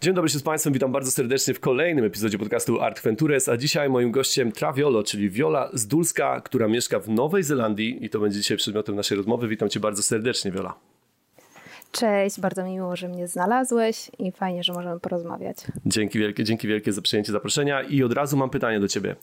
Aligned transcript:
Dzień 0.00 0.14
dobry 0.14 0.30
się 0.30 0.38
z 0.38 0.42
Państwem, 0.42 0.72
witam 0.72 0.92
bardzo 0.92 1.10
serdecznie 1.10 1.54
w 1.54 1.60
kolejnym 1.60 2.04
epizodzie 2.04 2.38
podcastu 2.38 2.80
Art 2.80 3.02
Ventures, 3.02 3.48
a 3.48 3.56
dzisiaj 3.56 3.88
moim 3.90 4.10
gościem 4.10 4.52
Traviolo, 4.52 5.02
czyli 5.02 5.30
Viola 5.30 5.70
Zdulska, 5.72 6.40
która 6.40 6.68
mieszka 6.68 7.00
w 7.00 7.08
Nowej 7.08 7.42
Zelandii 7.42 8.04
i 8.04 8.10
to 8.10 8.20
będzie 8.20 8.38
dzisiaj 8.38 8.56
przedmiotem 8.56 8.96
naszej 8.96 9.16
rozmowy. 9.16 9.48
Witam 9.48 9.68
Cię 9.68 9.80
bardzo 9.80 10.02
serdecznie, 10.02 10.52
Viola. 10.52 10.74
Cześć, 11.92 12.40
bardzo 12.40 12.64
mi 12.64 12.70
miło, 12.70 12.96
że 12.96 13.08
mnie 13.08 13.28
znalazłeś 13.28 14.10
i 14.18 14.32
fajnie, 14.32 14.62
że 14.62 14.72
możemy 14.72 15.00
porozmawiać. 15.00 15.56
Dzięki 15.86 16.18
wielkie, 16.18 16.44
dzięki 16.44 16.68
wielkie 16.68 16.92
za 16.92 17.02
przyjęcie 17.02 17.32
zaproszenia 17.32 17.82
i 17.82 18.02
od 18.02 18.12
razu 18.12 18.36
mam 18.36 18.50
pytanie 18.50 18.80
do 18.80 18.88
Ciebie. 18.88 19.16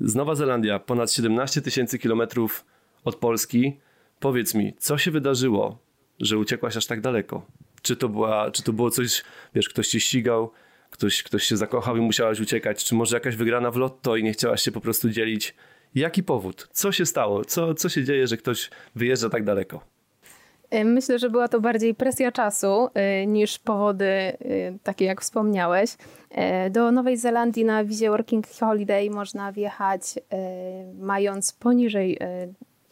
Z 0.00 0.14
Nowa 0.14 0.34
Zelandia, 0.34 0.78
ponad 0.78 1.12
17 1.12 1.62
tysięcy 1.62 1.98
kilometrów 1.98 2.64
od 3.04 3.16
Polski. 3.16 3.76
Powiedz 4.20 4.54
mi, 4.54 4.74
co 4.78 4.98
się 4.98 5.10
wydarzyło, 5.10 5.78
że 6.20 6.38
uciekłaś 6.38 6.76
aż 6.76 6.86
tak 6.86 7.00
daleko? 7.00 7.46
Czy 7.82 7.96
to, 7.96 8.08
była, 8.08 8.50
czy 8.50 8.62
to 8.62 8.72
było 8.72 8.90
coś, 8.90 9.24
wiesz, 9.54 9.68
ktoś 9.68 9.88
cię 9.88 10.00
ścigał, 10.00 10.50
ktoś, 10.90 11.22
ktoś 11.22 11.44
się 11.44 11.56
zakochał 11.56 11.96
i 11.96 12.00
musiałaś 12.00 12.40
uciekać, 12.40 12.84
czy 12.84 12.94
może 12.94 13.16
jakaś 13.16 13.36
wygrana 13.36 13.70
w 13.70 13.76
lotto 13.76 14.16
i 14.16 14.24
nie 14.24 14.32
chciałaś 14.32 14.62
się 14.62 14.72
po 14.72 14.80
prostu 14.80 15.10
dzielić? 15.10 15.54
Jaki 15.94 16.22
powód? 16.22 16.68
Co 16.72 16.92
się 16.92 17.06
stało? 17.06 17.44
Co, 17.44 17.74
co 17.74 17.88
się 17.88 18.04
dzieje, 18.04 18.26
że 18.26 18.36
ktoś 18.36 18.70
wyjeżdża 18.94 19.28
tak 19.28 19.44
daleko? 19.44 19.80
Y, 20.74 20.84
myślę, 20.84 21.18
że 21.18 21.30
była 21.30 21.48
to 21.48 21.60
bardziej 21.60 21.94
presja 21.94 22.32
czasu 22.32 22.88
y, 23.22 23.26
niż 23.26 23.58
powody 23.58 24.04
y, 24.04 24.78
takie, 24.82 25.04
jak 25.04 25.20
wspomniałeś. 25.20 25.96
Do 26.70 26.92
Nowej 26.92 27.16
Zelandii 27.16 27.64
na 27.64 27.84
wizie 27.84 28.10
Working 28.10 28.46
Holiday 28.48 29.10
można 29.10 29.52
wjechać 29.52 30.02
mając 30.98 31.52
poniżej 31.52 32.18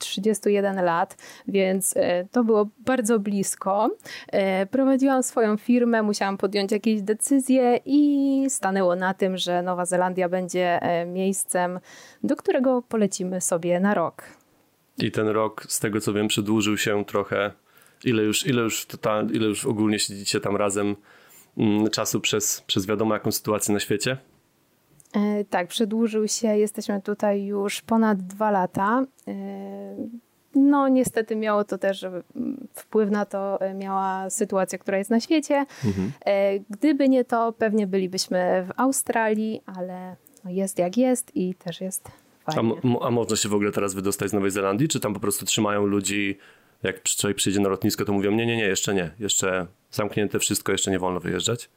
31 0.01 0.85
lat, 0.85 1.17
więc 1.49 1.95
e, 1.97 2.25
to 2.33 2.45
było 2.45 2.69
bardzo 2.79 3.19
blisko. 3.19 3.91
E, 4.29 4.67
prowadziłam 4.67 5.23
swoją 5.23 5.57
firmę, 5.57 6.03
musiałam 6.03 6.39
podjąć 6.39 6.73
jakieś 6.73 7.03
decyzje 7.03 7.81
i 7.85 8.45
stanęło 8.49 8.97
na 8.97 9.15
tym, 9.15 9.37
że 9.37 9.63
Nowa 9.63 9.85
Zelandia 9.85 10.29
będzie 10.29 10.83
e, 10.83 11.07
miejscem, 11.07 11.81
do 12.23 12.37
którego 12.37 12.83
polecimy 12.83 13.41
sobie 13.41 13.81
na 13.81 13.95
rok. 13.95 14.23
I 14.99 15.11
ten 15.11 15.29
rok, 15.29 15.65
z 15.69 15.81
tego 15.81 16.01
co 16.01 16.13
wiem, 16.13 16.29
przedłużył 16.29 16.77
się 16.77 17.05
trochę. 17.05 17.53
Ile 18.05 18.23
już, 18.23 18.47
ile 18.47 18.63
już, 18.63 18.87
total, 18.87 19.29
ile 19.31 19.47
już 19.47 19.67
ogólnie 19.67 19.99
siedzicie 19.99 20.41
tam 20.41 20.57
razem 20.57 20.97
mm, 21.57 21.91
czasu 21.91 22.21
przez, 22.21 22.61
przez 22.67 22.87
wiadomo 22.87 23.15
jaką 23.15 23.33
sytuację 23.33 23.75
na 23.75 23.81
świecie? 23.81 24.19
E, 25.17 25.45
tak, 25.45 25.69
przedłużył 25.69 26.29
się. 26.29 26.49
Jesteśmy 26.49 27.03
tutaj 27.03 27.45
już 27.45 27.81
ponad 27.81 28.19
dwa 28.19 28.51
lata. 28.51 29.05
E, 29.29 29.33
no, 30.55 30.89
niestety 30.89 31.37
miało 31.37 31.65
to 31.65 31.79
też 31.79 32.07
wpływ 32.75 33.11
na 33.11 33.27
to, 33.27 33.61
e, 33.61 33.75
miała 33.75 34.31
sytuacja, 34.31 34.79
która 34.79 34.99
jest 34.99 35.11
na 35.11 35.21
świecie. 35.21 35.67
Mhm. 35.85 36.13
Gdyby 36.71 37.09
nie 37.09 37.25
to, 37.25 37.53
pewnie 37.53 37.87
bylibyśmy 37.87 38.67
w 38.69 38.81
Australii, 38.81 39.63
ale 39.67 40.17
no 40.45 40.51
jest 40.51 40.79
jak 40.79 40.97
jest 40.97 41.37
i 41.37 41.55
też 41.55 41.81
jest 41.81 42.09
fajnie. 42.45 42.73
A, 43.01 43.07
a 43.07 43.11
można 43.11 43.37
się 43.37 43.49
w 43.49 43.55
ogóle 43.55 43.73
teraz 43.73 43.95
wydostać 43.95 44.31
z 44.31 44.33
Nowej 44.33 44.51
Zelandii, 44.51 44.89
czy 44.89 45.01
tam 45.01 45.15
po 45.15 45.21
prostu 45.21 45.45
trzymają 45.45 45.87
ludzi, 45.87 46.39
jak 46.83 47.03
człowiek 47.03 47.37
przyjdzie 47.37 47.61
na 47.61 47.69
lotnisko, 47.69 48.05
to 48.05 48.13
mówią, 48.13 48.31
nie, 48.31 48.47
nie, 48.47 48.57
nie, 48.57 48.67
jeszcze 48.67 48.95
nie, 48.95 49.11
jeszcze 49.19 49.67
zamknięte 49.91 50.39
wszystko, 50.39 50.73
jeszcze 50.73 50.91
nie 50.91 50.99
wolno 50.99 51.21
wyjeżdżać? 51.21 51.69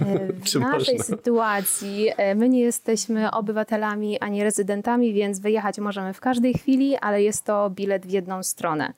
E, 0.00 0.32
w 0.32 0.60
naszej 0.60 0.98
można? 0.98 1.16
sytuacji 1.16 2.08
e, 2.16 2.34
my 2.34 2.48
nie 2.48 2.60
jesteśmy 2.60 3.30
obywatelami 3.30 4.18
ani 4.18 4.44
rezydentami, 4.44 5.12
więc 5.12 5.38
wyjechać 5.38 5.78
możemy 5.78 6.14
w 6.14 6.20
każdej 6.20 6.54
chwili, 6.54 6.96
ale 6.96 7.22
jest 7.22 7.44
to 7.44 7.70
bilet 7.70 8.06
w 8.06 8.10
jedną 8.10 8.42
stronę. 8.42 8.92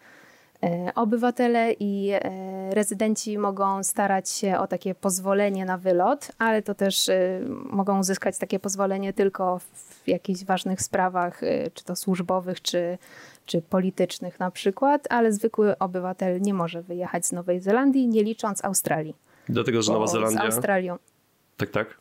E, 0.62 0.92
obywatele 0.95 1.72
i 1.81 2.12
rezydenci 2.70 3.39
mogą 3.39 3.84
starać 3.84 4.31
się 4.31 4.59
o 4.59 4.67
takie 4.67 4.95
pozwolenie 4.95 5.64
na 5.64 5.78
wylot, 5.78 6.33
ale 6.39 6.62
to 6.62 6.75
też 6.75 7.11
mogą 7.65 8.00
uzyskać 8.00 8.39
takie 8.39 8.59
pozwolenie 8.59 9.12
tylko 9.12 9.59
w 9.59 10.09
jakichś 10.09 10.44
ważnych 10.44 10.83
sprawach, 10.83 11.41
czy 11.75 11.84
to 11.84 11.97
służbowych, 11.97 12.62
czy, 12.62 12.98
czy 13.47 13.62
politycznych 13.62 14.41
na 14.41 14.50
przykład, 14.50 15.06
ale 15.10 15.33
zwykły 15.33 15.78
obywatel 15.78 16.41
nie 16.41 16.54
może 16.54 16.83
wyjechać 16.83 17.27
z 17.27 17.33
Nowej 17.33 17.60
Zelandii, 17.60 18.09
nie 18.09 18.22
licząc 18.22 18.65
Australii. 18.65 19.15
Dlatego, 19.50 19.83
że 19.83 19.93
Nowa 19.93 20.06
Zelandia... 20.06 20.41
Z 20.41 20.55
Australią. 20.55 20.99
Tak, 21.56 21.71
tak? 21.71 21.99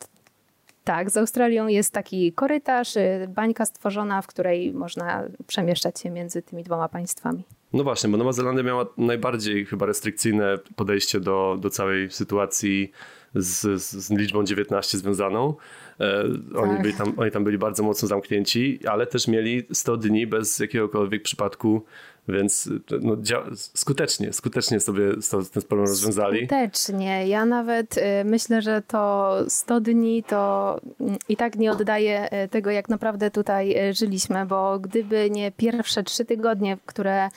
Tak, 0.84 1.10
z 1.10 1.16
Australią 1.16 1.66
jest 1.66 1.92
taki 1.92 2.32
korytarz, 2.32 2.96
y, 2.96 3.28
bańka 3.28 3.66
stworzona, 3.66 4.22
w 4.22 4.26
której 4.26 4.72
można 4.72 5.24
przemieszczać 5.46 6.00
się 6.00 6.10
między 6.10 6.42
tymi 6.42 6.62
dwoma 6.62 6.88
państwami. 6.88 7.44
No 7.72 7.84
właśnie, 7.84 8.10
bo 8.10 8.16
Nowa 8.16 8.32
Zelandia 8.32 8.62
miała 8.62 8.86
najbardziej 8.96 9.66
chyba 9.66 9.86
restrykcyjne 9.86 10.58
podejście 10.76 11.20
do, 11.20 11.56
do 11.60 11.70
całej 11.70 12.10
sytuacji 12.10 12.92
z, 13.34 13.82
z 13.82 14.10
liczbą 14.10 14.44
19 14.44 14.98
związaną. 14.98 15.54
E, 16.00 16.24
oni, 16.56 16.72
tak. 16.72 16.82
byli 16.82 16.94
tam, 16.94 17.12
oni 17.16 17.30
tam 17.30 17.44
byli 17.44 17.58
bardzo 17.58 17.82
mocno 17.82 18.08
zamknięci, 18.08 18.80
ale 18.88 19.06
też 19.06 19.28
mieli 19.28 19.66
100 19.72 19.96
dni 19.96 20.26
bez 20.26 20.58
jakiegokolwiek 20.58 21.22
przypadku 21.22 21.84
więc 22.32 22.68
no, 23.00 23.16
skutecznie, 23.54 24.32
skutecznie 24.32 24.80
sobie 24.80 25.04
ten 25.52 25.62
problem 25.62 25.88
rozwiązali. 25.88 26.38
Skutecznie. 26.38 27.28
Ja 27.28 27.46
nawet 27.46 27.98
y, 27.98 28.02
myślę, 28.24 28.62
że 28.62 28.82
to 28.82 29.34
100 29.48 29.80
dni 29.80 30.22
to 30.22 30.80
i 31.28 31.36
tak 31.36 31.56
nie 31.56 31.72
oddaje 31.72 32.44
y, 32.44 32.48
tego, 32.48 32.70
jak 32.70 32.88
naprawdę 32.88 33.30
tutaj 33.30 33.88
y, 33.90 33.94
żyliśmy, 33.94 34.46
bo 34.46 34.78
gdyby 34.78 35.30
nie 35.30 35.52
pierwsze 35.52 36.02
trzy 36.02 36.24
tygodnie, 36.24 36.78
które 36.86 37.28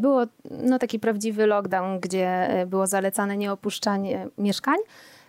było 0.00 0.24
no, 0.50 0.78
taki 0.78 0.98
prawdziwy 0.98 1.46
lockdown, 1.46 2.00
gdzie 2.00 2.48
było 2.66 2.86
zalecane 2.86 3.36
nieopuszczanie 3.36 4.28
mieszkań, 4.38 4.76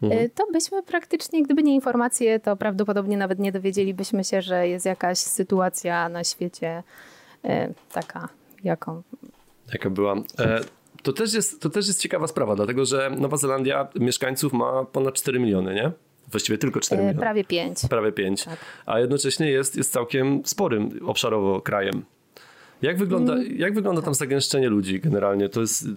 mhm. 0.01 0.30
to 0.36 0.47
byśmy 0.51 0.84
praktycznie, 0.84 1.44
gdyby 1.44 1.63
nie 1.63 1.75
informacje, 1.75 2.40
to 2.40 2.56
prawdopodobnie 2.56 3.18
nawet 3.18 3.40
nie 3.40 3.51
dowiedzielibyśmy 3.51 4.24
się, 4.24 4.41
że 4.41 4.68
jest 4.68 4.86
jakaś 4.86 5.18
sytuacja 5.18 6.09
na 6.09 6.24
świecie 6.24 6.84
taka 7.94 8.30
jaką? 8.64 9.03
Jaka 9.74 9.90
była. 9.90 10.16
E, 10.40 10.62
to, 11.03 11.14
też 11.14 11.34
jest, 11.34 11.62
to 11.62 11.70
też 11.70 11.88
jest 11.88 12.02
ciekawa 12.02 12.28
sprawa, 12.28 12.56
dlatego 12.56 12.86
że 12.86 13.12
Nowa 13.18 13.38
Zelandia 13.38 13.88
mieszkańców 13.96 14.53
ma 14.53 14.86
ponad 14.86 15.14
4 15.14 15.40
miliony, 15.40 15.75
nie? 15.75 15.92
Właściwie 16.28 16.58
tylko 16.58 16.80
4 16.80 17.02
e, 17.02 17.06
miliony. 17.06 17.22
Prawie 17.22 17.44
5. 17.44 17.80
Prawie 17.90 18.12
5. 18.12 18.44
Tak. 18.44 18.59
A 18.86 19.00
jednocześnie 19.00 19.52
jest, 19.52 19.75
jest 19.75 19.92
całkiem 19.92 20.42
sporym 20.46 21.00
obszarowo 21.06 21.62
krajem. 21.62 22.03
Jak 22.82 22.98
wygląda, 22.98 23.34
mm. 23.34 23.58
jak 23.58 23.74
wygląda 23.74 24.02
tam 24.02 24.14
zagęszczenie 24.14 24.70
ludzi 24.70 25.00
generalnie? 25.00 25.50
To 25.50 25.62
jest 25.62 25.86
y, 25.86 25.90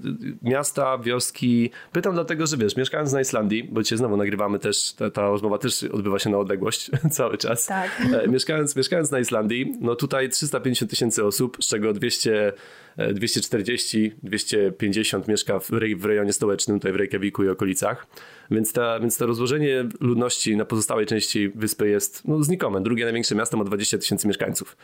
miasta, 0.42 0.98
wioski. 0.98 1.70
Pytam 1.92 2.14
dlatego, 2.14 2.46
że 2.46 2.56
wiesz, 2.56 2.76
mieszkając 2.76 3.12
na 3.12 3.20
Islandii, 3.20 3.64
bo 3.64 3.82
dzisiaj 3.82 3.98
znowu 3.98 4.16
nagrywamy 4.16 4.58
też, 4.58 4.92
ta, 4.92 5.10
ta 5.10 5.22
rozmowa 5.22 5.58
też 5.58 5.82
odbywa 5.82 6.18
się 6.18 6.30
na 6.30 6.38
odległość 6.38 6.90
cały 7.10 7.38
czas. 7.38 7.66
Tak. 7.66 8.06
E, 8.12 8.28
mieszkając, 8.28 8.76
mieszkając 8.76 9.10
na 9.10 9.20
Islandii, 9.20 9.74
no 9.80 9.94
tutaj 9.94 10.28
350 10.28 10.90
tysięcy 10.90 11.24
osób, 11.24 11.56
z 11.60 11.66
czego 11.68 11.92
200 11.92 12.52
240, 12.96 14.12
250 14.22 15.28
mieszka 15.28 15.58
w, 15.58 15.70
w 15.96 16.04
rejonie 16.04 16.32
stołecznym, 16.32 16.78
tutaj 16.78 16.92
w 16.92 16.96
Reykjaviku 16.96 17.44
i 17.44 17.48
okolicach. 17.48 18.06
Więc, 18.52 18.72
ta, 18.72 19.00
więc 19.00 19.16
to 19.16 19.26
rozłożenie 19.26 19.84
ludności 20.00 20.56
na 20.56 20.64
pozostałej 20.64 21.06
części 21.06 21.48
wyspy 21.48 21.88
jest 21.88 22.28
no, 22.28 22.42
znikome. 22.42 22.80
Drugie 22.80 23.04
największe 23.04 23.34
miasto 23.34 23.56
ma 23.56 23.64
20 23.64 23.98
tysięcy 23.98 24.28
mieszkańców, 24.28 24.76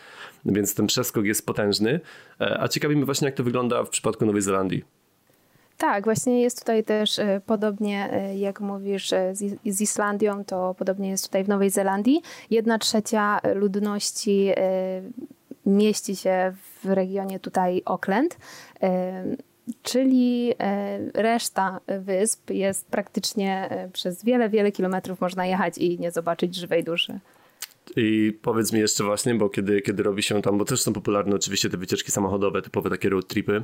więc 0.45 0.75
ten 0.75 0.87
przeskok 0.87 1.25
jest 1.25 1.47
potężny. 1.47 2.01
E, 2.41 2.61
a 2.61 2.69
ciekawi 2.69 2.97
mnie 2.97 3.05
właśnie, 3.05 3.27
jak 3.27 3.35
to 3.35 3.45
wygląda 3.45 3.85
w 3.85 3.89
przypadku 3.89 4.27
Nowej 4.27 4.43
Zelandii. 4.43 4.85
Tak, 5.79 6.05
właśnie 6.05 6.43
jest 6.43 6.59
tutaj 6.59 6.85
też 6.85 7.19
e, 7.19 7.41
podobnie, 7.47 8.13
e, 8.13 8.39
jak 8.39 8.61
mówisz, 8.61 9.11
z, 9.65 9.81
Islandią, 9.81 10.45
to 10.45 10.75
podobnie 10.79 11.11
jest 11.11 11.25
tutaj 11.25 11.45
w 11.45 11.49
Nowej 11.49 11.71
Zelandii. 11.71 12.23
Jedna 12.51 12.79
trzecia 12.79 13.41
ludności 13.55 14.53
mieści 15.67 16.17
się 16.17 16.55
w 16.85 16.87
regionie 16.89 17.41
tutaj 17.41 17.83
Auckland 17.85 18.37
czyli 19.83 20.55
e, 20.59 20.99
reszta 21.15 21.81
wysp 22.01 22.51
jest 22.51 22.87
praktycznie 22.87 23.71
e, 23.71 23.89
przez 23.89 24.25
wiele, 24.25 24.49
wiele 24.49 24.73
kilometrów 24.73 25.21
można 25.21 25.47
jechać 25.47 25.79
i 25.79 25.99
nie 25.99 26.11
zobaczyć 26.11 26.55
żywej 26.55 26.85
duszy. 26.85 27.21
I 27.97 28.39
powiedz 28.43 28.73
mi 28.73 28.81
jeszcze 28.81 29.05
właśnie, 29.05 29.35
bo 29.35 29.49
kiedy, 29.49 29.81
kiedy 29.81 30.03
robi 30.03 30.23
się 30.23 30.43
tam, 30.43 30.59
bo 30.59 30.65
też 30.65 30.83
są 30.83 30.93
popularne 30.93 31.37
oczywiście 31.37 31.71
te 31.71 31.77
wycieczki 31.77 32.13
samochodowe, 32.13 32.63
typowe 32.63 32.91
takie 32.91 33.09
road 33.09 33.27
tripy, 33.27 33.63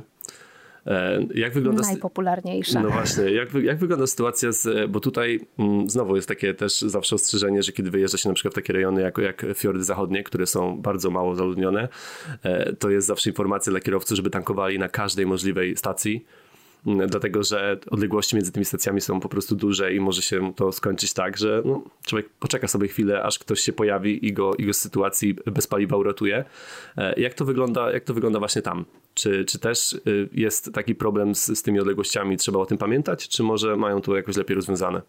jak 1.35 1.53
wygląda... 1.53 1.81
Najpopularniejsza. 1.81 2.81
No 2.81 2.89
właśnie, 2.89 3.23
jak, 3.23 3.53
jak 3.53 3.77
wygląda 3.77 4.07
sytuacja 4.07 4.51
z... 4.51 4.91
Bo 4.91 4.99
tutaj 4.99 5.39
mm, 5.59 5.89
znowu 5.89 6.15
jest 6.15 6.27
takie 6.27 6.53
też 6.53 6.81
zawsze 6.81 7.15
ostrzeżenie, 7.15 7.63
że 7.63 7.71
kiedy 7.71 7.91
wyjeżdża 7.91 8.17
się 8.17 8.29
na 8.29 8.35
przykład 8.35 8.53
w 8.53 8.55
takie 8.55 8.73
rejony 8.73 9.01
jak, 9.01 9.17
jak 9.17 9.45
fiordy 9.55 9.83
zachodnie, 9.83 10.23
które 10.23 10.47
są 10.47 10.81
bardzo 10.81 11.11
mało 11.11 11.35
zaludnione, 11.35 11.87
e, 12.43 12.73
to 12.73 12.89
jest 12.89 13.07
zawsze 13.07 13.29
informacja 13.29 13.71
dla 13.71 13.79
kierowców, 13.79 14.15
żeby 14.15 14.29
tankowali 14.29 14.79
na 14.79 14.89
każdej 14.89 15.25
możliwej 15.25 15.77
stacji, 15.77 16.25
dlatego 16.85 17.43
że 17.43 17.79
odległości 17.91 18.35
między 18.35 18.51
tymi 18.51 18.65
stacjami 18.65 19.01
są 19.01 19.19
po 19.19 19.29
prostu 19.29 19.55
duże 19.55 19.93
i 19.93 19.99
może 19.99 20.21
się 20.21 20.53
to 20.53 20.71
skończyć 20.71 21.13
tak, 21.13 21.37
że 21.37 21.61
no, 21.65 21.83
człowiek 22.05 22.29
poczeka 22.39 22.67
sobie 22.67 22.87
chwilę, 22.87 23.23
aż 23.23 23.39
ktoś 23.39 23.59
się 23.59 23.73
pojawi 23.73 24.25
i 24.25 24.33
go, 24.33 24.55
i 24.55 24.65
go 24.65 24.73
z 24.73 24.77
sytuacji 24.77 25.35
bez 25.45 25.67
paliwa 25.67 25.97
uratuje. 25.97 26.45
E, 26.97 27.19
jak 27.19 27.33
to 27.33 27.45
wygląda, 27.45 27.91
jak 27.91 28.03
to 28.03 28.13
wygląda 28.13 28.39
właśnie 28.39 28.61
tam? 28.61 28.85
Czy, 29.13 29.45
czy 29.45 29.59
też 29.59 29.93
y, 29.93 30.29
jest 30.33 30.73
taki 30.73 30.95
problem 30.95 31.35
z, 31.35 31.45
z 31.45 31.61
tymi 31.61 31.79
odległościami, 31.79 32.37
trzeba 32.37 32.59
o 32.59 32.65
tym 32.65 32.77
pamiętać, 32.77 33.27
czy 33.27 33.43
może 33.43 33.75
mają 33.75 34.01
to 34.01 34.15
jakoś 34.15 34.37
lepiej 34.37 34.55
rozwiązane? 34.55 35.01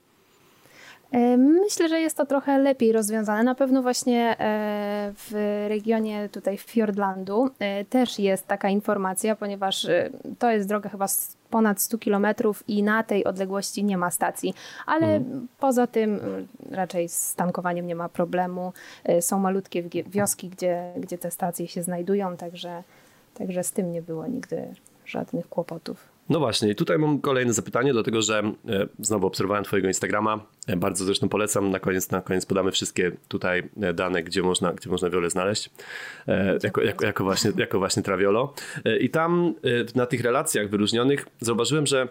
E, 1.13 1.37
myślę, 1.37 1.89
że 1.89 2.01
jest 2.01 2.17
to 2.17 2.27
trochę 2.27 2.59
lepiej 2.59 2.93
rozwiązane. 2.93 3.43
Na 3.43 3.55
pewno 3.55 3.83
właśnie 3.83 4.37
e, 4.41 5.13
w 5.15 5.65
regionie 5.69 6.29
tutaj 6.29 6.59
Fiordlandu 6.59 7.51
e, 7.59 7.85
też 7.85 8.19
jest 8.19 8.47
taka 8.47 8.69
informacja, 8.69 9.37
ponieważ 9.37 9.87
to 10.39 10.51
jest 10.51 10.69
droga 10.69 10.91
chyba 10.91 11.07
ponad 11.51 11.81
100 11.81 11.99
kilometrów 11.99 12.69
i 12.69 12.83
na 12.83 13.03
tej 13.03 13.25
odległości 13.25 13.85
nie 13.85 13.99
ma 13.99 14.11
stacji. 14.11 14.55
Ale 14.87 15.17
mhm. 15.17 15.49
poza 15.61 15.87
tym 15.87 16.21
raczej 16.71 17.09
z 17.09 17.35
tankowaniem 17.35 17.87
nie 17.87 17.95
ma 17.95 18.09
problemu. 18.09 18.73
Są 19.21 19.39
malutkie 19.39 19.83
wioski, 20.07 20.49
gdzie, 20.49 20.93
gdzie 20.97 21.19
te 21.19 21.31
stacje 21.31 21.69
się 21.69 21.83
znajdują, 21.83 22.37
także, 22.37 22.83
także 23.35 23.65
z 23.65 23.73
tym 23.73 23.93
nie 23.93 24.03
było 24.03 24.27
nigdy 24.27 24.75
żadnych 25.05 25.49
kłopotów. 25.49 26.16
No 26.29 26.39
właśnie, 26.39 26.75
tutaj 26.75 26.99
mam 26.99 27.21
kolejne 27.21 27.53
zapytanie, 27.53 27.93
dlatego 27.93 28.23
że 28.23 28.39
e, 28.39 28.53
znowu 28.99 29.27
obserwowałem 29.27 29.65
Twojego 29.65 29.89
Instagrama. 29.89 30.41
E, 30.67 30.77
bardzo 30.77 31.05
zresztą 31.05 31.29
polecam. 31.29 31.71
Na 31.71 31.81
koniec, 31.81 32.11
na 32.11 32.21
koniec 32.21 32.47
podamy 32.47 32.73
wszystkie 32.73 33.13
tutaj 33.29 33.63
e, 33.83 33.95
dane, 33.95 34.23
gdzie 34.23 34.43
można, 34.43 34.73
gdzie 34.73 34.91
można 34.91 35.11
wiole 35.11 35.31
znaleźć. 35.31 35.71
Jako, 36.63 36.83
jako, 36.83 37.07
jako, 37.07 37.25
właśnie, 37.25 37.53
jako 37.57 37.79
właśnie 37.79 38.03
Traviolo. 38.03 38.55
I 39.01 39.11
tam 39.11 39.55
na 39.95 40.07
tych 40.07 40.21
relacjach 40.21 40.71
wyróżnionych 40.71 41.27
zauważyłem, 41.41 41.87
że 41.87 42.09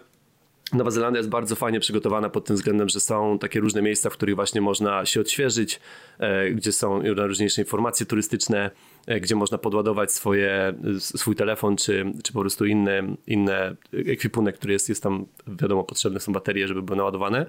Nowa 0.72 0.90
Zelandia 0.90 1.18
jest 1.18 1.28
bardzo 1.28 1.56
fajnie 1.56 1.80
przygotowana 1.80 2.30
pod 2.30 2.44
tym 2.44 2.56
względem, 2.56 2.88
że 2.88 3.00
są 3.00 3.38
takie 3.38 3.60
różne 3.60 3.82
miejsca, 3.82 4.10
w 4.10 4.12
których 4.12 4.34
właśnie 4.34 4.60
można 4.60 5.06
się 5.06 5.20
odświeżyć, 5.20 5.80
e, 6.18 6.50
gdzie 6.50 6.72
są 6.72 7.02
różniejsze 7.14 7.62
informacje 7.62 8.06
turystyczne, 8.06 8.70
e, 9.06 9.20
gdzie 9.20 9.36
można 9.36 9.58
podładować 9.58 10.12
swoje, 10.12 10.74
swój 10.98 11.36
telefon, 11.36 11.76
czy, 11.76 12.12
czy 12.24 12.32
po 12.32 12.40
prostu 12.40 12.66
inny, 12.66 13.16
inny 13.26 13.76
ekwipunek, 13.92 14.58
który 14.58 14.72
jest, 14.72 14.88
jest 14.88 15.02
tam, 15.02 15.26
wiadomo, 15.46 15.84
potrzebne 15.84 16.20
są 16.20 16.32
baterie, 16.32 16.68
żeby 16.68 16.82
były 16.82 16.96
naładowane. 16.96 17.46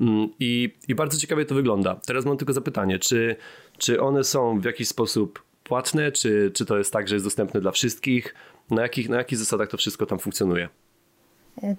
Mm, 0.00 0.28
I, 0.40 0.74
I 0.88 0.94
bardzo 0.94 1.18
ciekawie 1.18 1.44
to 1.44 1.54
wygląda. 1.54 1.94
Teraz 2.06 2.24
mam 2.24 2.36
tylko 2.36 2.52
zapytanie, 2.52 2.98
czy, 2.98 3.36
czy 3.78 4.00
one 4.00 4.24
są 4.24 4.60
w 4.60 4.64
jakiś 4.64 4.88
sposób 4.88 5.42
płatne, 5.64 6.12
czy, 6.12 6.50
czy 6.54 6.66
to 6.66 6.78
jest 6.78 6.92
tak, 6.92 7.08
że 7.08 7.14
jest 7.14 7.26
dostępne 7.26 7.60
dla 7.60 7.70
wszystkich? 7.70 8.34
Na 8.70 8.82
jakich, 8.82 9.08
na 9.08 9.16
jakich 9.16 9.38
zasadach 9.38 9.68
to 9.68 9.76
wszystko 9.76 10.06
tam 10.06 10.18
funkcjonuje? 10.18 10.68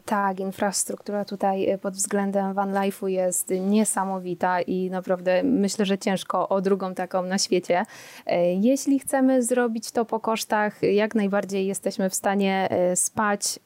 Tak, 0.06 0.40
infrastruktura 0.40 1.26
tutaj 1.26 1.70
e, 1.70 1.78
pod 1.78 1.94
względem 1.94 2.54
van 2.54 2.74
life'u 2.74 3.08
jest 3.08 3.50
niesamowita 3.50 4.62
i 4.62 4.90
naprawdę 4.90 5.44
myślę, 5.44 5.86
że 5.86 5.98
ciężko 5.98 6.50
o 6.50 6.62
drugą 6.62 6.96
taką 6.96 7.24
na 7.24 7.38
świecie. 7.38 7.86
E, 8.26 8.54
jeśli 8.54 9.00
chcemy 9.00 9.44
zrobić 9.44 9.92
to 9.92 10.06
po 10.06 10.20
kosztach, 10.20 10.84
jak 10.84 11.16
najbardziej 11.16 11.68
jesteśmy 11.68 12.10
w 12.10 12.16
stanie 12.16 12.68
e, 12.70 12.96
spać 12.96 13.60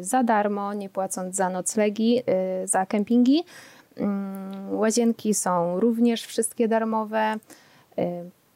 za 0.00 0.22
darmo, 0.22 0.74
nie 0.74 0.88
płacąc 0.88 1.36
za 1.36 1.50
noclegi, 1.50 2.22
za 2.64 2.86
kempingi. 2.86 3.44
Mm, 3.96 4.78
łazienki 4.78 5.34
są 5.34 5.80
również 5.80 6.26
wszystkie 6.26 6.68
darmowe. 6.68 7.36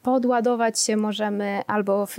Podładować 0.03 0.81
się 0.81 0.97
możemy 0.97 1.63
albo 1.67 2.07
w 2.07 2.17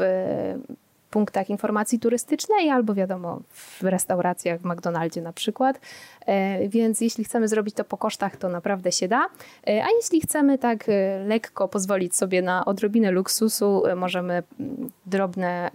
punktach 1.12 1.50
informacji 1.50 2.00
turystycznej 2.00 2.70
albo 2.70 2.94
wiadomo 2.94 3.42
w 3.50 3.84
restauracjach, 3.84 4.62
w 4.62 4.66
McDonaldzie 4.66 5.22
na 5.22 5.34
przykład. 5.34 5.80
E, 6.26 6.68
więc 6.68 7.02
jeśli 7.02 7.24
chcemy 7.24 7.48
zrobić 7.48 7.76
to 7.76 7.84
po 7.84 7.98
kosztach, 7.98 8.38
to 8.38 8.50
naprawdę 8.50 8.92
się 8.92 9.08
da. 9.08 9.26
E, 9.68 9.84
a 9.84 9.88
jeśli 9.98 10.22
chcemy 10.22 10.58
tak 10.58 10.90
e, 10.90 11.24
lekko 11.28 11.68
pozwolić 11.68 12.16
sobie 12.16 12.42
na 12.42 12.66
odrobinę 12.66 13.12
luksusu, 13.12 13.84
możemy 13.96 14.44
mm, 14.60 14.90
drobne, 15.06 15.72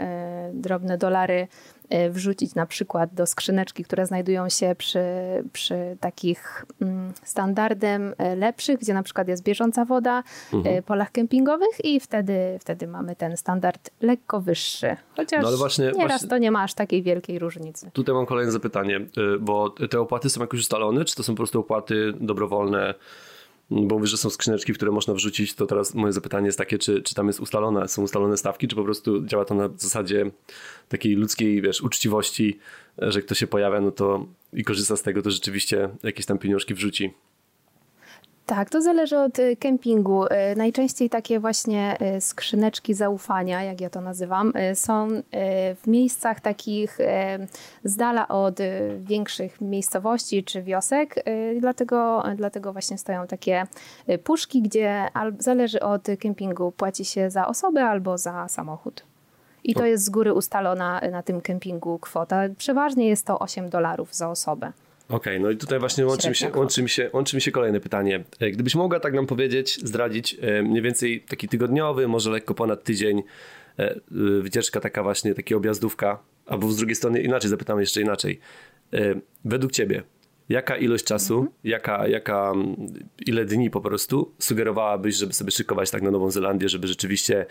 drobne 0.52 0.98
dolary 0.98 1.48
wrzucić 2.10 2.54
na 2.54 2.66
przykład 2.66 3.14
do 3.14 3.26
skrzyneczki, 3.26 3.84
które 3.84 4.06
znajdują 4.06 4.48
się 4.48 4.74
przy, 4.78 5.04
przy 5.52 5.96
takich 6.00 6.64
mm, 6.82 7.12
standardem 7.22 8.12
y, 8.32 8.36
lepszych, 8.36 8.78
gdzie 8.78 8.94
na 8.94 9.02
przykład 9.02 9.28
jest 9.28 9.42
bieżąca 9.42 9.84
woda, 9.84 10.22
y, 10.52 10.56
mhm. 10.56 10.82
polach 10.82 11.12
kempingowych 11.12 11.84
i 11.84 12.00
wtedy, 12.00 12.58
wtedy 12.60 12.86
mamy 12.86 13.16
ten 13.16 13.36
standard 13.36 13.90
lekko 14.00 14.40
wyższy. 14.40 14.96
Chociaż 15.16 15.42
no 15.44 15.56
właśnie, 15.56 15.84
nieraz 15.84 16.08
właśnie... 16.08 16.28
to 16.28 16.38
nie 16.38 16.50
ma 16.50 16.62
aż 16.62 16.74
takiej 16.74 17.02
wielkiej 17.02 17.38
różnicy. 17.38 17.90
Tutaj 17.92 18.14
mam 18.14 18.26
kolejne 18.26 18.52
zapytanie, 18.52 19.00
bo 19.40 19.70
te 19.70 20.00
opłaty 20.00 20.30
są 20.30 20.40
jakoś 20.40 20.60
ustalone, 20.60 21.04
czy 21.04 21.16
to 21.16 21.22
są 21.22 21.32
po 21.32 21.36
prostu 21.36 21.60
opłaty 21.60 22.12
dobrowolne? 22.20 22.94
Bo 23.70 23.94
mówisz, 23.94 24.10
że 24.10 24.16
są 24.16 24.30
skrzyneczki, 24.30 24.72
w 24.72 24.76
które 24.76 24.92
można 24.92 25.14
wrzucić, 25.14 25.54
to 25.54 25.66
teraz 25.66 25.94
moje 25.94 26.12
zapytanie 26.12 26.46
jest 26.46 26.58
takie, 26.58 26.78
czy, 26.78 27.02
czy 27.02 27.14
tam 27.14 27.26
jest 27.26 27.40
ustalone, 27.40 27.88
są 27.88 28.02
ustalone 28.02 28.36
stawki, 28.36 28.68
czy 28.68 28.76
po 28.76 28.84
prostu 28.84 29.26
działa 29.26 29.44
to 29.44 29.54
na 29.54 29.68
zasadzie 29.76 30.30
takiej 30.88 31.14
ludzkiej, 31.14 31.62
wiesz, 31.62 31.80
uczciwości, 31.80 32.58
że 32.98 33.22
ktoś 33.22 33.38
się 33.38 33.46
pojawia, 33.46 33.80
no 33.80 33.90
to 33.90 34.26
i 34.52 34.64
korzysta 34.64 34.96
z 34.96 35.02
tego, 35.02 35.22
to 35.22 35.30
rzeczywiście 35.30 35.88
jakieś 36.02 36.26
tam 36.26 36.38
pieniążki 36.38 36.74
wrzuci. 36.74 37.10
Tak, 38.46 38.70
to 38.70 38.82
zależy 38.82 39.18
od 39.18 39.38
y, 39.38 39.56
kempingu. 39.56 40.24
Y, 40.24 40.28
najczęściej 40.56 41.10
takie 41.10 41.40
właśnie 41.40 41.96
y, 42.16 42.20
skrzyneczki 42.20 42.94
zaufania, 42.94 43.62
jak 43.62 43.80
ja 43.80 43.90
to 43.90 44.00
nazywam, 44.00 44.52
są 44.74 45.08
w 45.82 45.86
miejscach 45.86 46.40
takich 46.40 46.98
z 47.84 47.96
dala 47.96 48.28
od 48.28 48.58
większych 48.98 49.60
miejscowości 49.60 50.44
czy 50.44 50.62
wiosek. 50.62 51.14
Dlatego, 51.60 52.24
dlatego 52.36 52.72
właśnie 52.72 52.98
stoją 52.98 53.26
takie 53.26 53.66
puszki, 54.24 54.62
gdzie 54.62 55.08
zależy 55.38 55.80
od 55.80 56.06
kempingu. 56.20 56.72
Płaci 56.72 57.04
się 57.04 57.30
za 57.30 57.46
osobę 57.46 57.84
albo 57.84 58.18
za 58.18 58.48
samochód. 58.48 59.04
I 59.64 59.74
to 59.74 59.86
jest 59.86 60.04
z 60.04 60.10
góry 60.10 60.34
ustalona 60.34 61.00
na 61.10 61.22
tym 61.22 61.40
kempingu 61.40 61.98
kwota. 61.98 62.42
Przeważnie 62.58 63.08
jest 63.08 63.26
to 63.26 63.38
8 63.38 63.68
dolarów 63.68 64.14
za 64.14 64.30
osobę. 64.30 64.72
Okej, 65.08 65.36
okay, 65.36 65.40
no 65.40 65.50
i 65.50 65.56
tutaj 65.56 65.78
właśnie 65.78 66.06
łączy 66.06 66.28
mi, 66.28 66.34
się, 66.34 66.50
łączy, 66.54 66.82
mi 66.82 66.88
się, 66.88 67.10
łączy 67.12 67.36
mi 67.36 67.42
się 67.42 67.50
kolejne 67.50 67.80
pytanie. 67.80 68.24
E, 68.40 68.50
gdybyś 68.50 68.74
mogła 68.74 69.00
tak 69.00 69.14
nam 69.14 69.26
powiedzieć, 69.26 69.86
zdradzić 69.86 70.36
e, 70.40 70.62
mniej 70.62 70.82
więcej 70.82 71.20
taki 71.20 71.48
tygodniowy, 71.48 72.08
może 72.08 72.30
lekko 72.30 72.54
ponad 72.54 72.84
tydzień, 72.84 73.22
e, 73.78 74.00
wycieczka 74.40 74.80
taka 74.80 75.02
właśnie, 75.02 75.34
taka 75.34 75.56
objazdówka, 75.56 76.18
albo 76.46 76.70
z 76.70 76.76
drugiej 76.76 76.96
strony 76.96 77.20
inaczej, 77.22 77.50
zapytam 77.50 77.80
jeszcze 77.80 78.00
inaczej. 78.00 78.40
Według 79.44 79.72
ciebie, 79.72 80.02
jaka 80.48 80.76
ilość 80.76 81.04
czasu, 81.04 81.34
mhm. 81.34 81.52
jaka, 81.64 82.08
jaka, 82.08 82.52
ile 83.26 83.44
dni 83.44 83.70
po 83.70 83.80
prostu 83.80 84.32
sugerowałabyś, 84.38 85.16
żeby 85.16 85.32
sobie 85.32 85.50
szykować 85.50 85.90
tak 85.90 86.02
na 86.02 86.10
Nową 86.10 86.30
Zelandię, 86.30 86.68
żeby 86.68 86.86
rzeczywiście 86.86 87.46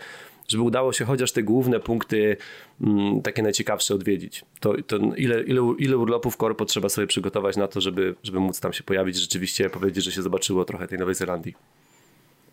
żeby 0.48 0.62
udało 0.62 0.92
się 0.92 1.04
chociaż 1.04 1.32
te 1.32 1.42
główne 1.42 1.80
punkty 1.80 2.36
mm, 2.80 3.22
takie 3.22 3.42
najciekawsze 3.42 3.94
odwiedzić. 3.94 4.44
To, 4.60 4.74
to 4.86 4.96
ile, 4.96 5.42
ile, 5.42 5.74
ile 5.78 5.98
urlopów 5.98 6.36
korpo 6.36 6.64
trzeba 6.64 6.88
sobie 6.88 7.06
przygotować 7.06 7.56
na 7.56 7.68
to, 7.68 7.80
żeby, 7.80 8.14
żeby 8.22 8.40
móc 8.40 8.60
tam 8.60 8.72
się 8.72 8.82
pojawić, 8.82 9.16
rzeczywiście 9.16 9.70
powiedzieć, 9.70 10.04
że 10.04 10.12
się 10.12 10.22
zobaczyło 10.22 10.64
trochę 10.64 10.88
tej 10.88 10.98
Nowej 10.98 11.14
Zelandii? 11.14 11.54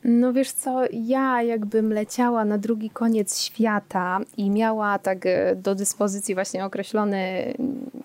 No 0.04 0.34
wiesz 0.34 0.52
co, 0.52 0.82
ja 0.92 1.44
jakbym 1.44 1.94
leciała 1.94 2.46
na 2.46 2.58
drugi 2.58 2.90
koniec 2.90 3.42
świata 3.42 4.20
i 4.38 4.50
miała 4.50 5.00
tak 5.00 5.26
e, 5.26 5.56
do 5.56 5.76
dyspozycji 5.76 6.36
właśnie 6.36 6.66
określony 6.66 7.54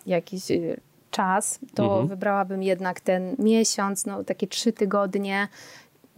jakiś 0.07 0.51
e, 0.51 0.77
czas, 1.11 1.59
to 1.75 1.85
mhm. 1.85 2.09
wybrałabym 2.09 2.63
jednak 2.63 3.01
ten 3.01 3.37
miesiąc, 3.39 4.07
no 4.07 4.25
takie 4.25 4.47
trzy 4.47 4.73
tygodnie, 4.73 5.49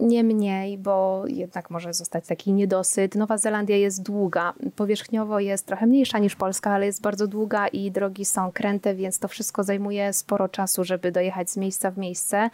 nie 0.01 0.23
mniej, 0.23 0.77
bo 0.77 1.23
jednak 1.27 1.69
może 1.69 1.93
zostać 1.93 2.27
taki 2.27 2.53
niedosyt. 2.53 3.15
Nowa 3.15 3.37
Zelandia 3.37 3.77
jest 3.77 4.03
długa. 4.03 4.53
Powierzchniowo 4.75 5.39
jest 5.39 5.65
trochę 5.65 5.85
mniejsza 5.85 6.19
niż 6.19 6.35
Polska, 6.35 6.71
ale 6.71 6.85
jest 6.85 7.01
bardzo 7.01 7.27
długa 7.27 7.67
i 7.67 7.91
drogi 7.91 8.25
są 8.25 8.51
kręte, 8.51 8.95
więc 8.95 9.19
to 9.19 9.27
wszystko 9.27 9.63
zajmuje 9.63 10.13
sporo 10.13 10.49
czasu, 10.49 10.83
żeby 10.83 11.11
dojechać 11.11 11.49
z 11.49 11.57
miejsca 11.57 11.91
w 11.91 11.97
miejsce. 11.97 12.49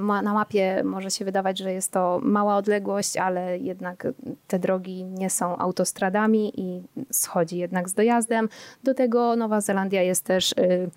Na 0.00 0.34
mapie 0.34 0.82
może 0.84 1.10
się 1.10 1.24
wydawać, 1.24 1.58
że 1.58 1.72
jest 1.72 1.92
to 1.92 2.20
mała 2.22 2.56
odległość, 2.56 3.16
ale 3.16 3.58
jednak 3.58 4.06
te 4.46 4.58
drogi 4.58 5.04
nie 5.04 5.30
są 5.30 5.56
autostradami 5.56 6.60
i 6.60 6.82
schodzi 7.12 7.58
jednak 7.58 7.88
z 7.88 7.94
dojazdem. 7.94 8.48
Do 8.84 8.94
tego 8.94 9.36
Nowa 9.36 9.60
Zelandia 9.60 10.02
jest 10.02 10.24
też 10.24 10.52
y, 10.52 10.90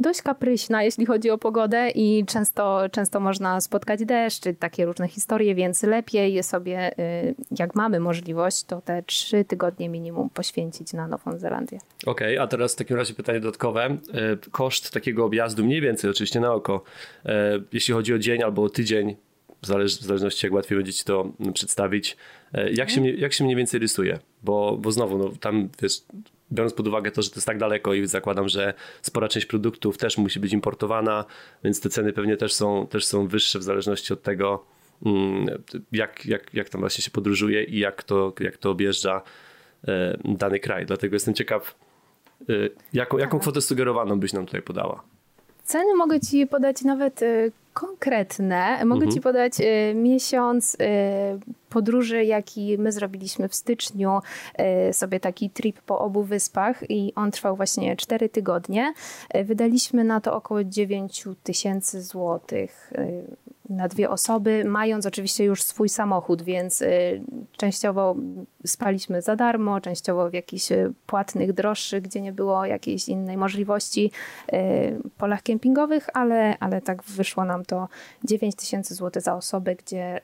dość 0.00 0.22
kapryśna, 0.22 0.82
jeśli 0.82 1.06
chodzi 1.06 1.30
o 1.30 1.38
pogodę 1.38 1.90
i 1.90 2.24
często, 2.26 2.82
często 2.92 3.20
można 3.20 3.60
spotkać 3.60 4.04
deszcz, 4.04 4.40
czy 4.40 4.54
takie 4.54 4.84
różne 4.84 5.08
historie, 5.08 5.54
więc 5.54 5.82
lepiej 5.82 6.42
sobie, 6.42 6.98
y, 6.98 7.34
jak 7.58 7.74
mamy 7.74 8.00
możliwość, 8.00 8.64
to 8.64 8.80
te 8.80 9.02
trzy 9.02 9.44
tygodnie 9.44 9.88
minimum 9.88 10.30
poświęcić 10.30 10.92
na 10.92 11.08
Nową 11.08 11.38
Zelandię. 11.38 11.78
Okej, 12.06 12.36
okay, 12.36 12.44
a 12.44 12.46
teraz 12.46 12.72
w 12.74 12.76
takim 12.76 12.96
razie 12.96 13.14
pytanie 13.14 13.40
dodatkowe. 13.40 13.96
Y, 14.46 14.50
koszt 14.50 14.90
takiego 14.90 15.24
objazdu, 15.24 15.64
mniej 15.64 15.80
więcej 15.80 16.10
oczywiście 16.10 16.40
na 16.40 16.52
oko, 16.52 16.82
y, 17.26 17.30
jeśli 17.72 17.94
chodzi 17.94 18.14
o 18.14 18.18
dzień 18.18 18.42
albo 18.42 18.62
o 18.62 18.70
tydzień, 18.70 19.16
w, 19.62 19.66
zależ, 19.66 19.96
w 19.96 20.02
zależności 20.02 20.46
jak 20.46 20.52
łatwiej 20.52 20.78
będzie 20.78 20.92
ci 20.92 21.04
to 21.04 21.32
przedstawić, 21.54 22.16
jak 22.72 22.90
się, 22.90 23.08
jak 23.08 23.32
się 23.32 23.44
mniej 23.44 23.56
więcej 23.56 23.80
rysuje? 23.80 24.18
Bo, 24.42 24.76
bo 24.76 24.92
znowu, 24.92 25.18
no, 25.18 25.32
tam 25.40 25.68
wiesz, 25.82 26.02
biorąc 26.52 26.74
pod 26.74 26.88
uwagę 26.88 27.10
to, 27.10 27.22
że 27.22 27.30
to 27.30 27.36
jest 27.36 27.46
tak 27.46 27.58
daleko 27.58 27.94
i 27.94 28.06
zakładam, 28.06 28.48
że 28.48 28.74
spora 29.02 29.28
część 29.28 29.46
produktów 29.46 29.98
też 29.98 30.18
musi 30.18 30.40
być 30.40 30.52
importowana, 30.52 31.24
więc 31.64 31.80
te 31.80 31.88
ceny 31.88 32.12
pewnie 32.12 32.36
też 32.36 32.52
są, 32.54 32.86
też 32.86 33.04
są 33.06 33.26
wyższe 33.26 33.58
w 33.58 33.62
zależności 33.62 34.12
od 34.12 34.22
tego, 34.22 34.64
mm, 35.06 35.46
jak, 35.92 36.26
jak, 36.26 36.54
jak 36.54 36.68
tam 36.68 36.80
właśnie 36.80 37.04
się 37.04 37.10
podróżuje 37.10 37.64
i 37.64 37.78
jak 37.78 38.02
to, 38.02 38.32
jak 38.40 38.56
to 38.56 38.70
objeżdża 38.70 39.22
e, 39.88 40.18
dany 40.24 40.60
kraj. 40.60 40.86
Dlatego 40.86 41.16
jestem 41.16 41.34
ciekaw, 41.34 41.74
e, 42.40 42.52
jaką, 42.92 43.18
jaką 43.18 43.30
tak. 43.30 43.40
kwotę 43.40 43.60
sugerowaną 43.60 44.20
byś 44.20 44.32
nam 44.32 44.46
tutaj 44.46 44.62
podała? 44.62 45.02
Ceny 45.64 45.96
mogę 45.96 46.20
Ci 46.20 46.46
podać 46.46 46.82
nawet 46.82 47.22
e, 47.22 47.50
konkretne. 47.74 48.84
Mogę 48.84 49.04
mhm. 49.04 49.12
Ci 49.12 49.20
podać 49.20 49.52
miesiąc 49.94 50.76
podróży, 51.70 52.24
jaki 52.24 52.78
my 52.78 52.92
zrobiliśmy 52.92 53.48
w 53.48 53.54
styczniu, 53.54 54.18
y, 54.88 54.92
sobie 54.92 55.20
taki 55.20 55.50
trip 55.50 55.80
po 55.80 55.98
obu 55.98 56.22
wyspach 56.22 56.90
i 56.90 57.12
on 57.14 57.30
trwał 57.30 57.56
właśnie 57.56 57.96
4 57.96 58.28
tygodnie. 58.28 58.92
Wydaliśmy 59.44 60.04
na 60.04 60.20
to 60.20 60.34
około 60.34 60.64
9 60.64 61.24
tysięcy 61.42 62.02
złotych 62.02 62.92
na 63.70 63.88
dwie 63.88 64.10
osoby, 64.10 64.64
mając 64.64 65.06
oczywiście 65.06 65.44
już 65.44 65.62
swój 65.62 65.88
samochód, 65.88 66.42
więc 66.42 66.84
częściowo 67.56 68.16
spaliśmy 68.66 69.22
za 69.22 69.36
darmo, 69.36 69.80
częściowo 69.80 70.30
w 70.30 70.34
jakichś 70.34 70.68
płatnych, 71.06 71.52
droższych, 71.52 72.02
gdzie 72.02 72.20
nie 72.20 72.32
było 72.32 72.66
jakiejś 72.66 73.08
innej 73.08 73.36
możliwości, 73.36 74.10
polach 75.18 75.42
kempingowych, 75.42 76.06
ale, 76.14 76.58
ale 76.58 76.80
tak 76.80 77.02
wyszło 77.02 77.44
nam 77.44 77.64
to 77.64 77.88
9 78.24 78.54
tysięcy 78.54 78.94
złotych 78.94 79.22
za 79.22 79.34
osobę, 79.34 79.74
gdzie 79.74 80.20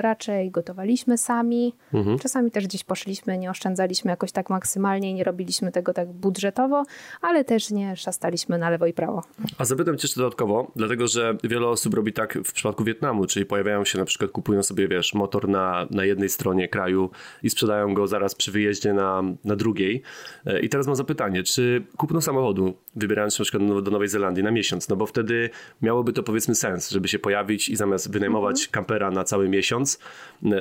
raczej 0.00 0.50
gotowaliśmy 0.50 1.18
sami. 1.18 1.74
Mhm. 1.94 2.18
Czasami 2.18 2.50
też 2.50 2.66
gdzieś 2.66 2.84
poszliśmy, 2.84 3.38
nie 3.38 3.50
oszczędzaliśmy 3.50 4.10
jakoś 4.10 4.32
tak 4.32 4.50
maksymalnie, 4.50 5.14
nie 5.14 5.24
robiliśmy 5.24 5.72
tego 5.72 5.92
tak 5.92 6.12
budżetowo, 6.12 6.84
ale 7.20 7.44
też 7.44 7.70
nie 7.70 7.96
szastaliśmy 7.96 8.58
na 8.58 8.70
lewo 8.70 8.86
i 8.86 8.92
prawo. 8.92 9.22
A 9.58 9.64
zapytam 9.64 9.98
cię 9.98 10.04
jeszcze 10.04 10.20
dodatkowo, 10.20 10.72
dlatego 10.76 11.06
że 11.06 11.36
wiele 11.44 11.66
osób 11.68 11.94
robi 11.94 12.12
tak 12.12 12.38
w 12.44 12.52
przypadku 12.52 12.84
Wietnamu, 12.84 13.26
czyli 13.26 13.46
pojawiają 13.46 13.84
się 13.84 13.98
na 13.98 14.04
przykład, 14.04 14.30
kupują 14.30 14.62
sobie, 14.62 14.88
wiesz, 14.88 15.14
motor 15.14 15.48
na, 15.48 15.86
na 15.90 16.04
jednej 16.04 16.28
stronie 16.28 16.68
kraju 16.68 17.10
i 17.42 17.50
sprzedają 17.50 17.94
go 17.94 18.06
zaraz 18.06 18.34
przy 18.34 18.52
wyjeździe 18.52 18.92
na, 18.92 19.22
na 19.44 19.56
drugiej. 19.56 20.02
E, 20.46 20.60
I 20.60 20.68
teraz 20.68 20.86
mam 20.86 20.96
zapytanie, 20.96 21.42
czy 21.42 21.84
kupno 21.96 22.20
samochodu, 22.20 22.74
wybierając 22.96 23.34
się 23.34 23.42
na 23.42 23.44
przykład 23.44 23.82
do 23.82 23.90
Nowej 23.90 24.08
Zelandii 24.08 24.44
na 24.44 24.50
miesiąc, 24.50 24.88
no 24.88 24.96
bo 24.96 25.06
wtedy 25.06 25.50
miałoby 25.82 26.12
to 26.12 26.22
powiedzmy 26.22 26.54
sens, 26.54 26.90
żeby 26.90 27.08
się 27.08 27.18
pojawić 27.18 27.68
i 27.68 27.76
zamiast 27.76 28.12
wynajmować 28.12 28.56
mhm. 28.56 28.72
kampera 28.72 29.10
na 29.10 29.24
cały 29.24 29.48
miesiąc, 29.52 29.98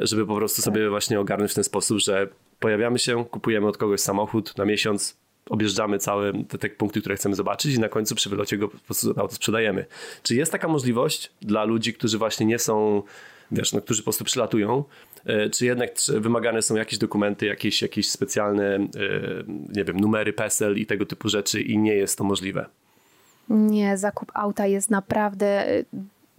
żeby 0.01 0.25
po 0.25 0.35
prostu 0.35 0.61
sobie 0.61 0.89
właśnie 0.89 1.19
ogarnąć 1.19 1.51
w 1.51 1.55
ten 1.55 1.63
sposób, 1.63 1.99
że 1.99 2.27
pojawiamy 2.59 2.99
się, 2.99 3.25
kupujemy 3.25 3.67
od 3.67 3.77
kogoś 3.77 3.99
samochód 3.99 4.57
na 4.57 4.65
miesiąc, 4.65 5.17
objeżdżamy 5.49 5.99
całe 5.99 6.33
te, 6.43 6.57
te, 6.57 6.69
punkty, 6.69 6.99
które 6.99 7.15
chcemy 7.15 7.35
zobaczyć 7.35 7.75
i 7.75 7.79
na 7.79 7.89
końcu 7.89 8.15
przy 8.15 8.29
wylocie 8.29 8.57
go 8.57 8.67
po 8.67 8.77
prostu 8.77 9.13
auto 9.17 9.35
sprzedajemy. 9.35 9.85
Czy 10.23 10.35
jest 10.35 10.51
taka 10.51 10.67
możliwość 10.67 11.31
dla 11.41 11.63
ludzi, 11.63 11.93
którzy 11.93 12.17
właśnie 12.17 12.45
nie 12.45 12.59
są, 12.59 13.03
wiesz, 13.51 13.73
no, 13.73 13.81
którzy 13.81 14.01
po 14.01 14.03
prostu 14.03 14.23
przylatują, 14.23 14.83
e, 15.25 15.49
czy 15.49 15.65
jednak 15.65 15.89
wymagane 16.07 16.61
są 16.61 16.75
jakieś 16.75 16.99
dokumenty, 16.99 17.45
jakieś, 17.45 17.81
jakieś 17.81 18.09
specjalne, 18.09 18.75
e, 18.75 18.87
nie 19.75 19.83
wiem, 19.83 19.99
numery 19.99 20.33
PESEL 20.33 20.77
i 20.77 20.85
tego 20.85 21.05
typu 21.05 21.29
rzeczy 21.29 21.61
i 21.61 21.77
nie 21.77 21.95
jest 21.95 22.17
to 22.17 22.23
możliwe? 22.23 22.65
Nie, 23.49 23.97
zakup 23.97 24.31
auta 24.33 24.67
jest 24.67 24.89
naprawdę 24.89 25.65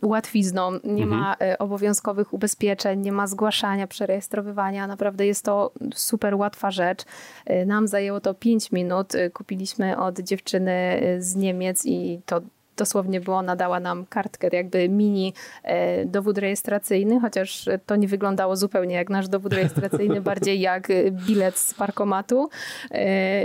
łatwizną, 0.03 0.73
nie 0.73 1.03
mhm. 1.03 1.09
ma 1.09 1.37
e, 1.41 1.59
obowiązkowych 1.59 2.33
ubezpieczeń, 2.33 3.01
nie 3.01 3.13
ma 3.13 3.27
zgłaszania, 3.27 3.87
przerejestrowywania. 3.87 4.87
Naprawdę 4.87 5.27
jest 5.27 5.45
to 5.45 5.73
super 5.95 6.35
łatwa 6.35 6.71
rzecz. 6.71 7.05
E, 7.47 7.67
nam 7.67 7.89
zajęło 7.89 8.21
to 8.21 8.35
5 8.35 8.73
minut. 8.73 9.15
E, 9.15 9.31
kupiliśmy 9.31 9.99
od 9.99 10.19
dziewczyny 10.19 11.01
z 11.19 11.37
Niemiec 11.37 11.87
i 11.87 12.21
to 12.27 12.41
dosłownie 12.77 13.21
było, 13.21 13.37
ona 13.37 13.57
dała 13.57 13.81
nam 13.81 14.07
kartkę, 14.07 14.49
jakby 14.53 14.89
mini 14.89 15.35
dowód 16.07 16.39
rejestracyjny, 16.39 17.21
chociaż 17.21 17.69
to 17.87 17.97
nie 17.97 18.09
wyglądało 18.09 18.57
zupełnie 18.57 18.95
jak 18.95 19.11
nasz 19.11 19.29
dowód 19.29 19.53
rejestracyjny, 19.53 20.21
bardziej 20.31 20.61
jak 20.61 20.89
bilet 21.27 21.59
z 21.59 21.75
parkomatu. 21.75 22.49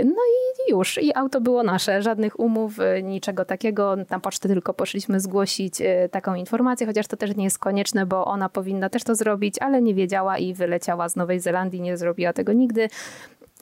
No 0.04 0.12
i 0.12 0.47
już, 0.70 0.98
i 1.02 1.14
auto 1.14 1.40
było 1.40 1.62
nasze, 1.62 2.02
żadnych 2.02 2.40
umów, 2.40 2.80
e, 2.80 3.02
niczego 3.02 3.44
takiego. 3.44 3.96
Na 4.10 4.20
pocztę 4.20 4.48
tylko 4.48 4.74
poszliśmy 4.74 5.20
zgłosić 5.20 5.74
taką 6.10 6.34
informację, 6.34 6.86
chociaż 6.86 7.06
to 7.06 7.16
też 7.16 7.36
nie 7.36 7.44
jest 7.44 7.58
konieczne, 7.58 8.06
bo 8.06 8.24
ona 8.24 8.48
powinna 8.48 8.88
też 8.88 9.04
to 9.04 9.14
zrobić, 9.14 9.54
ale 9.60 9.82
nie 9.82 9.94
wiedziała 9.94 10.38
i 10.38 10.54
wyleciała 10.54 11.08
z 11.08 11.16
Nowej 11.16 11.40
Zelandii, 11.40 11.80
nie 11.80 11.96
zrobiła 11.96 12.32
tego 12.32 12.52
nigdy. 12.52 12.88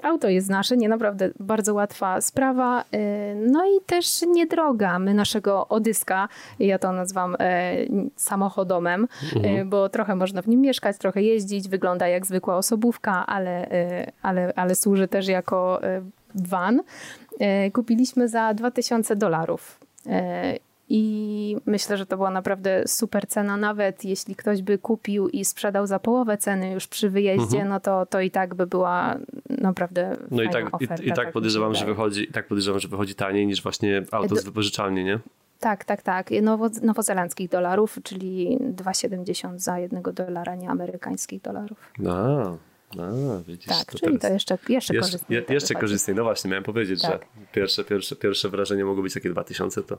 Auto 0.02 0.28
jest 0.28 0.50
nasze, 0.50 0.76
nie 0.76 0.88
naprawdę 0.88 1.30
bardzo 1.40 1.74
łatwa 1.74 2.20
sprawa, 2.20 2.82
y, 2.82 2.86
no 3.46 3.64
i 3.66 3.80
też 3.86 4.22
niedroga. 4.22 4.98
My 4.98 5.14
naszego 5.14 5.68
Odyska, 5.68 6.28
ja 6.58 6.78
to 6.78 6.92
nazywam 6.92 7.34
y, 7.34 7.38
samochodomem, 8.16 9.08
y, 9.32 9.36
mhm. 9.36 9.70
bo 9.70 9.88
trochę 9.88 10.14
można 10.14 10.42
w 10.42 10.48
nim 10.48 10.60
mieszkać, 10.60 10.98
trochę 10.98 11.22
jeździć, 11.22 11.68
wygląda 11.68 12.08
jak 12.08 12.26
zwykła 12.26 12.56
osobówka, 12.56 13.26
ale, 13.26 13.68
ale, 14.22 14.52
ale 14.56 14.74
służy 14.74 15.08
też 15.08 15.28
jako 15.28 15.80
van. 16.36 16.82
Kupiliśmy 17.72 18.28
za 18.28 18.54
2000 18.54 19.16
dolarów. 19.16 19.80
I 20.88 21.56
myślę, 21.66 21.96
że 21.96 22.06
to 22.06 22.16
była 22.16 22.30
naprawdę 22.30 22.82
super 22.86 23.26
cena, 23.28 23.56
nawet 23.56 24.04
jeśli 24.04 24.36
ktoś 24.36 24.62
by 24.62 24.78
kupił 24.78 25.28
i 25.28 25.44
sprzedał 25.44 25.86
za 25.86 25.98
połowę 25.98 26.38
ceny 26.38 26.72
już 26.72 26.86
przy 26.86 27.10
wyjeździe, 27.10 27.56
mhm. 27.56 27.68
no 27.68 27.80
to, 27.80 28.06
to 28.06 28.20
i 28.20 28.30
tak 28.30 28.54
by 28.54 28.66
była 28.66 29.16
naprawdę 29.48 30.16
No 30.30 30.42
i 30.42 30.50
tak, 30.50 30.74
oferta, 30.74 31.02
i, 31.02 31.06
i, 31.06 31.08
tak, 31.08 31.16
tak 31.16 31.32
podejrzewam, 31.32 31.74
że 31.74 31.86
wychodzi, 31.86 32.22
i 32.22 32.32
tak 32.32 32.46
podejrzewam, 32.46 32.80
że 32.80 32.88
wychodzi 32.88 33.14
taniej 33.14 33.46
niż 33.46 33.62
właśnie 33.62 34.02
auto 34.10 34.36
z 34.36 34.44
wypożyczalni, 34.44 35.04
nie? 35.04 35.18
Tak, 35.60 35.84
tak, 35.84 36.02
tak. 36.02 36.30
Nowo, 36.42 36.68
nowozelandzkich 36.82 37.50
dolarów, 37.50 37.98
czyli 38.02 38.58
2,70 38.60 39.58
za 39.58 39.78
jednego 39.78 40.12
dolara, 40.12 40.54
nie 40.54 40.70
amerykańskich 40.70 41.42
dolarów. 41.42 41.92
A, 42.08 42.56
a, 43.04 43.42
widzisz, 43.46 43.66
tak, 43.66 43.92
to 43.92 43.98
czyli 43.98 44.18
to 44.18 44.28
jeszcze, 44.28 44.58
jeszcze, 44.68 44.94
jeszcze 44.94 44.94
korzystniej. 45.00 45.44
Je, 45.48 45.54
jeszcze 45.54 45.74
korzystniej, 45.74 46.16
no 46.16 46.24
właśnie, 46.24 46.50
miałem 46.50 46.64
powiedzieć, 46.64 47.02
tak. 47.02 47.12
że 47.12 47.18
pierwsze, 47.52 47.84
pierwsze, 47.84 48.16
pierwsze 48.16 48.48
wrażenie 48.48 48.84
mogło 48.84 49.02
być 49.02 49.14
takie 49.14 49.30
2000, 49.30 49.82
to 49.82 49.98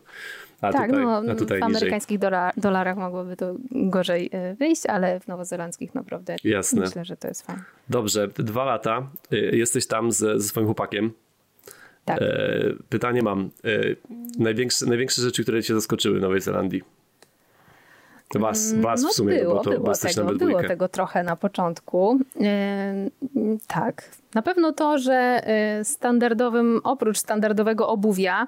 a 0.62 0.72
tak, 0.74 0.90
tutaj, 0.90 1.06
no, 1.06 1.24
a 1.32 1.36
tutaj 1.36 1.60
w 1.60 1.64
amerykańskich 1.64 2.20
dolar, 2.20 2.54
dolarach 2.58 2.98
mogłoby 2.98 3.36
to 3.36 3.56
gorzej 3.72 4.30
e, 4.32 4.56
wyjść, 4.56 4.86
ale 4.86 5.20
w 5.20 5.28
nowozelandzkich 5.28 5.96
naprawdę 5.96 6.36
Jasne. 6.44 6.82
myślę, 6.82 7.06
że 7.06 7.18
to 7.18 7.28
jest 7.28 7.46
fajne. 7.46 7.64
Dobrze, 7.90 8.28
dwa 8.28 8.66
lata, 8.66 9.10
e, 9.32 9.38
jesteś 9.38 9.88
tam 9.88 10.12
ze, 10.12 10.40
ze 10.40 10.48
swoim 10.48 10.66
chłopakiem. 10.66 11.12
Tak. 12.06 12.22
E, 12.22 12.74
pytanie 12.90 13.24
mam. 13.24 13.50
Największe, 14.40 14.86
największe 14.86 15.22
rzeczy, 15.22 15.44
które 15.44 15.64
cię 15.64 15.74
zaskoczyły 15.74 16.20
w 16.20 16.22
Nowej 16.22 16.42
Zelandii? 16.42 16.97
Was, 18.36 18.72
mm, 18.72 18.82
was 18.82 19.02
no 19.04 19.10
w 19.10 19.14
sumie, 19.14 19.40
było, 19.40 19.56
bo 19.56 19.64
to 19.64 19.70
było, 19.70 19.94
tego, 19.94 20.36
było 20.36 20.64
tego 20.64 20.90
trochę 20.90 21.24
na 21.24 21.36
początku. 21.36 22.20
Yy, 22.36 22.50
tak. 23.68 24.10
Na 24.36 24.42
pewno 24.42 24.72
to, 24.72 24.98
że 24.98 25.42
y, 25.80 25.84
standardowym, 25.84 26.82
oprócz 26.84 27.18
standardowego 27.18 27.88
obuwia, 27.88 28.48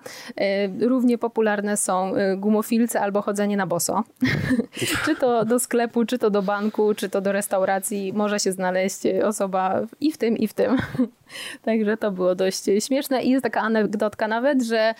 y, 0.81 0.87
równie 0.87 1.17
popularne 1.17 1.77
są 1.77 2.15
y, 2.15 2.37
gumofilce 2.37 3.01
albo 3.01 3.21
chodzenie 3.21 3.57
na 3.57 3.67
boso. 3.67 4.03
czy 5.05 5.15
to 5.15 5.45
do 5.45 5.59
sklepu, 5.59 6.05
czy 6.05 6.17
to 6.17 6.29
do 6.29 6.41
banku, 6.41 6.93
czy 6.93 7.09
to 7.09 7.21
do 7.21 7.31
restauracji 7.31 8.13
może 8.13 8.39
się 8.39 8.51
znaleźć 8.51 8.99
osoba 9.23 9.81
i 9.99 10.11
w 10.11 10.17
tym, 10.17 10.37
i 10.37 10.47
w 10.47 10.53
tym. 10.53 10.77
Także 11.65 11.97
to 11.97 12.11
było 12.11 12.35
dość 12.35 12.63
śmieszne 12.79 13.23
i 13.23 13.29
jest 13.29 13.43
taka 13.43 13.61
anegdotka 13.61 14.27
nawet, 14.27 14.63
że 14.63 14.93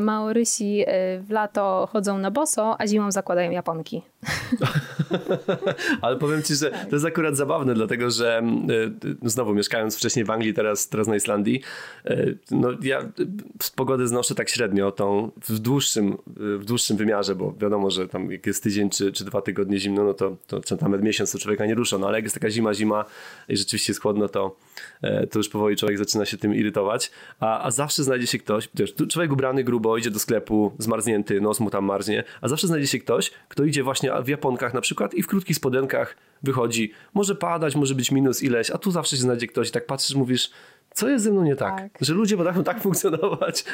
Maorysi 0.00 0.84
w 1.20 1.30
lato 1.30 1.88
chodzą 1.92 2.18
na 2.18 2.30
boso, 2.30 2.80
a 2.80 2.86
zimą 2.86 3.10
zakładają 3.10 3.50
japonki. 3.50 4.02
Ale 6.02 6.16
powiem 6.16 6.42
ci, 6.42 6.54
że 6.54 6.70
to 6.70 6.96
jest 6.96 7.04
akurat 7.04 7.36
zabawne, 7.36 7.74
dlatego 7.74 8.10
że 8.10 8.42
znowu 9.22 9.54
mieszkając 9.54 9.96
wcześniej 9.96 10.15
w 10.24 10.30
Anglii, 10.30 10.54
teraz, 10.54 10.88
teraz 10.88 11.06
na 11.06 11.16
Islandii. 11.16 11.62
E, 12.04 12.26
no 12.50 12.68
ja 12.82 13.12
z 13.62 13.70
pogody 13.70 14.08
znoszę 14.08 14.34
tak 14.34 14.48
średnio 14.48 14.92
tą 14.92 15.30
w 15.48 15.58
dłuższym, 15.58 16.16
w 16.36 16.64
dłuższym 16.64 16.96
wymiarze, 16.96 17.34
bo 17.34 17.54
wiadomo, 17.60 17.90
że 17.90 18.08
tam 18.08 18.30
jak 18.30 18.46
jest 18.46 18.62
tydzień 18.62 18.90
czy, 18.90 19.12
czy 19.12 19.24
dwa 19.24 19.42
tygodnie 19.42 19.78
zimno, 19.78 20.04
no 20.04 20.14
to, 20.14 20.36
to 20.46 20.76
nawet 20.80 21.02
miesiąc 21.02 21.32
to 21.32 21.38
człowieka 21.38 21.66
nie 21.66 21.74
rusza, 21.74 21.98
no 21.98 22.08
ale 22.08 22.18
jak 22.18 22.24
jest 22.24 22.34
taka 22.34 22.50
zima, 22.50 22.74
zima 22.74 23.04
i 23.48 23.56
rzeczywiście 23.56 23.90
jest 23.90 24.02
chłodno, 24.02 24.28
to, 24.28 24.56
e, 25.02 25.26
to 25.26 25.38
już 25.38 25.48
powoli 25.48 25.76
człowiek 25.76 25.98
zaczyna 25.98 26.24
się 26.24 26.36
tym 26.36 26.54
irytować, 26.54 27.10
a, 27.40 27.62
a 27.62 27.70
zawsze 27.70 28.04
znajdzie 28.04 28.26
się 28.26 28.38
ktoś, 28.38 28.68
wiesz, 28.74 28.94
człowiek 29.10 29.32
ubrany 29.32 29.64
grubo, 29.64 29.96
idzie 29.96 30.10
do 30.10 30.18
sklepu, 30.18 30.72
zmarznięty, 30.78 31.40
nos 31.40 31.60
mu 31.60 31.70
tam 31.70 31.84
marznie, 31.84 32.24
a 32.40 32.48
zawsze 32.48 32.66
znajdzie 32.66 32.86
się 32.86 32.98
ktoś, 32.98 33.30
kto 33.48 33.64
idzie 33.64 33.82
właśnie 33.82 34.12
w 34.24 34.28
japonkach 34.28 34.74
na 34.74 34.80
przykład 34.80 35.14
i 35.14 35.22
w 35.22 35.26
krótkich 35.26 35.56
spodenkach 35.56 36.16
wychodzi, 36.42 36.92
może 37.14 37.34
padać, 37.34 37.76
może 37.76 37.94
być 37.94 38.12
minus 38.12 38.42
ileś, 38.42 38.70
a 38.70 38.78
tu 38.78 38.90
zawsze 38.90 39.16
się 39.16 39.22
znajdzie 39.22 39.46
ktoś 39.46 39.68
i 39.68 39.72
tak 39.72 39.86
patrzysz, 39.86 40.16
mówisz, 40.16 40.50
co 40.94 41.08
jest 41.08 41.24
ze 41.24 41.30
mną 41.30 41.42
nie 41.42 41.56
tak? 41.56 41.76
tak. 41.76 41.90
Że 42.00 42.14
ludzie 42.14 42.36
potrafią 42.36 42.64
tak 42.64 42.82
funkcjonować, 42.82 43.64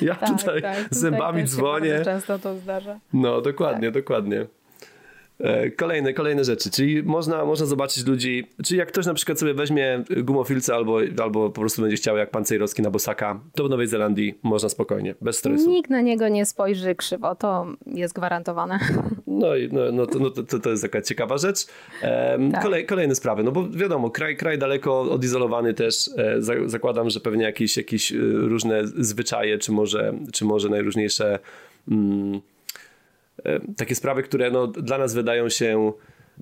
ja 0.00 0.14
tak, 0.14 0.38
tutaj 0.38 0.62
tak. 0.62 0.86
zębami 0.90 1.44
dzwonię. 1.44 2.00
Często 2.04 2.38
to 2.38 2.56
zdarza. 2.56 3.00
No, 3.12 3.40
dokładnie, 3.40 3.90
dokładnie. 3.90 4.46
E, 5.40 5.70
kolejne, 5.70 6.12
kolejne 6.12 6.44
rzeczy, 6.44 6.70
czyli 6.70 7.02
można, 7.02 7.44
można 7.44 7.66
zobaczyć 7.66 8.06
ludzi, 8.06 8.44
czyli 8.64 8.78
jak 8.78 8.88
ktoś 8.88 9.06
na 9.06 9.14
przykład 9.14 9.38
sobie 9.38 9.54
weźmie 9.54 10.04
gumofilce 10.16 10.74
albo, 10.74 10.98
albo 11.22 11.50
po 11.50 11.60
prostu 11.60 11.82
będzie 11.82 11.96
chciał 11.96 12.16
jak 12.16 12.30
pan 12.30 12.44
Cejrowski 12.44 12.82
na 12.82 12.90
Bosaka, 12.90 13.40
to 13.54 13.64
w 13.64 13.70
Nowej 13.70 13.86
Zelandii 13.86 14.38
można 14.42 14.68
spokojnie, 14.68 15.14
bez 15.20 15.38
stresu. 15.38 15.70
Nikt 15.70 15.90
na 15.90 16.00
niego 16.00 16.28
nie 16.28 16.46
spojrzy 16.46 16.94
krzywo, 16.94 17.34
to 17.34 17.66
jest 17.86 18.14
gwarantowane. 18.14 18.78
No 19.26 19.56
i 19.56 19.68
no, 19.72 19.80
no, 19.92 20.06
to, 20.06 20.18
no 20.18 20.30
to, 20.30 20.58
to 20.58 20.70
jest 20.70 20.82
taka 20.82 21.02
ciekawa 21.02 21.38
rzecz. 21.38 21.66
Um, 22.02 22.52
tak. 22.52 22.62
kolej, 22.62 22.86
kolejne 22.86 23.14
sprawy, 23.14 23.42
no 23.42 23.52
bo 23.52 23.68
wiadomo, 23.68 24.10
kraj, 24.10 24.36
kraj 24.36 24.58
daleko 24.58 25.00
odizolowany 25.00 25.74
też, 25.74 26.10
e, 26.16 26.42
zakładam, 26.66 27.10
że 27.10 27.20
pewnie 27.20 27.44
jakieś, 27.44 27.76
jakieś 27.76 28.12
e, 28.12 28.16
różne 28.22 28.86
zwyczaje, 28.86 29.58
czy 29.58 29.72
może, 29.72 30.14
czy 30.32 30.44
może 30.44 30.68
najróżniejsze... 30.68 31.38
Mm, 31.90 32.40
takie 33.76 33.94
sprawy, 33.94 34.22
które 34.22 34.50
no, 34.50 34.66
dla 34.66 34.98
nas 34.98 35.14
wydają 35.14 35.48
się 35.48 35.92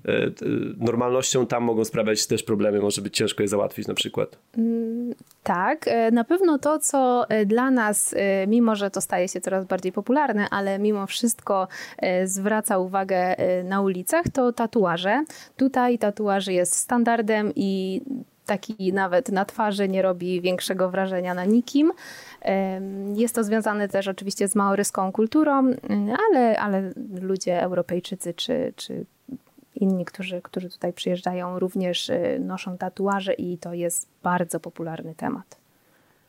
E, 0.05 0.31
normalnością 0.77 1.47
tam 1.47 1.63
mogą 1.63 1.85
sprawiać 1.85 2.27
też 2.27 2.43
problemy, 2.43 2.79
może 2.79 3.01
być 3.01 3.17
ciężko 3.17 3.43
je 3.43 3.47
załatwić 3.47 3.87
na 3.87 3.93
przykład. 3.93 4.37
Mm, 4.57 5.13
tak, 5.43 5.87
e, 5.87 6.11
na 6.11 6.23
pewno 6.23 6.59
to, 6.59 6.79
co 6.79 7.29
e, 7.29 7.45
dla 7.45 7.71
nas, 7.71 8.15
mimo 8.47 8.75
że 8.75 8.91
to 8.91 9.01
staje 9.01 9.27
się 9.27 9.41
coraz 9.41 9.65
bardziej 9.65 9.91
popularne, 9.91 10.49
ale 10.49 10.79
mimo 10.79 11.07
wszystko 11.07 11.67
zwraca 12.25 12.77
uwagę 12.77 13.35
na 13.63 13.81
ulicach, 13.81 14.25
to 14.33 14.53
tatuaże. 14.53 15.23
Tutaj 15.57 15.99
tatuaż 15.99 16.47
jest 16.47 16.75
standardem 16.75 17.51
i 17.55 18.01
taki 18.47 18.93
nawet 18.93 19.29
na 19.29 19.45
twarzy 19.45 19.89
nie 19.89 20.01
robi 20.01 20.41
większego 20.41 20.89
wrażenia 20.89 21.33
na 21.33 21.45
nikim. 21.45 21.91
Jest 23.15 23.35
to 23.35 23.43
związane 23.43 23.87
też 23.87 24.07
oczywiście 24.07 24.47
z 24.47 24.55
maoryską 24.55 25.11
kulturą, 25.11 25.71
ale, 26.29 26.59
ale 26.59 26.91
ludzie 27.21 27.61
Europejczycy 27.61 28.33
czy, 28.33 28.73
czy 28.75 29.05
Inni, 29.81 30.05
którzy, 30.05 30.41
którzy 30.41 30.69
tutaj 30.69 30.93
przyjeżdżają, 30.93 31.59
również 31.59 32.09
y, 32.09 32.37
noszą 32.39 32.77
tatuaże 32.77 33.33
i 33.33 33.57
to 33.57 33.73
jest 33.73 34.09
bardzo 34.23 34.59
popularny 34.59 35.15
temat. 35.15 35.66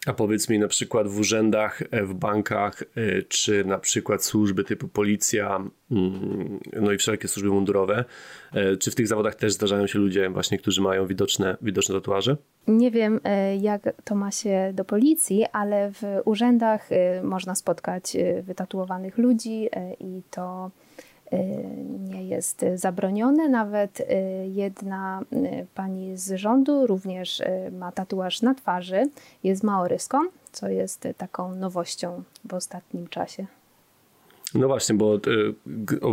A 0.06 0.12
powiedz 0.12 0.48
mi 0.48 0.58
na 0.58 0.68
przykład 0.68 1.08
w 1.08 1.18
urzędach, 1.18 1.82
e, 1.90 2.04
w 2.04 2.14
bankach, 2.14 2.82
e, 2.82 3.22
czy 3.22 3.64
na 3.64 3.78
przykład 3.78 4.24
służby 4.24 4.64
typu 4.64 4.88
policja, 4.88 5.56
mm, 5.90 6.60
no 6.80 6.92
i 6.92 6.98
wszelkie 6.98 7.28
służby 7.28 7.48
mundurowe, 7.48 8.04
e, 8.52 8.76
czy 8.76 8.90
w 8.90 8.94
tych 8.94 9.08
zawodach 9.08 9.34
też 9.34 9.52
zdarzają 9.52 9.86
się 9.86 9.98
ludzie 9.98 10.30
właśnie, 10.30 10.58
którzy 10.58 10.80
mają 10.80 11.06
widoczne, 11.06 11.56
widoczne 11.62 11.94
tatuaże? 11.94 12.36
Nie 12.68 12.90
wiem, 12.90 13.20
jak 13.60 13.82
to 14.04 14.14
ma 14.14 14.30
się 14.30 14.72
do 14.74 14.84
policji, 14.84 15.44
ale 15.52 15.92
w 15.92 16.02
urzędach 16.24 16.88
można 17.22 17.54
spotkać 17.54 18.16
wytatuowanych 18.42 19.18
ludzi 19.18 19.68
i 20.00 20.22
to 20.30 20.70
nie 21.98 22.28
jest 22.28 22.64
zabronione. 22.74 23.48
Nawet 23.48 24.00
y, 24.00 24.04
jedna 24.46 25.22
y, 25.32 25.66
pani 25.74 26.16
z 26.16 26.32
rządu 26.40 26.86
również 26.86 27.40
y, 27.40 27.46
ma 27.78 27.92
tatuaż 27.92 28.42
na 28.42 28.54
twarzy, 28.54 29.02
jest 29.44 29.62
maoryską, 29.62 30.18
co 30.52 30.68
jest 30.68 31.08
taką 31.16 31.54
nowością 31.54 32.22
w 32.44 32.54
ostatnim 32.54 33.08
czasie. 33.08 33.46
No 34.54 34.66
właśnie, 34.66 34.94
bo 34.94 35.20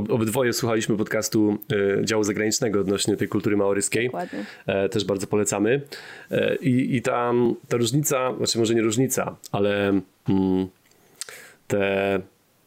obydwoje 0.10 0.54
słuchaliśmy 0.54 0.98
podcastu 0.98 1.58
działu 2.04 2.24
zagranicznego 2.24 2.80
odnośnie 2.82 3.18
tej 3.18 3.28
kultury 3.28 3.58
maoryskiej. 3.58 4.06
Dokładnie. 4.06 4.46
E, 4.66 4.90
też 4.90 5.06
bardzo 5.06 5.28
polecamy. 5.28 5.82
E, 6.32 6.56
I, 6.56 6.96
i 6.96 7.02
ta, 7.02 7.34
ta 7.68 7.78
różnica, 7.78 8.34
znaczy 8.38 8.60
może 8.60 8.76
nie 8.76 8.82
różnica, 8.82 9.36
ale 9.52 10.02
mm, 10.30 10.68
te 11.68 12.22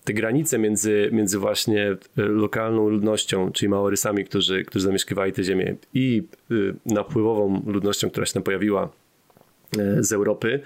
te 0.08 0.14
granice 0.14 0.58
między, 0.58 1.08
między 1.12 1.38
właśnie 1.38 1.86
e, 1.86 1.96
lokalną 2.22 2.88
ludnością, 2.88 3.52
czyli 3.52 3.68
Maorysami, 3.68 4.24
którzy, 4.24 4.64
którzy 4.64 4.84
zamieszkiwali 4.84 5.32
tę 5.32 5.44
ziemię 5.44 5.76
i 5.94 6.22
y, 6.50 6.74
napływową 6.86 7.62
ludnością, 7.66 8.10
która 8.10 8.26
się 8.26 8.32
tam 8.32 8.42
pojawiła 8.42 8.88
e, 9.78 10.02
z 10.02 10.12
Europy, 10.12 10.60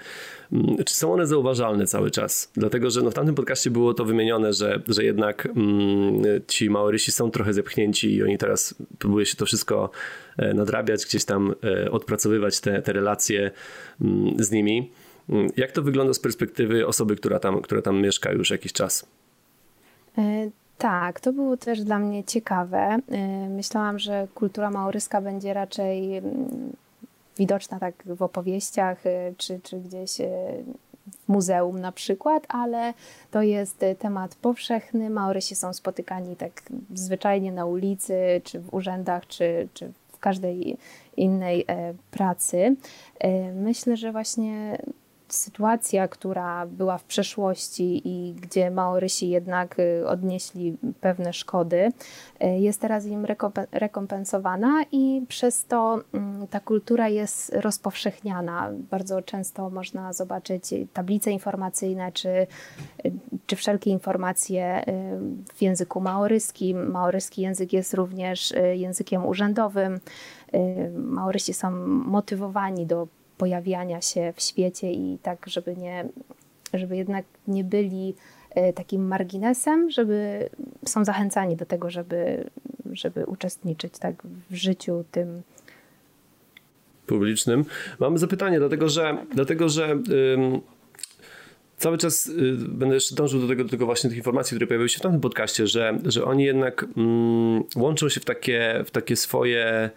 mm, 0.51 0.83
czy 0.85 0.95
są 0.95 1.13
one 1.13 1.27
zauważalne 1.27 1.87
cały 1.87 2.11
czas? 2.11 2.51
Dlatego, 2.55 2.89
że 2.89 3.01
no 3.01 3.11
w 3.11 3.13
tamtym 3.13 3.35
podcaście 3.35 3.71
było 3.71 3.93
to 3.93 4.05
wymienione, 4.05 4.53
że, 4.53 4.81
że 4.87 5.03
jednak 5.03 5.45
mm, 5.45 6.23
ci 6.47 6.69
Maorysi 6.69 7.11
są 7.11 7.31
trochę 7.31 7.53
zepchnięci 7.53 8.15
i 8.15 8.23
oni 8.23 8.37
teraz 8.37 8.75
próbuje 8.99 9.25
się 9.25 9.37
to 9.37 9.45
wszystko 9.45 9.89
e, 10.37 10.53
nadrabiać, 10.53 11.05
gdzieś 11.05 11.25
tam 11.25 11.53
odpracowywać 11.91 12.59
te, 12.59 12.81
te 12.81 12.93
relacje 12.93 13.51
mm, 14.01 14.43
z 14.43 14.51
nimi. 14.51 14.91
Jak 15.57 15.71
to 15.71 15.81
wygląda 15.81 16.13
z 16.13 16.19
perspektywy 16.19 16.87
osoby, 16.87 17.15
która 17.15 17.39
tam, 17.39 17.61
która 17.61 17.81
tam 17.81 18.01
mieszka 18.01 18.31
już 18.31 18.49
jakiś 18.49 18.73
czas? 18.73 19.07
E, 20.17 20.49
tak, 20.77 21.19
to 21.19 21.33
było 21.33 21.57
też 21.57 21.83
dla 21.83 21.99
mnie 21.99 22.23
ciekawe. 22.23 22.97
E, 23.11 23.49
myślałam, 23.49 23.99
że 23.99 24.27
kultura 24.35 24.71
maoryska 24.71 25.21
będzie 25.21 25.53
raczej 25.53 26.17
mm, 26.17 26.73
widoczna 27.37 27.79
tak 27.79 27.95
w 28.05 28.21
opowieściach 28.21 29.05
e, 29.05 29.33
czy, 29.37 29.59
czy 29.63 29.79
gdzieś 29.79 30.17
w 31.07 31.29
muzeum 31.29 31.79
na 31.79 31.91
przykład, 31.91 32.45
ale 32.49 32.93
to 33.31 33.41
jest 33.41 33.85
temat 33.99 34.35
powszechny. 34.35 35.09
Maorysi 35.09 35.55
są 35.55 35.73
spotykani 35.73 36.35
tak 36.35 36.61
zwyczajnie 36.93 37.51
na 37.51 37.65
ulicy, 37.65 38.41
czy 38.43 38.59
w 38.59 38.73
urzędach, 38.73 39.27
czy, 39.27 39.67
czy 39.73 39.91
w 40.11 40.19
każdej 40.19 40.77
innej 41.17 41.65
pracy. 42.11 42.75
Myślę, 43.55 43.97
że 43.97 44.11
właśnie 44.11 44.77
sytuacja, 45.35 46.07
która 46.07 46.65
była 46.65 46.97
w 46.97 47.03
przeszłości 47.03 48.01
i 48.05 48.33
gdzie 48.33 48.71
Maorysi 48.71 49.29
jednak 49.29 49.79
y, 49.79 50.07
odnieśli 50.07 50.77
pewne 51.01 51.33
szkody, 51.33 51.91
y, 52.43 52.47
jest 52.59 52.81
teraz 52.81 53.05
im 53.05 53.27
rekompensowana 53.71 54.85
i 54.91 55.25
przez 55.27 55.65
to 55.65 55.99
mm, 56.13 56.47
ta 56.47 56.59
kultura 56.59 57.07
jest 57.09 57.53
rozpowszechniana. 57.55 58.71
Bardzo 58.91 59.21
często 59.21 59.69
można 59.69 60.13
zobaczyć 60.13 60.63
tablice 60.93 61.31
informacyjne 61.31 62.11
czy, 62.11 62.29
y, 62.29 62.47
czy 63.45 63.55
wszelkie 63.55 63.89
informacje 63.91 64.83
w 65.53 65.61
języku 65.61 66.01
maoryskim. 66.01 66.91
Maoryski 66.91 67.41
język 67.41 67.73
jest 67.73 67.93
również 67.93 68.53
językiem 68.73 69.25
urzędowym. 69.25 69.99
Maorysi 70.95 71.53
są 71.53 71.71
motywowani 71.87 72.85
do 72.85 73.07
pojawiania 73.37 74.01
się 74.01 74.33
w 74.35 74.41
świecie 74.41 74.91
i 74.91 75.17
tak, 75.23 75.45
żeby 75.47 75.75
nie, 75.75 76.05
żeby 76.73 76.97
jednak 76.97 77.25
nie 77.47 77.63
byli 77.63 78.15
e, 78.49 78.73
takim 78.73 79.07
marginesem, 79.07 79.89
żeby 79.89 80.49
są 80.85 81.05
zachęcani 81.05 81.55
do 81.55 81.65
tego, 81.65 81.89
żeby, 81.89 82.49
żeby 82.91 83.25
uczestniczyć 83.25 83.99
tak 83.99 84.23
w 84.49 84.55
życiu 84.55 85.03
tym 85.11 85.41
publicznym. 87.07 87.65
Mam 87.99 88.17
zapytanie, 88.17 88.59
dlatego 88.59 88.89
że, 88.89 89.17
dlatego, 89.33 89.69
że 89.69 89.91
ym, 89.91 90.61
cały 91.77 91.97
czas 91.97 92.27
y, 92.27 92.55
będę 92.69 92.95
jeszcze 92.95 93.15
dążył 93.15 93.41
do 93.41 93.47
tego, 93.47 93.63
do 93.63 93.69
tego 93.69 93.85
właśnie 93.85 94.09
tych 94.09 94.17
informacji, 94.17 94.55
które 94.55 94.67
pojawiły 94.67 94.89
się 94.89 94.99
w 94.99 95.01
tamtym 95.01 95.21
podcaście, 95.21 95.67
że, 95.67 95.99
że 96.05 96.25
oni 96.25 96.43
jednak 96.43 96.85
mm, 96.97 97.63
łączą 97.75 98.09
się 98.09 98.19
w 98.19 98.25
takie, 98.25 98.83
w 98.85 98.91
takie 98.91 99.15
swoje 99.15 99.89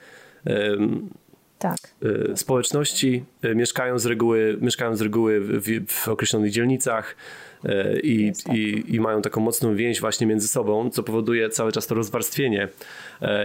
tak. 1.58 1.76
Y, 2.32 2.36
społeczności 2.36 3.24
y, 3.44 3.54
mieszkają 3.54 3.98
z 3.98 4.06
reguły, 4.06 4.58
mieszkają 4.60 4.96
z 4.96 5.00
reguły 5.00 5.40
w, 5.40 5.86
w 5.88 6.08
określonych 6.08 6.50
dzielnicach 6.50 7.16
y, 7.64 8.00
i, 8.00 8.32
tak. 8.44 8.56
i, 8.56 8.94
i, 8.94 9.00
mają 9.00 9.22
taką 9.22 9.40
mocną 9.40 9.76
więź 9.76 10.00
właśnie 10.00 10.26
między 10.26 10.48
sobą, 10.48 10.90
co 10.90 11.02
powoduje 11.02 11.50
cały 11.50 11.72
czas 11.72 11.86
to 11.86 11.94
rozwarstwienie. 11.94 12.68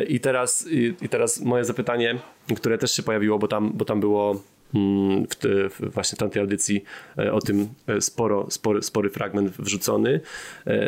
I 0.07 0.19
teraz, 0.19 0.67
i, 0.71 0.93
i 1.01 1.09
teraz 1.09 1.41
moje 1.41 1.65
zapytanie, 1.65 2.19
które 2.55 2.77
też 2.77 2.91
się 2.91 3.03
pojawiło, 3.03 3.39
bo 3.39 3.47
tam, 3.47 3.71
bo 3.73 3.85
tam 3.85 3.99
było 3.99 4.41
mm, 4.75 5.27
w, 5.27 5.35
te, 5.35 5.69
w 5.69 5.93
właśnie 5.93 6.17
tamtej 6.17 6.41
audycji 6.41 6.83
o 7.31 7.41
tym 7.41 7.67
sporo, 7.99 8.47
spory, 8.49 8.81
spory 8.81 9.09
fragment 9.09 9.51
wrzucony, 9.51 10.21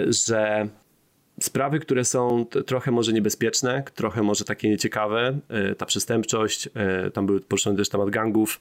że 0.08 0.68
sprawy, 1.44 1.80
które 1.80 2.06
są 2.06 2.46
trochę 2.66 2.92
może 2.92 3.14
niebezpieczne, 3.14 3.84
trochę 3.96 4.24
może 4.24 4.46
takie 4.46 4.70
nieciekawe, 4.70 5.40
e, 5.50 5.76
ta 5.76 5.86
przestępczość, 5.86 6.70
e, 6.76 7.12
tam 7.12 7.26
był 7.26 7.40
poruszony 7.40 7.78
też 7.78 7.90
temat 7.90 8.10
gangów, 8.10 8.60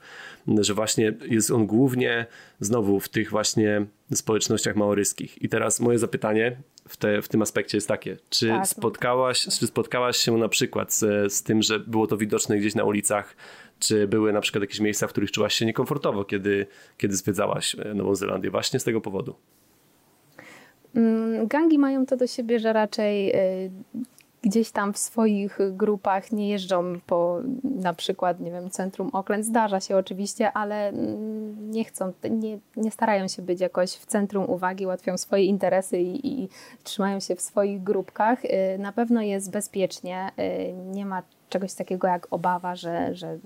że 0.61 0.75
właśnie 0.75 1.13
jest 1.29 1.51
on 1.51 1.67
głównie 1.67 2.27
znowu 2.61 3.01
w 3.01 3.09
tych 3.09 3.31
właśnie 3.31 3.87
społecznościach 4.15 4.77
maoryskich. 4.77 5.43
I 5.43 5.49
teraz 5.49 5.81
moje 5.81 5.99
zapytanie 5.99 6.57
w, 6.89 6.97
te, 6.97 7.23
w 7.23 7.29
tym 7.29 7.43
aspekcie 7.43 7.77
jest 7.77 7.89
takie, 7.89 8.17
czy, 8.31 8.49
tak, 8.49 8.67
spotkałaś, 8.67 9.43
czy 9.43 9.67
spotkałaś 9.67 10.17
się 10.17 10.37
na 10.39 10.49
przykład 10.49 10.95
z, 10.95 11.33
z 11.33 11.43
tym, 11.43 11.63
że 11.63 11.81
było 11.81 12.07
to 12.07 12.17
widoczne 12.17 12.59
gdzieś 12.59 12.75
na 12.75 12.85
ulicach, 12.85 13.37
czy 13.79 14.09
były 14.09 14.33
na 14.33 14.41
przykład 14.41 14.63
jakieś 14.63 14.81
miejsca, 14.81 15.07
w 15.07 15.11
których 15.11 15.31
czułaś 15.31 15.55
się 15.55 15.67
niekomfortowo, 15.67 16.25
kiedy, 16.25 16.67
kiedy 16.99 17.17
zwiedzałaś 17.17 17.77
e, 17.79 17.95
Nową 17.95 18.15
Zelandię 18.15 18.51
właśnie 18.51 18.81
z 18.81 18.85
tego 18.85 19.01
powodu? 19.01 19.35
Mm, 20.97 21.47
gangi 21.47 21.79
mają 21.79 22.07
to 22.07 22.17
do 22.17 22.27
siebie, 22.27 22.59
że 22.59 22.73
raczej 22.73 23.37
y, 23.37 23.71
gdzieś 24.43 24.71
tam 24.71 24.93
w 24.93 24.99
swoich 24.99 25.59
grupach 25.71 26.33
nie 26.33 26.49
jeżdżą 26.49 27.01
po 27.07 27.41
na 27.65 27.95
przykład, 27.95 28.41
nie 28.41 28.51
wiem, 28.51 28.71
centrum 28.71 29.11
Oakland. 29.13 29.45
Zdarza 29.45 29.81
się 29.81 29.97
oczywiście, 29.97 30.53
ale 30.53 30.89
mm, 30.89 31.71
nie 31.71 31.85
chcą, 31.85 32.13
nie, 32.31 32.59
nie 32.77 32.91
starają 32.91 33.29
się 33.29 33.43
być 33.43 33.61
jakoś 33.61 33.91
w 33.91 34.07
centrum 34.07 34.51
uwagi, 34.51 34.87
łatwią 34.87 35.19
swoje 35.19 35.45
interesy 35.45 36.01
i, 36.01 36.43
i 36.43 36.49
trzymają 36.85 37.21
się 37.21 37.37
w 37.37 37.41
swoich 37.41 37.83
grupkach. 37.83 38.45
Y, 38.45 38.79
na 38.79 38.93
pewno 38.93 39.23
jest 39.23 39.51
bezpiecznie, 39.51 40.31
y, 40.39 40.73
nie 40.73 41.07
ma 41.07 41.23
czegoś 41.53 41.75
takiego 41.75 42.09
jak 42.09 42.27
obawa, 42.31 42.77
że, 42.77 43.15
że 43.15 43.39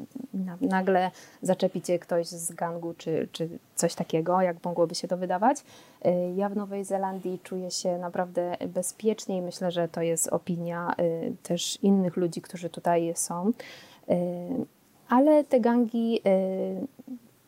nagle 0.61 1.11
zaczepi 1.43 1.83
cię 1.83 1.99
ktoś 1.99 2.27
z 2.27 2.53
gangu 2.53 2.95
czy, 2.95 3.29
czy 3.33 3.49
coś 3.75 3.95
takiego, 3.95 4.41
jak 4.41 4.65
mogłoby 4.65 4.95
się 4.95 5.09
to 5.09 5.17
wydawać. 5.17 5.59
Y, 6.07 6.11
ja 6.37 6.49
w 6.49 6.57
Nowej 6.57 6.85
Zelandii 6.85 7.41
czuję 7.43 7.71
się 7.71 7.99
naprawdę 7.99 8.57
bezpiecznie 8.69 9.39
i 9.39 9.43
myślę, 9.43 9.71
że 9.71 9.89
to 9.89 10.03
jest 10.03 10.29
opinia 10.29 10.95
y, 11.01 11.37
też 11.43 11.79
innych 11.83 12.17
ludzi, 12.17 12.43
którzy 12.43 12.71
tutaj 12.71 13.13
są. 13.17 13.53
Y, 14.11 14.13
ale 15.09 15.45
te 15.45 15.61
gangi 15.61 16.21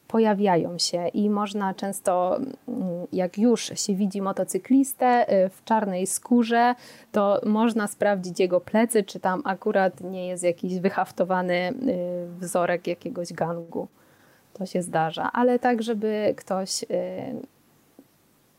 pojawiają 0.09 0.79
się 0.79 1.09
i 1.09 1.31
można 1.31 1.75
często, 1.75 2.37
mm, 2.37 3.07
jak 3.12 3.38
już 3.38 3.73
się 3.75 3.94
widzi 3.94 4.23
motocyklistę 4.23 5.27
w 5.51 5.64
czarnej 5.64 6.07
skórze, 6.07 6.75
to 7.12 7.40
można 7.47 7.87
sprawdzić 7.87 8.40
jego 8.40 8.61
plecy, 8.61 9.05
czy 9.05 9.21
tam 9.21 9.42
akurat 9.44 10.01
nie 10.01 10.29
jest 10.29 10.44
jakiś 10.44 10.79
wyhaftowany 10.79 11.73
wzorek 12.40 12.87
jakiegoś 12.87 13.33
gangu. 13.33 13.88
To 14.53 14.66
się 14.66 14.83
zdarza, 14.83 15.31
ale 15.33 15.59
tak, 15.59 15.83
żeby 15.83 16.35
ktoś 16.37 16.85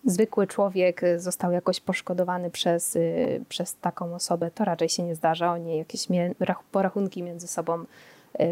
zwykły 0.06 0.48
człowiek 0.48 1.02
został 1.18 1.52
jakoś 1.52 1.80
poszkodowany 1.80 2.52
przez, 2.52 2.96
y, 2.96 3.44
przez 3.50 3.76
taką 3.76 4.16
osobę, 4.16 4.52
to 4.52 4.66
raczej 4.66 4.90
się 4.90 5.04
nie 5.04 5.16
zdarza. 5.16 5.52
Oni 5.52 5.78
jakieś 5.78 6.08
porachunki 6.72 7.24
między 7.24 7.48
sobą 7.48 7.82
y, 7.82 7.86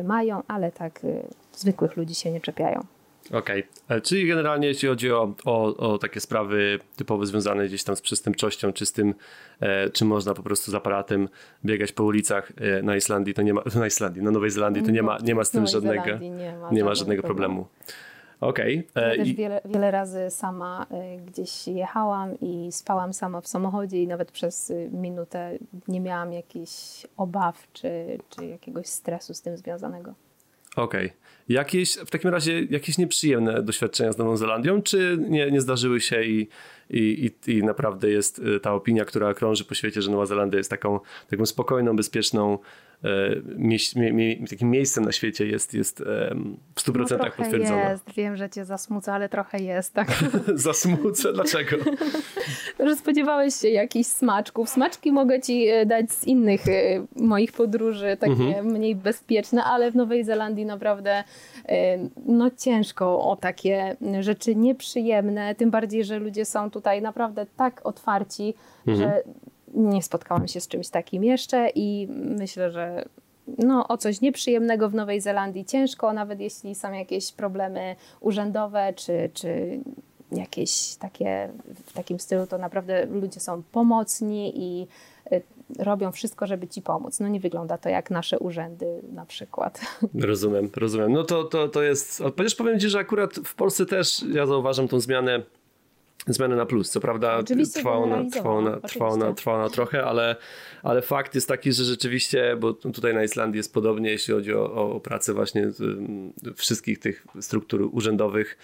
mają, 0.04 0.44
ale 0.48 0.72
tak 0.72 1.04
y, 1.04 1.24
zwykłych 1.54 1.98
ludzi 1.98 2.16
się 2.16 2.32
nie 2.32 2.42
czepiają. 2.42 2.86
Okej, 3.32 3.64
okay. 3.86 3.98
E, 3.98 4.02
czyli 4.02 4.28
generalnie 4.28 4.68
jeśli 4.68 4.88
chodzi 4.88 5.12
o, 5.12 5.34
o, 5.46 5.78
o, 5.78 5.98
takie 5.98 6.20
sprawy 6.20 6.80
typowo 6.96 7.26
związane 7.26 7.66
gdzieś 7.66 7.84
tam 7.84 7.96
z 7.96 8.02
przestępczością, 8.02 8.74
czy 8.74 8.86
z 8.86 8.92
tym, 8.92 9.16
e, 9.60 9.90
czy 9.90 10.06
można 10.06 10.34
po 10.34 10.44
prostu 10.44 10.72
z 10.72 10.76
aparatem 10.76 11.30
biegać 11.66 11.92
po 11.92 12.04
ulicach 12.04 12.52
e, 12.58 12.82
na 12.82 12.96
Islandii, 12.96 13.34
to 13.34 13.42
nie 13.42 13.54
ma, 13.54 13.62
na 13.80 13.88
Islandii, 13.88 14.24
na 14.24 14.32
Nowej 14.32 14.50
Zelandii, 14.50 14.84
to 14.84 14.92
nie 14.92 15.04
ma, 15.04 15.18
nie 15.24 15.36
ma 15.36 15.44
z 15.44 15.52
tym 15.52 15.68
żadnego, 15.68 16.18
nie 16.18 16.58
ma, 16.62 16.72
nie 16.72 16.84
ma 16.84 16.96
żadnego 16.96 17.24
problemu. 17.24 17.66
problemu. 17.66 17.98
Okej. 18.42 18.88
Okay. 18.92 19.10
Ja 19.10 19.24
też 19.24 19.34
wiele, 19.34 19.62
wiele 19.66 19.92
razy 19.92 20.30
sama 20.30 20.86
y, 20.92 21.26
gdzieś 21.26 21.68
jechałam 21.68 22.40
i 22.40 22.72
spałam 22.72 23.14
sama 23.14 23.42
w 23.42 23.48
samochodzie 23.48 24.04
i 24.04 24.08
nawet 24.08 24.32
przez 24.32 24.70
y, 24.70 24.90
minutę 24.94 25.58
nie 25.88 26.02
miałam 26.02 26.34
jakichś 26.34 27.08
obaw 27.18 27.68
czy, 27.74 28.18
czy 28.30 28.46
jakiegoś 28.46 28.88
stresu 28.88 29.34
z 29.34 29.42
tym 29.42 29.58
związanego. 29.58 30.14
Okej. 30.76 31.06
Okay. 31.06 31.18
Jakieś, 31.50 31.94
w 31.94 32.10
takim 32.10 32.30
razie 32.30 32.64
jakieś 32.64 32.98
nieprzyjemne 32.98 33.64
doświadczenia 33.64 34.12
z 34.12 34.18
Nową 34.18 34.38
Zelandią, 34.38 34.82
czy 34.82 35.18
nie, 35.30 35.52
nie 35.52 35.62
zdarzyły 35.62 36.02
się 36.02 36.24
i, 36.24 36.48
i, 36.90 37.32
i, 37.48 37.52
i 37.52 37.64
naprawdę 37.64 38.10
jest 38.10 38.40
y, 38.40 38.60
ta 38.60 38.74
opinia, 38.74 39.06
która 39.06 39.34
krąży 39.34 39.66
po 39.66 39.76
świecie, 39.76 40.02
że 40.02 40.12
Nowa 40.12 40.26
Zelandia 40.26 40.58
jest 40.58 40.70
taką, 40.70 41.00
taką 41.30 41.46
spokojną, 41.46 41.96
bezpieczną, 41.96 42.60
E, 43.04 43.08
mie, 43.96 44.14
mie, 44.14 44.48
takim 44.48 44.70
miejscem 44.70 45.06
na 45.06 45.12
świecie 45.12 45.46
jest, 45.48 45.74
jest 45.74 46.04
w 46.76 46.82
100% 46.82 47.18
no, 47.18 47.26
potwierdzone. 47.38 47.90
jest, 47.92 48.14
wiem, 48.14 48.38
że 48.38 48.50
cię 48.50 48.66
zasmuca, 48.66 49.14
ale 49.14 49.30
trochę 49.30 49.60
jest, 49.60 49.94
tak. 49.94 50.08
zasmucę? 50.56 51.34
Dlaczego? 51.34 51.78
że 52.88 52.96
spodziewałeś 52.96 53.56
się 53.56 53.70
jakichś 53.70 54.10
smaczków. 54.10 54.70
Smaczki 54.70 55.12
mogę 55.12 55.42
ci 55.42 55.68
e, 55.68 55.86
dać 55.86 56.12
z 56.12 56.24
innych 56.24 56.68
e, 56.68 57.06
moich 57.16 57.52
podróży, 57.52 58.18
takie 58.20 58.32
mhm. 58.32 58.66
mniej 58.68 58.96
bezpieczne, 58.96 59.64
ale 59.64 59.92
w 59.92 59.96
Nowej 59.96 60.24
Zelandii 60.24 60.66
naprawdę 60.66 61.24
no 62.26 62.52
ciężko 62.58 63.30
o 63.30 63.36
takie 63.36 63.96
rzeczy 64.20 64.56
nieprzyjemne, 64.56 65.56
tym 65.56 65.72
bardziej, 65.72 66.04
że 66.04 66.20
ludzie 66.20 66.46
są 66.46 66.72
tutaj 66.72 67.02
naprawdę 67.02 67.46
tak 67.58 67.82
otwarci, 67.84 68.54
mhm. 68.88 68.98
że 68.98 69.24
nie 69.78 70.04
spotkałam 70.04 70.48
się 70.48 70.62
z 70.62 70.68
czymś 70.68 70.90
takim 70.90 71.24
jeszcze 71.24 71.70
i 71.76 72.08
myślę, 72.12 72.72
że 72.72 73.06
no, 73.58 73.88
o 73.88 73.98
coś 73.98 74.22
nieprzyjemnego 74.22 74.90
w 74.90 74.96
Nowej 74.96 75.22
Zelandii 75.22 75.66
ciężko, 75.66 76.14
nawet 76.14 76.40
jeśli 76.40 76.76
są 76.76 76.92
jakieś 76.92 77.32
problemy 77.32 77.96
urzędowe 78.20 78.94
czy, 78.96 79.30
czy 79.34 79.80
jakieś 80.32 80.96
takie 80.96 81.50
w 81.86 81.94
takim 81.94 82.20
stylu, 82.20 82.48
to 82.48 82.58
naprawdę 82.58 83.06
ludzie 83.06 83.40
są 83.40 83.64
pomocni 83.72 84.54
i 84.56 84.88
y, 85.32 85.42
robią 85.80 86.12
wszystko, 86.12 86.48
żeby 86.48 86.68
ci 86.68 86.82
pomóc. 86.82 87.20
No 87.20 87.28
nie 87.28 87.40
wygląda 87.40 87.78
to 87.78 87.90
jak 87.90 88.12
nasze 88.12 88.40
urzędy 88.40 89.02
na 89.14 89.26
przykład. 89.26 89.82
Rozumiem, 90.14 90.70
rozumiem. 90.76 91.12
No 91.12 91.24
to, 91.24 91.44
to, 91.44 91.68
to 91.68 91.84
jest, 91.84 92.24
chociaż 92.38 92.56
powiem 92.56 92.80
ci, 92.80 92.90
że 92.90 93.00
akurat 93.00 93.34
w 93.36 93.56
Polsce 93.56 93.86
też 93.86 94.26
ja 94.34 94.46
zauważam 94.46 94.88
tą 94.88 95.00
zmianę 95.00 95.44
zmianę 96.28 96.56
na 96.56 96.66
plus. 96.66 96.90
Co 96.90 97.00
prawda 97.00 97.44
trwało 97.74 98.08
na, 98.08 98.30
trwało, 98.30 98.62
na, 98.62 98.80
trwało, 98.80 99.18
na, 99.18 99.34
trwało 99.34 99.58
na 99.58 99.70
trochę, 99.70 100.04
ale, 100.04 100.36
ale 100.84 101.02
fakt 101.02 101.36
jest 101.36 101.48
taki, 101.48 101.74
że 101.74 101.84
rzeczywiście, 101.84 102.58
bo 102.60 102.74
tutaj 102.74 103.14
na 103.14 103.24
Islandii 103.24 103.58
jest 103.58 103.74
podobnie, 103.74 104.10
jeśli 104.10 104.34
chodzi 104.34 104.54
o, 104.54 104.96
o 104.96 105.00
pracę 105.00 105.34
właśnie 105.34 105.72
wszystkich 106.56 107.00
tych 107.00 107.26
struktur 107.42 107.90
urzędowych, 107.92 108.58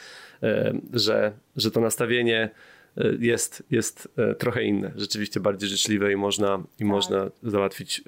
e, 0.43 0.73
że, 0.93 1.31
że 1.55 1.71
to 1.71 1.81
nastawienie 1.81 2.49
E, 2.97 3.11
jest, 3.19 3.63
jest 3.71 4.07
e, 4.17 4.35
trochę 4.35 4.63
inne, 4.63 4.91
rzeczywiście 4.95 5.39
bardziej 5.39 5.69
życzliwe 5.69 6.11
i 6.11 6.15
można, 6.15 6.63
i 6.75 6.79
tak. 6.79 6.87
można 6.87 7.29
załatwić. 7.43 8.01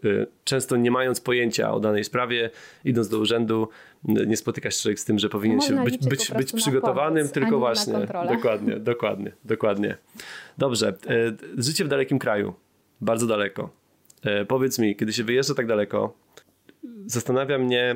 Często 0.44 0.78
nie 0.78 0.92
mając 0.92 1.22
pojęcia 1.22 1.74
o 1.74 1.80
danej 1.80 2.04
sprawie, 2.04 2.50
idąc 2.84 3.10
do 3.10 3.20
urzędu, 3.20 3.70
nie 4.08 4.38
spotyka 4.38 4.72
się 4.72 4.82
człowiek 4.82 5.00
z 5.00 5.06
tym, 5.06 5.20
że 5.20 5.30
powinien 5.30 5.62
się 5.62 5.84
być, 5.84 5.98
być, 5.98 6.32
być 6.32 6.54
przygotowanym, 6.54 7.24
pomoc, 7.24 7.32
tylko 7.32 7.60
właśnie. 7.60 7.94
Dokładnie, 8.34 8.80
dokładnie, 8.80 9.32
dokładnie. 9.44 9.98
Dobrze. 10.58 10.98
Życie 11.58 11.86
w 11.86 11.88
dalekim 11.88 12.20
kraju, 12.20 12.54
bardzo 13.02 13.28
daleko. 13.28 13.70
Powiedz 14.48 14.80
mi, 14.80 14.96
kiedy 14.96 15.14
się 15.14 15.24
wyjeżdża 15.24 15.54
tak 15.54 15.68
daleko, 15.68 16.18
zastanawia 17.06 17.58
mnie, 17.58 17.96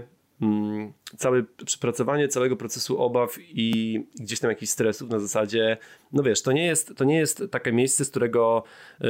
całe 1.18 1.44
przepracowanie 1.66 2.28
całego 2.28 2.56
procesu 2.56 3.02
obaw 3.02 3.38
i 3.40 4.00
gdzieś 4.20 4.40
tam 4.40 4.50
jakichś 4.50 4.72
stresów 4.72 5.10
na 5.10 5.20
zasadzie, 5.20 5.78
no 6.14 6.24
wiesz, 6.24 6.42
to 6.42 6.52
nie 6.52 6.66
jest, 6.66 6.98
to 6.98 7.04
nie 7.04 7.18
jest 7.18 7.44
takie 7.52 7.72
miejsce, 7.72 8.06
z 8.06 8.10
którego 8.10 8.64
y, 9.02 9.06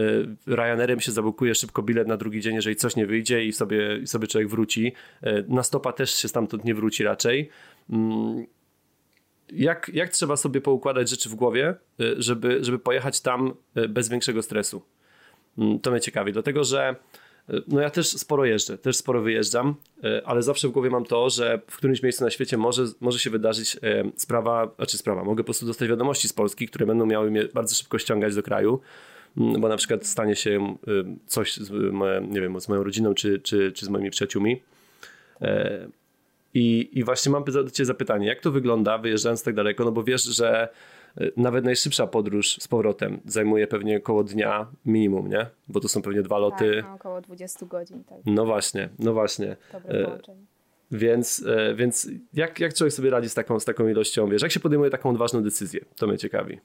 Ryanerem 0.48 1.00
się 1.00 1.12
zablokuje 1.12 1.56
szybko 1.56 1.82
bilet 1.84 2.08
na 2.08 2.18
drugi 2.18 2.42
dzień, 2.42 2.56
jeżeli 2.56 2.76
coś 2.76 2.96
nie 2.96 3.06
wyjdzie 3.06 3.46
i 3.46 3.54
sobie, 3.54 4.08
sobie 4.08 4.28
człowiek 4.28 4.50
wróci. 4.50 4.94
Y, 5.24 5.46
na 5.48 5.64
stopa 5.64 5.94
też 5.94 6.16
się 6.16 6.28
stamtąd 6.28 6.66
nie 6.66 6.76
wróci 6.76 7.04
raczej. 7.04 7.50
Mm, 7.90 8.46
jak, 9.52 9.92
jak 9.94 10.10
trzeba 10.10 10.38
sobie 10.38 10.62
poukładać 10.62 11.10
rzeczy 11.10 11.30
w 11.30 11.36
głowie, 11.36 11.76
y, 12.02 12.16
żeby, 12.18 12.64
żeby 12.64 12.80
pojechać 12.80 13.22
tam 13.22 13.54
bez 13.90 14.10
większego 14.10 14.42
stresu? 14.42 14.82
Mm, 15.58 15.80
to 15.80 15.92
mnie 15.92 16.02
ciekawi, 16.02 16.34
dlatego 16.34 16.64
że 16.64 16.96
no 17.68 17.82
ja 17.82 17.90
też 17.90 18.08
sporo 18.08 18.46
jeżdżę, 18.46 18.78
też 18.78 18.98
sporo 18.98 19.22
wyjeżdżam, 19.22 19.76
e, 20.04 20.22
ale 20.26 20.44
zawsze 20.44 20.68
w 20.68 20.72
głowie 20.72 20.90
mam 20.90 21.06
to, 21.06 21.30
że 21.30 21.62
w 21.68 21.78
którymś 21.78 22.04
miejscu 22.04 22.24
na 22.24 22.30
świecie 22.30 22.58
może, 22.58 22.86
może 23.00 23.20
się 23.20 23.30
wydarzyć 23.30 23.78
e, 23.84 24.12
sprawa, 24.16 24.72
znaczy 24.76 24.98
sprawa, 24.98 25.24
mogę 25.24 25.44
po 25.44 25.46
prostu 25.46 25.66
dostać 25.66 25.90
wiadomości 25.90 26.28
z 26.28 26.34
Polski, 26.34 26.68
które 26.68 26.86
będą 26.86 27.06
miały 27.06 27.32
mnie 27.32 27.46
bardzo 27.54 27.76
szybko 27.76 28.00
ściągać 28.00 28.36
do 28.36 28.44
kraju, 28.44 28.80
mm, 29.38 29.62
bo 29.62 29.68
na 29.70 29.78
przykład 29.78 30.06
stanie 30.06 30.36
się 30.36 30.76
e, 30.88 30.92
coś 31.26 31.58
z, 31.58 31.72
nie 32.30 32.42
wiem, 32.42 32.62
z 32.62 32.70
moją 32.70 32.84
rodziną 32.84 33.14
czy, 33.14 33.40
czy, 33.40 33.72
czy 33.72 33.86
z 33.86 33.90
moimi 33.90 34.10
przyjaciółmi. 34.10 34.62
I, 36.54 36.90
I 36.94 37.04
właśnie 37.04 37.32
mam 37.32 37.44
do 37.44 37.70
Ciebie 37.70 37.86
zapytanie, 37.86 38.28
jak 38.28 38.42
to 38.42 38.52
wygląda 38.52 38.98
wyjeżdżając 38.98 39.44
tak 39.44 39.56
daleko, 39.56 39.86
no 39.86 39.92
bo 39.92 40.04
wiesz, 40.04 40.24
że 40.24 40.70
nawet 41.38 41.66
najszybsza 41.66 42.08
podróż 42.08 42.58
z 42.60 42.68
powrotem 42.68 43.20
zajmuje 43.26 43.68
pewnie 43.68 43.98
około 43.98 44.24
dnia 44.24 44.68
minimum, 44.86 45.30
nie? 45.30 45.46
Bo 45.68 45.80
to 45.80 45.88
są 45.88 46.02
pewnie 46.02 46.22
dwa 46.22 46.38
loty. 46.38 46.76
Tak, 46.76 46.86
no, 46.90 46.96
około 46.96 47.22
20 47.22 47.66
godzin. 47.66 48.04
Tak. 48.04 48.18
No 48.26 48.46
właśnie, 48.46 48.90
no 49.00 49.14
właśnie. 49.14 49.56
Dobre 49.74 50.00
e, 50.00 50.06
połączenie. 50.06 50.42
Więc, 50.92 51.46
e, 51.48 51.76
więc 51.76 52.10
jak, 52.34 52.60
jak 52.60 52.74
człowiek 52.74 52.94
sobie 52.94 53.10
radzi 53.10 53.30
z 53.30 53.34
taką, 53.34 53.60
z 53.60 53.66
taką 53.66 53.88
ilością, 53.88 54.30
wiesz, 54.30 54.42
jak 54.42 54.52
się 54.52 54.60
podejmuje 54.60 54.92
taką 54.92 55.10
odważną 55.10 55.44
decyzję? 55.44 55.86
To 55.96 56.08
mnie 56.08 56.18
ciekawi. 56.18 56.60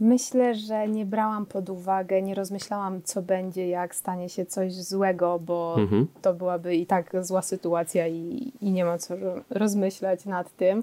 Myślę, 0.00 0.54
że 0.54 0.88
nie 0.88 1.06
brałam 1.06 1.46
pod 1.46 1.70
uwagę, 1.70 2.22
nie 2.22 2.34
rozmyślałam, 2.34 3.02
co 3.02 3.22
będzie, 3.22 3.68
jak 3.68 3.94
stanie 3.94 4.28
się 4.28 4.46
coś 4.46 4.74
złego, 4.74 5.38
bo 5.38 5.76
mhm. 5.78 6.06
to 6.22 6.34
byłaby 6.34 6.76
i 6.76 6.86
tak 6.86 7.24
zła 7.24 7.42
sytuacja 7.42 8.08
i, 8.08 8.52
i 8.60 8.70
nie 8.70 8.84
ma 8.84 8.98
co 8.98 9.14
rozmyślać 9.50 10.24
nad 10.24 10.56
tym. 10.56 10.82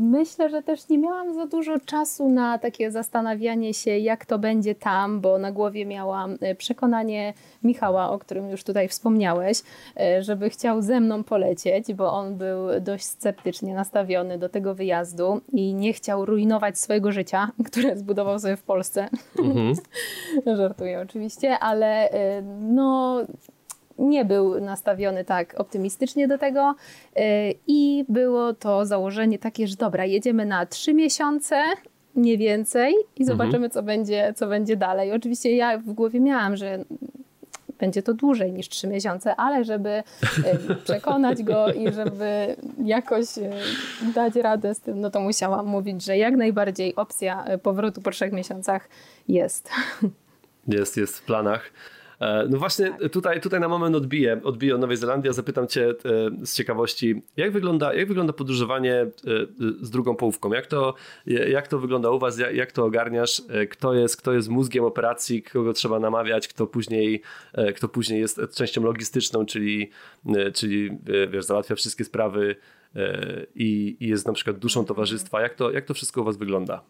Myślę, 0.00 0.50
że 0.50 0.62
też 0.62 0.88
nie 0.88 0.98
miałam 0.98 1.34
za 1.34 1.46
dużo 1.46 1.80
czasu 1.80 2.28
na 2.28 2.58
takie 2.58 2.90
zastanawianie 2.90 3.74
się, 3.74 3.98
jak 3.98 4.26
to 4.26 4.38
będzie 4.38 4.74
tam, 4.74 5.20
bo 5.20 5.38
na 5.38 5.52
głowie 5.52 5.86
miałam 5.86 6.36
e, 6.40 6.54
przekonanie 6.54 7.34
Michała, 7.62 8.10
o 8.10 8.18
którym 8.18 8.50
już 8.50 8.64
tutaj 8.64 8.88
wspomniałeś, 8.88 9.62
e, 10.00 10.22
żeby 10.22 10.50
chciał 10.50 10.82
ze 10.82 11.00
mną 11.00 11.24
polecieć, 11.24 11.94
bo 11.94 12.12
on 12.12 12.36
był 12.36 12.80
dość 12.80 13.04
sceptycznie 13.04 13.74
nastawiony 13.74 14.38
do 14.38 14.48
tego 14.48 14.74
wyjazdu 14.74 15.40
i 15.52 15.74
nie 15.74 15.92
chciał 15.92 16.24
rujnować 16.24 16.78
swojego 16.78 17.12
życia, 17.12 17.50
które 17.70 17.96
zbudował 17.96 18.38
sobie 18.38 18.56
w 18.56 18.62
Polsce. 18.62 19.08
Mhm. 19.38 19.74
Żartuję 20.58 21.00
oczywiście, 21.00 21.58
ale 21.58 22.10
e, 22.10 22.42
no 22.60 23.20
nie 23.98 24.24
był 24.24 24.60
nastawiony 24.60 25.24
tak 25.24 25.60
optymistycznie 25.60 26.28
do 26.28 26.38
tego 26.38 26.74
y, 27.16 27.20
i 27.66 28.04
było 28.08 28.54
to 28.54 28.86
założenie 28.86 29.38
takie, 29.38 29.68
że 29.68 29.76
dobra, 29.76 30.04
jedziemy 30.04 30.46
na 30.46 30.66
trzy 30.66 30.94
miesiące, 30.94 31.62
nie 32.16 32.38
więcej 32.38 32.94
i 33.16 33.24
zobaczymy, 33.24 33.56
mhm. 33.56 33.70
co, 33.70 33.82
będzie, 33.82 34.32
co 34.36 34.46
będzie 34.46 34.76
dalej. 34.76 35.12
Oczywiście 35.12 35.56
ja 35.56 35.78
w 35.78 35.92
głowie 35.92 36.20
miałam, 36.20 36.56
że 36.56 36.84
będzie 37.78 38.02
to 38.02 38.14
dłużej 38.14 38.52
niż 38.52 38.68
trzy 38.68 38.88
miesiące, 38.88 39.36
ale 39.36 39.64
żeby 39.64 39.88
y, 40.68 40.74
przekonać 40.84 41.42
go 41.42 41.72
i 41.72 41.92
żeby 41.92 42.56
jakoś 42.84 43.38
y, 43.38 43.50
dać 44.14 44.36
radę 44.36 44.74
z 44.74 44.80
tym, 44.80 45.00
no 45.00 45.10
to 45.10 45.20
musiałam 45.20 45.66
mówić, 45.66 46.04
że 46.04 46.16
jak 46.16 46.36
najbardziej 46.36 46.96
opcja 46.96 47.44
powrotu 47.62 48.02
po 48.02 48.10
trzech 48.10 48.32
miesiącach 48.32 48.88
jest. 49.28 49.70
Jest, 50.68 50.96
jest 50.96 51.18
w 51.18 51.22
planach. 51.22 51.70
E, 52.20 52.46
no 52.50 52.58
właśnie 52.58 52.90
tak. 52.90 53.12
tutaj, 53.12 53.40
tutaj 53.40 53.60
na 53.60 53.68
moment 53.68 53.96
odbiję, 53.96 54.40
odbiję 54.44 54.74
o 54.74 54.78
Nowej 54.78 54.96
Zelandii, 54.96 55.30
a 55.30 55.32
zapytam 55.32 55.68
cię 55.68 55.88
e, 55.88 55.94
z 56.46 56.54
ciekawości, 56.54 57.22
jak 57.36 57.52
wygląda, 57.52 57.94
jak 57.94 58.08
wygląda 58.08 58.32
podróżowanie 58.32 58.94
e, 58.94 59.08
z 59.80 59.90
drugą 59.90 60.16
połówką? 60.16 60.52
Jak 60.52 60.66
to, 60.66 60.94
jak 61.26 61.68
to 61.68 61.78
wygląda 61.78 62.10
u 62.10 62.18
was? 62.18 62.38
Jak, 62.38 62.54
jak 62.54 62.72
to 62.72 62.84
ogarniasz? 62.84 63.42
Kto 63.70 63.94
jest, 63.94 64.16
kto 64.16 64.32
jest 64.32 64.48
mózgiem 64.48 64.84
operacji, 64.84 65.42
kogo 65.42 65.72
trzeba 65.72 66.00
namawiać, 66.00 66.48
kto 66.48 66.66
później, 66.66 67.22
kto 67.76 67.88
później 67.88 68.20
jest 68.20 68.40
częścią 68.54 68.82
logistyczną, 68.82 69.46
czyli, 69.46 69.90
czyli 70.54 70.98
wiesz, 71.30 71.44
załatwia 71.44 71.74
wszystkie 71.74 72.04
sprawy 72.04 72.56
i, 73.54 73.96
i 74.00 74.08
jest 74.08 74.26
na 74.26 74.32
przykład 74.32 74.58
duszą 74.58 74.84
towarzystwa. 74.84 75.40
Jak 75.40 75.54
to, 75.54 75.70
jak 75.70 75.84
to 75.84 75.94
wszystko 75.94 76.20
u 76.20 76.24
was 76.24 76.36
wygląda? 76.36 76.82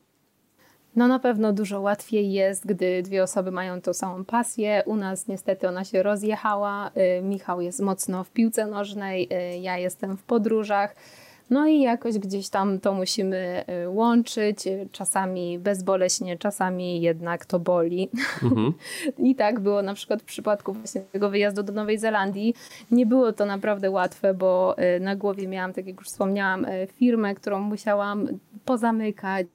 No 0.99 1.09
na 1.09 1.19
pewno 1.19 1.53
dużo 1.53 1.81
łatwiej 1.81 2.33
jest, 2.33 2.67
gdy 2.67 3.03
dwie 3.03 3.23
osoby 3.23 3.51
mają 3.51 3.81
tą 3.81 3.93
samą 3.93 4.25
pasję. 4.25 4.83
U 4.87 4.97
nas 4.97 5.29
niestety 5.29 5.69
ona 5.69 5.85
się 5.85 6.03
rozjechała. 6.03 6.91
Y, 7.19 7.23
Michał 7.23 7.61
jest 7.61 7.81
mocno 7.81 8.25
w 8.25 8.31
piłce 8.31 8.67
nożnej, 8.67 9.29
y, 9.55 9.59
ja 9.59 9.79
jestem 9.79 10.17
w 10.17 10.23
podróżach. 10.23 10.97
No 11.51 11.67
i 11.67 11.81
jakoś 11.81 12.19
gdzieś 12.19 12.49
tam 12.49 12.81
to 12.81 12.93
musimy 12.93 13.65
y, 13.85 13.89
łączyć, 13.89 14.65
czasami 14.93 15.59
bezboleśnie, 15.59 16.39
czasami 16.39 17.01
jednak 17.01 17.47
to 17.47 17.59
boli. 17.59 18.09
Mhm. 18.43 18.73
I 19.29 19.35
tak 19.35 19.61
było 19.61 19.83
na 19.83 19.95
przykład 19.95 20.23
w 20.23 20.25
przypadku 20.25 20.73
właśnie 20.73 21.01
tego 21.01 21.31
wyjazdu 21.31 21.63
do 21.63 21.73
Nowej 21.73 21.99
Zelandii. 21.99 22.55
Nie 22.91 23.07
było 23.07 23.33
to 23.33 23.47
naprawdę 23.47 23.91
łatwe, 23.91 24.35
bo 24.35 24.77
na 25.01 25.17
głowie 25.17 25.49
miałam, 25.49 25.73
tak 25.73 25.87
jak 25.87 25.97
już 25.97 26.07
wspomniałam, 26.07 26.67
firmę, 26.95 27.35
którą 27.35 27.61
musiałam 27.61 28.29
pozamykać, 28.65 29.47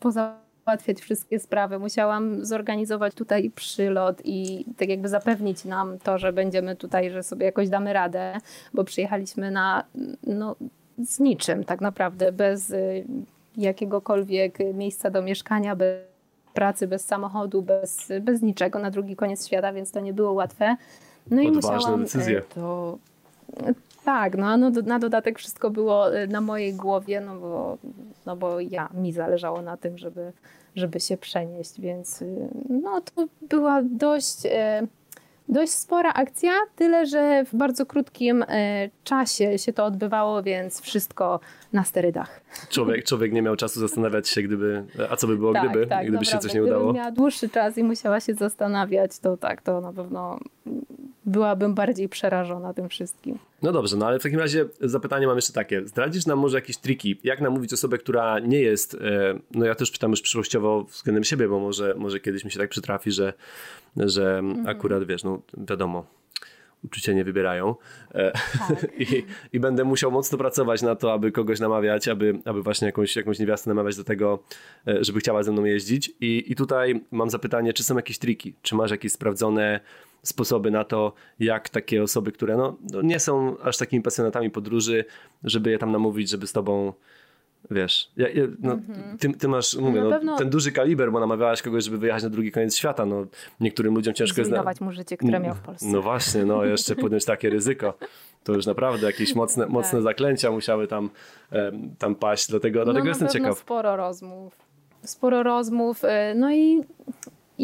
poza 0.00 0.49
załatwiać 0.70 1.00
wszystkie 1.00 1.38
sprawy. 1.38 1.78
Musiałam 1.78 2.44
zorganizować 2.44 3.14
tutaj 3.14 3.50
przylot 3.50 4.22
i 4.24 4.64
tak 4.76 4.88
jakby 4.88 5.08
zapewnić 5.08 5.64
nam 5.64 5.98
to, 5.98 6.18
że 6.18 6.32
będziemy 6.32 6.76
tutaj, 6.76 7.10
że 7.10 7.22
sobie 7.22 7.46
jakoś 7.46 7.68
damy 7.68 7.92
radę, 7.92 8.36
bo 8.74 8.84
przyjechaliśmy 8.84 9.50
na 9.50 9.84
no, 10.26 10.56
z 10.98 11.20
niczym 11.20 11.64
tak 11.64 11.80
naprawdę, 11.80 12.32
bez 12.32 12.70
y, 12.70 13.04
jakiegokolwiek 13.56 14.58
miejsca 14.74 15.10
do 15.10 15.22
mieszkania, 15.22 15.76
bez 15.76 15.96
pracy, 16.54 16.86
bez 16.86 17.04
samochodu, 17.04 17.62
bez, 17.62 18.08
bez 18.20 18.42
niczego 18.42 18.78
na 18.78 18.90
drugi 18.90 19.16
koniec 19.16 19.46
świata, 19.46 19.72
więc 19.72 19.92
to 19.92 20.00
nie 20.00 20.12
było 20.12 20.32
łatwe. 20.32 20.76
No 21.30 21.42
i 21.42 21.50
musiałam 21.50 22.02
decyzje. 22.02 22.42
to 22.54 22.98
tak, 24.04 24.36
no, 24.36 24.56
no 24.56 24.70
na 24.86 24.98
dodatek 24.98 25.38
wszystko 25.38 25.70
było 25.70 26.06
na 26.28 26.40
mojej 26.40 26.74
głowie, 26.74 27.20
no 27.20 27.36
bo, 27.36 27.78
no 28.26 28.36
bo 28.36 28.60
ja, 28.60 28.88
mi 28.94 29.12
zależało 29.12 29.62
na 29.62 29.76
tym, 29.76 29.98
żeby 29.98 30.32
żeby 30.76 31.00
się 31.00 31.16
przenieść, 31.16 31.80
więc 31.80 32.22
y, 32.22 32.48
no 32.68 33.00
to 33.00 33.28
była 33.42 33.82
dość, 33.82 34.46
e, 34.46 34.86
dość 35.48 35.72
spora 35.72 36.12
akcja, 36.12 36.52
tyle 36.76 37.06
że 37.06 37.44
w 37.44 37.56
bardzo 37.56 37.86
krótkim 37.86 38.44
e, 38.48 38.90
czasie 39.04 39.58
się 39.58 39.72
to 39.72 39.84
odbywało, 39.84 40.42
więc 40.42 40.80
wszystko 40.80 41.40
na 41.72 41.84
sterydach. 41.84 42.40
Człowiek, 42.68 43.04
człowiek 43.04 43.32
nie 43.32 43.42
miał 43.42 43.56
czasu 43.56 43.80
zastanawiać 43.80 44.28
się, 44.28 44.42
gdyby, 44.42 44.84
a 45.10 45.16
co 45.16 45.26
by 45.26 45.36
było 45.36 45.52
tak, 45.52 45.70
gdyby, 45.70 45.86
tak, 45.86 46.06
gdyby 46.06 46.24
się 46.24 46.38
coś 46.38 46.54
nie 46.54 46.62
udało? 46.62 46.78
Gdybym 46.78 46.96
miała 46.96 47.10
dłuższy 47.10 47.48
czas 47.48 47.78
i 47.78 47.84
musiała 47.84 48.20
się 48.20 48.34
zastanawiać, 48.34 49.18
to 49.18 49.36
tak, 49.36 49.62
to 49.62 49.80
na 49.80 49.92
pewno 49.92 50.38
byłabym 51.24 51.74
bardziej 51.74 52.08
przerażona 52.08 52.74
tym 52.74 52.88
wszystkim. 52.88 53.38
No 53.62 53.72
dobrze, 53.72 53.96
no 53.96 54.06
ale 54.06 54.18
w 54.18 54.22
takim 54.22 54.38
razie 54.38 54.64
zapytanie 54.80 55.26
mam 55.26 55.36
jeszcze 55.36 55.52
takie. 55.52 55.86
Zdradzisz 55.86 56.26
nam 56.26 56.38
może 56.38 56.56
jakieś 56.56 56.76
triki, 56.76 57.20
jak 57.24 57.40
namówić 57.40 57.72
osobę, 57.72 57.98
która 57.98 58.38
nie 58.38 58.60
jest, 58.60 58.94
e, 58.94 59.38
no 59.50 59.66
ja 59.66 59.74
też 59.74 59.90
pytam 59.90 60.10
już 60.10 60.22
przyszłościowo 60.22 60.84
względem 60.84 61.24
siebie, 61.24 61.48
bo 61.48 61.60
może, 61.60 61.94
może 61.98 62.20
kiedyś 62.20 62.44
mi 62.44 62.50
się 62.50 62.58
tak 62.58 62.70
przytrafi, 62.70 63.12
że, 63.12 63.32
że 63.96 64.38
mhm. 64.38 64.68
akurat 64.68 65.06
wiesz, 65.06 65.24
no 65.24 65.42
wiadomo, 65.58 66.06
uczucia 66.84 67.12
nie 67.12 67.24
wybierają 67.24 67.74
e, 68.14 68.32
tak. 68.32 68.86
I, 68.98 69.24
I, 69.52 69.60
będę 69.60 69.84
musiał 69.84 70.10
mocno 70.10 70.38
pracować 70.38 70.82
na 70.82 70.96
to, 70.96 71.12
aby 71.12 71.32
kogoś 71.32 71.60
namawiać, 71.60 72.08
aby, 72.08 72.38
aby 72.44 72.62
właśnie 72.62 72.86
jakąś, 72.86 73.16
jakąś 73.16 73.38
niewiastę 73.38 73.70
namawiać 73.70 73.96
do 73.96 74.04
tego, 74.04 74.42
e, 74.86 75.04
żeby 75.04 75.20
chciała 75.20 75.42
ze 75.42 75.52
mną 75.52 75.64
jeździć. 75.64 76.12
I, 76.20 76.44
I 76.46 76.54
tutaj 76.56 77.04
mam 77.10 77.30
zapytanie, 77.30 77.72
czy 77.72 77.84
są 77.84 77.96
jakieś 77.96 78.18
triki? 78.18 78.54
Czy 78.62 78.74
masz 78.74 78.90
jakieś 78.90 79.12
sprawdzone 79.12 79.80
sposoby 80.22 80.70
na 80.70 80.84
to, 80.84 81.12
jak 81.38 81.68
takie 81.68 82.02
osoby, 82.02 82.32
które 82.32 82.56
no, 82.56 82.76
no 82.92 83.02
nie 83.02 83.20
są 83.20 83.58
aż 83.58 83.76
takimi 83.76 84.02
pasjonatami 84.02 84.50
podróży, 84.50 85.04
żeby 85.44 85.70
je 85.70 85.78
tam 85.78 85.92
namówić, 85.92 86.28
żeby 86.28 86.46
z 86.46 86.52
tobą 86.52 86.92
Wiesz, 87.70 88.10
ja, 88.16 88.28
ja, 88.28 88.42
no, 88.60 88.76
mm-hmm. 88.76 89.18
ty, 89.18 89.32
ty, 89.32 89.48
masz, 89.48 89.76
mówię, 89.76 90.00
no, 90.00 90.10
pewno... 90.10 90.36
ten 90.36 90.50
duży 90.50 90.72
kaliber, 90.72 91.12
bo 91.12 91.20
namawiałaś 91.20 91.62
kogoś, 91.62 91.84
żeby 91.84 91.98
wyjechać 91.98 92.22
na 92.22 92.28
drugi 92.28 92.52
koniec 92.52 92.76
świata. 92.76 93.06
No, 93.06 93.26
niektórym 93.60 93.94
ludziom 93.94 94.14
ciężko 94.14 94.40
jest... 94.40 94.48
Zrujnować 94.48 94.80
mu 94.80 94.92
życie, 94.92 95.16
które 95.16 95.40
miał 95.40 95.54
w 95.54 95.60
Polsce. 95.60 95.86
No 95.86 96.02
właśnie, 96.02 96.44
no 96.44 96.64
jeszcze 96.64 96.96
podjąć 96.96 97.24
takie 97.24 97.50
ryzyko. 97.50 97.94
To 98.44 98.52
już 98.52 98.66
naprawdę 98.66 99.06
jakieś 99.06 99.34
mocne, 99.34 99.64
tak. 99.64 99.72
mocne 99.72 100.02
zaklęcia 100.02 100.50
musiały 100.50 100.86
tam, 100.86 101.10
tam 101.98 102.14
paść, 102.14 102.50
dlatego, 102.50 102.84
dlatego 102.84 103.04
no, 103.04 103.08
jestem 103.08 103.28
ciekaw. 103.28 103.58
sporo 103.58 103.96
rozmów. 103.96 104.56
Sporo 105.02 105.42
rozmów, 105.42 106.04
y, 106.04 106.08
no 106.34 106.54
i 106.54 106.80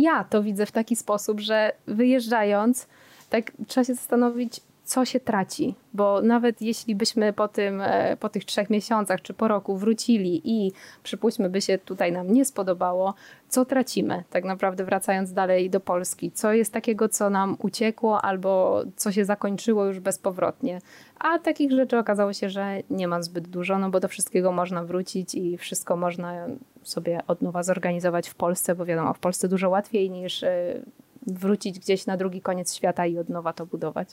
ja 0.02 0.24
to 0.24 0.42
widzę 0.42 0.66
w 0.66 0.72
taki 0.72 0.96
sposób, 0.96 1.40
że 1.40 1.72
wyjeżdżając, 1.86 2.86
tak 3.30 3.52
trzeba 3.66 3.84
się 3.84 3.94
zastanowić, 3.94 4.60
co 4.86 5.04
się 5.04 5.20
traci, 5.20 5.74
bo 5.94 6.22
nawet 6.22 6.62
jeśli 6.62 6.94
byśmy 6.94 7.32
po, 7.32 7.48
tym, 7.48 7.80
e, 7.80 8.16
po 8.16 8.28
tych 8.28 8.44
trzech 8.44 8.70
miesiącach 8.70 9.22
czy 9.22 9.34
po 9.34 9.48
roku 9.48 9.76
wrócili 9.76 10.42
i 10.44 10.72
przypuśćmy 11.02 11.50
by 11.50 11.60
się 11.60 11.78
tutaj 11.78 12.12
nam 12.12 12.32
nie 12.32 12.44
spodobało, 12.44 13.14
co 13.48 13.64
tracimy 13.64 14.24
tak 14.30 14.44
naprawdę 14.44 14.84
wracając 14.84 15.32
dalej 15.32 15.70
do 15.70 15.80
Polski? 15.80 16.30
Co 16.30 16.52
jest 16.52 16.72
takiego, 16.72 17.08
co 17.08 17.30
nam 17.30 17.56
uciekło 17.62 18.22
albo 18.22 18.82
co 18.96 19.12
się 19.12 19.24
zakończyło 19.24 19.84
już 19.84 20.00
bezpowrotnie? 20.00 20.80
A 21.18 21.38
takich 21.38 21.72
rzeczy 21.72 21.98
okazało 21.98 22.32
się, 22.32 22.50
że 22.50 22.82
nie 22.90 23.08
ma 23.08 23.22
zbyt 23.22 23.48
dużo, 23.48 23.78
no 23.78 23.90
bo 23.90 24.00
do 24.00 24.08
wszystkiego 24.08 24.52
można 24.52 24.84
wrócić 24.84 25.34
i 25.34 25.58
wszystko 25.58 25.96
można 25.96 26.46
sobie 26.88 27.20
od 27.26 27.42
nowa 27.42 27.62
zorganizować 27.62 28.28
w 28.28 28.34
Polsce, 28.34 28.74
bo 28.74 28.84
wiadomo, 28.84 29.14
w 29.14 29.18
Polsce 29.18 29.48
dużo 29.48 29.68
łatwiej 29.68 30.10
niż 30.10 30.42
e, 30.42 30.82
wrócić 31.26 31.78
gdzieś 31.78 32.06
na 32.06 32.16
drugi 32.16 32.40
koniec 32.40 32.74
świata 32.74 33.06
i 33.06 33.18
od 33.18 33.28
nowa 33.28 33.52
to 33.52 33.66
budować. 33.66 34.08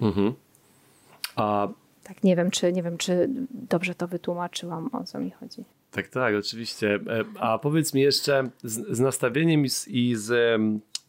Mhm. 0.00 0.34
A... 1.36 1.68
Tak, 2.04 2.24
nie 2.24 2.36
wiem, 2.36 2.50
czy, 2.50 2.72
nie 2.72 2.82
wiem, 2.82 2.98
czy 2.98 3.28
dobrze 3.50 3.94
to 3.94 4.08
wytłumaczyłam, 4.08 4.90
o 4.92 5.04
co 5.04 5.18
mi 5.18 5.30
chodzi. 5.30 5.64
Tak, 5.90 6.08
tak, 6.08 6.34
oczywiście. 6.34 6.94
E, 6.94 7.24
a 7.38 7.58
powiedz 7.58 7.94
mi 7.94 8.00
jeszcze 8.00 8.50
z, 8.62 8.96
z 8.96 9.00
nastawieniem 9.00 9.64
i, 9.64 9.68
z, 9.70 9.88
i 9.88 10.16
z, 10.16 10.60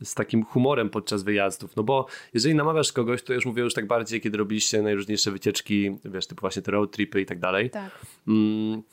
z, 0.03 0.13
takim 0.13 0.43
humorem 0.43 0.89
podczas 0.89 1.23
wyjazdów, 1.23 1.75
no 1.75 1.83
bo 1.83 2.05
jeżeli 2.33 2.55
namawiasz 2.55 2.91
kogoś, 2.91 3.23
to 3.23 3.33
już 3.33 3.45
mówię 3.45 3.63
już 3.63 3.73
tak 3.73 3.87
bardziej, 3.87 4.21
kiedy 4.21 4.37
robiliście 4.37 4.81
najróżniejsze 4.81 5.31
wycieczki, 5.31 5.97
wiesz, 6.05 6.27
typu 6.27 6.41
właśnie 6.41 6.61
te 6.61 6.71
road 6.71 6.91
tripy 6.91 7.21
i 7.21 7.25
tak 7.25 7.39
dalej. 7.39 7.69
Tak. 7.69 7.91
Mm, 8.27 8.83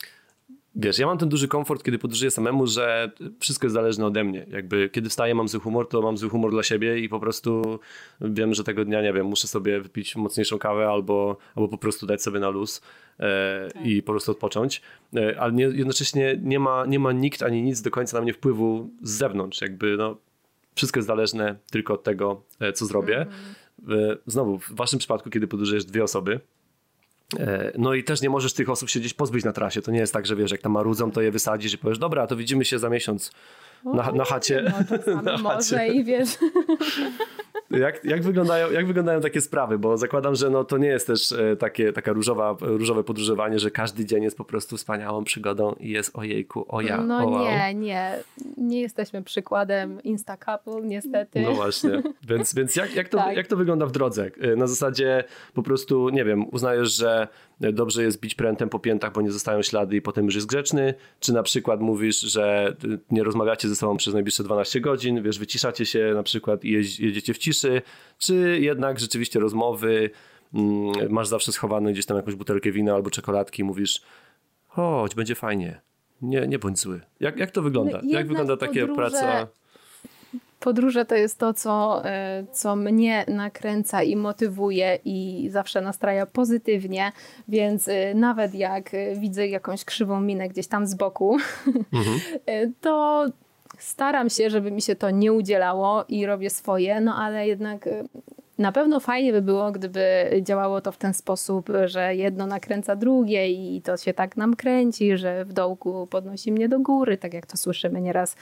Wiesz, 0.78 0.98
ja 0.98 1.06
mam 1.06 1.18
ten 1.18 1.28
duży 1.28 1.48
komfort, 1.48 1.82
kiedy 1.82 1.98
podróżuję 1.98 2.30
samemu, 2.30 2.66
że 2.66 3.10
wszystko 3.38 3.66
jest 3.66 3.74
zależne 3.74 4.06
ode 4.06 4.24
mnie. 4.24 4.46
Jakby 4.50 4.90
kiedy 4.92 5.08
wstaję, 5.08 5.34
mam 5.34 5.48
zły 5.48 5.60
humor, 5.60 5.88
to 5.88 6.02
mam 6.02 6.16
zły 6.16 6.30
humor 6.30 6.50
dla 6.50 6.62
siebie 6.62 6.98
i 6.98 7.08
po 7.08 7.20
prostu 7.20 7.78
wiem, 8.20 8.54
że 8.54 8.64
tego 8.64 8.84
dnia, 8.84 9.02
nie 9.02 9.12
wiem, 9.12 9.26
muszę 9.26 9.48
sobie 9.48 9.80
wypić 9.80 10.16
mocniejszą 10.16 10.58
kawę 10.58 10.88
albo, 10.88 11.36
albo 11.54 11.68
po 11.68 11.78
prostu 11.78 12.06
dać 12.06 12.22
sobie 12.22 12.40
na 12.40 12.48
luz 12.48 12.82
e, 13.20 13.68
tak. 13.74 13.86
i 13.86 14.02
po 14.02 14.12
prostu 14.12 14.32
odpocząć. 14.32 14.82
E, 15.16 15.40
ale 15.40 15.52
nie, 15.52 15.64
jednocześnie 15.64 16.38
nie 16.42 16.60
ma, 16.60 16.86
nie 16.86 16.98
ma 16.98 17.12
nikt 17.12 17.42
ani 17.42 17.62
nic 17.62 17.82
do 17.82 17.90
końca 17.90 18.16
na 18.16 18.22
mnie 18.22 18.32
wpływu 18.32 18.90
z 19.02 19.10
zewnątrz. 19.10 19.60
Jakby 19.60 19.96
no, 19.96 20.16
wszystko 20.74 20.98
jest 20.98 21.06
zależne 21.06 21.56
tylko 21.70 21.94
od 21.94 22.02
tego, 22.02 22.42
e, 22.60 22.72
co 22.72 22.86
zrobię. 22.86 23.16
Mm. 23.16 24.10
E, 24.10 24.16
znowu, 24.26 24.58
w 24.58 24.72
waszym 24.74 24.98
przypadku, 24.98 25.30
kiedy 25.30 25.46
podróżujesz 25.46 25.84
dwie 25.84 26.04
osoby, 26.04 26.40
no 27.78 27.94
i 27.94 28.04
też 28.04 28.22
nie 28.22 28.30
możesz 28.30 28.52
tych 28.54 28.70
osób 28.70 28.90
się 28.90 29.00
gdzieś 29.00 29.14
pozbyć 29.14 29.44
na 29.44 29.52
trasie. 29.52 29.82
To 29.82 29.90
nie 29.90 29.98
jest 29.98 30.12
tak, 30.12 30.26
że 30.26 30.36
wiesz, 30.36 30.50
jak 30.50 30.60
tam 30.60 30.72
marudzą, 30.72 31.10
to 31.10 31.20
je 31.20 31.30
wysadzisz 31.30 31.74
i 31.74 31.78
powiesz, 31.78 31.98
dobra, 31.98 32.26
to 32.26 32.36
widzimy 32.36 32.64
się 32.64 32.78
za 32.78 32.90
miesiąc 32.90 33.32
na, 33.84 34.12
na 34.12 34.24
chacie. 34.24 34.72
No, 35.06 35.22
na 35.22 35.38
może 35.38 35.76
chacie. 35.76 35.86
i 35.86 36.04
wiesz. 36.04 36.28
Jak, 37.70 38.04
jak, 38.04 38.22
wyglądają, 38.22 38.70
jak 38.70 38.86
wyglądają 38.86 39.20
takie 39.20 39.40
sprawy? 39.40 39.78
Bo 39.78 39.98
zakładam, 39.98 40.34
że 40.34 40.50
no, 40.50 40.64
to 40.64 40.78
nie 40.78 40.88
jest 40.88 41.06
też 41.06 41.32
e, 41.32 41.56
takie 41.56 41.92
taka 41.92 42.12
różowa, 42.12 42.56
różowe 42.60 43.04
podróżowanie, 43.04 43.58
że 43.58 43.70
każdy 43.70 44.04
dzień 44.04 44.22
jest 44.22 44.36
po 44.36 44.44
prostu 44.44 44.76
wspaniałą 44.76 45.24
przygodą 45.24 45.74
i 45.80 45.90
jest 45.90 46.18
ojejku, 46.18 46.64
o 46.68 46.80
ja, 46.80 46.96
No 46.96 47.18
o 47.18 47.30
wow. 47.30 47.44
nie, 47.44 47.74
nie. 47.74 48.18
Nie 48.56 48.80
jesteśmy 48.80 49.22
przykładem 49.22 50.02
Insta 50.02 50.36
Couple, 50.36 50.82
niestety. 50.82 51.40
No 51.40 51.52
właśnie. 51.52 52.02
Więc, 52.28 52.54
więc 52.54 52.76
jak, 52.76 52.94
jak, 52.94 53.08
to, 53.08 53.18
tak. 53.18 53.36
jak 53.36 53.46
to 53.46 53.56
wygląda 53.56 53.86
w 53.86 53.92
drodze? 53.92 54.30
E, 54.40 54.56
na 54.56 54.66
zasadzie 54.66 55.24
po 55.54 55.62
prostu, 55.62 56.08
nie 56.08 56.24
wiem, 56.24 56.44
uznajesz, 56.52 56.96
że 56.96 57.28
dobrze 57.60 58.02
jest 58.02 58.20
bić 58.20 58.34
prętem 58.34 58.68
po 58.68 58.78
piętach, 58.78 59.12
bo 59.12 59.20
nie 59.20 59.32
zostają 59.32 59.62
ślady 59.62 59.96
i 59.96 60.02
potem 60.02 60.24
już 60.24 60.34
jest 60.34 60.46
grzeczny, 60.46 60.94
czy 61.20 61.32
na 61.32 61.42
przykład 61.42 61.80
mówisz, 61.80 62.20
że 62.20 62.76
nie 63.10 63.24
rozmawiacie 63.24 63.68
ze 63.68 63.76
sobą 63.76 63.96
przez 63.96 64.14
najbliższe 64.14 64.44
12 64.44 64.80
godzin, 64.80 65.22
wiesz, 65.22 65.38
wyciszacie 65.38 65.86
się 65.86 66.12
na 66.14 66.22
przykład 66.22 66.64
i 66.64 66.70
jedziecie 66.98 67.34
w 67.34 67.38
ciszy, 67.38 67.82
czy 68.18 68.58
jednak 68.60 69.00
rzeczywiście 69.00 69.40
rozmowy, 69.40 70.10
mm, 70.54 71.12
masz 71.12 71.28
zawsze 71.28 71.52
schowane 71.52 71.92
gdzieś 71.92 72.06
tam 72.06 72.16
jakąś 72.16 72.34
butelkę 72.34 72.72
wina 72.72 72.94
albo 72.94 73.10
czekoladki 73.10 73.62
i 73.62 73.64
mówisz, 73.64 74.02
chodź, 74.66 75.14
będzie 75.14 75.34
fajnie, 75.34 75.80
nie, 76.22 76.46
nie 76.48 76.58
bądź 76.58 76.78
zły. 76.78 77.00
Jak, 77.20 77.38
jak 77.38 77.50
to 77.50 77.62
wygląda? 77.62 78.00
No, 78.04 78.12
jak 78.12 78.28
wygląda 78.28 78.56
takie 78.56 78.86
praca? 78.86 79.48
Podróże 80.60 81.04
to 81.04 81.14
jest 81.14 81.38
to, 81.38 81.54
co, 81.54 82.04
e, 82.04 82.44
co 82.52 82.76
mnie 82.76 83.24
nakręca 83.28 84.02
i 84.02 84.16
motywuje 84.16 84.98
i 85.04 85.48
zawsze 85.50 85.80
nastraja 85.80 86.26
pozytywnie, 86.26 87.12
więc 87.48 87.88
e, 87.88 88.14
nawet 88.14 88.54
jak 88.54 88.90
widzę 89.16 89.48
jakąś 89.48 89.84
krzywą 89.84 90.20
minę 90.20 90.48
gdzieś 90.48 90.66
tam 90.66 90.86
z 90.86 90.94
boku, 90.94 91.36
mhm. 91.92 92.20
to 92.80 93.26
staram 93.78 94.30
się, 94.30 94.50
żeby 94.50 94.70
mi 94.70 94.82
się 94.82 94.96
to 94.96 95.10
nie 95.10 95.32
udzielało 95.32 96.04
i 96.08 96.26
robię 96.26 96.50
swoje, 96.50 97.00
no 97.00 97.16
ale 97.16 97.46
jednak 97.46 97.88
na 98.58 98.72
pewno 98.72 99.00
fajnie 99.00 99.32
by 99.32 99.42
było, 99.42 99.72
gdyby 99.72 100.30
działało 100.42 100.80
to 100.80 100.92
w 100.92 100.96
ten 100.96 101.14
sposób, 101.14 101.68
że 101.84 102.14
jedno 102.14 102.46
nakręca 102.46 102.96
drugie 102.96 103.48
i 103.48 103.82
to 103.82 103.96
się 103.96 104.14
tak 104.14 104.36
nam 104.36 104.56
kręci, 104.56 105.16
że 105.16 105.44
w 105.44 105.52
dołku 105.52 106.06
podnosi 106.06 106.52
mnie 106.52 106.68
do 106.68 106.80
góry, 106.80 107.16
tak 107.16 107.34
jak 107.34 107.46
to 107.46 107.56
słyszymy 107.56 108.00
nieraz 108.00 108.36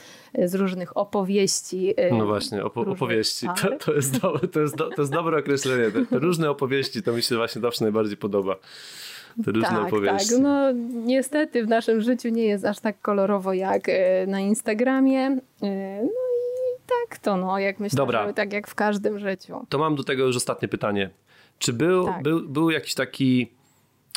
z 0.45 0.55
różnych 0.55 0.97
opowieści. 0.97 1.89
Y, 1.89 2.11
no 2.11 2.25
właśnie, 2.25 2.63
opo 2.63 2.81
opowieści. 2.81 3.47
To, 3.61 3.85
to, 3.85 3.93
jest 3.93 4.21
do, 4.21 4.39
to, 4.39 4.59
jest 4.59 4.75
do, 4.75 4.89
to 4.89 5.01
jest 5.01 5.11
dobre 5.11 5.37
określenie. 5.37 5.91
Te, 5.91 6.05
te, 6.05 6.19
różne 6.19 6.49
opowieści 6.49 7.03
to 7.03 7.13
mi 7.13 7.21
się 7.21 7.35
właśnie 7.35 7.61
zawsze 7.61 7.83
najbardziej 7.83 8.17
podoba. 8.17 8.55
Te 9.45 9.51
różne 9.51 9.69
tak, 9.69 9.87
opowieści. 9.87 10.29
Tak, 10.29 10.39
no 10.41 10.71
niestety 11.05 11.65
w 11.65 11.67
naszym 11.67 12.01
życiu 12.01 12.29
nie 12.29 12.43
jest 12.43 12.65
aż 12.65 12.79
tak 12.79 13.01
kolorowo 13.01 13.53
jak 13.53 13.89
y, 13.89 13.93
na 14.27 14.39
Instagramie. 14.39 15.27
Y, 15.27 15.37
no 16.03 16.34
tak 16.87 17.17
to, 17.19 17.37
no, 17.37 17.59
jak 17.59 17.79
myślę, 17.79 17.97
Dobra. 17.97 18.33
tak 18.33 18.53
jak 18.53 18.67
w 18.67 18.75
każdym 18.75 19.19
życiu. 19.19 19.65
To 19.69 19.77
mam 19.77 19.95
do 19.95 20.03
tego 20.03 20.23
już 20.23 20.35
ostatnie 20.35 20.67
pytanie. 20.67 21.09
Czy 21.59 21.73
był, 21.73 22.05
tak. 22.05 22.23
był, 22.23 22.49
był 22.49 22.69
jakiś 22.69 22.93
taki, 22.93 23.51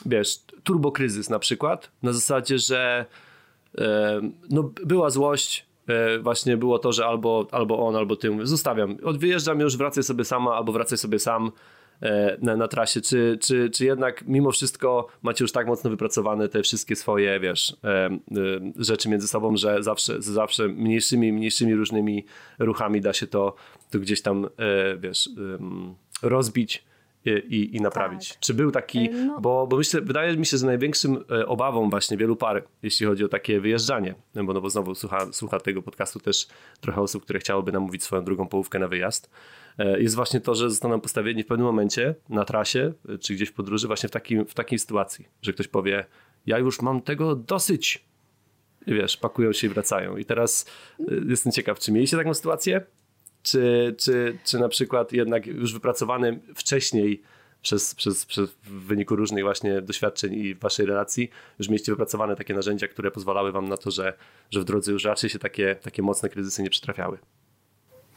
wiesz, 0.07 0.39
turbokryzys 0.65 1.31
na 1.31 1.39
przykład, 1.39 1.91
na 2.03 2.13
zasadzie, 2.13 2.59
że 2.59 3.07
e, 3.79 4.21
no, 4.51 4.71
była 4.85 5.11
złość, 5.11 5.67
e, 5.89 6.19
właśnie 6.19 6.57
było 6.57 6.79
to, 6.79 6.93
że 6.93 7.07
albo, 7.07 7.47
albo 7.51 7.87
on, 7.87 7.97
albo 7.97 8.17
ty, 8.17 8.31
zostawiam, 8.43 8.97
wyjeżdżam 9.19 9.61
już, 9.61 9.77
wracaj 9.77 10.03
sobie 10.03 10.25
sama, 10.25 10.55
albo 10.55 10.73
wracaj 10.73 10.99
sobie 10.99 11.19
sam, 11.19 11.53
na, 12.43 12.57
na 12.57 12.69
trasie, 12.69 13.01
czy, 13.01 13.39
czy, 13.41 13.71
czy 13.71 13.85
jednak 13.85 14.25
mimo 14.27 14.51
wszystko 14.51 15.07
macie 15.23 15.45
już 15.45 15.53
tak 15.53 15.67
mocno 15.67 15.91
wypracowane 15.91 16.49
te 16.49 16.63
wszystkie 16.63 16.97
swoje, 16.97 17.41
wiesz, 17.41 17.77
e, 17.85 17.89
e, 17.89 18.19
rzeczy 18.77 19.09
między 19.09 19.29
sobą, 19.29 19.57
że 19.57 19.83
zawsze, 19.83 20.23
zawsze 20.23 20.69
mniejszymi, 20.69 21.33
mniejszymi 21.33 21.75
różnymi 21.75 22.25
ruchami 22.59 23.01
da 23.01 23.13
się 23.13 23.27
to, 23.27 23.55
to 23.91 23.99
gdzieś 23.99 24.23
tam, 24.23 24.49
wiesz, 24.99 25.31
rozbić 26.23 26.85
i, 27.49 27.77
i 27.77 27.81
naprawić. 27.81 28.29
Tak. 28.29 28.41
Czy 28.41 28.55
był 28.55 28.71
taki, 28.71 29.11
no. 29.11 29.41
bo, 29.41 29.67
bo 29.67 29.77
myślę, 29.77 30.01
wydaje 30.01 30.37
mi 30.37 30.47
się, 30.47 30.59
że 30.59 30.67
największym 30.67 31.25
obawą 31.47 31.91
właśnie 31.91 32.17
wielu 32.17 32.37
par, 32.37 32.65
jeśli 32.83 33.07
chodzi 33.07 33.25
o 33.25 33.29
takie 33.29 33.61
wyjeżdżanie, 33.61 34.15
bo, 34.35 34.53
no 34.53 34.61
bo 34.61 34.71
znowu 34.71 34.95
słucha, 34.95 35.33
słucha 35.33 35.61
tego 35.61 35.83
podcastu 35.83 36.21
też 36.21 36.47
trochę 36.81 37.01
osób, 37.01 37.23
które 37.23 37.39
chciałyby 37.39 37.73
namówić 37.73 38.05
swoją 38.05 38.25
drugą 38.25 38.49
połówkę 38.49 38.79
na 38.79 38.89
wyjazd, 38.89 39.31
E, 39.68 39.68
jest 39.85 40.15
właśnie 40.15 40.41
to, 40.41 40.55
że 40.55 40.71
zostaną 40.71 41.01
postawieni 41.01 41.43
w 41.43 41.47
pewnym 41.47 41.67
momencie 41.67 42.15
na 42.29 42.45
trasie, 42.45 42.93
e, 43.09 43.19
czy 43.19 43.35
gdzieś 43.35 43.49
w 43.49 43.53
podróży, 43.53 43.87
właśnie 43.87 44.09
w, 44.09 44.13
takim, 44.13 44.47
w 44.47 44.55
takiej 44.55 44.79
sytuacji, 44.79 45.29
że 45.43 45.53
ktoś 45.53 45.69
powie, 45.69 46.05
ja 46.47 46.59
już 46.59 46.83
mam 46.83 47.01
tego 47.01 47.37
dosyć. 47.37 48.05
I 48.87 48.95
wiesz, 48.95 49.17
pakują 49.17 49.53
się 49.53 49.67
i 49.67 49.71
wracają. 49.71 50.17
I 50.17 50.25
teraz 50.25 50.67
e, 51.01 51.05
jestem 51.29 51.53
ciekaw, 51.53 51.79
czy 51.79 51.93
mieliście 51.93 52.17
taką 52.17 52.35
sytuację? 52.35 52.81
Czy, 53.43 53.95
czy, 53.99 54.39
czy 54.45 54.59
na 54.59 54.69
przykład 54.69 55.13
jednak 55.13 55.47
już 55.47 55.73
wypracowane 55.73 56.39
wcześniej 56.55 57.23
przez, 57.63 57.95
przez, 57.95 58.27
przez 58.27 58.51
w 58.51 58.71
wyniku 58.71 59.17
różnych 59.17 59.45
właśnie 59.45 59.83
doświadczeń 59.83 60.35
i 60.35 60.55
waszej 60.55 60.87
relacji 60.87 61.31
już 61.59 61.69
mieliście 61.69 61.93
wypracowane 61.93 62.37
takie 62.37 62.55
narzędzia, 62.55 62.89
które 62.89 63.11
pozwalały 63.11 63.53
wam 63.53 63.69
na 63.69 63.77
to, 63.77 63.91
że, 63.91 64.13
że 64.51 64.61
w 64.61 64.65
drodze 64.65 64.93
już 64.93 65.05
raczej 65.05 65.31
się 65.31 65.39
takie, 65.39 65.75
takie 65.83 66.03
mocne 66.03 66.29
kryzysy 66.29 66.63
nie 66.63 66.71
przytrafiały? 66.71 67.19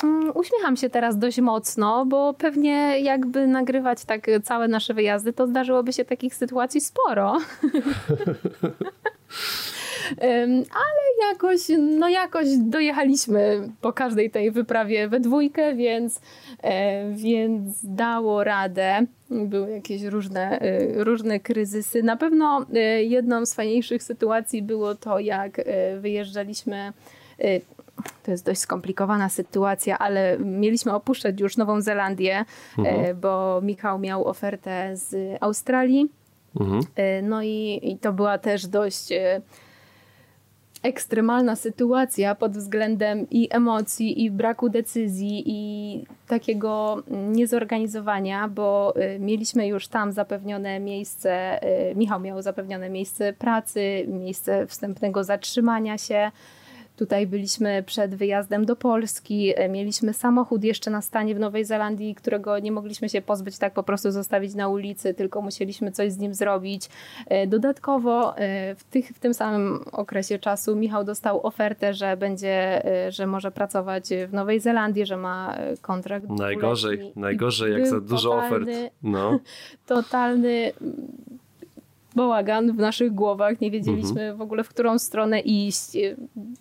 Mm, 0.03 0.31
uśmiecham 0.35 0.77
się 0.77 0.89
teraz 0.89 1.17
dość 1.17 1.41
mocno, 1.41 2.05
bo 2.05 2.33
pewnie 2.33 2.99
jakby 2.99 3.47
nagrywać 3.47 4.05
tak 4.05 4.27
całe 4.43 4.67
nasze 4.67 4.93
wyjazdy, 4.93 5.33
to 5.33 5.47
zdarzyłoby 5.47 5.93
się 5.93 6.05
takich 6.05 6.35
sytuacji 6.35 6.81
sporo. 6.81 7.37
Ale 10.71 11.29
jakoś, 11.29 11.59
no 11.79 12.09
jakoś 12.09 12.47
dojechaliśmy 12.57 13.69
po 13.81 13.93
każdej 13.93 14.31
tej 14.31 14.51
wyprawie 14.51 15.07
we 15.07 15.19
dwójkę, 15.19 15.75
więc, 15.75 16.21
e, 16.63 17.11
więc 17.13 17.79
dało 17.83 18.43
radę. 18.43 19.05
Były 19.29 19.71
jakieś 19.71 20.03
różne, 20.03 20.59
e, 20.59 21.03
różne 21.03 21.39
kryzysy. 21.39 22.03
Na 22.03 22.17
pewno 22.17 22.65
e, 22.73 23.03
jedną 23.03 23.45
z 23.45 23.53
fajniejszych 23.53 24.03
sytuacji 24.03 24.61
było 24.61 24.95
to, 24.95 25.19
jak 25.19 25.61
wyjeżdżaliśmy 26.01 26.93
to 28.23 28.31
jest 28.31 28.45
dość 28.45 28.59
skomplikowana 28.59 29.29
sytuacja, 29.29 29.97
ale 29.99 30.37
mieliśmy 30.39 30.93
opuszczać 30.93 31.41
już 31.41 31.57
Nową 31.57 31.81
Zelandię, 31.81 32.45
mhm. 32.77 33.05
E, 33.05 33.13
bo 33.13 33.61
Michał 33.63 33.99
miał 33.99 34.27
ofertę 34.27 34.97
z 34.97 35.37
Australii. 35.41 36.09
Mhm. 36.59 36.81
E, 36.95 37.21
no 37.21 37.43
i, 37.43 37.79
i 37.83 37.97
to 37.97 38.13
była 38.13 38.37
też 38.37 38.67
dość 38.67 39.11
e, 39.11 39.41
ekstremalna 40.83 41.55
sytuacja 41.55 42.35
pod 42.35 42.51
względem 42.51 43.27
i 43.31 43.47
emocji, 43.51 44.23
i 44.23 44.31
braku 44.31 44.69
decyzji, 44.69 45.43
i 45.45 46.05
takiego 46.27 47.03
niezorganizowania, 47.07 48.47
bo 48.47 48.93
mieliśmy 49.19 49.67
już 49.67 49.87
tam 49.87 50.11
zapewnione 50.11 50.79
miejsce, 50.79 51.59
Michał 51.95 52.19
miał 52.19 52.41
zapewnione 52.41 52.89
miejsce 52.89 53.33
pracy, 53.33 54.05
miejsce 54.07 54.67
wstępnego 54.67 55.23
zatrzymania 55.23 55.97
się. 55.97 56.31
Tutaj 57.01 57.27
byliśmy 57.27 57.83
przed 57.83 58.15
wyjazdem 58.15 58.65
do 58.65 58.75
Polski, 58.75 59.53
e, 59.55 59.69
mieliśmy 59.69 60.13
samochód 60.13 60.63
jeszcze 60.63 60.91
na 60.91 61.01
stanie 61.01 61.35
w 61.35 61.39
Nowej 61.39 61.65
Zelandii, 61.65 62.15
którego 62.15 62.59
nie 62.59 62.71
mogliśmy 62.71 63.09
się 63.09 63.21
pozbyć 63.21 63.57
tak 63.57 63.73
po 63.73 63.83
prostu 63.83 64.11
zostawić 64.11 64.55
na 64.55 64.67
ulicy, 64.67 65.13
tylko 65.13 65.41
musieliśmy 65.41 65.91
coś 65.91 66.11
z 66.11 66.17
nim 66.17 66.33
zrobić. 66.33 66.89
E, 67.27 67.47
dodatkowo 67.47 68.37
e, 68.37 68.75
w, 68.75 68.83
tych, 68.83 69.07
w 69.07 69.19
tym 69.19 69.33
samym 69.33 69.83
okresie 69.91 70.39
czasu 70.39 70.75
Michał 70.75 71.03
dostał 71.03 71.47
ofertę, 71.47 71.93
że 71.93 72.17
będzie, 72.17 72.83
że 73.09 73.27
może 73.27 73.51
pracować 73.51 74.09
w 74.27 74.33
Nowej 74.33 74.59
Zelandii, 74.59 75.05
że 75.05 75.17
ma 75.17 75.57
kontrakt. 75.81 76.29
Najgorzej, 76.29 77.13
najgorzej 77.15 77.73
jak 77.73 77.87
za 77.87 78.01
dużo 78.01 78.29
totalny, 78.29 78.55
ofert. 78.55 78.93
No. 79.03 79.39
Totalny 79.85 80.71
bałagan 82.21 82.71
w 82.71 82.77
naszych 82.77 83.13
głowach, 83.13 83.62
nie 83.62 83.71
wiedzieliśmy 83.71 84.21
mhm. 84.21 84.38
w 84.38 84.41
ogóle 84.41 84.63
w 84.63 84.69
którą 84.69 84.99
stronę 84.99 85.39
iść, 85.39 85.97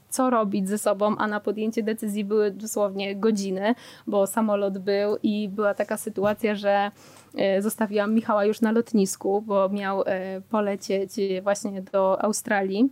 co 0.08 0.30
robić 0.30 0.68
ze 0.68 0.78
sobą, 0.78 1.16
a 1.18 1.26
na 1.26 1.40
podjęcie 1.40 1.82
decyzji 1.82 2.24
były 2.24 2.50
dosłownie 2.50 3.16
godziny, 3.16 3.74
bo 4.06 4.26
samolot 4.26 4.78
był 4.78 5.16
i 5.22 5.48
była 5.48 5.74
taka 5.74 5.96
sytuacja, 5.96 6.54
że 6.54 6.90
e, 7.36 7.62
zostawiłam 7.62 8.14
Michała 8.14 8.44
już 8.44 8.60
na 8.60 8.72
lotnisku, 8.72 9.42
bo 9.46 9.68
miał 9.68 10.02
e, 10.06 10.40
polecieć 10.50 11.12
właśnie 11.42 11.82
do 11.82 12.22
Australii. 12.22 12.88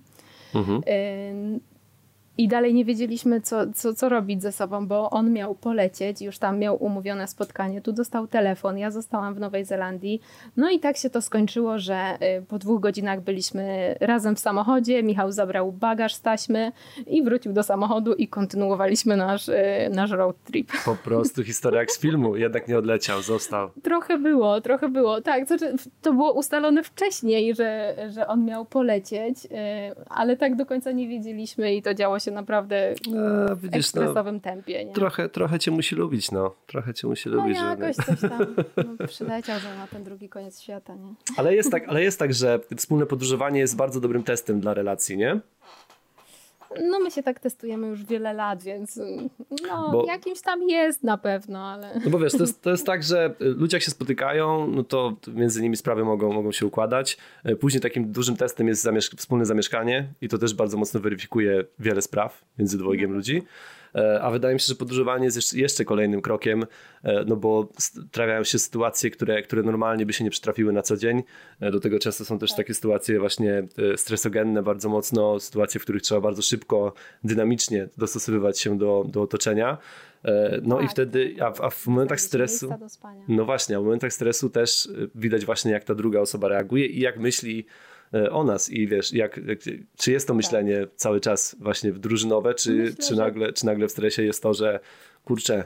Mhm. 0.54 0.81
I 2.38 2.48
dalej 2.48 2.74
nie 2.74 2.85
wiedzieliśmy, 2.85 3.40
co, 3.40 3.72
co, 3.74 3.94
co 3.94 4.09
robić 4.09 4.42
ze 4.42 4.53
sobą, 4.53 4.87
bo 4.87 5.11
on 5.11 5.33
miał 5.33 5.55
polecieć, 5.55 6.22
już 6.22 6.38
tam 6.38 6.59
miał 6.59 6.85
umówione 6.85 7.27
spotkanie, 7.27 7.81
tu 7.81 7.92
dostał 7.92 8.27
telefon, 8.27 8.79
ja 8.79 8.90
zostałam 8.90 9.35
w 9.35 9.40
Nowej 9.40 9.64
Zelandii. 9.64 10.20
No 10.57 10.70
i 10.70 10.81
tak 10.81 10.96
się 10.96 11.11
to 11.11 11.22
skończyło, 11.22 11.79
że 11.79 12.18
y, 12.38 12.42
po 12.42 12.59
dwóch 12.59 12.81
godzinach 12.81 13.20
byliśmy 13.20 13.94
razem 14.01 14.37
w 14.37 14.38
samochodzie, 14.38 15.03
Michał 15.03 15.33
zabrał 15.33 15.72
bagaż 15.72 16.14
z 16.14 16.20
taśmy 16.20 16.72
i 17.07 17.22
wrócił 17.22 17.53
do 17.53 17.62
samochodu 17.62 18.14
i 18.14 18.29
kontynuowaliśmy 18.29 19.16
nasz, 19.16 19.48
y, 19.48 19.55
nasz 19.90 20.11
road 20.11 20.37
trip. 20.44 20.72
Po 20.85 20.96
prostu 20.96 21.44
historia 21.44 21.81
jak 21.81 21.90
z 21.90 22.01
filmu, 22.01 22.37
jednak 22.37 22.68
nie 22.68 22.79
odleciał, 22.79 23.22
został. 23.22 23.70
Trochę 23.83 24.18
było, 24.18 24.61
trochę 24.61 24.88
było, 24.88 25.20
tak. 25.20 25.46
Znaczy, 25.46 25.74
to 26.03 26.12
było 26.12 26.33
ustalone 26.33 26.83
wcześniej, 26.83 27.55
że, 27.55 27.96
że 28.11 28.27
on 28.27 28.44
miał 28.44 28.64
polecieć, 28.64 29.44
y, 29.44 29.48
ale 30.09 30.37
tak 30.37 30.57
do 30.57 30.66
końca 30.66 30.92
nie 30.92 31.09
wiedzieliśmy 31.09 31.74
i 31.74 31.83
to 31.83 31.94
działo 31.94 32.18
się 32.18 32.27
się 32.28 32.34
naprawdę 32.34 32.94
no, 33.10 33.56
widzisz, 33.56 33.90
w 33.90 33.94
no, 33.94 34.02
ekspresowym 34.02 34.34
no, 34.34 34.40
tempie. 34.40 34.84
Nie? 34.84 34.92
Trochę, 34.92 35.28
trochę 35.28 35.58
cię 35.58 35.70
musi 35.70 35.94
lubić, 35.94 36.30
no. 36.30 36.54
Trochę 36.66 36.94
cię 36.94 37.06
musi 37.06 37.28
no, 37.28 37.36
lubić. 37.36 37.58
No 37.60 37.70
jakoś 37.70 37.96
że... 37.96 38.02
coś 38.02 38.30
tam 38.30 38.54
no, 38.76 39.06
przyleciał 39.06 39.60
że 39.60 39.76
na 39.76 39.86
ten 39.86 40.04
drugi 40.04 40.28
koniec 40.28 40.60
świata, 40.60 40.94
nie? 40.94 41.14
Ale 41.36 41.54
jest, 41.54 41.70
tak, 41.70 41.88
ale 41.88 42.02
jest 42.02 42.18
tak, 42.18 42.34
że 42.34 42.60
wspólne 42.76 43.06
podróżowanie 43.06 43.60
jest 43.60 43.76
bardzo 43.76 44.00
dobrym 44.00 44.22
testem 44.22 44.60
dla 44.60 44.74
relacji, 44.74 45.16
nie? 45.16 45.40
No 46.90 47.00
my 47.00 47.10
się 47.10 47.23
tak 47.23 47.40
testujemy 47.40 47.87
już 47.87 48.04
wiele 48.04 48.33
lat, 48.33 48.62
więc 48.62 49.00
no 49.69 49.90
bo, 49.92 50.04
jakimś 50.06 50.40
tam 50.40 50.62
jest 50.62 51.02
na 51.04 51.19
pewno, 51.19 51.58
ale... 51.58 52.00
No 52.04 52.10
bo 52.10 52.19
wiesz, 52.19 52.33
to 52.33 52.38
jest, 52.38 52.62
to 52.62 52.71
jest 52.71 52.87
tak, 52.87 53.02
że 53.02 53.35
ludzie 53.40 53.77
jak 53.77 53.83
się 53.83 53.90
spotykają, 53.90 54.66
no 54.66 54.85
to 54.85 55.16
między 55.29 55.62
nimi 55.62 55.77
sprawy 55.77 56.04
mogą, 56.04 56.33
mogą 56.33 56.52
się 56.52 56.66
układać. 56.66 57.19
E, 57.44 57.56
później 57.56 57.81
takim 57.81 58.12
dużym 58.12 58.37
testem 58.37 58.69
jest 58.69 58.83
zamieszk 58.83 59.16
wspólne 59.16 59.46
zamieszkanie 59.46 60.08
i 60.21 60.29
to 60.29 60.38
też 60.38 60.54
bardzo 60.54 60.77
mocno 60.77 61.00
weryfikuje 61.00 61.64
wiele 61.79 62.02
spraw 62.02 62.44
między 62.58 62.79
dwojgiem 62.79 63.10
no. 63.10 63.16
ludzi. 63.16 63.42
E, 63.94 64.22
a 64.22 64.30
wydaje 64.30 64.54
mi 64.54 64.60
się, 64.60 64.66
że 64.66 64.74
podróżowanie 64.74 65.24
jest 65.24 65.54
jeszcze 65.54 65.84
kolejnym 65.84 66.22
krokiem, 66.22 66.66
e, 67.02 67.24
no 67.24 67.36
bo 67.36 67.68
trafiają 68.10 68.44
się 68.44 68.58
sytuacje, 68.58 69.10
które, 69.10 69.42
które 69.42 69.62
normalnie 69.62 70.06
by 70.06 70.12
się 70.12 70.24
nie 70.24 70.30
przytrafiły 70.30 70.72
na 70.72 70.82
co 70.82 70.96
dzień. 70.96 71.22
Do 71.60 71.80
tego 71.80 71.98
często 71.98 72.24
są 72.24 72.38
też 72.38 72.50
tak. 72.50 72.56
takie 72.56 72.74
sytuacje 72.74 73.20
właśnie 73.20 73.68
stresogenne 73.96 74.62
bardzo 74.62 74.88
mocno, 74.88 75.40
sytuacje, 75.40 75.80
w 75.80 75.82
których 75.82 76.02
trzeba 76.02 76.20
bardzo 76.20 76.42
szybko, 76.42 76.92
dynamicznie 77.24 77.88
dostosowywać 77.96 78.60
się 78.60 78.78
do, 78.78 79.04
do 79.08 79.22
otoczenia. 79.22 79.78
No 80.62 80.76
tak, 80.76 80.84
i 80.84 80.88
wtedy, 80.88 81.36
a, 81.40 81.62
a 81.62 81.70
w 81.70 81.86
momentach 81.86 82.20
stresu, 82.20 82.74
no 83.28 83.44
właśnie, 83.44 83.76
a 83.76 83.80
w 83.80 83.84
momentach 83.84 84.12
stresu 84.12 84.50
też 84.50 84.88
widać 85.14 85.44
właśnie 85.44 85.72
jak 85.72 85.84
ta 85.84 85.94
druga 85.94 86.20
osoba 86.20 86.48
reaguje 86.48 86.86
i 86.86 87.00
jak 87.00 87.18
myśli 87.18 87.66
E, 87.66 87.98
o 88.31 88.44
nas 88.44 88.71
i 88.71 88.88
wiesz, 88.88 89.13
jak, 89.13 89.40
czy 89.96 90.13
jest 90.13 90.27
to 90.27 90.33
tak. 90.33 90.37
myślenie 90.37 90.87
cały 90.96 91.21
czas 91.21 91.56
właśnie 91.61 91.92
drużynowe, 91.92 92.54
czy, 92.54 92.73
Myślę, 92.73 93.04
czy, 93.09 93.17
nagle, 93.17 93.52
czy 93.52 93.67
nagle 93.67 93.88
w 93.88 93.90
stresie 93.90 94.23
jest 94.23 94.42
to, 94.42 94.54
że 94.54 94.81
kurczę, 95.25 95.65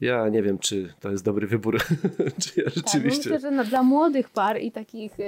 ja 0.00 0.28
nie 0.28 0.42
wiem, 0.42 0.58
czy 0.58 0.94
to 1.00 1.10
jest 1.10 1.24
dobry 1.24 1.46
wybór, 1.46 1.78
czy 2.42 2.60
ja 2.60 2.64
tak, 2.64 2.74
rzeczywiście... 2.74 3.22
Tak, 3.22 3.32
myślę, 3.32 3.40
że 3.40 3.50
no, 3.50 3.64
dla 3.64 3.82
młodych 3.82 4.30
par 4.30 4.60
i 4.60 4.72
takich 4.72 5.20
e, 5.20 5.24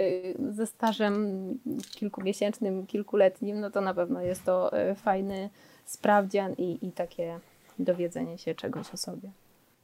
ze 0.53 0.67
stażem 0.67 1.59
kilkumiesięcznym, 1.95 2.87
kilkuletnim, 2.87 3.61
no 3.61 3.71
to 3.71 3.81
na 3.81 3.95
pewno 3.95 4.23
jest 4.23 4.45
to 4.45 4.73
e, 4.73 4.95
fajny 4.95 5.51
sprawdzian 5.85 6.53
i, 6.59 6.87
i 6.87 6.93
takie 6.93 7.39
dowiedzenie 7.79 8.39
się 8.39 8.55
czegoś 8.55 8.95
o 8.95 8.97
sobie. 8.97 9.31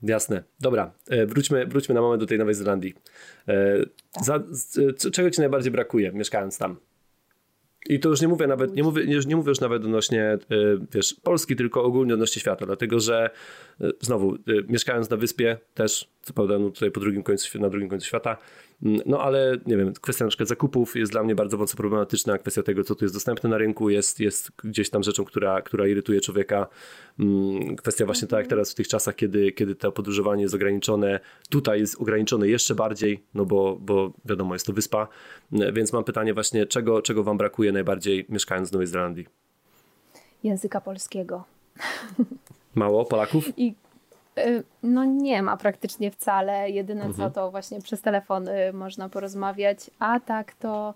Jasne. 0.06 0.42
Dobra, 0.60 0.92
e, 1.08 1.26
wróćmy, 1.26 1.66
wróćmy 1.66 1.94
na 1.94 2.00
moment 2.00 2.22
do 2.22 2.26
tej 2.26 2.38
Nowej 2.38 2.54
Zelandii. 2.54 2.94
E, 3.48 3.76
za, 4.22 4.42
z, 4.50 5.14
czego 5.14 5.30
ci 5.30 5.40
najbardziej 5.40 5.72
brakuje, 5.72 6.12
mieszkając 6.12 6.58
tam? 6.58 6.76
I 7.88 8.00
to 8.00 8.08
już 8.08 8.20
nie 8.20 8.28
mówię 8.28 8.46
nawet, 8.46 8.76
nie 8.76 8.82
mówię, 8.82 9.06
nie, 9.06 9.18
nie 9.26 9.36
mówię 9.36 9.48
już 9.48 9.60
nawet 9.60 9.84
odnośnie 9.84 10.22
e, 10.22 10.38
wiesz, 10.92 11.14
Polski, 11.22 11.56
tylko 11.56 11.82
ogólnie 11.84 12.14
odnośnie 12.14 12.40
świata, 12.40 12.66
dlatego 12.66 13.00
że 13.00 13.30
znowu, 14.00 14.36
mieszkając 14.68 15.10
na 15.10 15.16
wyspie 15.16 15.58
też, 15.74 16.08
co 16.22 16.32
prawda 16.32 16.58
no 16.58 16.70
tutaj 16.70 16.90
po 16.90 17.00
drugim 17.00 17.22
końcu, 17.22 17.60
na 17.60 17.68
drugim 17.68 17.88
końcu 17.88 18.06
świata, 18.06 18.36
no 18.82 19.20
ale 19.20 19.56
nie 19.66 19.76
wiem, 19.76 19.92
kwestia 19.92 20.24
na 20.24 20.28
przykład 20.28 20.48
zakupów 20.48 20.96
jest 20.96 21.12
dla 21.12 21.22
mnie 21.22 21.34
bardzo 21.34 21.56
mocno 21.56 21.76
problematyczna, 21.76 22.38
kwestia 22.38 22.62
tego, 22.62 22.84
co 22.84 22.94
tu 22.94 23.04
jest 23.04 23.14
dostępne 23.14 23.50
na 23.50 23.58
rynku, 23.58 23.90
jest, 23.90 24.20
jest 24.20 24.50
gdzieś 24.64 24.90
tam 24.90 25.02
rzeczą, 25.02 25.24
która, 25.24 25.62
która 25.62 25.86
irytuje 25.86 26.20
człowieka. 26.20 26.66
Mm, 27.18 27.76
kwestia 27.76 28.06
właśnie 28.06 28.28
tak 28.28 28.38
jak 28.38 28.46
teraz 28.46 28.72
w 28.72 28.74
tych 28.74 28.88
czasach, 28.88 29.14
kiedy, 29.14 29.52
kiedy 29.52 29.74
to 29.74 29.92
podróżowanie 29.92 30.42
jest 30.42 30.54
ograniczone, 30.54 31.20
tutaj 31.50 31.80
jest 31.80 32.00
ograniczone 32.00 32.48
jeszcze 32.48 32.74
bardziej, 32.74 33.24
no 33.34 33.44
bo, 33.44 33.76
bo 33.80 34.12
wiadomo, 34.24 34.54
jest 34.54 34.66
to 34.66 34.72
wyspa, 34.72 35.08
mm, 35.52 35.74
więc 35.74 35.92
mam 35.92 36.04
pytanie 36.04 36.34
właśnie, 36.34 36.66
czego, 36.66 37.02
czego 37.02 37.24
wam 37.24 37.38
brakuje 37.38 37.72
najbardziej 37.72 38.26
mieszkając 38.28 38.70
w 38.70 38.72
Nowej 38.72 38.86
Zelandii? 38.86 39.26
Języka 40.44 40.80
polskiego. 40.80 41.44
Mało 42.74 43.04
Polaków? 43.04 43.58
I 43.58 43.74
no 44.82 45.04
nie 45.04 45.42
ma 45.42 45.56
praktycznie 45.56 46.10
wcale. 46.10 46.70
Jedyne 46.70 47.04
mhm. 47.04 47.14
co 47.14 47.34
to 47.34 47.50
właśnie 47.50 47.82
przez 47.82 48.00
telefon 48.00 48.48
y, 48.48 48.72
można 48.72 49.08
porozmawiać, 49.08 49.90
a 49.98 50.20
tak 50.20 50.54
to 50.54 50.94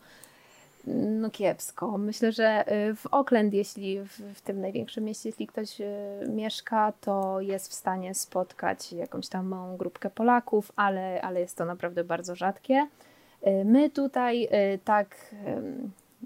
no 0.87 1.31
kiepsko. 1.31 1.99
Myślę, 1.99 2.33
że 2.33 2.73
y, 2.91 2.95
w 2.95 3.07
Auckland, 3.11 3.55
jeśli 3.55 4.01
w, 4.01 4.21
w, 4.35 4.41
tym 4.41 4.61
największym 4.61 5.05
mieście, 5.05 5.29
jeśli 5.29 5.47
ktoś 5.47 5.79
mieszka, 6.29 6.93
to 7.01 7.41
jest 7.41 7.71
w 7.71 7.75
stanie 7.75 8.15
spotkać 8.15 8.93
jakąś 8.93 9.29
tam 9.29 9.47
małą 9.47 9.77
grupkę 9.77 10.11
Polaków, 10.11 10.73
ale, 10.77 11.23
ale 11.23 11.41
jest 11.41 11.57
to 11.57 11.65
naprawdę 11.65 12.05
bardzo 12.05 12.35
rzadkie. 12.35 12.87
My 13.65 13.91
tutaj 13.91 14.49
tak 14.85 15.35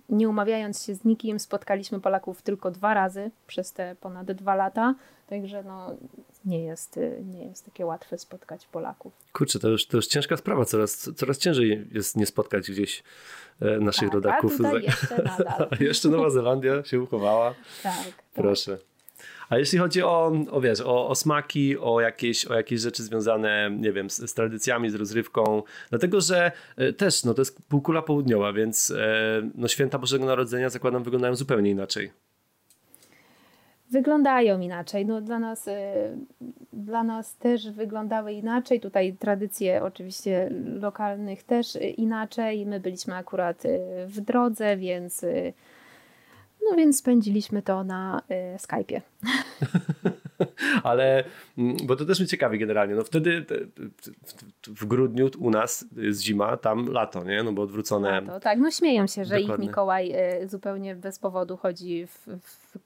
nie 0.08 0.28
umawiając 0.28 0.82
się 0.82 0.94
z 0.94 1.04
nikim, 1.04 1.38
spotkaliśmy 1.38 2.00
Polaków 2.00 2.42
tylko 2.42 2.70
dwa 2.70 2.94
razy 2.94 3.30
przez 3.46 3.72
te 3.72 3.96
ponad 4.00 4.32
dwa 4.32 4.54
lata. 4.54 4.94
Także 5.26 5.62
no, 5.62 5.90
nie 6.46 6.64
jest, 6.64 7.00
nie 7.24 7.44
jest 7.44 7.64
takie 7.64 7.86
łatwe 7.86 8.18
spotkać 8.18 8.66
Polaków. 8.66 9.12
Kurczę, 9.32 9.58
to 9.58 9.68
już, 9.68 9.86
to 9.86 9.96
już 9.96 10.06
ciężka 10.06 10.36
sprawa. 10.36 10.64
Coraz, 10.64 11.10
coraz 11.16 11.38
ciężej 11.38 11.86
jest 11.92 12.16
nie 12.16 12.26
spotkać 12.26 12.70
gdzieś 12.70 13.02
e, 13.60 13.80
naszych 13.80 14.08
tak, 14.08 14.14
rodaków. 14.14 14.58
A 14.64 14.78
jeszcze 14.78 15.22
nadal. 15.22 15.68
jeszcze 15.80 16.08
Nowa 16.08 16.30
Zelandia 16.30 16.84
się 16.84 17.00
uchowała. 17.00 17.54
Tak. 17.82 18.22
Proszę. 18.34 18.76
Tak. 18.76 18.94
A 19.48 19.58
jeśli 19.58 19.78
chodzi 19.78 20.02
o, 20.02 20.32
o, 20.50 20.60
wiesz, 20.60 20.80
o, 20.80 21.08
o, 21.08 21.14
smaki, 21.14 21.78
o 21.78 22.00
jakieś, 22.00 22.46
o 22.46 22.54
jakieś 22.54 22.80
rzeczy 22.80 23.02
związane, 23.02 23.70
nie 23.80 23.92
wiem, 23.92 24.10
z, 24.10 24.30
z, 24.30 24.34
tradycjami, 24.34 24.90
z 24.90 24.94
rozrywką, 24.94 25.62
dlatego 25.90 26.20
że 26.20 26.52
e, 26.76 26.92
też, 26.92 27.24
no 27.24 27.34
to 27.34 27.40
jest 27.40 27.62
półkula 27.68 28.02
południowa, 28.02 28.52
więc 28.52 28.90
e, 28.90 29.50
no, 29.54 29.68
święta 29.68 29.98
Bożego 29.98 30.26
Narodzenia 30.26 30.70
zakładam 30.70 31.02
wyglądają 31.02 31.34
zupełnie 31.34 31.70
inaczej 31.70 32.10
wyglądają 33.90 34.60
inaczej. 34.60 35.06
No, 35.06 35.20
dla, 35.20 35.38
nas, 35.38 35.68
y, 35.68 35.72
dla 36.72 37.04
nas 37.04 37.36
też 37.36 37.70
wyglądały 37.70 38.32
inaczej. 38.32 38.80
Tutaj 38.80 39.12
tradycje 39.12 39.82
oczywiście 39.82 40.50
lokalnych 40.80 41.42
też 41.42 41.78
inaczej. 41.96 42.66
My 42.66 42.80
byliśmy 42.80 43.14
akurat 43.14 43.64
y, 43.64 43.78
w 44.06 44.20
drodze, 44.20 44.76
więc 44.76 45.22
y, 45.22 45.52
no 46.70 46.76
więc 46.76 46.98
spędziliśmy 46.98 47.62
to 47.62 47.84
na 47.84 48.22
Skype'ie. 48.56 49.00
Ale, 50.82 51.24
mm, 51.58 51.76
bo 51.86 51.96
to 51.96 52.04
też 52.04 52.20
mnie 52.20 52.28
ciekawi 52.28 52.58
generalnie, 52.58 52.94
no 52.94 53.04
wtedy 53.04 53.44
w 54.66 54.84
grudniu 54.84 55.30
u 55.38 55.50
nas 55.50 55.84
jest 55.96 56.22
zima, 56.22 56.56
tam 56.56 56.86
lato, 56.86 57.24
nie? 57.24 57.42
No 57.42 57.52
bo 57.52 57.62
odwrócone. 57.62 58.10
Lato, 58.10 58.40
tak, 58.40 58.58
no 58.58 58.70
śmieją 58.70 59.06
się, 59.06 59.24
że 59.24 59.40
Dokładnie. 59.40 59.64
ich 59.64 59.70
Mikołaj 59.70 60.14
zupełnie 60.46 60.94
bez 60.94 61.18
powodu 61.18 61.56
chodzi 61.56 62.06
w, 62.06 62.28
w 62.42 62.78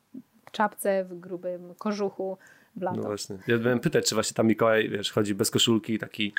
czapce, 0.50 1.04
w 1.04 1.20
grubym 1.20 1.74
kożuchu 1.74 2.38
w 2.76 2.82
lato. 2.82 2.96
No 2.96 3.02
właśnie. 3.02 3.38
Ja 3.46 3.58
bym 3.58 3.80
pytać, 3.80 4.08
czy 4.08 4.14
właśnie 4.14 4.34
tam 4.34 4.46
Mikołaj, 4.46 4.88
wiesz, 4.88 5.12
chodzi 5.12 5.34
bez 5.34 5.50
koszulki, 5.50 5.98
taki... 5.98 6.32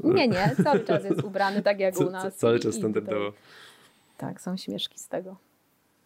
Nie, 0.00 0.28
nie, 0.28 0.56
cały 0.64 0.80
czas 0.80 1.04
jest 1.04 1.24
ubrany 1.24 1.62
tak 1.62 1.80
jak 1.80 2.00
u 2.00 2.10
nas. 2.10 2.36
cały 2.36 2.58
czas 2.58 2.74
standardowo. 2.74 3.32
Tak, 4.16 4.40
są 4.40 4.56
śmieszki 4.56 4.98
z 4.98 5.08
tego. 5.08 5.36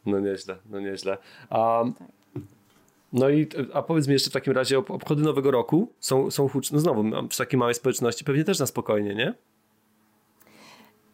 No 0.07 0.21
nieźle, 0.21 0.57
no 0.71 0.81
nieźle. 0.81 1.19
A, 1.51 1.85
tak. 1.99 2.09
No 3.13 3.29
i 3.29 3.49
a 3.73 3.83
powiedz 3.83 4.07
mi 4.07 4.13
jeszcze 4.13 4.31
w 4.31 4.33
takim 4.33 4.53
razie, 4.53 4.79
obchody 4.79 5.23
Nowego 5.23 5.51
Roku 5.51 5.93
są, 6.01 6.31
są 6.31 6.49
huczne, 6.49 6.75
no 6.77 6.81
znowu 6.81 7.29
w 7.31 7.37
takiej 7.37 7.59
małej 7.59 7.75
społeczności 7.75 8.25
pewnie 8.25 8.45
też 8.45 8.59
na 8.59 8.67
spokojnie, 8.67 9.15
nie? 9.15 9.35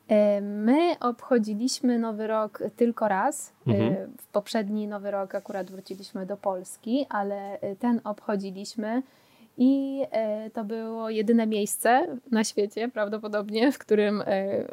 E, 0.09 0.41
my 0.41 0.99
obchodziliśmy 1.01 1.99
Nowy 1.99 2.27
Rok 2.27 2.63
tylko 2.77 3.09
raz. 3.09 3.53
E, 3.67 3.71
mhm. 3.71 4.13
W 4.19 4.27
poprzedni 4.27 4.89
Nowy 4.89 5.11
Rok 5.11 5.35
akurat 5.35 5.71
wróciliśmy 5.71 6.27
do 6.27 6.37
Polski, 6.37 7.07
ale 7.09 7.61
e, 7.61 7.77
ten 7.77 8.01
obchodziliśmy 8.05 9.03
i 9.61 10.03
to 10.53 10.65
było 10.65 11.11
jedyne 11.11 11.47
miejsce 11.47 12.07
na 12.31 12.45
świecie 12.45 12.89
prawdopodobnie, 12.89 13.73
w 13.73 13.79
którym 13.79 14.23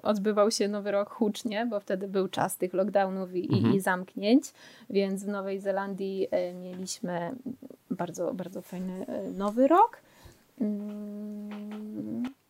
odbywał 0.03 0.51
się 0.51 0.67
Nowy 0.67 0.91
Rok 0.91 1.09
hucznie, 1.09 1.65
bo 1.65 1.79
wtedy 1.79 2.07
był 2.07 2.27
czas 2.27 2.57
tych 2.57 2.73
lockdownów 2.73 3.35
i, 3.35 3.53
mhm. 3.53 3.75
i 3.75 3.79
zamknięć, 3.79 4.43
więc 4.89 5.23
w 5.23 5.27
Nowej 5.27 5.59
Zelandii 5.59 6.27
mieliśmy 6.61 7.35
bardzo, 7.91 8.33
bardzo 8.33 8.61
fajny 8.61 9.05
Nowy 9.33 9.67
Rok. 9.67 10.01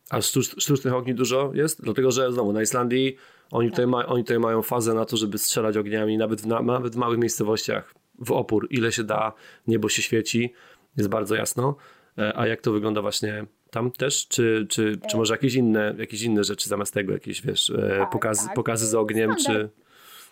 A 0.10 0.22
sztucz, 0.22 0.62
sztucznych 0.62 0.94
ogni 0.94 1.16
dużo 1.16 1.52
jest? 1.54 1.82
Dlatego, 1.82 2.12
że 2.12 2.32
znowu 2.32 2.54
na 2.54 2.62
Islandii 2.62 3.16
oni, 3.52 3.70
tutaj, 3.70 3.88
ma, 3.88 4.06
oni 4.06 4.24
tutaj 4.24 4.40
mają 4.40 4.62
fazę 4.62 4.94
na 4.94 5.06
to, 5.06 5.18
żeby 5.18 5.38
strzelać 5.38 5.78
ogniami 5.78 6.18
nawet 6.18 6.42
w, 6.42 6.48
na, 6.48 6.62
nawet 6.62 6.94
w 6.94 6.98
małych 6.98 7.20
miejscowościach 7.20 7.96
w 8.20 8.32
opór. 8.32 8.68
Ile 8.70 8.92
się 8.92 9.04
da, 9.04 9.34
niebo 9.68 9.90
się 9.90 10.02
świeci, 10.02 10.54
jest 10.98 11.10
bardzo 11.10 11.36
jasno. 11.36 11.76
E, 12.18 12.38
a 12.38 12.48
jak 12.48 12.62
to 12.62 12.72
wygląda 12.72 13.02
właśnie 13.02 13.46
tam 13.70 13.92
też? 13.92 14.28
Czy, 14.28 14.66
czy, 14.70 15.00
czy 15.10 15.18
może 15.18 15.34
jakieś 15.34 15.56
inne, 15.56 15.96
jakieś 15.98 16.22
inne 16.22 16.44
rzeczy 16.44 16.70
zamiast 16.70 16.94
tego? 16.94 17.14
Jakieś, 17.14 17.42
wiesz, 17.42 17.70
e, 17.70 17.98
tak, 18.00 18.10
pokazy, 18.10 18.46
tak. 18.46 18.56
pokazy 18.56 18.88
z 18.88 18.96
ogniem, 18.96 19.36
czy... 19.46 19.70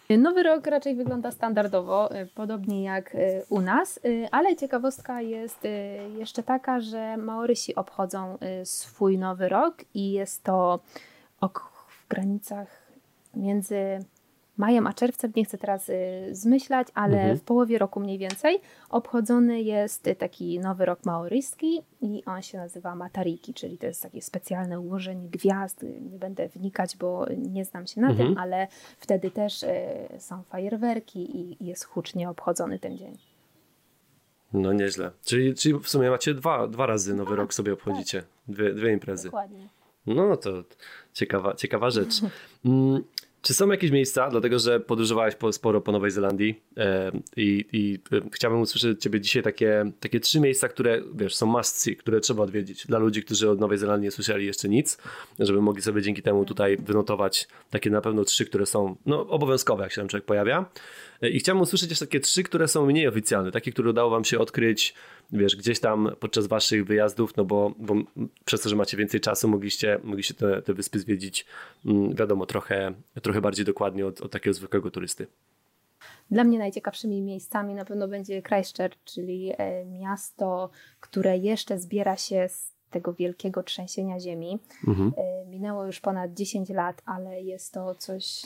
Nowy 0.10 0.44
rok 0.44 0.68
raczej 0.68 0.96
wygląda 0.96 1.32
standardowo, 1.32 2.16
y, 2.16 2.26
podobnie 2.36 2.84
jak 2.84 3.16
y, 3.16 3.46
u 3.50 3.62
nas, 3.62 4.00
y, 4.06 4.28
ale 4.32 4.56
ciekawostka 4.56 5.22
jest 5.22 5.60
jeszcze 6.18 6.44
taka, 6.44 6.82
że 6.82 7.18
Maorysi 7.18 7.76
obchodzą 7.76 8.38
swój 8.64 9.18
nowy 9.18 9.50
rok 9.50 9.76
i 9.94 10.12
jest 10.12 10.44
to 10.44 10.80
w 11.88 12.08
granicach 12.10 12.68
między 13.36 14.00
majem 14.58 14.88
a 14.88 14.94
czerwcem, 14.94 15.32
nie 15.36 15.46
chcę 15.46 15.58
teraz 15.58 15.90
y, 15.90 15.96
zmyślać, 16.32 16.88
ale 16.94 17.18
mhm. 17.18 17.38
w 17.38 17.42
połowie 17.42 17.78
roku 17.78 18.00
mniej 18.00 18.18
więcej 18.18 18.62
obchodzony 18.90 19.62
jest 19.62 20.10
taki 20.18 20.60
nowy 20.60 20.86
rok 20.86 21.06
maoryjski 21.06 21.82
i 22.02 22.24
on 22.26 22.42
się 22.42 22.58
nazywa 22.58 22.96
Matariki, 22.96 23.54
czyli 23.54 23.78
to 23.78 23.86
jest 23.86 24.02
takie 24.02 24.22
specjalne 24.22 24.80
ułożenie 24.80 25.30
gwiazd. 25.30 25.86
Nie 26.12 26.20
będę 26.20 26.48
wnikać, 26.48 26.98
bo 26.98 27.26
nie 27.38 27.66
znam 27.66 27.88
się 27.88 28.02
na 28.02 28.10
mhm. 28.10 28.30
tym, 28.30 28.38
ale 28.38 28.68
wtedy 29.00 29.32
też 29.32 29.64
y, 29.64 29.70
są 30.20 30.44
fajerwerki 30.44 31.38
i 31.38 31.66
jest 31.66 31.84
hucznie 31.84 32.30
obchodzony 32.30 32.80
ten 32.80 32.98
dzień. 32.98 33.18
No 34.54 34.74
nieźle. 34.74 35.12
Czyli, 35.26 35.56
czyli 35.56 35.80
w 35.80 35.90
sumie 35.90 36.10
macie 36.10 36.34
dwa, 36.34 36.68
dwa 36.68 36.86
razy 36.86 37.16
nowy 37.16 37.30
tak, 37.30 37.38
rok 37.38 37.54
sobie 37.54 37.74
obchodzicie. 37.74 38.22
Tak. 38.22 38.56
Dwie, 38.56 38.74
dwie 38.74 38.94
imprezy. 38.94 39.28
Dokładnie. 39.28 39.68
No 40.06 40.38
to 40.38 40.64
ciekawa, 41.14 41.56
ciekawa 41.56 41.90
rzecz. 41.90 42.22
Czy 43.44 43.54
są 43.54 43.72
jakieś 43.72 43.92
miejsca, 43.92 44.30
dlatego 44.30 44.60
że 44.60 44.80
podróżowałeś 44.80 45.36
po, 45.36 45.54
sporo 45.54 45.82
po 45.82 45.92
Nowej 45.92 46.12
Zelandii 46.12 46.62
e, 46.78 47.12
i, 47.38 47.66
i 47.72 48.00
e, 48.18 48.22
chciałbym 48.32 48.62
usłyszeć 48.62 48.92
od 48.92 49.00
ciebie 49.00 49.22
dzisiaj 49.22 49.44
takie, 49.44 49.92
takie 50.00 50.20
trzy 50.20 50.40
miejsca, 50.40 50.68
które 50.68 51.02
wiesz, 51.16 51.36
są 51.36 51.46
must 51.46 51.78
see, 51.78 51.96
które 51.96 52.20
trzeba 52.20 52.44
odwiedzić 52.44 52.88
dla 52.88 53.00
ludzi, 53.00 53.24
którzy 53.24 53.50
od 53.50 53.60
Nowej 53.60 53.78
Zelandii 53.78 54.06
nie 54.06 54.12
słyszeli 54.12 54.46
jeszcze 54.46 54.70
nic, 54.70 54.98
żeby 55.40 55.62
mogli 55.62 55.82
sobie 55.82 56.02
dzięki 56.02 56.22
temu 56.22 56.46
tutaj 56.46 56.78
wynotować 56.78 57.48
takie 57.70 57.90
na 57.90 58.02
pewno 58.02 58.24
trzy, 58.24 58.46
które 58.46 58.66
są 58.66 58.96
no, 59.06 59.28
obowiązkowe, 59.28 59.84
jak 59.84 59.92
się 59.92 60.02
tam 60.02 60.08
człowiek 60.08 60.26
pojawia. 60.26 60.66
E, 61.22 61.30
I 61.30 61.40
chciałbym 61.40 61.62
usłyszeć 61.62 61.90
jeszcze 61.90 62.08
takie 62.08 62.20
trzy, 62.20 62.44
które 62.44 62.68
są 62.68 62.86
mniej 62.86 63.08
oficjalne, 63.08 63.52
takie, 63.52 63.72
które 63.72 63.90
udało 63.90 64.10
wam 64.10 64.26
się 64.26 64.40
odkryć 64.40 64.94
wiesz, 65.34 65.56
gdzieś 65.56 65.80
tam 65.80 66.10
podczas 66.20 66.48
waszych 66.48 66.86
wyjazdów, 66.86 67.38
no 67.38 67.46
bo, 67.46 67.74
bo 67.80 67.96
przez 68.46 68.62
to, 68.62 68.70
że 68.70 68.76
macie 68.76 68.98
więcej 68.98 69.20
czasu, 69.22 69.48
mogliście, 69.48 70.00
mogliście 70.04 70.34
te, 70.34 70.62
te 70.62 70.74
wyspy 70.74 71.00
zwiedzić, 71.00 71.46
mm, 71.86 72.16
wiadomo, 72.16 72.46
trochę, 72.46 72.94
trochę 73.22 73.42
bardziej 73.42 73.66
dokładnie 73.66 74.06
od, 74.06 74.22
od 74.22 74.32
takiego 74.32 74.54
zwykłego 74.54 74.92
turysty. 74.92 75.28
Dla 76.32 76.44
mnie 76.44 76.60
najciekawszymi 76.60 77.22
miejscami 77.22 77.74
na 77.74 77.86
pewno 77.86 78.08
będzie 78.08 78.42
Christchurch, 78.42 79.04
czyli 79.04 79.52
e, 79.58 79.86
miasto, 79.86 80.70
które 81.00 81.38
jeszcze 81.38 81.80
zbiera 81.80 82.18
się 82.18 82.50
z 82.50 82.74
tego 82.90 83.14
wielkiego 83.14 83.64
trzęsienia 83.64 84.20
ziemi. 84.20 84.60
Mhm. 84.88 85.12
E, 85.18 85.46
minęło 85.46 85.86
już 85.86 86.00
ponad 86.00 86.34
10 86.34 86.70
lat, 86.70 87.02
ale 87.06 87.42
jest 87.42 87.74
to 87.74 87.96
coś 87.96 88.42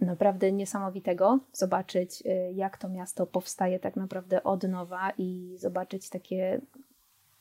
naprawdę 0.00 0.52
niesamowitego 0.52 1.38
zobaczyć, 1.52 2.22
y, 2.26 2.52
jak 2.54 2.78
to 2.78 2.88
miasto 2.88 3.26
powstaje 3.26 3.78
tak 3.78 3.96
naprawdę 3.96 4.42
od 4.42 4.62
nowa 4.62 5.12
i 5.18 5.54
zobaczyć 5.58 6.08
takie 6.08 6.60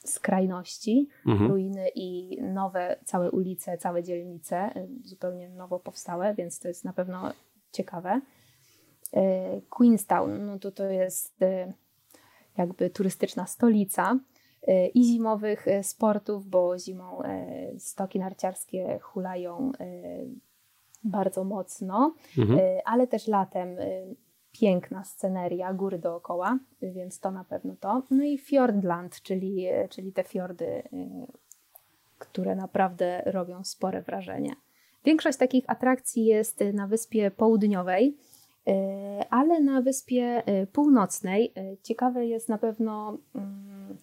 skrajności, 0.06 1.10
mhm. 1.28 1.52
ruiny 1.52 1.90
i 1.96 2.38
nowe 2.42 2.96
całe 3.06 3.32
ulice, 3.32 3.78
całe 3.78 4.04
dzielnice, 4.04 4.70
y, 4.78 4.88
zupełnie 5.04 5.50
nowo 5.50 5.80
powstałe, 5.80 6.34
więc 6.34 6.60
to 6.60 6.68
jest 6.68 6.86
na 6.86 6.94
pewno 6.94 7.34
ciekawe. 7.72 8.22
Y, 9.14 9.62
Queenstown, 9.70 10.46
no 10.46 10.60
to 10.60 10.72
to 10.72 10.84
jest 10.86 11.40
jakby 12.58 12.90
turystyczna 12.90 13.48
stolica 13.48 14.20
i 14.94 15.04
zimowych 15.04 15.66
sportów, 15.82 16.48
bo 16.48 16.80
zimą 16.80 17.22
stoki 17.78 18.20
narciarskie 18.20 19.00
hulają 19.02 19.72
bardzo 21.06 21.44
mocno, 21.44 22.14
mhm. 22.38 22.60
Y, 22.60 22.82
ale 22.86 23.08
też 23.08 23.28
latem 23.28 23.80
y, 23.80 24.16
piękna 24.52 25.04
sceneria, 25.04 25.74
góry 25.74 26.00
dookoła, 26.00 26.60
więc 26.82 27.20
to 27.20 27.32
na 27.32 27.44
pewno 27.44 27.76
to. 27.80 28.04
No 28.12 28.24
i 28.24 28.38
Fjordland, 28.38 29.22
czyli, 29.22 29.68
y, 29.68 29.88
czyli 29.90 30.14
te 30.14 30.24
fiordy, 30.24 30.84
które 32.20 32.56
naprawdę 32.56 33.22
robią 33.26 33.64
spore 33.64 34.02
wrażenie. 34.02 34.56
Większość 35.06 35.38
takich 35.38 35.64
atrakcji 35.68 36.26
jest 36.26 36.60
na 36.74 36.88
Wyspie 36.88 37.32
Południowej, 37.32 38.18
ale 39.30 39.60
na 39.60 39.82
Wyspie 39.82 40.44
Północnej 40.74 41.54
ciekawe 41.84 42.26
jest 42.26 42.50
na 42.50 42.58
pewno 42.58 43.18
mm, 43.36 43.98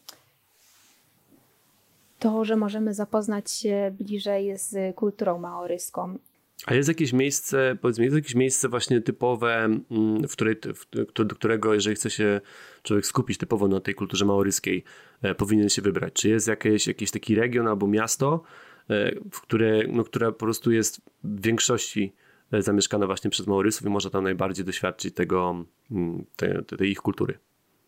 to, 2.18 2.44
że 2.44 2.56
możemy 2.56 2.94
zapoznać 2.94 3.50
się 3.50 3.92
bliżej 3.98 4.58
z 4.58 4.96
kulturą 4.96 5.38
maoryską. 5.38 6.18
A 6.66 6.74
jest 6.74 6.88
jakieś 6.88 7.12
miejsce, 7.12 7.76
powiedzmy, 7.80 8.04
jest 8.04 8.16
jakieś 8.16 8.34
miejsce 8.34 8.68
właśnie 8.68 9.00
typowe, 9.00 9.64
mm, 9.64 10.28
w 10.28 10.32
której, 10.32 10.56
w, 10.74 11.12
do 11.24 11.34
którego, 11.34 11.74
jeżeli 11.74 11.96
chce 11.96 12.10
się 12.10 12.40
człowiek 12.82 13.06
skupić 13.06 13.38
typowo 13.38 13.68
na 13.68 13.80
tej 13.80 13.94
kulturze 13.94 14.24
maoryskiej, 14.24 14.84
e, 15.22 15.34
powinien 15.34 15.68
się 15.68 15.82
wybrać? 15.82 16.12
Czy 16.12 16.28
jest 16.28 16.48
jakieś, 16.48 16.86
jakiś 16.86 17.10
taki 17.10 17.34
region 17.34 17.68
albo 17.68 17.86
miasto, 17.86 18.42
e, 18.90 19.12
w 19.32 19.40
które, 19.40 19.86
no, 19.88 20.04
które 20.04 20.26
po 20.26 20.38
prostu 20.38 20.72
jest 20.72 21.00
w 21.24 21.42
większości 21.42 22.12
e, 22.52 22.62
zamieszkane 22.62 23.06
właśnie 23.06 23.30
przez 23.30 23.46
Maorysów 23.46 23.86
i 23.86 23.90
można 23.90 24.10
tam 24.10 24.24
najbardziej 24.24 24.64
doświadczyć 24.64 25.14
tego, 25.14 25.64
mm, 25.90 26.24
tej, 26.36 26.64
tej 26.78 26.90
ich 26.90 26.98
kultury? 26.98 27.38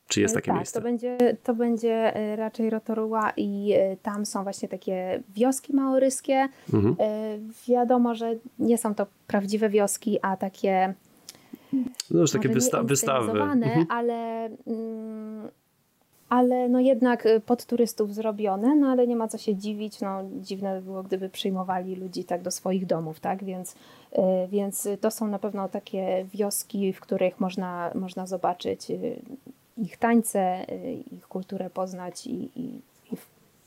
Czy 0.09 0.21
jest 0.21 0.35
takie 0.35 0.47
tak, 0.47 0.57
miejsce? 0.57 0.79
To 0.81 0.85
będzie, 0.85 1.19
to 1.43 1.55
będzie 1.55 2.17
e, 2.17 2.37
raczej 2.37 2.71
Rotorua 2.71 3.33
i 3.37 3.73
e, 3.73 3.97
tam 3.97 4.27
są 4.27 4.43
właśnie 4.43 4.69
takie 4.69 5.23
wioski 5.35 5.73
maoryskie. 5.77 6.49
Mhm. 6.75 6.97
E, 6.99 7.39
wiadomo, 7.69 8.15
że 8.15 8.35
nie 8.59 8.79
są 8.79 8.95
to 8.95 9.07
prawdziwe 9.27 9.69
wioski, 9.69 10.19
a 10.23 10.37
takie 10.37 10.95
no 12.11 12.21
już 12.21 12.31
takie 12.31 12.49
wysta 12.49 12.83
wystawy. 12.83 13.43
Mhm. 13.43 13.87
ale, 13.89 14.49
mm, 14.67 15.49
ale 16.29 16.69
no 16.69 16.81
jednak 16.81 17.29
pod 17.47 17.67
turystów 17.67 18.15
zrobione, 18.15 18.77
no 18.77 18.89
ale 18.89 19.07
nie 19.07 19.17
ma 19.17 19.29
co 19.29 19.39
się 19.39 19.57
dziwić. 19.57 20.01
No, 20.01 20.23
dziwne 20.41 20.77
by 20.77 20.83
było, 20.83 21.03
gdyby 21.03 21.29
przyjmowali 21.29 21.97
ludzi 21.97 22.25
tak 22.25 22.43
do 22.43 22.51
swoich 22.51 22.87
domów, 22.87 23.21
tak? 23.21 23.45
Więc, 23.45 23.77
więc 24.49 24.89
to 25.01 25.11
są 25.11 25.27
na 25.29 25.39
pewno 25.39 25.69
takie 25.69 26.27
wioski, 26.35 26.93
w 26.93 27.01
których 27.01 27.41
można, 27.41 27.91
można 27.95 28.27
zobaczyć 28.27 28.93
ich 29.77 29.97
tańce, 29.97 30.67
y, 30.73 31.05
ich 31.13 31.29
kulturę 31.29 31.71
poznać 31.71 32.27
i, 32.27 32.61
i, 32.61 32.81
i 33.13 33.17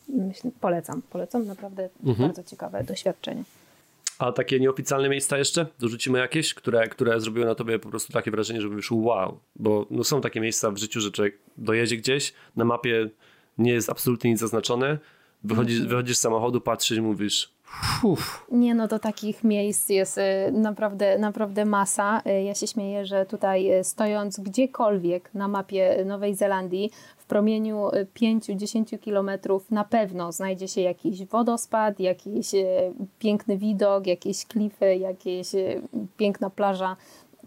myślę, 0.07 0.51
polecam. 0.61 1.01
Polecam 1.09 1.47
naprawdę 1.47 1.89
mhm. 2.05 2.29
bardzo 2.29 2.43
ciekawe 2.43 2.83
doświadczenie. 2.83 3.43
A 4.19 4.31
takie 4.31 4.59
nieoficjalne 4.59 5.09
miejsca 5.09 5.37
jeszcze? 5.37 5.65
Dorzucimy 5.79 6.19
jakieś, 6.19 6.53
które, 6.53 6.87
które 6.87 7.21
zrobiły 7.21 7.45
na 7.45 7.55
tobie 7.55 7.79
po 7.79 7.89
prostu 7.89 8.13
takie 8.13 8.31
wrażenie, 8.31 8.61
żeby 8.61 8.75
już 8.75 8.91
wow. 8.91 9.39
Bo 9.55 9.85
no, 9.91 10.03
są 10.03 10.21
takie 10.21 10.39
miejsca 10.39 10.71
w 10.71 10.77
życiu, 10.77 11.01
że 11.01 11.11
człowiek 11.11 11.37
dojedzie 11.57 11.97
gdzieś, 11.97 12.33
na 12.55 12.65
mapie 12.65 13.09
nie 13.57 13.71
jest 13.71 13.89
absolutnie 13.89 14.31
nic 14.31 14.39
zaznaczone, 14.39 14.97
wychodzisz, 15.43 15.75
mhm. 15.75 15.89
wychodzisz 15.89 16.17
z 16.17 16.19
samochodu, 16.19 16.61
patrzysz 16.61 16.97
i 16.97 17.01
mówisz 17.01 17.49
Uf. 18.03 18.45
Nie, 18.51 18.75
no 18.75 18.87
to 18.87 18.99
takich 18.99 19.43
miejsc 19.43 19.89
jest 19.89 20.17
y, 20.17 20.51
naprawdę, 20.51 21.17
naprawdę 21.17 21.65
masa. 21.65 22.21
Y, 22.27 22.43
ja 22.43 22.55
się 22.55 22.67
śmieję, 22.67 23.05
że 23.05 23.25
tutaj 23.25 23.79
y, 23.79 23.83
stojąc 23.83 24.39
gdziekolwiek 24.39 25.33
na 25.33 25.47
mapie 25.47 26.05
Nowej 26.05 26.35
Zelandii, 26.35 26.91
w 27.17 27.25
promieniu 27.25 27.89
5-10 28.15 28.99
kilometrów 28.99 29.71
na 29.71 29.83
pewno 29.83 30.31
znajdzie 30.31 30.67
się 30.67 30.81
jakiś 30.81 31.25
wodospad, 31.25 31.99
jakiś 31.99 32.51
piękny 33.19 33.57
widok, 33.57 34.07
jakieś 34.07 34.45
klify, 34.45 34.95
jakieś 34.95 35.47
piękna 36.17 36.49
plaża. 36.49 36.95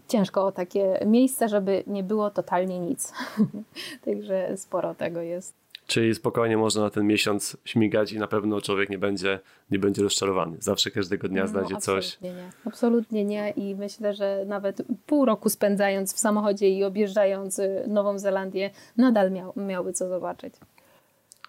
Ciężko 0.07 0.45
o 0.45 0.51
takie 0.51 0.99
miejsce, 1.05 1.49
żeby 1.49 1.83
nie 1.87 2.03
było 2.03 2.31
totalnie 2.31 2.79
nic. 2.79 3.13
Także 4.05 4.57
sporo 4.57 4.95
tego 4.95 5.21
jest. 5.21 5.60
Czyli 5.91 6.15
spokojnie 6.15 6.57
można 6.57 6.81
na 6.81 6.89
ten 6.89 7.07
miesiąc 7.07 7.57
śmigać 7.65 8.11
i 8.11 8.19
na 8.19 8.27
pewno 8.27 8.61
człowiek 8.61 8.89
nie 8.89 8.97
będzie, 8.97 9.39
nie 9.71 9.79
będzie 9.79 10.03
rozczarowany. 10.03 10.57
Zawsze 10.59 10.91
każdego 10.91 11.27
dnia 11.27 11.41
no, 11.41 11.47
znajdzie 11.47 11.75
absolutnie 11.75 12.09
coś. 12.09 12.21
Nie. 12.21 12.49
Absolutnie 12.65 13.25
nie 13.25 13.49
i 13.49 13.75
myślę, 13.75 14.13
że 14.13 14.43
nawet 14.47 14.81
pół 15.05 15.25
roku 15.25 15.49
spędzając 15.49 16.13
w 16.13 16.19
samochodzie 16.19 16.69
i 16.69 16.83
objeżdżając 16.83 17.59
y, 17.59 17.83
Nową 17.87 18.19
Zelandię, 18.19 18.69
nadal 18.97 19.31
miał, 19.31 19.53
miałby 19.55 19.93
co 19.93 20.09
zobaczyć. 20.09 20.53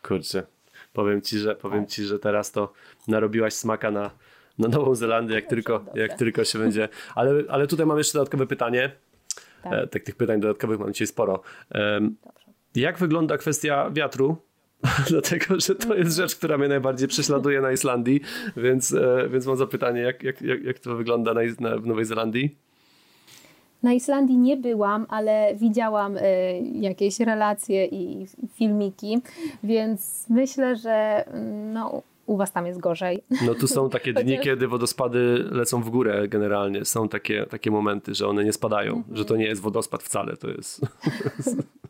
Kurczę, 0.02 0.42
powiem 0.92 1.22
ci, 1.22 1.38
że 1.38 1.54
powiem 1.54 1.86
ci, 1.86 2.04
że 2.04 2.18
teraz 2.18 2.52
to 2.52 2.72
narobiłaś 3.08 3.54
smaka 3.54 3.90
na, 3.90 4.10
na 4.58 4.68
Nową 4.68 4.94
Zelandię, 4.94 5.34
jak 5.34 5.46
tylko, 5.46 5.84
jak 5.94 6.18
tylko 6.18 6.44
się 6.44 6.58
będzie. 6.58 6.88
Ale, 7.14 7.42
ale 7.48 7.66
tutaj 7.66 7.86
mam 7.86 7.98
jeszcze 7.98 8.18
dodatkowe 8.18 8.46
pytanie. 8.46 8.90
Tak. 9.62 9.72
E, 9.72 9.86
tak 9.86 10.02
tych 10.02 10.16
pytań 10.16 10.40
dodatkowych 10.40 10.80
mam 10.80 10.92
dzisiaj 10.92 11.06
sporo. 11.06 11.42
Um, 11.74 12.16
jak 12.74 12.98
wygląda 12.98 13.38
kwestia 13.38 13.90
wiatru? 13.90 14.36
Dlatego, 15.10 15.60
że 15.60 15.74
to 15.74 15.94
jest 15.94 16.16
rzecz, 16.16 16.36
która 16.36 16.58
mnie 16.58 16.68
najbardziej 16.68 17.08
prześladuje 17.08 17.60
na 17.60 17.72
Islandii, 17.72 18.20
więc, 18.56 18.92
e, 18.92 19.28
więc 19.28 19.46
mam 19.46 19.56
zapytanie, 19.56 20.00
jak, 20.00 20.22
jak, 20.22 20.40
jak 20.40 20.78
to 20.78 20.96
wygląda 20.96 21.34
na, 21.34 21.40
na, 21.60 21.76
w 21.76 21.86
Nowej 21.86 22.04
Zelandii? 22.04 22.56
Na 23.82 23.92
Islandii 23.92 24.38
nie 24.38 24.56
byłam, 24.56 25.06
ale 25.08 25.54
widziałam 25.56 26.16
y, 26.16 26.20
jakieś 26.74 27.20
relacje 27.20 27.86
i 27.86 28.26
filmiki, 28.54 29.20
więc 29.62 30.26
myślę, 30.30 30.76
że 30.76 31.24
mm, 31.26 31.72
no, 31.72 32.02
u 32.26 32.36
was 32.36 32.52
tam 32.52 32.66
jest 32.66 32.80
gorzej. 32.80 33.22
No 33.46 33.54
tu 33.54 33.68
są 33.68 33.90
takie 33.90 34.12
dni, 34.12 34.32
Chociaż... 34.32 34.44
kiedy 34.44 34.68
wodospady 34.68 35.48
lecą 35.50 35.82
w 35.82 35.90
górę 35.90 36.28
generalnie. 36.28 36.84
Są 36.84 37.08
takie, 37.08 37.46
takie 37.46 37.70
momenty, 37.70 38.14
że 38.14 38.28
one 38.28 38.44
nie 38.44 38.52
spadają, 38.52 38.96
mhm. 38.96 39.16
że 39.16 39.24
to 39.24 39.36
nie 39.36 39.44
jest 39.44 39.60
wodospad 39.60 40.02
wcale, 40.02 40.36
to 40.36 40.48
jest... 40.50 40.80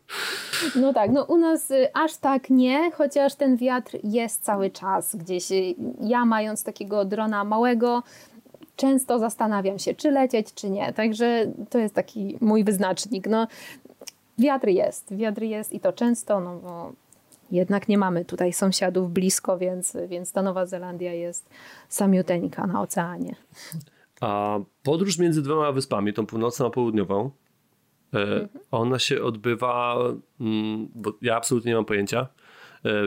No 0.75 0.93
tak, 0.93 1.11
no 1.11 1.23
u 1.23 1.37
nas 1.37 1.71
y, 1.71 1.93
aż 1.93 2.17
tak 2.17 2.49
nie, 2.49 2.91
chociaż 2.91 3.35
ten 3.35 3.57
wiatr 3.57 3.97
jest 4.03 4.43
cały 4.43 4.69
czas 4.69 5.15
gdzieś. 5.15 5.51
Y, 5.51 5.75
ja 6.01 6.25
mając 6.25 6.63
takiego 6.63 7.05
drona 7.05 7.43
małego, 7.43 8.03
często 8.75 9.19
zastanawiam 9.19 9.79
się, 9.79 9.93
czy 9.93 10.11
lecieć, 10.11 10.53
czy 10.53 10.69
nie. 10.69 10.93
Także 10.93 11.51
to 11.69 11.77
jest 11.77 11.95
taki 11.95 12.37
mój 12.41 12.63
wyznacznik. 12.63 13.27
No, 13.27 13.47
wiatr 14.37 14.67
jest, 14.67 15.15
wiatr 15.15 15.41
jest 15.41 15.73
i 15.73 15.79
to 15.79 15.93
często, 15.93 16.39
no 16.39 16.59
bo 16.59 16.91
jednak 17.51 17.87
nie 17.87 17.97
mamy 17.97 18.25
tutaj 18.25 18.53
sąsiadów 18.53 19.11
blisko, 19.11 19.57
więc, 19.57 19.97
więc 20.07 20.31
ta 20.31 20.41
Nowa 20.41 20.65
Zelandia 20.65 21.13
jest 21.13 21.49
samiuteńka 21.89 22.67
na 22.67 22.81
oceanie. 22.81 23.35
A 24.21 24.59
podróż 24.83 25.17
między 25.17 25.41
dwoma 25.41 25.71
wyspami, 25.71 26.13
tą 26.13 26.25
północną 26.25 26.65
a 26.65 26.69
południową, 26.69 27.31
mhm. 28.13 28.49
ona 28.71 28.99
się 28.99 29.23
odbywa, 29.23 29.97
mm, 30.39 30.87
bo 30.95 31.13
ja 31.21 31.35
absolutnie 31.35 31.71
nie 31.71 31.75
mam 31.75 31.85
pojęcia, 31.85 32.27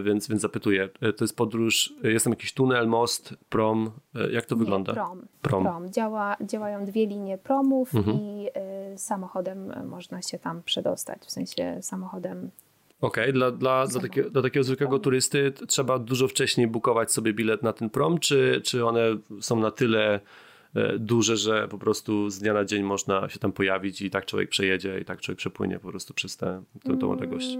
więc, 0.03 0.29
więc 0.29 0.43
zapytuję. 0.43 0.89
To 1.17 1.25
jest 1.25 1.37
podróż, 1.37 1.95
jest 2.03 2.25
tam 2.25 2.33
jakiś 2.33 2.55
tunel, 2.55 2.89
most, 2.89 3.35
prom, 3.49 3.91
jak 4.31 4.47
to 4.47 4.55
Nie, 4.55 4.59
wygląda? 4.59 4.93
Prom. 4.93 5.27
Prom. 5.43 5.65
prom. 5.65 5.93
Działa, 5.93 6.37
działają 6.41 6.85
dwie 6.85 7.07
linie 7.07 7.39
promów 7.39 7.95
Mhm. 7.95 8.17
i 8.17 8.49
y, 8.95 8.99
samochodem 8.99 9.73
można 9.89 10.23
się 10.23 10.39
tam 10.39 10.63
przedostać, 10.63 11.23
w 11.23 11.31
sensie 11.31 11.79
samochodem 11.81 12.51
Okej, 13.01 13.33
dla, 13.33 13.51
dla, 13.51 13.87
dla, 13.87 14.01
takiego, 14.01 14.31
dla 14.31 14.43
takiego 14.43 14.65
zwykłego 14.65 14.99
turysty 14.99 15.53
trzeba 15.69 15.99
dużo 15.99 16.29
wcześniej 16.29 16.67
bukować 16.67 17.13
sobie 17.13 17.33
bilet 17.33 17.63
na 17.63 17.73
ten 17.73 17.91
prom, 17.91 18.19
czy, 18.19 18.61
czy 18.65 18.87
one 18.87 19.01
są 19.41 19.61
na 19.61 19.71
tyle 19.71 20.15
e, 20.15 20.21
duże, 20.99 21.37
że 21.37 21.69
po 21.69 21.79
prostu 21.79 22.31
z 22.31 22.39
dnia 22.39 22.55
na 22.55 22.65
dzień 22.65 22.83
można 22.83 23.29
się 23.29 23.39
tam 23.39 23.53
pojawić 23.53 24.03
i 24.03 24.11
tak 24.11 24.27
człowiek 24.27 24.49
przejedzie 24.49 25.01
i 25.01 25.05
tak 25.05 25.21
człowiek 25.21 25.39
przepłynie 25.39 25.79
po 25.79 25.89
prostu 25.89 26.15
przez 26.15 26.37
tę 26.37 26.63
tą, 27.01 27.11
odległość? 27.11 27.59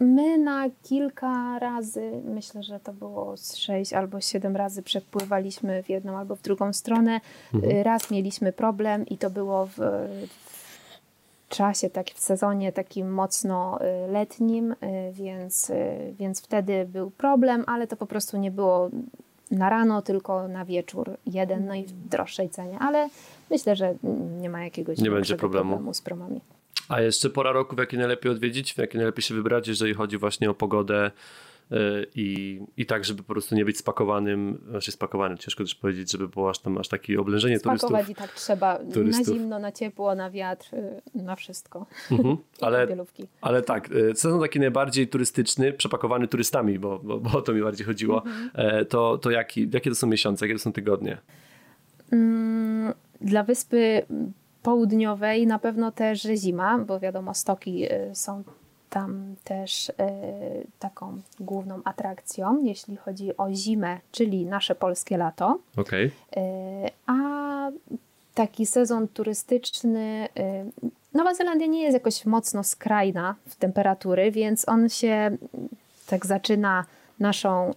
My 0.00 0.38
na 0.38 0.70
kilka 0.82 1.58
razy, 1.58 2.22
myślę, 2.24 2.62
że 2.62 2.80
to 2.80 2.92
było 2.92 3.36
z 3.36 3.56
sześć 3.56 3.92
albo 3.92 4.20
siedem 4.20 4.56
razy 4.56 4.82
przepływaliśmy 4.82 5.82
w 5.82 5.88
jedną 5.88 6.18
albo 6.18 6.36
w 6.36 6.42
drugą 6.42 6.72
stronę. 6.72 7.20
Mhm. 7.54 7.76
Y, 7.76 7.82
Raz 7.82 8.10
mieliśmy 8.10 8.52
problem 8.52 9.06
i 9.06 9.18
to 9.18 9.30
było 9.30 9.66
w, 9.66 9.80
czasie, 11.48 11.90
tak, 11.90 12.10
w 12.10 12.20
sezonie 12.20 12.72
takim 12.72 13.12
mocno 13.12 13.78
y, 13.80 14.12
letnim, 14.12 14.72
y, 14.72 14.76
więc, 15.12 15.72
więc 16.18 16.40
wtedy 16.40 16.86
był 16.92 17.10
problem, 17.10 17.64
ale 17.66 17.86
to 17.86 17.96
po 17.96 18.06
prostu 18.06 18.36
nie 18.36 18.50
było 18.50 18.90
na 19.50 19.70
rano, 19.70 20.02
tylko 20.02 20.48
na 20.48 20.64
wieczór 20.64 21.10
jeden, 21.26 21.66
no 21.66 21.74
i 21.74 21.84
w 21.84 21.92
droższej 22.08 22.50
cenie, 22.50 22.78
ale 22.78 23.08
myślę, 23.50 23.76
że 23.76 23.94
nie 24.40 24.50
ma 24.50 24.64
jakiegoś 24.64 24.98
Nie 24.98 25.10
będzie 25.10 25.14
większego 25.14 25.38
problemu. 25.40 25.94
z 25.94 26.02
promami. 26.02 26.40
A 26.88 27.00
jeszcze 27.00 27.30
pora 27.30 27.52
roku, 27.52 27.76
w 27.76 27.78
jakiej 27.78 27.98
najlepiej 27.98 28.32
odwiedzić, 28.32 28.74
w 28.74 28.78
jakiej 28.78 28.98
najlepiej 28.98 29.22
się 29.22 29.34
wybrać, 29.34 29.68
jeżeli 29.68 29.94
chodzi 29.94 30.18
właśnie 30.18 30.50
o 30.50 30.54
pogodę 30.54 31.10
i, 32.14 32.60
i 32.76 32.86
tak, 32.86 33.04
żeby 33.04 33.22
po 33.22 33.32
prostu 33.32 33.54
nie 33.54 33.64
być 33.64 33.78
spakowanym, 33.78 34.62
znaczy 34.70 34.92
spakowanym, 34.92 35.38
ciężko 35.38 35.64
też 35.64 35.74
powiedzieć, 35.74 36.12
żeby 36.12 36.28
było 36.28 36.50
aż 36.50 36.58
tam 36.58 36.78
aż 36.78 36.88
takie 36.88 37.20
oblężenie 37.20 37.60
turystów. 37.60 37.90
Spakować 37.90 38.10
i 38.10 38.14
tak 38.14 38.34
trzeba 38.34 38.78
turystów. 38.78 39.28
na 39.28 39.34
zimno, 39.34 39.58
na 39.58 39.72
ciepło, 39.72 40.14
na 40.14 40.30
wiatr, 40.30 40.74
y, 40.74 41.00
na 41.14 41.36
wszystko. 41.36 41.86
Mhm, 42.10 42.36
ale, 42.60 42.86
ale 43.40 43.62
tak, 43.62 43.90
e, 44.10 44.14
sezon 44.14 44.40
taki 44.40 44.60
najbardziej 44.60 45.08
turystyczny, 45.08 45.72
przepakowany 45.72 46.28
turystami, 46.28 46.78
bo, 46.78 46.98
bo, 46.98 47.20
bo 47.20 47.38
o 47.38 47.42
to 47.42 47.52
mi 47.52 47.62
bardziej 47.62 47.86
chodziło, 47.86 48.22
e, 48.54 48.84
to, 48.84 49.18
to 49.18 49.30
jaki, 49.30 49.68
jakie 49.72 49.90
to 49.90 49.96
są 49.96 50.06
miesiące, 50.06 50.46
jakie 50.46 50.58
to 50.58 50.64
są 50.64 50.72
tygodnie? 50.72 51.18
Mm, 52.12 52.94
Dla 53.20 53.42
wyspy 53.42 54.02
południowej 54.62 55.46
na 55.46 55.58
pewno 55.58 55.92
też 55.92 56.22
zima, 56.22 56.78
bo 56.78 57.00
wiadomo, 57.00 57.34
stoki 57.34 57.92
y, 57.92 58.14
są 58.14 58.42
tam 58.96 59.34
też 59.44 59.88
y, 59.88 59.92
taką 60.78 61.20
główną 61.40 61.80
atrakcją, 61.84 62.62
jeśli 62.64 62.96
chodzi 62.96 63.36
o 63.36 63.52
zimę, 63.54 63.98
czyli 64.12 64.46
nasze 64.46 64.74
polskie 64.74 65.16
lato. 65.16 65.58
Okej, 65.76 66.06
Y, 66.36 66.40
A 67.06 67.16
taki 68.34 68.66
sezon 68.66 69.08
turystyczny. 69.08 70.28
y, 70.38 70.90
Nowa 71.14 71.34
Zelandia 71.34 71.66
nie 71.66 71.82
jest 71.82 71.94
jakoś 71.94 72.24
mocno 72.26 72.64
skrajna 72.64 73.34
w 73.48 73.56
temperatury, 73.56 74.30
więc 74.30 74.68
on 74.68 74.88
się 74.88 75.36
tak 76.06 76.26
zaczyna 76.26 76.84
naszą 77.20 77.74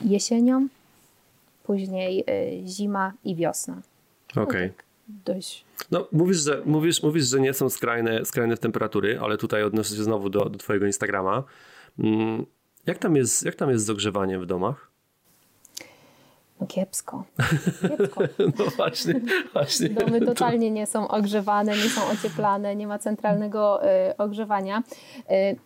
jesienią, 0.00 0.68
później 1.64 2.24
zima 2.66 3.12
i 3.24 3.34
wiosna. 3.36 3.76
No 4.36 4.42
okej. 4.42 4.70
tak 4.70 4.85
No, 5.90 6.08
mówisz, 6.12 6.38
że, 6.38 6.62
mówisz, 6.64 7.02
mówisz, 7.02 7.24
że 7.26 7.40
nie 7.40 7.54
są 7.54 7.68
skrajne, 7.70 8.24
skrajne 8.24 8.56
w 8.56 8.60
temperatury, 8.60 9.18
ale 9.22 9.36
tutaj 9.36 9.62
odnoszę 9.62 9.96
się 9.96 10.02
znowu 10.04 10.30
do, 10.30 10.44
do 10.44 10.58
twojego 10.58 10.86
Instagrama. 10.86 11.42
Mm, 11.98 12.46
Jak 12.86 12.98
tam, 12.98 13.16
jest, 13.16 13.44
jak 13.44 13.54
tam 13.54 13.70
jest 13.70 13.84
z 13.84 13.90
ogrzewaniem 13.90 14.40
w 14.42 14.46
domach? 14.46 14.90
No 16.60 16.66
kiepsko. 16.66 17.24
kiepsko. 17.82 18.22
No 18.58 18.64
właśnie, 18.76 19.20
właśnie. 19.52 19.88
Domy 19.88 20.20
totalnie 20.20 20.70
nie 20.70 20.86
są 20.86 21.08
ogrzewane, 21.08 21.72
nie 21.72 21.88
są 21.88 22.06
ocieplane, 22.06 22.76
nie 22.76 22.86
ma 22.86 22.98
centralnego 22.98 23.84
y, 23.84 24.16
ogrzewania. 24.16 24.82
Y, 25.30 25.56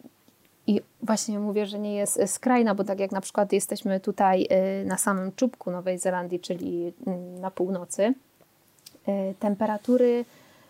I 0.66 0.80
właśnie 1.02 1.38
mówię, 1.38 1.66
że 1.66 1.78
nie 1.78 1.94
jest 1.94 2.20
skrajna, 2.26 2.74
bo 2.74 2.84
tak 2.84 3.00
jak 3.00 3.12
na 3.12 3.20
przykład 3.20 3.52
jesteśmy 3.52 4.00
tutaj 4.00 4.48
y, 4.82 4.84
na 4.84 4.98
samym 4.98 5.32
czubku 5.32 5.70
Nowej 5.70 5.98
Zelandii, 5.98 6.40
czyli 6.40 6.92
mm, 7.06 7.40
na 7.40 7.50
północy, 7.50 8.14
temperatury 9.38 10.24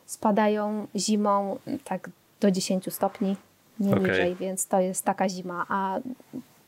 spadają 0.06 0.86
zimą 0.96 1.58
y, 1.68 1.78
tak 1.84 2.10
do 2.40 2.50
10 2.50 2.94
stopni, 2.94 3.36
nie 3.80 3.90
Okej. 3.96 4.10
niżej, 4.10 4.36
więc 4.36 4.66
to 4.66 4.80
jest 4.80 5.04
taka 5.04 5.28
zima, 5.28 5.66
a 5.68 6.00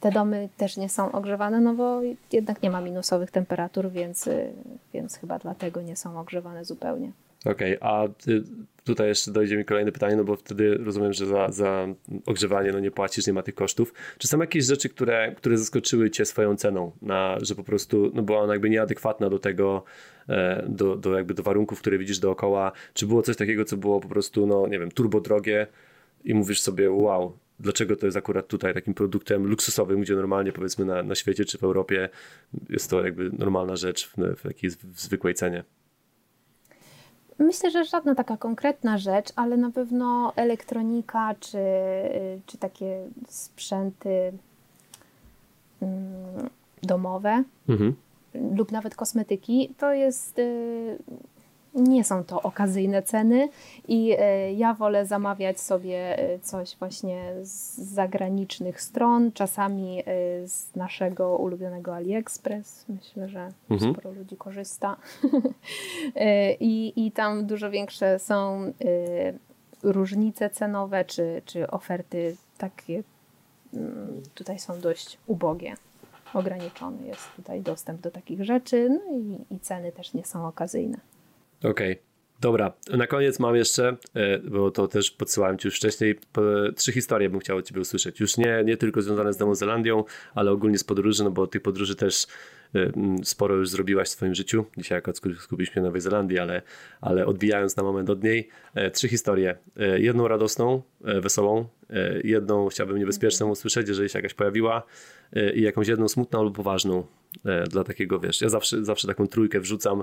te 0.00 0.10
domy 0.10 0.48
też 0.56 0.76
nie 0.76 0.88
są 0.88 1.12
ogrzewane, 1.12 1.60
no 1.60 1.74
bo 1.74 2.00
jednak 2.32 2.62
nie 2.62 2.70
ma 2.70 2.80
minusowych 2.80 3.30
temperatur, 3.30 3.90
więc, 3.90 4.26
y, 4.26 4.52
więc 4.94 5.16
chyba 5.16 5.38
dlatego 5.38 5.82
nie 5.82 5.96
są 5.96 6.20
ogrzewane 6.20 6.64
zupełnie. 6.64 7.12
Okej, 7.44 7.78
a 7.80 8.04
ty, 8.24 8.42
tutaj 8.84 9.08
jeszcze 9.08 9.30
dojdzie 9.30 9.56
mi 9.56 9.64
kolejne 9.64 9.92
pytanie, 9.92 10.16
no 10.16 10.24
bo 10.24 10.36
wtedy 10.36 10.74
rozumiem, 10.74 11.12
że 11.12 11.26
za, 11.26 11.50
za 11.50 11.86
ogrzewanie 12.26 12.72
no 12.72 12.80
nie 12.80 12.90
płacisz, 12.90 13.26
nie 13.26 13.32
ma 13.32 13.42
tych 13.42 13.54
kosztów. 13.54 13.94
Czy 14.18 14.28
są 14.28 14.40
jakieś 14.40 14.64
rzeczy, 14.64 14.88
które, 14.88 15.34
które 15.36 15.58
zaskoczyły 15.58 16.10
cię 16.10 16.24
swoją 16.24 16.56
ceną, 16.56 16.92
na, 17.02 17.38
że 17.42 17.54
po 17.54 17.64
prostu 17.64 18.10
no 18.14 18.22
była 18.22 18.40
ona 18.40 18.52
jakby 18.52 18.70
nieadekwatna 18.70 19.30
do 19.30 19.38
tego, 19.38 19.84
e, 20.28 20.64
do, 20.68 20.96
do 20.96 21.16
jakby 21.16 21.34
do 21.34 21.42
warunków, 21.42 21.80
które 21.80 21.98
widzisz 21.98 22.18
dookoła? 22.18 22.72
Czy 22.94 23.06
było 23.06 23.22
coś 23.22 23.36
takiego, 23.36 23.64
co 23.64 23.76
było 23.76 24.00
po 24.00 24.08
prostu, 24.08 24.46
no 24.46 24.66
nie 24.66 24.78
wiem, 24.78 24.90
turbo 24.90 25.20
drogie 25.20 25.66
i 26.24 26.34
mówisz 26.34 26.60
sobie, 26.60 26.90
wow, 26.90 27.38
dlaczego 27.60 27.96
to 27.96 28.06
jest 28.06 28.16
akurat 28.16 28.48
tutaj 28.48 28.74
takim 28.74 28.94
produktem 28.94 29.46
luksusowym, 29.46 30.00
gdzie 30.00 30.14
normalnie 30.14 30.52
powiedzmy 30.52 30.84
na, 30.84 31.02
na 31.02 31.14
świecie 31.14 31.44
czy 31.44 31.58
w 31.58 31.64
Europie 31.64 32.08
jest 32.68 32.90
to 32.90 33.04
jakby 33.04 33.30
normalna 33.30 33.76
rzecz 33.76 34.08
w, 34.08 34.16
w 34.36 34.42
takiej 34.42 34.70
zwykłej 34.94 35.34
cenie? 35.34 35.64
Myślę, 37.38 37.70
że 37.70 37.84
żadna 37.84 38.14
taka 38.14 38.36
konkretna 38.36 38.98
rzecz, 38.98 39.28
ale 39.36 39.56
na 39.56 39.70
pewno 39.70 40.32
elektronika 40.36 41.34
czy, 41.40 41.58
czy 42.46 42.58
takie 42.58 43.08
sprzęty 43.28 44.32
mm, 45.82 46.48
domowe 46.82 47.44
Mhm. 47.68 47.94
lub 48.56 48.72
nawet 48.72 48.94
kosmetyki, 48.94 49.74
to 49.78 49.92
jest. 49.92 50.40
Nie 51.74 52.04
są 52.04 52.24
to 52.24 52.42
okazyjne 52.42 53.02
ceny 53.02 53.48
i 53.88 54.12
y, 54.12 54.52
ja 54.52 54.74
wolę 54.74 55.06
zamawiać 55.06 55.60
sobie 55.60 56.30
y, 56.34 56.38
coś 56.38 56.76
właśnie 56.76 57.32
z 57.42 57.78
zagranicznych 57.78 58.80
stron, 58.80 59.32
czasami 59.32 60.00
y, 60.00 60.04
z 60.48 60.76
naszego 60.76 61.36
ulubionego 61.36 61.94
AliExpress. 61.94 62.84
Myślę, 62.88 63.28
że 63.28 63.48
Mhm. 63.70 63.92
sporo 63.92 64.12
ludzi 64.12 64.36
korzysta. 64.36 64.96
I, 66.60 66.92
I 66.96 67.12
tam 67.12 67.46
dużo 67.46 67.70
większe 67.70 68.18
są 68.18 68.72
różnice 69.82 70.50
cenowe, 70.50 71.04
czy, 71.04 71.42
czy 71.44 71.70
oferty 71.70 72.36
takie 72.58 73.02
mm, 73.74 74.22
tutaj 74.34 74.58
są 74.58 74.80
dość 74.80 75.18
ubogie. 75.26 75.74
Ograniczony 76.34 77.06
jest 77.06 77.22
tutaj 77.36 77.60
dostęp 77.60 78.00
do 78.00 78.10
takich 78.10 78.44
rzeczy, 78.44 78.88
no 78.90 79.16
i, 79.18 79.54
i 79.54 79.60
ceny 79.60 79.92
też 79.92 80.14
nie 80.14 80.24
są 80.24 80.46
okazyjne. 80.48 80.98
Okej. 81.64 81.98
Dobra, 82.40 82.72
na 82.96 83.06
koniec 83.06 83.38
mam 83.38 83.56
jeszcze, 83.56 83.96
e, 84.14 84.38
bo 84.38 84.70
to 84.70 84.88
też 84.88 85.10
podsyłałem 85.10 85.58
ci 85.58 85.68
już 85.68 85.76
wcześniej, 85.76 86.18
trzy 86.76 86.92
historie 86.92 87.30
bym 87.30 87.40
chciał 87.40 87.56
od 87.56 87.66
ciebie 87.66 87.80
usłyszeć. 87.80 88.20
Już 88.20 88.36
nie, 88.36 88.62
nie 88.64 88.76
tylko 88.76 89.02
związane 89.02 89.32
z 89.32 89.38
Nową 89.38 89.54
Zelandią, 89.54 90.04
ale 90.34 90.50
ogólnie 90.50 90.78
z 90.78 90.84
podróży, 90.84 91.24
no 91.24 91.30
bo 91.30 91.46
tych 91.46 91.62
podróży 91.62 91.96
też 91.96 92.26
sporo 93.24 93.54
już 93.54 93.68
zrobiłaś 93.68 94.08
w 94.08 94.10
swoim 94.10 94.34
życiu. 94.34 94.64
Dzisiaj 94.76 94.98
akurat 94.98 95.16
sku- 95.16 95.34
skupiliśmy 95.40 95.74
się 95.74 95.80
na 95.80 95.86
Nowej 95.86 96.00
Zelandii, 96.00 96.38
ale, 96.38 96.62
ale 97.00 97.26
odbijając 97.26 97.76
na 97.76 97.82
moment 97.82 98.10
od 98.10 98.24
niej, 98.24 98.48
e, 98.74 98.90
trzy 98.90 99.08
historie. 99.08 99.58
E, 99.76 100.00
Jedną 100.00 100.28
radosną, 100.28 100.82
e, 101.04 101.20
wesołą, 101.20 101.66
jedną 102.24 102.68
chciałbym 102.68 102.98
niebezpieczną 102.98 103.50
usłyszeć, 103.50 103.88
jeżeli 103.88 104.08
się 104.08 104.18
jakaś 104.18 104.34
pojawiła 104.34 104.82
i 105.54 105.62
jakąś 105.62 105.88
jedną 105.88 106.08
smutną 106.08 106.42
lub 106.42 106.56
poważną 106.56 107.06
dla 107.70 107.84
takiego, 107.84 108.20
wiesz, 108.20 108.40
ja 108.40 108.48
zawsze, 108.48 108.84
zawsze 108.84 109.08
taką 109.08 109.26
trójkę 109.26 109.60
wrzucam 109.60 110.02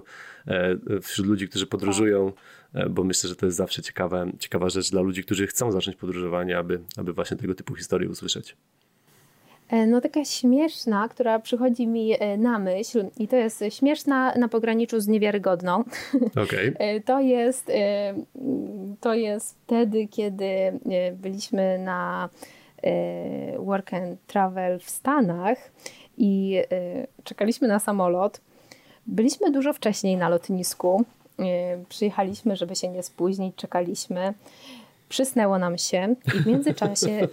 wśród 1.02 1.28
ludzi, 1.28 1.48
którzy 1.50 1.68
podróżują, 1.68 2.34
e, 2.74 2.90
bo 2.90 3.04
myślę, 3.04 3.30
że 3.30 3.36
to 3.36 3.46
jest 3.46 3.58
zawsze 3.58 3.82
ciekawe, 3.82 4.32
ciekawa 4.40 4.70
rzecz 4.70 4.92
dla 4.92 5.02
ludzi, 5.02 5.24
którzy 5.24 5.48
chcą 5.48 5.72
zacząć 5.72 5.98
podróżowanie, 5.98 6.58
aby, 6.58 6.80
aby 6.98 7.14
właśnie 7.14 7.38
tego 7.38 7.56
typu 7.56 7.76
historie 7.76 8.10
usłyszeć. 8.10 8.56
E, 9.70 9.88
No 9.88 10.02
taka 10.02 10.26
śmieszna, 10.26 11.08
która 11.10 11.40
przychodzi 11.40 11.88
mi 11.88 12.16
e, 12.20 12.38
na 12.38 12.60
myśl 12.60 13.06
i 13.18 13.28
to 13.28 13.36
jest 13.36 13.64
śmieszna 13.70 14.34
na 14.36 14.48
pograniczu 14.48 15.00
z 15.00 15.08
niewiarygodną. 15.08 15.84
Okej. 16.44 16.74
E, 16.80 17.02
To 17.02 17.20
jest, 17.20 17.72
to 19.02 19.14
jest 19.14 19.58
wtedy, 19.66 20.08
kiedy 20.08 20.80
byliśmy 21.14 21.80
na 21.80 22.30
work 23.60 23.94
and 23.94 24.26
travel 24.28 24.80
w 24.80 24.90
Stanach 24.90 25.72
i 26.18 26.62
czekaliśmy 27.24 27.68
na 27.68 27.80
samolot. 27.80 28.42
Byliśmy 29.08 29.52
dużo 29.52 29.74
wcześniej 29.74 30.18
na 30.18 30.30
lotnisku. 30.30 31.06
Przyjechaliśmy, 31.90 32.56
żeby 32.56 32.76
się 32.76 32.88
nie 32.90 33.04
spóźnić, 33.04 33.56
czekaliśmy. 33.56 34.34
Przysnęło 35.10 35.60
nam 35.60 35.78
się 35.78 36.16
i 36.36 36.40
w 36.40 36.46
międzyczasie... 36.46 37.28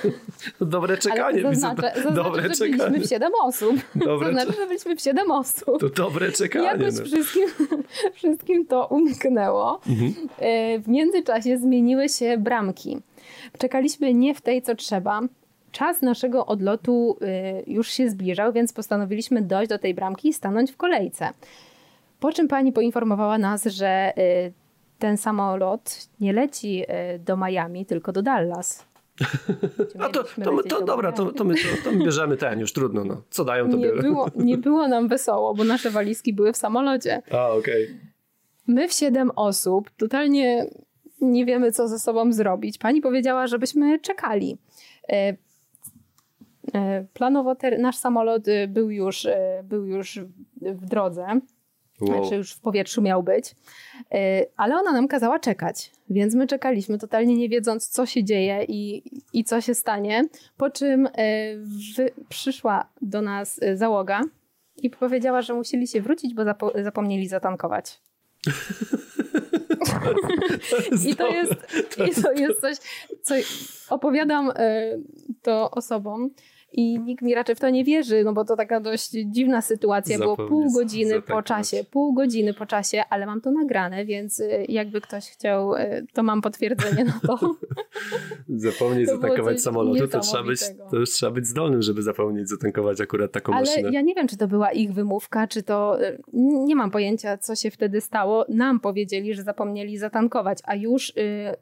Dobre 0.60 0.96
czekanie. 0.96 1.42
Zaznaczę, 1.42 1.92
zaznaczę, 1.94 2.14
dobre 2.14 2.42
że 2.42 2.50
czekanie. 2.50 2.76
byliśmy 2.76 3.06
w 3.06 3.08
siedem 3.08 3.32
osób. 3.42 3.76
Dobre 3.94 4.34
zaznaczę, 4.34 4.60
że 4.60 4.66
byliśmy 4.66 4.96
w 4.96 5.00
siedem 5.00 5.30
osób. 5.30 5.80
To 5.80 5.88
dobre 5.88 6.32
czekanie. 6.32 6.66
Jakoś 6.66 6.98
no. 6.98 7.04
wszystkim, 7.04 7.48
wszystkim 8.14 8.66
to 8.66 8.86
umknęło. 8.86 9.80
Mhm. 9.88 10.14
E, 10.38 10.78
w 10.78 10.88
międzyczasie 10.88 11.58
zmieniły 11.58 12.08
się 12.08 12.38
bramki. 12.38 12.98
Czekaliśmy 13.58 14.14
nie 14.14 14.34
w 14.34 14.40
tej, 14.40 14.62
co 14.62 14.74
trzeba. 14.74 15.20
Czas 15.72 16.02
naszego 16.02 16.46
odlotu 16.46 17.18
e, 17.20 17.62
już 17.66 17.90
się 17.90 18.10
zbliżał, 18.10 18.52
więc 18.52 18.72
postanowiliśmy 18.72 19.42
dojść 19.42 19.68
do 19.68 19.78
tej 19.78 19.94
bramki 19.94 20.28
i 20.28 20.32
stanąć 20.32 20.72
w 20.72 20.76
kolejce. 20.76 21.28
Po 22.20 22.32
czym 22.32 22.48
pani 22.48 22.72
poinformowała 22.72 23.38
nas, 23.38 23.64
że 23.64 23.86
e, 23.86 24.12
ten 25.02 25.16
samolot 25.16 26.08
nie 26.20 26.32
leci 26.32 26.84
do 27.18 27.36
Miami, 27.36 27.86
tylko 27.86 28.12
do 28.12 28.22
Dallas. 28.22 28.86
A 29.98 30.08
to, 30.08 30.24
to, 30.44 30.62
to 30.62 30.84
dobra, 30.84 31.12
to, 31.12 31.32
to, 31.32 31.44
my, 31.44 31.54
to, 31.54 31.84
to 31.84 31.92
my 31.92 32.04
bierzemy 32.04 32.36
ten, 32.36 32.60
już 32.60 32.72
trudno. 32.72 33.04
No. 33.04 33.22
Co 33.30 33.44
dają, 33.44 33.70
to 33.70 33.76
nie 33.76 33.92
Było, 33.92 34.26
nie 34.36 34.58
było 34.58 34.88
nam 34.88 35.08
wesoło, 35.08 35.54
bo 35.54 35.64
nasze 35.64 35.90
walizki 35.90 36.32
były 36.32 36.52
w 36.52 36.56
samolocie. 36.56 37.22
A, 37.30 37.48
okej. 37.48 37.84
Okay. 37.84 37.98
My 38.66 38.88
w 38.88 38.92
siedem 38.92 39.30
osób 39.36 39.90
totalnie 39.90 40.66
nie 41.20 41.46
wiemy, 41.46 41.72
co 41.72 41.88
ze 41.88 41.98
sobą 41.98 42.32
zrobić. 42.32 42.78
Pani 42.78 43.00
powiedziała, 43.00 43.46
żebyśmy 43.46 44.00
czekali. 44.00 44.58
E, 45.08 45.36
e, 46.74 47.04
planowo 47.14 47.56
nasz 47.78 47.96
samolot 47.96 48.48
e, 48.48 48.68
był 48.68 48.90
już, 48.90 49.26
był 49.64 49.86
już 49.86 50.20
w 50.60 50.86
drodze. 50.86 51.40
Wow. 52.02 52.20
Znaczy 52.20 52.36
już 52.36 52.52
w 52.52 52.60
powietrzu 52.60 53.02
miał 53.02 53.22
być. 53.22 53.54
Ale 54.56 54.76
ona 54.76 54.92
nam 54.92 55.08
kazała 55.08 55.38
czekać, 55.38 55.90
więc 56.10 56.34
my 56.34 56.46
czekaliśmy 56.46 56.98
totalnie 56.98 57.36
nie 57.36 57.48
wiedząc, 57.48 57.88
co 57.88 58.06
się 58.06 58.24
dzieje 58.24 58.64
i, 58.68 59.02
i 59.32 59.44
co 59.44 59.60
się 59.60 59.74
stanie. 59.74 60.24
Po 60.56 60.70
czym 60.70 61.08
w, 61.56 62.24
przyszła 62.28 62.88
do 63.02 63.22
nas 63.22 63.60
załoga 63.74 64.20
i 64.76 64.90
powiedziała, 64.90 65.42
że 65.42 65.54
musieli 65.54 65.86
się 65.86 66.00
wrócić, 66.00 66.34
bo 66.34 66.44
zapo 66.44 66.72
zapomnieli 66.82 67.28
zatankować. 67.28 68.00
I 71.08 71.16
to 71.16 71.28
jest, 71.28 71.54
i 72.10 72.22
to 72.22 72.32
jest 72.32 72.60
coś, 72.60 72.76
co 73.22 73.34
opowiadam 73.94 74.52
e, 74.56 74.82
to 75.42 75.70
osobom, 75.70 76.30
i 76.72 77.00
nikt 77.00 77.22
mi 77.22 77.34
raczej 77.34 77.54
w 77.54 77.60
to 77.60 77.70
nie 77.70 77.84
wierzy, 77.84 78.24
no 78.24 78.32
bo 78.32 78.44
to 78.44 78.56
taka 78.56 78.80
dość 78.80 79.10
dziwna 79.10 79.62
sytuacja. 79.62 80.18
Zapomnieć, 80.18 80.36
Było 80.36 80.48
pół 80.48 80.72
godziny 80.72 81.22
po 81.22 81.42
czasie, 81.42 81.84
pół 81.90 82.12
godziny 82.12 82.54
po 82.54 82.66
czasie, 82.66 83.02
ale 83.10 83.26
mam 83.26 83.40
to 83.40 83.50
nagrane, 83.50 84.04
więc 84.04 84.40
y, 84.40 84.66
jakby 84.68 85.00
ktoś 85.00 85.30
chciał, 85.30 85.74
y, 85.74 86.06
to 86.12 86.22
mam 86.22 86.42
potwierdzenie 86.42 87.04
na 87.04 87.20
to. 87.26 87.38
zapomnieć 88.48 89.08
to 89.08 89.16
zatankować 89.16 89.62
samolotu, 89.62 90.08
to 90.08 90.20
trzeba 90.20 90.42
być, 90.42 90.60
to 90.90 90.96
już 90.96 91.10
trzeba 91.10 91.32
być 91.32 91.46
zdolnym, 91.46 91.82
żeby 91.82 92.02
zapomnieć 92.02 92.48
zatankować 92.48 93.00
akurat 93.00 93.32
taką 93.32 93.52
ale 93.52 93.60
maszynę. 93.60 93.88
Ale 93.88 93.94
ja 93.94 94.00
nie 94.00 94.14
wiem, 94.14 94.28
czy 94.28 94.36
to 94.36 94.48
była 94.48 94.72
ich 94.72 94.92
wymówka, 94.92 95.46
czy 95.46 95.62
to, 95.62 96.02
y, 96.02 96.18
nie 96.66 96.76
mam 96.76 96.90
pojęcia, 96.90 97.38
co 97.38 97.54
się 97.54 97.70
wtedy 97.70 98.00
stało. 98.00 98.44
Nam 98.48 98.80
powiedzieli, 98.80 99.34
że 99.34 99.42
zapomnieli 99.42 99.98
zatankować, 99.98 100.58
a 100.64 100.74
już 100.74 101.10
y, 101.10 101.12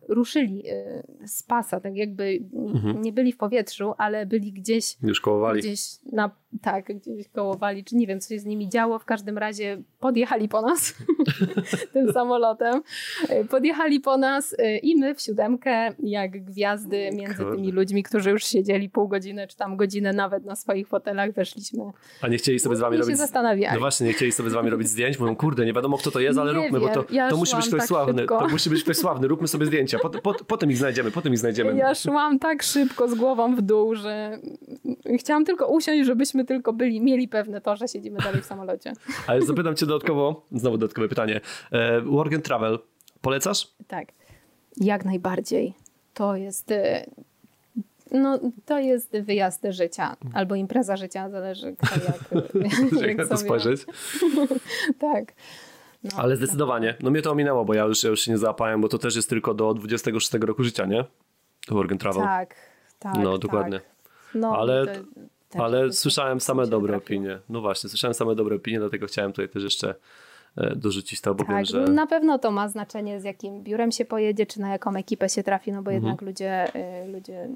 ruszyli 0.08 0.62
y, 0.70 1.28
z 1.28 1.42
pasa, 1.42 1.80
tak 1.80 1.96
jakby 1.96 2.38
mhm. 2.52 3.02
nie 3.02 3.12
byli 3.12 3.32
w 3.32 3.36
powietrzu, 3.36 3.92
ale 3.98 4.26
byli 4.26 4.52
gdzieś 4.52 4.96
już 5.02 5.20
kołowali. 5.20 5.60
Gdzieś 5.60 5.80
na, 6.12 6.30
tak, 6.62 6.84
gdzieś 6.96 7.28
kołowali, 7.28 7.84
czy 7.84 7.96
nie 7.96 8.06
wiem, 8.06 8.20
co 8.20 8.28
się 8.28 8.38
z 8.38 8.44
nimi 8.44 8.68
działo. 8.68 8.98
W 8.98 9.04
każdym 9.04 9.38
razie 9.38 9.82
podjechali 10.00 10.48
po 10.48 10.62
nas 10.62 10.94
tym 11.92 12.12
samolotem. 12.12 12.82
Podjechali 13.50 14.00
po 14.00 14.16
nas 14.16 14.52
y, 14.52 14.78
i 14.82 14.96
my 14.96 15.14
w 15.14 15.20
siódemkę, 15.20 15.94
jak 16.02 16.44
gwiazdy 16.44 17.10
między 17.12 17.44
tymi 17.44 17.72
ludźmi, 17.72 18.02
którzy 18.02 18.30
już 18.30 18.44
siedzieli 18.44 18.88
pół 18.88 19.08
godziny, 19.08 19.46
czy 19.48 19.56
tam 19.56 19.76
godzinę 19.76 20.12
nawet 20.12 20.44
na 20.44 20.56
swoich 20.56 20.88
fotelach, 20.88 21.32
weszliśmy. 21.32 21.84
A 22.22 22.28
nie 22.28 22.38
chcieli 22.38 22.60
sobie 22.60 22.76
z 22.76 22.80
wami 22.80 22.96
robić... 22.96 23.12
się 23.12 23.16
zastanawiali. 23.16 23.74
No 23.74 23.80
właśnie, 23.80 24.06
nie 24.06 24.12
chcieli 24.12 24.32
sobie 24.32 24.50
z 24.50 24.52
wami 24.52 24.70
robić 24.70 24.88
zdjęć? 24.88 25.18
Mówią, 25.18 25.36
kurde, 25.36 25.66
nie 25.66 25.72
wiadomo 25.72 25.98
kto 25.98 26.10
to 26.10 26.20
jest, 26.20 26.38
ale 26.38 26.52
nie 26.52 26.56
róbmy, 26.56 26.80
wiem. 26.80 26.88
bo 26.88 26.94
to, 26.94 27.12
ja 27.12 27.30
to 27.30 27.36
musi 27.36 27.56
być 27.56 27.66
ktoś 27.66 27.80
tak 27.80 27.88
sławny. 27.88 28.18
Szybko. 28.22 28.38
To 28.38 28.48
musi 28.48 28.70
być 28.70 28.82
ktoś 28.82 28.96
sławny, 28.96 29.28
róbmy 29.28 29.48
sobie 29.48 29.66
zdjęcia. 29.66 29.98
Pot, 29.98 30.20
pot, 30.20 30.42
potem 30.46 30.70
ich 30.70 30.76
znajdziemy, 30.76 31.10
potem 31.10 31.32
ich 31.32 31.38
znajdziemy. 31.38 31.76
Ja 31.76 31.94
szłam 31.94 32.38
tak 32.38 32.62
szybko 32.62 33.08
z 33.08 33.14
głową 33.14 33.56
w 33.56 33.62
dół, 33.62 33.94
że 33.94 34.38
chciałam 35.18 35.44
tylko 35.44 35.68
usiąść, 35.68 36.06
żebyśmy 36.06 36.44
tylko 36.44 36.72
byli, 36.72 37.00
mieli 37.00 37.28
pewne 37.28 37.60
to, 37.60 37.76
że 37.76 37.88
siedzimy 37.88 38.18
dalej 38.18 38.42
w 38.42 38.44
samolocie. 38.44 38.92
Ale 39.26 39.42
zapytam 39.42 39.76
cię 39.76 39.86
dodatkowo, 39.86 40.46
znowu 40.52 40.78
dodatkowe 40.78 41.08
pytanie. 41.08 41.40
E, 41.72 42.00
work 42.00 42.32
and 42.34 42.44
travel, 42.44 42.78
polecasz? 43.20 43.68
Tak, 43.86 44.08
jak 44.76 45.04
najbardziej. 45.04 45.74
To 46.14 46.36
jest 46.36 46.70
e, 46.70 47.06
no, 48.10 48.38
to 48.66 48.78
jest 48.78 49.18
wyjazd 49.18 49.66
życia 49.70 50.16
albo 50.34 50.54
impreza 50.54 50.96
życia, 50.96 51.30
zależy 51.30 51.76
kto 51.76 51.94
jak, 51.94 52.44
jak, 52.92 53.02
jak 53.08 53.16
na 53.16 53.26
to 53.26 53.36
spojrzeć. 53.36 53.86
tak. 54.98 55.32
No, 56.04 56.10
Ale 56.16 56.36
zdecydowanie. 56.36 56.96
No 57.02 57.10
mnie 57.10 57.22
to 57.22 57.30
ominęło, 57.30 57.64
bo 57.64 57.74
ja 57.74 57.84
już, 57.84 58.02
ja 58.02 58.10
już 58.10 58.20
się 58.20 58.30
nie 58.30 58.38
załapałem, 58.38 58.80
bo 58.80 58.88
to 58.88 58.98
też 58.98 59.16
jest 59.16 59.28
tylko 59.28 59.54
do 59.54 59.74
26 59.74 60.32
roku 60.32 60.64
życia, 60.64 60.86
nie? 60.86 61.04
Work 61.68 61.92
and 61.92 62.00
travel. 62.00 62.22
Tak, 62.22 62.54
tak. 62.98 63.14
No, 63.18 63.38
dokładnie. 63.38 63.80
Tak. 63.80 63.99
No, 64.34 64.58
ale, 64.58 64.86
to, 65.48 65.64
ale 65.64 65.92
słyszałem 65.92 66.40
same 66.40 66.66
dobre 66.66 66.96
opinie. 66.96 67.38
No 67.48 67.60
właśnie, 67.60 67.90
słyszałem 67.90 68.14
same 68.14 68.34
dobre 68.34 68.56
opinie, 68.56 68.78
dlatego 68.78 69.06
chciałem 69.06 69.32
tutaj 69.32 69.48
też 69.48 69.62
jeszcze 69.62 69.94
e, 70.56 70.76
dorzucić 70.76 71.20
to, 71.20 71.34
bo 71.34 71.44
tak, 71.44 71.56
wiem, 71.56 71.64
że... 71.64 71.80
Na 71.80 72.06
pewno 72.06 72.38
to 72.38 72.50
ma 72.50 72.68
znaczenie, 72.68 73.20
z 73.20 73.24
jakim 73.24 73.62
biurem 73.62 73.92
się 73.92 74.04
pojedzie, 74.04 74.46
czy 74.46 74.60
na 74.60 74.68
jaką 74.68 74.96
ekipę 74.96 75.28
się 75.28 75.42
trafi, 75.42 75.72
no 75.72 75.82
bo 75.82 75.90
mhm. 75.90 76.04
jednak 76.04 76.22
ludzie, 76.22 76.74
e, 76.74 77.08
ludzie 77.08 77.48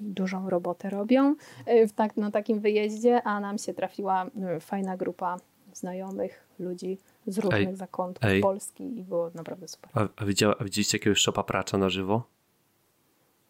dużą 0.00 0.50
robotę 0.50 0.90
robią 0.90 1.34
e, 1.66 1.86
w 1.86 1.92
tak, 1.92 2.16
na 2.16 2.30
takim 2.30 2.60
wyjeździe, 2.60 3.22
a 3.22 3.40
nam 3.40 3.58
się 3.58 3.74
trafiła 3.74 4.26
fajna 4.60 4.96
grupa 4.96 5.36
znajomych, 5.72 6.46
ludzi 6.58 6.98
z 7.26 7.38
różnych 7.38 7.68
ej, 7.68 7.76
zakątków 7.76 8.30
ej. 8.30 8.40
Polski 8.40 8.98
i 8.98 9.02
było 9.02 9.30
naprawdę 9.34 9.68
super. 9.68 9.90
A, 9.94 10.08
a, 10.16 10.24
widziała, 10.24 10.54
a 10.58 10.64
widzieliście 10.64 10.98
jakiegoś 10.98 11.18
szopa 11.18 11.42
pracza 11.42 11.78
na 11.78 11.88
żywo? 11.88 12.22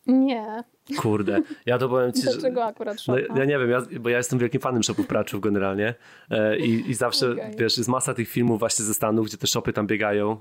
Nie. 0.07 0.65
Kurde, 0.99 1.43
ja 1.67 1.79
to 1.79 1.89
powiem 1.89 2.13
ci, 2.13 2.23
Dlaczego 2.23 2.61
że... 2.61 2.65
akurat 2.65 2.97
no, 3.09 3.19
Ja 3.19 3.45
nie 3.45 3.59
wiem, 3.59 3.71
ja, 3.71 3.83
bo 4.01 4.09
ja 4.09 4.17
jestem 4.17 4.39
wielkim 4.39 4.61
fanem 4.61 4.83
shopów 4.83 5.07
praczów 5.07 5.41
generalnie 5.41 5.95
e, 6.31 6.59
i, 6.59 6.91
i 6.91 6.95
zawsze, 6.95 7.33
okay. 7.33 7.55
wiesz, 7.59 7.79
jest 7.79 7.89
masa 7.89 8.15
tych 8.15 8.29
filmów 8.29 8.59
właśnie 8.59 8.85
ze 8.85 8.95
Stanów, 8.95 9.27
gdzie 9.27 9.37
te 9.37 9.47
shopy 9.47 9.73
tam 9.73 9.87
biegają, 9.87 10.37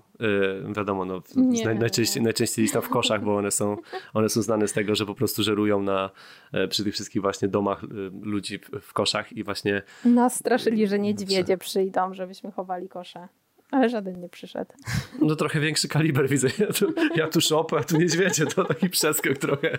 e, 0.69 0.73
wiadomo, 0.73 1.05
no, 1.05 1.21
nie, 1.35 1.65
naj, 1.65 1.79
najczęściej, 1.79 2.23
najczęściej 2.23 2.69
tam 2.69 2.81
w 2.81 2.89
koszach, 2.89 3.23
bo 3.23 3.35
one 3.35 3.51
są, 3.51 3.77
one 4.13 4.29
są 4.29 4.41
znane 4.41 4.67
z 4.67 4.73
tego, 4.73 4.95
że 4.95 5.05
po 5.05 5.15
prostu 5.15 5.43
żerują 5.43 5.81
na, 5.81 6.09
e, 6.53 6.67
przy 6.67 6.83
tych 6.83 6.93
wszystkich 6.93 7.21
właśnie 7.21 7.47
domach 7.47 7.83
e, 7.83 7.87
ludzi 8.21 8.59
w, 8.59 8.69
w 8.81 8.93
koszach 8.93 9.33
i 9.33 9.43
właśnie... 9.43 9.81
Nas 10.05 10.35
straszyli, 10.35 10.87
że 10.87 10.99
niedźwiedzie 10.99 11.57
przyjdą, 11.57 12.13
żebyśmy 12.13 12.51
chowali 12.51 12.89
kosze. 12.89 13.27
Ale 13.73 13.89
żaden 13.89 14.19
nie 14.19 14.29
przyszedł. 14.29 14.73
No 15.21 15.35
trochę 15.35 15.59
większy 15.59 15.87
kaliber 15.87 16.29
widzę. 16.29 16.47
Ja 16.59 16.73
tu, 16.73 16.93
ja 17.15 17.27
tu 17.27 17.41
szopę, 17.41 17.77
a 17.77 17.83
tu 17.83 17.97
niedźwiedzie. 17.97 18.45
To 18.45 18.63
taki 18.63 18.89
przeskok 18.89 19.37
trochę, 19.37 19.77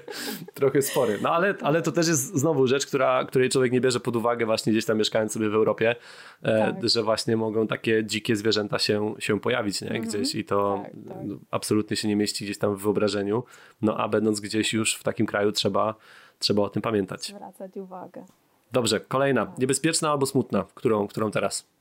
trochę 0.54 0.82
spory. 0.82 1.18
No 1.22 1.30
ale, 1.30 1.54
ale 1.62 1.82
to 1.82 1.92
też 1.92 2.08
jest 2.08 2.38
znowu 2.38 2.66
rzecz, 2.66 2.86
która, 2.86 3.24
której 3.24 3.48
człowiek 3.48 3.72
nie 3.72 3.80
bierze 3.80 4.00
pod 4.00 4.16
uwagę 4.16 4.46
właśnie 4.46 4.72
gdzieś 4.72 4.84
tam 4.84 4.98
mieszkając 4.98 5.32
sobie 5.32 5.48
w 5.48 5.54
Europie, 5.54 5.96
e, 6.42 6.58
tak. 6.58 6.88
że 6.88 7.02
właśnie 7.02 7.36
mogą 7.36 7.66
takie 7.66 8.04
dzikie 8.04 8.36
zwierzęta 8.36 8.78
się, 8.78 9.14
się 9.18 9.40
pojawić 9.40 9.80
nie? 9.80 9.88
Mhm. 9.88 10.04
gdzieś 10.04 10.34
i 10.34 10.44
to 10.44 10.80
tak, 10.82 10.92
tak. 11.08 11.16
absolutnie 11.50 11.96
się 11.96 12.08
nie 12.08 12.16
mieści 12.16 12.44
gdzieś 12.44 12.58
tam 12.58 12.76
w 12.76 12.82
wyobrażeniu. 12.82 13.44
No 13.82 13.96
a 13.96 14.08
będąc 14.08 14.40
gdzieś 14.40 14.72
już 14.72 14.94
w 14.94 15.02
takim 15.02 15.26
kraju 15.26 15.52
trzeba, 15.52 15.94
trzeba 16.38 16.62
o 16.62 16.68
tym 16.68 16.82
pamiętać. 16.82 17.26
Zwracać 17.26 17.76
uwagę. 17.76 18.24
Dobrze, 18.72 19.00
kolejna. 19.00 19.52
Niebezpieczna 19.58 20.10
albo 20.10 20.26
smutna? 20.26 20.64
Którą, 20.74 21.08
którą 21.08 21.30
teraz? 21.30 21.73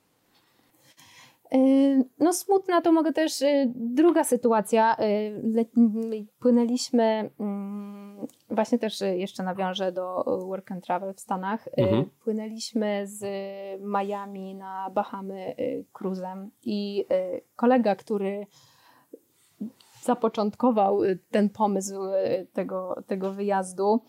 Y, 1.56 2.04
no 2.20 2.34
smutna 2.34 2.82
to 2.82 2.92
mogę 2.92 3.14
też, 3.14 3.42
y, 3.42 3.72
druga 3.76 4.24
sytuacja, 4.24 4.96
y, 5.00 5.68
płynęliśmy, 6.40 7.30
mm, 7.40 8.28
właśnie 8.50 8.80
też 8.80 9.02
jeszcze 9.02 9.44
nawiążę 9.44 9.92
do 9.92 10.24
work 10.48 10.72
and 10.72 10.86
travel 10.86 11.14
w 11.14 11.20
Stanach, 11.20 11.70
mhm. 11.78 12.06
płynęliśmy 12.24 13.08
z 13.08 13.26
Miami 13.82 14.56
na 14.56 14.90
Bahamy 14.90 15.56
cruzem 15.94 16.52
i 16.64 17.06
kolega, 17.56 17.96
który 17.96 18.48
zapoczątkował 20.02 21.00
ten 21.32 21.50
pomysł 21.50 22.02
tego, 22.54 22.96
tego 23.08 23.34
wyjazdu, 23.34 24.02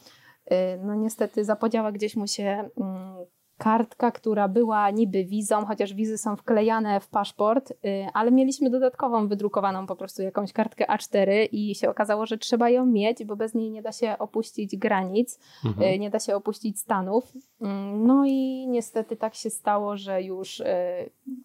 no 0.84 0.94
niestety 0.94 1.44
zapodziała 1.44 1.92
gdzieś 1.92 2.16
mu 2.16 2.26
się 2.26 2.68
mm, 2.76 3.16
kartka, 3.58 4.10
która 4.10 4.48
była 4.48 4.90
niby 4.90 5.24
wizą, 5.24 5.64
chociaż 5.66 5.94
wizy 5.94 6.18
są 6.18 6.36
wklejane 6.36 7.00
w 7.00 7.08
paszport, 7.08 7.70
y, 7.70 7.74
ale 8.14 8.30
mieliśmy 8.30 8.70
dodatkową 8.70 9.28
wydrukowaną 9.28 9.86
po 9.86 9.96
prostu 9.96 10.22
jakąś 10.22 10.52
kartkę 10.52 10.84
A4 10.84 11.48
i 11.52 11.74
się 11.74 11.90
okazało, 11.90 12.26
że 12.26 12.38
trzeba 12.38 12.70
ją 12.70 12.86
mieć, 12.86 13.24
bo 13.24 13.36
bez 13.36 13.54
niej 13.54 13.70
nie 13.70 13.82
da 13.82 13.92
się 13.92 14.18
opuścić 14.18 14.76
granic, 14.76 15.38
mhm. 15.64 15.94
Y, 15.94 15.98
nie 15.98 16.10
da 16.10 16.18
się 16.18 16.36
opuścić 16.36 16.80
Stanów. 16.80 17.32
Mm, 17.60 18.06
no 18.06 18.24
i 18.26 18.66
niestety 18.68 19.16
tak 19.16 19.34
się 19.34 19.50
stało, 19.50 19.96
że 19.96 20.22
już 20.22 20.60
y, 20.60 20.64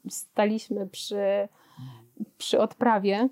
staliśmy 0.09 0.87
przy, 0.87 1.47
przy 2.37 2.59
odprawie 2.59 3.29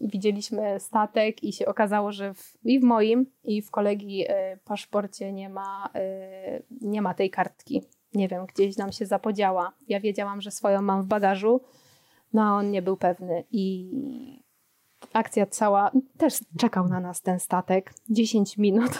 widzieliśmy 0.00 0.80
statek 0.80 1.44
i 1.44 1.52
się 1.52 1.66
okazało, 1.66 2.12
że 2.12 2.34
w, 2.34 2.56
i 2.64 2.80
w 2.80 2.82
moim, 2.82 3.26
i 3.44 3.62
w 3.62 3.70
kolegi 3.70 4.24
e, 4.28 4.56
paszporcie 4.64 5.32
nie 5.32 5.48
ma, 5.48 5.90
e, 5.94 6.62
nie 6.80 7.02
ma 7.02 7.14
tej 7.14 7.30
kartki. 7.30 7.82
Nie 8.16 8.28
wiem, 8.28 8.46
gdzieś 8.46 8.76
nam 8.76 8.92
się 8.92 9.06
zapodziała. 9.06 9.72
Ja 9.88 10.00
wiedziałam, 10.00 10.40
że 10.40 10.50
swoją 10.50 10.82
mam 10.82 11.02
w 11.02 11.06
bagażu, 11.06 11.60
no 12.32 12.42
a 12.42 12.52
on 12.52 12.70
nie 12.70 12.82
był 12.82 12.96
pewny. 12.96 13.44
I 13.50 13.90
akcja 15.12 15.46
cała, 15.46 15.90
też 16.18 16.34
czekał 16.58 16.88
na 16.88 17.00
nas 17.00 17.22
ten 17.22 17.40
statek 17.40 17.94
10 18.10 18.58
minut. 18.58 18.90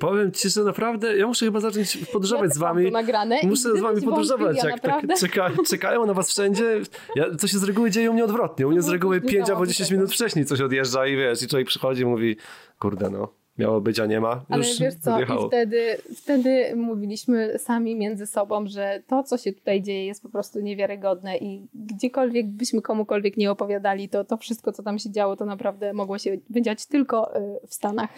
Powiem 0.00 0.32
ci, 0.32 0.50
że 0.50 0.64
naprawdę 0.64 1.16
ja 1.16 1.26
muszę 1.26 1.46
chyba 1.46 1.60
zacząć 1.60 1.96
podróżować 1.96 2.48
ja 2.48 2.54
z 2.54 2.58
wami. 2.58 2.90
Nagrane 2.90 3.38
muszę 3.42 3.76
z 3.76 3.80
wami 3.80 4.02
podróżować. 4.02 4.64
Jak 4.64 4.80
tak 4.80 5.04
czeka, 5.18 5.50
czekają 5.68 6.06
na 6.06 6.14
was 6.14 6.30
wszędzie. 6.30 6.80
Ja, 7.16 7.36
to 7.36 7.46
się 7.46 7.58
z 7.58 7.64
reguły 7.64 7.90
dzieje 7.90 8.10
u 8.10 8.14
mnie 8.14 8.24
odwrotnie. 8.24 8.66
U 8.66 8.70
mnie 8.70 8.82
z 8.82 8.88
reguły 8.88 9.20
5 9.20 9.50
albo 9.50 9.66
10 9.66 9.90
minut 9.90 10.12
wcześniej 10.12 10.44
coś 10.44 10.60
odjeżdża 10.60 11.06
i 11.06 11.16
wiesz, 11.16 11.42
i 11.42 11.48
człowiek 11.48 11.68
przychodzi 11.68 12.02
i 12.02 12.06
mówi, 12.06 12.36
kurde 12.78 13.10
no, 13.10 13.28
miało 13.58 13.80
być, 13.80 14.00
a 14.00 14.06
nie 14.06 14.20
ma. 14.20 14.34
Już 14.34 14.44
Ale 14.48 14.64
wiesz 14.80 14.94
co, 14.94 15.20
i 15.20 15.24
wtedy, 15.48 15.96
wtedy 16.16 16.76
mówiliśmy 16.76 17.58
sami 17.58 17.96
między 17.96 18.26
sobą, 18.26 18.66
że 18.66 19.02
to, 19.06 19.22
co 19.22 19.38
się 19.38 19.52
tutaj 19.52 19.82
dzieje, 19.82 20.06
jest 20.06 20.22
po 20.22 20.28
prostu 20.28 20.60
niewiarygodne 20.60 21.38
i 21.38 21.66
gdziekolwiek 21.74 22.46
byśmy 22.46 22.82
komukolwiek 22.82 23.36
nie 23.36 23.50
opowiadali, 23.50 24.08
to 24.08 24.24
to 24.24 24.36
wszystko, 24.36 24.72
co 24.72 24.82
tam 24.82 24.98
się 24.98 25.10
działo, 25.10 25.36
to 25.36 25.44
naprawdę 25.44 25.92
mogło 25.92 26.18
się 26.18 26.38
wydziać 26.50 26.86
tylko 26.86 27.36
y, 27.36 27.66
w 27.66 27.74
Stanach. 27.74 28.10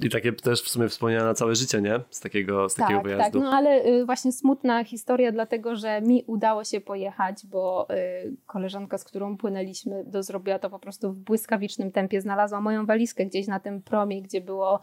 I 0.00 0.10
takie 0.10 0.32
też 0.32 0.62
w 0.62 0.68
sumie 0.68 0.88
wspomniane 0.88 1.24
na 1.24 1.34
całe 1.34 1.54
życie, 1.54 1.80
nie? 1.80 2.00
Z 2.10 2.20
takiego, 2.20 2.68
z 2.68 2.74
takiego 2.74 3.00
tak, 3.00 3.06
wyjazdu. 3.08 3.38
Tak, 3.38 3.42
no 3.42 3.56
ale 3.56 3.86
y, 3.86 4.06
właśnie 4.06 4.32
smutna 4.32 4.84
historia, 4.84 5.32
dlatego, 5.32 5.76
że 5.76 6.00
mi 6.00 6.24
udało 6.26 6.64
się 6.64 6.80
pojechać, 6.80 7.46
bo 7.46 7.86
y, 7.90 8.36
koleżanka, 8.46 8.98
z 8.98 9.04
którą 9.04 9.36
płynęliśmy, 9.36 10.04
do 10.04 10.22
zrobiła 10.22 10.58
to 10.58 10.70
po 10.70 10.78
prostu 10.78 11.12
w 11.12 11.16
błyskawicznym 11.16 11.92
tempie. 11.92 12.20
Znalazła 12.20 12.60
moją 12.60 12.86
walizkę 12.86 13.26
gdzieś 13.26 13.46
na 13.46 13.60
tym 13.60 13.82
promie, 13.82 14.22
gdzie 14.22 14.40
było 14.40 14.61
było 14.62 14.80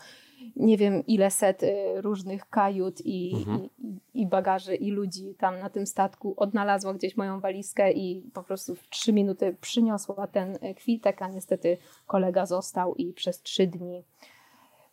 nie 0.55 0.77
wiem 0.77 1.05
ile 1.05 1.31
set 1.31 1.63
y, 1.63 2.01
różnych 2.01 2.49
kajut 2.49 3.01
i, 3.05 3.35
mhm. 3.35 3.69
i, 3.79 3.99
i, 4.13 4.27
bagaży 4.27 4.75
i 4.75 4.91
ludzi 4.91 5.35
tam 5.37 5.59
na 5.59 5.69
tym 5.69 5.87
statku. 5.87 6.33
Odnalazła 6.37 6.93
gdzieś 6.93 7.17
moją 7.17 7.39
walizkę 7.39 7.91
i 7.91 8.21
po 8.33 8.43
prostu 8.43 8.75
w 8.75 8.89
trzy 8.89 9.13
minuty 9.13 9.55
przyniosła 9.61 10.27
ten 10.27 10.55
y, 10.55 10.75
kwitek, 10.75 11.21
a 11.21 11.27
niestety 11.27 11.77
kolega 12.07 12.45
został 12.45 12.95
i 12.95 13.13
przez 13.13 13.41
trzy 13.41 13.67
dni 13.67 14.03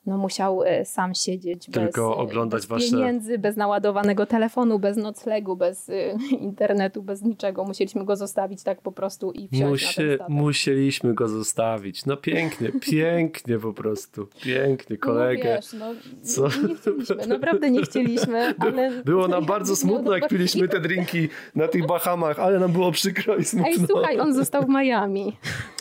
no 0.06 0.18
musiał 0.18 0.64
e, 0.64 0.84
sam 0.84 1.14
siedzieć 1.14 1.66
Tylko 1.66 2.08
bez, 2.08 2.18
oglądać 2.18 2.60
bez 2.60 2.66
wasze... 2.66 2.90
pieniędzy, 2.90 3.38
bez 3.38 3.56
naładowanego 3.56 4.26
telefonu, 4.26 4.78
bez 4.78 4.96
noclegu, 4.96 5.56
bez 5.56 5.88
e, 5.88 5.92
internetu, 6.40 7.02
bez 7.02 7.22
niczego. 7.22 7.64
Musieliśmy 7.64 8.04
go 8.04 8.16
zostawić 8.16 8.62
tak 8.62 8.80
po 8.80 8.92
prostu 8.92 9.32
i 9.32 9.48
wsiąść 9.48 9.96
ten 9.96 10.18
Musieliśmy 10.28 11.14
go 11.14 11.28
zostawić. 11.28 12.06
No 12.06 12.16
pięknie, 12.16 12.72
pięknie 12.90 13.58
po 13.58 13.72
prostu. 13.72 14.28
Pięknie, 14.42 14.96
kolegę. 14.96 15.44
No 15.44 15.56
wiesz, 15.56 15.72
no, 15.72 15.94
Co? 16.22 16.42
nie 16.68 16.74
chcieliśmy, 16.74 17.26
naprawdę 17.26 17.70
nie 17.70 17.82
chcieliśmy, 17.82 18.54
ale... 18.58 19.02
Było 19.04 19.28
nam 19.28 19.46
bardzo 19.46 19.76
smutno, 19.76 20.12
jak 20.16 20.28
piliśmy 20.28 20.68
te 20.68 20.80
drinki 20.80 21.28
na 21.54 21.68
tych 21.68 21.86
Bahamach, 21.86 22.38
ale 22.38 22.58
nam 22.58 22.72
było 22.72 22.92
przykro 22.92 23.36
i 23.36 23.44
smutno. 23.44 23.68
Ej, 23.68 23.86
słuchaj, 23.86 24.20
on 24.20 24.34
został 24.34 24.62
w 24.62 24.68
Miami. 24.68 25.36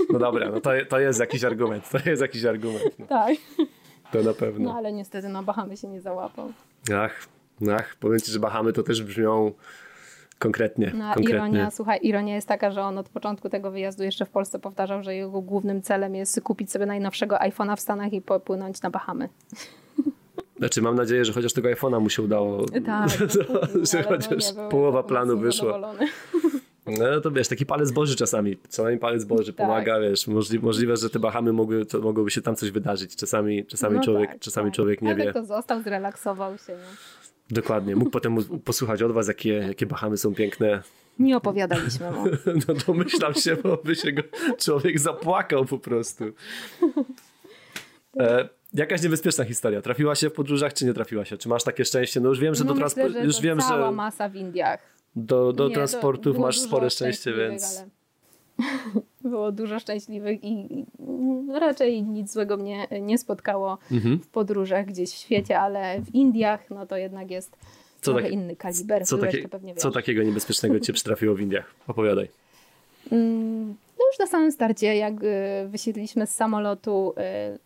No 0.09 0.19
dobra, 0.19 0.49
no 0.49 0.61
to, 0.61 0.69
to 0.89 0.99
jest 0.99 1.19
jakiś 1.19 1.43
argument, 1.43 1.89
to 1.89 2.09
jest 2.09 2.21
jakiś 2.21 2.45
argument. 2.45 2.99
No. 2.99 3.05
Tak. 3.05 3.35
To 4.17 4.23
na 4.23 4.33
pewno. 4.33 4.69
No 4.69 4.77
ale 4.77 4.93
niestety 4.93 5.29
na 5.29 5.43
Bahamy 5.43 5.77
się 5.77 5.87
nie 5.87 6.01
załapał. 6.01 6.51
Ach, 6.95 7.27
ach, 7.71 7.95
powiem 7.95 8.19
ci, 8.19 8.31
że 8.31 8.39
Bahamy 8.39 8.73
to 8.73 8.83
też 8.83 9.03
brzmią 9.03 9.51
konkretnie. 10.39 10.91
No, 10.95 11.13
konkretnie. 11.13 11.33
Ironia, 11.33 11.71
słuchaj, 11.71 11.99
ironia 12.03 12.35
jest 12.35 12.47
taka, 12.47 12.71
że 12.71 12.81
on 12.81 12.97
od 12.97 13.09
początku 13.09 13.49
tego 13.49 13.71
wyjazdu 13.71 14.03
jeszcze 14.03 14.25
w 14.25 14.29
Polsce 14.29 14.59
powtarzał, 14.59 15.03
że 15.03 15.15
jego 15.15 15.41
głównym 15.41 15.81
celem 15.81 16.15
jest 16.15 16.41
kupić 16.41 16.71
sobie 16.71 16.85
najnowszego 16.85 17.35
iPhone'a 17.35 17.75
w 17.75 17.79
Stanach 17.79 18.13
i 18.13 18.21
popłynąć 18.21 18.81
na 18.81 18.89
Bahamy. 18.89 19.29
Znaczy, 20.59 20.81
mam 20.81 20.95
nadzieję, 20.95 21.25
że 21.25 21.33
chociaż 21.33 21.53
tego 21.53 21.69
iPhone'a 21.69 22.01
mu 22.01 22.09
się 22.09 22.21
udało. 22.21 22.65
Tak, 22.85 23.09
no, 23.49 23.85
że 23.91 24.03
chociaż 24.03 24.53
no 24.55 24.69
połowa 24.69 25.03
planu 25.03 25.37
wyszła. 25.37 25.79
No 26.87 27.21
to 27.21 27.31
wiesz, 27.31 27.47
taki 27.47 27.65
palec 27.65 27.91
Boży 27.91 28.15
czasami, 28.15 28.57
czasami 28.57 28.97
palec 28.97 29.25
Boży 29.25 29.53
tak. 29.53 29.67
pomaga, 29.67 29.99
wiesz, 29.99 30.27
możli, 30.27 30.59
możliwe, 30.59 30.97
że 30.97 31.09
te 31.09 31.19
Bahamy 31.19 31.53
mogły, 31.53 31.85
to 31.85 31.99
mogłoby 31.99 32.31
się 32.31 32.41
tam 32.41 32.55
coś 32.55 32.71
wydarzyć. 32.71 33.15
Czasami, 33.15 33.65
czasami, 33.65 33.95
no 33.95 34.03
człowiek, 34.03 34.29
tak, 34.29 34.39
czasami 34.39 34.67
tak. 34.67 34.75
człowiek 34.75 35.01
nie 35.01 35.13
Ale 35.13 35.25
wie. 35.25 35.33
to 35.33 35.45
został, 35.45 35.81
zrelaksował 35.81 36.57
się. 36.57 36.73
Nie? 36.73 37.15
Dokładnie, 37.51 37.95
mógł 37.95 38.11
potem 38.11 38.37
posłuchać 38.63 39.01
od 39.01 39.11
was, 39.11 39.27
jakie, 39.27 39.53
jakie 39.53 39.85
Bahamy 39.85 40.17
są 40.17 40.35
piękne. 40.35 40.81
Nie 41.19 41.37
opowiadaliśmy 41.37 42.11
mu. 42.11 42.25
no 42.67 42.73
domyślam 42.87 43.33
się, 43.33 43.55
bo 43.55 43.77
by 43.77 43.95
się 43.95 44.11
go 44.11 44.21
człowiek 44.57 44.99
zapłakał 44.99 45.65
po 45.65 45.79
prostu. 45.79 46.23
E, 48.19 48.49
jakaś 48.73 49.03
niebezpieczna 49.03 49.43
historia. 49.45 49.81
Trafiła 49.81 50.15
się 50.15 50.29
w 50.29 50.33
podróżach, 50.33 50.73
czy 50.73 50.85
nie 50.85 50.93
trafiła 50.93 51.25
się? 51.25 51.37
Czy 51.37 51.49
masz 51.49 51.63
takie 51.63 51.85
szczęście? 51.85 52.19
No 52.19 52.29
już 52.29 52.39
wiem, 52.39 52.55
że 52.55 52.63
no 52.63 52.73
do 52.73 52.79
transportu. 52.79 53.19
Już 53.23 53.41
wiem, 53.41 53.59
cała 53.59 53.85
że. 53.85 53.91
masa 53.91 54.29
w 54.29 54.35
Indiach 54.35 54.94
do, 55.15 55.53
do 55.53 55.67
nie, 55.67 55.75
transportów 55.75 56.37
masz 56.37 56.59
spore 56.59 56.89
szczęście, 56.89 57.33
więc. 57.33 57.77
Ale... 57.77 57.89
Było 59.21 59.51
dużo 59.51 59.79
szczęśliwych 59.79 60.43
i 60.43 60.85
raczej 61.59 62.03
nic 62.03 62.33
złego 62.33 62.57
mnie 62.57 62.87
nie 63.01 63.17
spotkało 63.17 63.77
mhm. 63.91 64.19
w 64.19 64.27
podróżach 64.27 64.85
gdzieś 64.85 65.09
w 65.09 65.15
świecie, 65.15 65.59
ale 65.59 66.01
w 66.01 66.15
Indiach 66.15 66.69
no 66.69 66.85
to 66.85 66.97
jednak 66.97 67.31
jest 67.31 67.57
co 68.01 68.11
trochę 68.11 68.23
tak, 68.23 68.31
inny 68.31 68.55
kaliber. 68.55 69.05
Co, 69.05 69.17
takie, 69.17 69.49
co 69.75 69.91
takiego 69.91 70.23
niebezpiecznego 70.23 70.79
cię 70.79 70.93
przytrafiło 70.93 71.35
w 71.35 71.41
Indiach? 71.41 71.75
Opowiadaj. 71.87 72.29
Mm, 73.11 73.67
no 73.99 74.05
już 74.11 74.19
na 74.19 74.27
samym 74.27 74.51
starcie, 74.51 74.95
jak 74.95 75.23
y, 75.23 75.67
wysiedliśmy 75.67 76.27
z 76.27 76.35
samolotu, 76.35 77.13
y, 77.53 77.59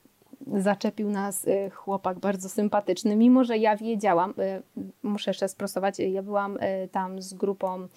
zaczepił 0.58 1.10
nas 1.10 1.48
y, 1.48 1.70
chłopak 1.70 2.20
bardzo 2.20 2.50
sympatyczny, 2.50 3.16
mimo 3.16 3.44
że 3.44 3.58
ja 3.58 3.78
wiedziałam, 3.78 4.34
y, 4.40 4.62
muszę 5.04 5.30
jeszcze 5.30 5.50
sprostować, 5.50 6.00
ja 6.00 6.24
byłam 6.24 6.58
y, 6.58 6.90
tam 6.92 7.22
z 7.22 7.34
grupą 7.34 7.88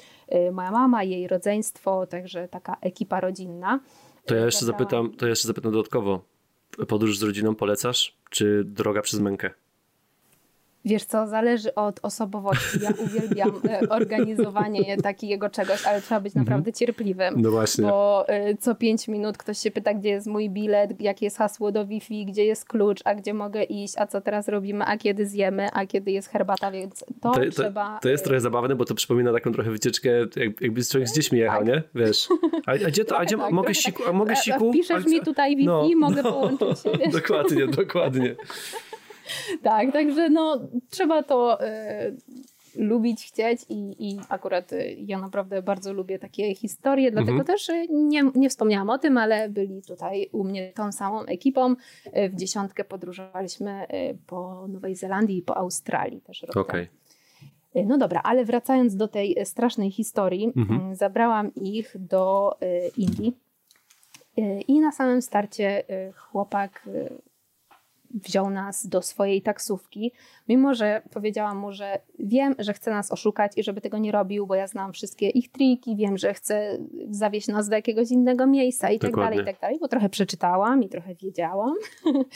moja 0.53 0.71
mama, 0.71 1.03
jej 1.03 1.29
rodzeństwo, 1.29 2.07
także 2.07 2.49
taka 2.49 2.77
ekipa 2.81 3.21
rodzinna. 3.21 3.81
To 4.27 4.35
ja 4.35 4.45
jeszcze 4.45 4.65
zapytam, 4.65 5.11
to 5.11 5.27
ja 5.27 5.31
jeszcze 5.31 5.49
zapytam 5.49 5.73
dodatkowo. 5.73 6.21
Podróż 6.89 7.19
z 7.19 7.23
rodziną 7.23 7.55
polecasz, 7.55 8.17
czy 8.31 8.65
droga 8.65 9.03
przez 9.03 9.21
mękę? 9.21 9.51
Wiesz 10.85 11.05
co, 11.05 11.27
zależy 11.27 11.75
od 11.75 12.01
osobowości. 12.03 12.79
Ja 12.83 12.91
uwielbiam 13.05 13.61
e, 13.69 13.89
organizowanie 13.89 14.97
takiego 14.97 15.51
czegoś, 15.51 15.87
ale 15.87 16.01
trzeba 16.01 16.21
być 16.21 16.31
mhm. 16.37 16.45
naprawdę 16.45 16.73
cierpliwym. 16.73 17.35
No 17.37 17.51
właśnie. 17.51 17.85
Bo 17.85 18.29
e, 18.29 18.57
co 18.57 18.75
pięć 18.75 19.09
minut 19.09 19.39
ktoś 19.39 19.59
się 19.59 19.71
pyta, 19.71 19.95
gdzie 19.95 20.09
jest 20.09 20.27
mój 20.27 20.51
bilet, 20.51 21.01
jakie 21.01 21.27
jest 21.27 21.39
hasło 21.39 21.73
do 21.73 21.87
Wi-Fi, 21.87 22.27
gdzie 22.27 22.45
jest 22.45 22.65
klucz, 22.65 23.01
a 23.05 23.15
gdzie 23.15 23.35
mogę 23.35 23.63
iść, 23.63 23.95
a 23.99 24.07
co 24.07 24.21
teraz 24.21 24.49
robimy, 24.49 24.85
a 24.85 24.97
kiedy 24.97 25.27
zjemy, 25.27 25.69
a 25.73 25.87
kiedy 25.87 26.11
jest 26.11 26.29
herbata, 26.29 26.71
więc 26.71 27.05
to, 27.21 27.33
to 27.33 27.41
trzeba... 27.51 27.99
To 28.03 28.09
jest 28.09 28.25
trochę 28.25 28.41
zabawne, 28.41 28.75
bo 28.75 28.85
to 28.85 28.95
przypomina 28.95 29.33
taką 29.33 29.53
trochę 29.53 29.71
wycieczkę, 29.71 30.11
jakby 30.61 30.85
człowiek 30.85 31.09
z 31.09 31.15
dziećmi 31.15 31.39
jechał, 31.39 31.59
tak. 31.59 31.69
nie? 31.69 31.83
Wiesz. 31.95 32.29
A, 32.67 32.71
a 32.71 32.77
gdzie 32.77 33.05
to, 33.05 33.19
a 33.19 33.25
gdzie 33.25 33.37
tak, 33.37 33.53
mogę, 33.53 33.75
siku, 33.75 34.03
a 34.09 34.13
mogę 34.13 34.37
siku? 34.37 34.73
Piszesz 34.73 35.07
mi 35.07 35.21
tutaj 35.21 35.57
Wi-Fi, 35.57 35.67
no, 35.67 36.09
mogę 36.09 36.23
no, 36.23 36.33
połączyć 36.33 36.81
się? 36.83 36.91
Dokładnie, 37.21 37.67
dokładnie. 37.67 38.35
tak, 39.63 39.93
także 39.93 40.31
no 40.31 40.69
trzeba 40.91 41.23
to 41.23 41.65
y, 41.65 42.17
lubić, 42.77 43.25
chcieć 43.25 43.61
i, 43.69 44.09
i 44.09 44.21
akurat 44.29 44.73
y, 44.73 44.97
ja 44.99 45.19
naprawdę 45.19 45.63
bardzo 45.63 45.93
lubię 45.93 46.19
takie 46.19 46.55
historie, 46.55 47.11
dlatego 47.11 47.39
mhm. 47.39 47.47
też 47.47 47.69
y, 47.69 47.87
nie, 47.91 48.23
nie 48.35 48.51
wspomniałam 48.51 48.91
o 48.91 48.99
tym, 48.99 49.19
ale 49.19 49.49
byli 49.49 49.83
tutaj 49.83 50.29
u 50.33 50.45
mnie 50.45 50.73
tą 50.73 50.93
samą 50.93 51.25
ekipą. 51.25 51.75
W 52.31 52.35
dziesiątkę 52.35 52.85
podróżowaliśmy 52.85 53.87
po 54.27 54.69
Nowej 54.69 54.97
Zelandii 54.97 55.39
i 55.39 55.43
po 55.43 55.57
Australii 55.57 56.21
też 56.21 56.43
rok 56.43 56.57
okay. 56.57 56.89
No 57.87 57.99
dobra, 57.99 58.21
ale 58.25 58.45
wracając 58.45 58.97
do 58.97 59.09
tej 59.09 59.37
strasznej 59.45 59.91
historii, 59.91 60.53
mhm. 60.57 60.81
Mm, 60.81 60.95
zabrałam 60.95 61.55
ich 61.55 61.97
do 61.99 62.57
Indii. 62.97 63.37
I 64.69 64.81
na 64.81 64.93
samym 64.93 65.23
starcie 65.23 65.85
chłopak 66.17 66.89
wziął 68.15 68.51
nas 68.51 68.87
do 68.87 69.03
swojej 69.03 69.43
taksówki, 69.43 70.13
mimo 70.49 70.75
że 70.75 71.03
powiedziałam 71.13 71.59
mu, 71.59 71.73
że 71.73 71.99
wiem, 72.19 72.55
że 72.59 72.73
chce 72.73 72.91
nas 72.91 73.13
oszukać 73.13 73.53
i 73.57 73.63
żeby 73.63 73.81
tego 73.81 73.99
nie 73.99 74.13
robił, 74.13 74.47
bo 74.47 74.55
ja 74.55 74.67
znam 74.67 74.93
wszystkie 74.93 75.29
ich 75.29 75.53
triki, 75.53 75.97
wiem, 75.97 76.19
że 76.19 76.35
chce 76.35 76.79
zawieźć 77.11 77.49
nas 77.49 77.69
do 77.69 77.77
jakiegoś 77.77 78.11
innego 78.11 78.47
miejsca 78.47 78.91
i 78.91 78.99
tak 78.99 79.17
dalej, 79.17 79.41
i 79.41 79.45
tak 79.45 79.61
dalej, 79.61 79.79
bo 79.81 79.89
trochę 79.89 80.09
przeczytałam 80.09 80.83
i 80.83 80.89
trochę 80.89 81.15
wiedziałam. 81.15 81.75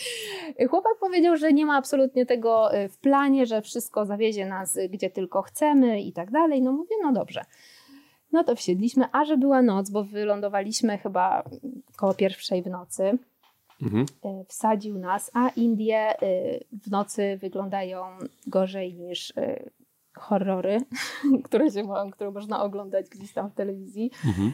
Chłopak 0.70 0.92
powiedział, 1.00 1.36
że 1.36 1.52
nie 1.52 1.66
ma 1.66 1.76
absolutnie 1.76 2.26
tego 2.26 2.76
y, 2.76 2.88
w 2.88 2.98
planie, 2.98 3.46
że 3.46 3.62
wszystko 3.62 4.06
zawiezie 4.06 4.46
nas 4.46 4.78
gdzie 4.90 5.10
tylko 5.10 5.42
chcemy 5.42 6.00
i 6.00 6.12
tak 6.12 6.30
dalej. 6.30 6.62
No 6.62 6.72
mówię, 6.72 6.96
no 7.02 7.12
dobrze. 7.12 7.44
No 8.32 8.44
to 8.44 8.56
wsiedliśmy, 8.56 9.04
a 9.12 9.24
że 9.24 9.36
była 9.36 9.62
noc, 9.62 9.90
bo 9.90 10.04
wylądowaliśmy 10.04 10.98
chyba 10.98 11.42
koło 11.96 12.14
pierwszej 12.14 12.62
w 12.62 12.66
nocy. 12.66 13.18
Mhm. 13.82 14.06
E, 14.24 14.44
wsadził 14.44 14.98
nas, 14.98 15.30
a 15.34 15.48
Indie 15.48 15.96
e, 15.96 16.18
w 16.82 16.90
nocy 16.90 17.38
wyglądają 17.40 18.04
gorzej 18.46 18.94
niż 18.94 19.32
e, 19.36 19.70
horrory, 20.14 20.80
które, 21.44 21.70
się, 21.70 21.88
które 22.12 22.30
można 22.30 22.62
oglądać 22.62 23.08
gdzieś 23.08 23.32
tam 23.32 23.50
w 23.50 23.54
telewizji. 23.54 24.10
Mhm. 24.26 24.52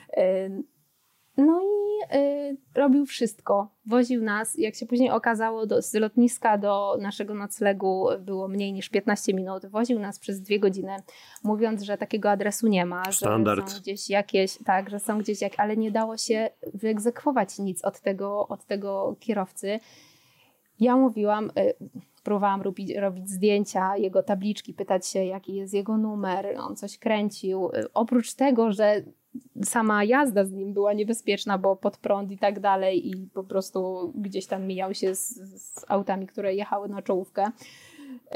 No 1.47 1.61
i 1.63 2.17
y, 2.17 2.57
robił 2.75 3.07
wszystko. 3.07 3.69
Woził 3.87 4.23
nas. 4.23 4.59
Jak 4.59 4.75
się 4.75 4.87
później 4.87 5.11
okazało, 5.11 5.67
do, 5.67 5.83
z 5.83 5.95
lotniska 5.95 6.59
do 6.59 6.97
naszego 7.01 7.35
noclegu 7.35 8.07
było 8.21 8.49
mniej 8.49 8.73
niż 8.73 8.89
15 8.89 9.35
minut. 9.35 9.67
Woził 9.67 9.99
nas 9.99 10.19
przez 10.19 10.41
dwie 10.41 10.61
godziny, 10.61 10.97
mówiąc, 11.45 11.83
że 11.83 11.99
takiego 11.99 12.31
adresu 12.31 12.69
nie 12.69 12.87
ma, 12.87 13.13
Standard. 13.13 13.69
że 13.69 13.75
są 13.75 13.81
gdzieś 13.81 14.11
jakieś, 14.11 14.59
tak, 14.65 14.91
że 14.91 15.01
są 15.01 15.19
gdzieś 15.19 15.41
jak, 15.41 15.53
ale 15.57 15.77
nie 15.77 15.91
dało 15.91 16.17
się 16.17 16.51
wyegzekwować 16.75 17.59
nic 17.59 17.85
od 17.85 18.01
tego, 18.01 18.49
od 18.49 18.65
tego 18.65 19.17
kierowcy. 19.21 19.81
Ja 20.81 20.97
mówiłam, 20.97 21.51
y, 21.59 21.75
próbowałam 22.23 22.63
robić, 22.63 22.95
robić 22.97 23.31
zdjęcia, 23.31 23.97
jego 23.97 24.23
tabliczki, 24.23 24.75
pytać 24.75 25.07
się, 25.07 25.25
jaki 25.25 25.55
jest 25.55 25.75
jego 25.75 25.97
numer, 25.97 26.57
on 26.59 26.77
coś 26.77 26.99
kręcił. 26.99 27.71
Y, 27.75 27.93
oprócz 27.93 28.35
tego, 28.35 28.73
że 28.73 29.03
sama 29.65 30.05
jazda 30.05 30.45
z 30.45 30.53
nim 30.53 30.75
była 30.75 30.93
niebezpieczna, 30.93 31.59
bo 31.59 31.77
pod 31.77 31.97
prąd 31.97 32.33
i 32.33 32.39
tak 32.39 32.61
dalej 32.61 33.09
i 33.09 33.29
po 33.35 33.45
prostu 33.45 34.13
gdzieś 34.15 34.47
tam 34.47 34.67
mijał 34.67 34.95
się 34.95 35.15
z, 35.15 35.35
z 35.63 35.85
autami, 35.89 36.27
które 36.27 36.55
jechały 36.55 36.89
na 36.89 37.03
czołówkę. 37.03 37.51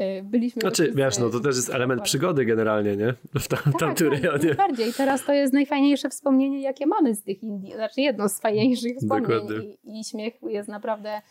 Y, 0.00 0.22
byliśmy... 0.22 0.60
Znaczy, 0.60 0.92
wiesz, 0.94 1.18
no 1.18 1.30
to 1.30 1.40
też 1.40 1.56
jest 1.56 1.74
element 1.74 2.02
przygody 2.02 2.44
generalnie, 2.44 2.96
nie? 2.96 3.14
W 3.40 3.48
tam, 3.48 3.58
tak, 3.64 3.78
tamtym 3.78 4.10
tak, 4.10 4.22
rejonie. 4.22 4.54
bardziej. 4.54 4.92
Teraz 4.92 5.24
to 5.24 5.32
jest 5.32 5.52
najfajniejsze 5.52 6.08
wspomnienie, 6.08 6.62
jakie 6.62 6.86
mamy 6.86 7.14
z 7.14 7.22
tych 7.22 7.42
Indii. 7.42 7.74
Znaczy 7.74 8.00
jedno 8.00 8.28
z 8.28 8.40
fajniejszych 8.40 8.96
wspomnień 8.96 9.40
i, 9.84 10.00
i 10.00 10.04
śmiechu 10.04 10.48
jest 10.48 10.68
naprawdę 10.68 11.22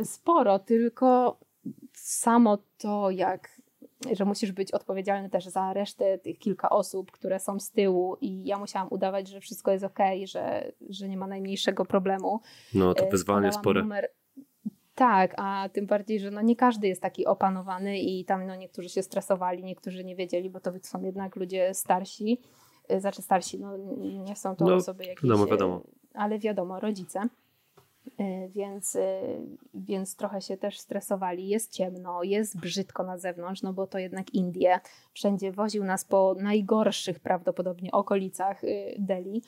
y, 0.00 0.04
sporo, 0.04 0.58
tylko 0.58 1.38
samo 1.92 2.58
to, 2.78 3.10
jak 3.10 3.59
że 4.12 4.24
musisz 4.24 4.52
być 4.52 4.72
odpowiedzialny 4.72 5.30
też 5.30 5.46
za 5.46 5.72
resztę 5.72 6.18
tych 6.18 6.38
kilka 6.38 6.70
osób, 6.70 7.10
które 7.10 7.40
są 7.40 7.60
z 7.60 7.70
tyłu 7.70 8.16
i 8.20 8.44
ja 8.44 8.58
musiałam 8.58 8.88
udawać, 8.90 9.28
że 9.28 9.40
wszystko 9.40 9.70
jest 9.70 9.84
ok, 9.84 9.98
że, 10.24 10.72
że 10.88 11.08
nie 11.08 11.16
ma 11.16 11.26
najmniejszego 11.26 11.84
problemu. 11.84 12.40
No 12.74 12.94
to 12.94 13.04
e, 13.04 13.10
wyzwanie 13.10 13.52
spore. 13.52 13.82
Numer... 13.82 14.08
Tak, 14.94 15.34
a 15.36 15.68
tym 15.72 15.86
bardziej, 15.86 16.20
że 16.20 16.30
no 16.30 16.42
nie 16.42 16.56
każdy 16.56 16.88
jest 16.88 17.02
taki 17.02 17.26
opanowany 17.26 17.98
i 17.98 18.24
tam 18.24 18.46
no 18.46 18.56
niektórzy 18.56 18.88
się 18.88 19.02
stresowali, 19.02 19.64
niektórzy 19.64 20.04
nie 20.04 20.16
wiedzieli, 20.16 20.50
bo 20.50 20.60
to 20.60 20.72
są 20.82 21.02
jednak 21.02 21.36
ludzie 21.36 21.74
starsi, 21.74 22.40
e, 22.88 23.00
znaczy 23.00 23.22
starsi, 23.22 23.58
no 23.58 23.76
nie 24.26 24.36
są 24.36 24.56
to 24.56 24.64
no, 24.64 24.74
osoby 24.74 25.04
jakieś, 25.04 25.22
wiadomo, 25.22 25.46
wiadomo. 25.46 25.82
ale 26.14 26.38
wiadomo, 26.38 26.80
rodzice. 26.80 27.28
Y, 28.06 28.48
więc, 28.48 28.94
y, 28.94 29.00
więc 29.74 30.16
trochę 30.16 30.40
się 30.40 30.56
też 30.56 30.78
stresowali. 30.78 31.48
Jest 31.48 31.72
ciemno, 31.72 32.22
jest 32.22 32.60
brzydko 32.60 33.02
na 33.02 33.18
zewnątrz, 33.18 33.62
no 33.62 33.72
bo 33.72 33.86
to 33.86 33.98
jednak 33.98 34.34
Indie. 34.34 34.80
Wszędzie 35.12 35.52
woził 35.52 35.84
nas 35.84 36.04
po 36.04 36.36
najgorszych 36.38 37.20
prawdopodobnie 37.20 37.90
okolicach 37.92 38.64
y, 38.64 38.96
Delhi, 38.98 39.42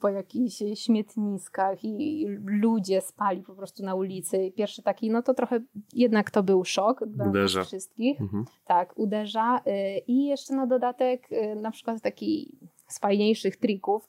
po 0.00 0.08
jakichś 0.08 0.62
śmietniskach 0.74 1.84
i 1.84 2.26
ludzie 2.44 3.00
spali 3.00 3.42
po 3.42 3.54
prostu 3.54 3.84
na 3.84 3.94
ulicy. 3.94 4.52
Pierwszy 4.56 4.82
taki, 4.82 5.10
no 5.10 5.22
to 5.22 5.34
trochę 5.34 5.60
jednak 5.92 6.30
to 6.30 6.42
był 6.42 6.64
szok 6.64 7.06
dla 7.06 7.28
uderza. 7.28 7.64
wszystkich. 7.64 8.20
Mhm. 8.20 8.44
Tak, 8.64 8.98
uderza. 8.98 9.60
I 10.06 10.26
jeszcze 10.26 10.54
na 10.54 10.66
dodatek 10.66 11.28
na 11.56 11.70
przykład 11.70 12.02
taki 12.02 12.58
z 12.92 12.98
fajniejszych 12.98 13.56
trików, 13.56 14.06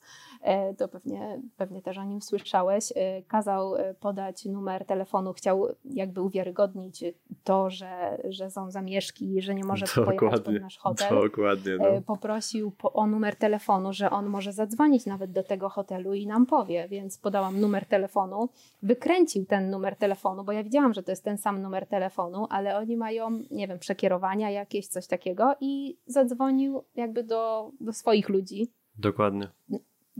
to 0.77 0.87
pewnie, 0.87 1.41
pewnie 1.57 1.81
też 1.81 1.97
o 1.97 2.03
nim 2.03 2.21
słyszałeś, 2.21 2.93
e, 2.95 3.21
kazał 3.21 3.75
e, 3.75 3.93
podać 3.93 4.45
numer 4.45 4.85
telefonu, 4.85 5.33
chciał 5.33 5.67
jakby 5.85 6.21
uwiarygodnić 6.21 7.03
to, 7.43 7.69
że, 7.69 8.17
że 8.29 8.51
są 8.51 8.71
zamieszki, 8.71 9.41
że 9.41 9.55
nie 9.55 9.63
może 9.63 9.85
dokładnie, 9.85 10.19
pojechać 10.19 10.41
pod 10.41 10.61
nasz 10.61 10.77
hotel. 10.77 11.21
Dokładnie. 11.23 11.77
No. 11.77 12.01
Poprosił 12.01 12.71
o 12.83 13.07
numer 13.07 13.35
telefonu, 13.35 13.93
że 13.93 14.09
on 14.09 14.25
może 14.25 14.53
zadzwonić 14.53 15.05
nawet 15.05 15.31
do 15.31 15.43
tego 15.43 15.69
hotelu 15.69 16.13
i 16.13 16.27
nam 16.27 16.45
powie, 16.45 16.87
więc 16.87 17.17
podałam 17.17 17.59
numer 17.59 17.85
telefonu. 17.85 18.49
Wykręcił 18.81 19.45
ten 19.45 19.69
numer 19.69 19.95
telefonu, 19.95 20.43
bo 20.43 20.51
ja 20.51 20.63
widziałam, 20.63 20.93
że 20.93 21.03
to 21.03 21.11
jest 21.11 21.23
ten 21.23 21.37
sam 21.37 21.61
numer 21.61 21.87
telefonu, 21.87 22.47
ale 22.49 22.77
oni 22.77 22.97
mają, 22.97 23.41
nie 23.51 23.67
wiem, 23.67 23.79
przekierowania 23.79 24.49
jakieś, 24.49 24.87
coś 24.87 25.07
takiego 25.07 25.55
i 25.61 25.97
zadzwonił 26.05 26.83
jakby 26.95 27.23
do, 27.23 27.71
do 27.81 27.93
swoich 27.93 28.29
ludzi, 28.29 28.71
Dokładnie. 28.97 29.47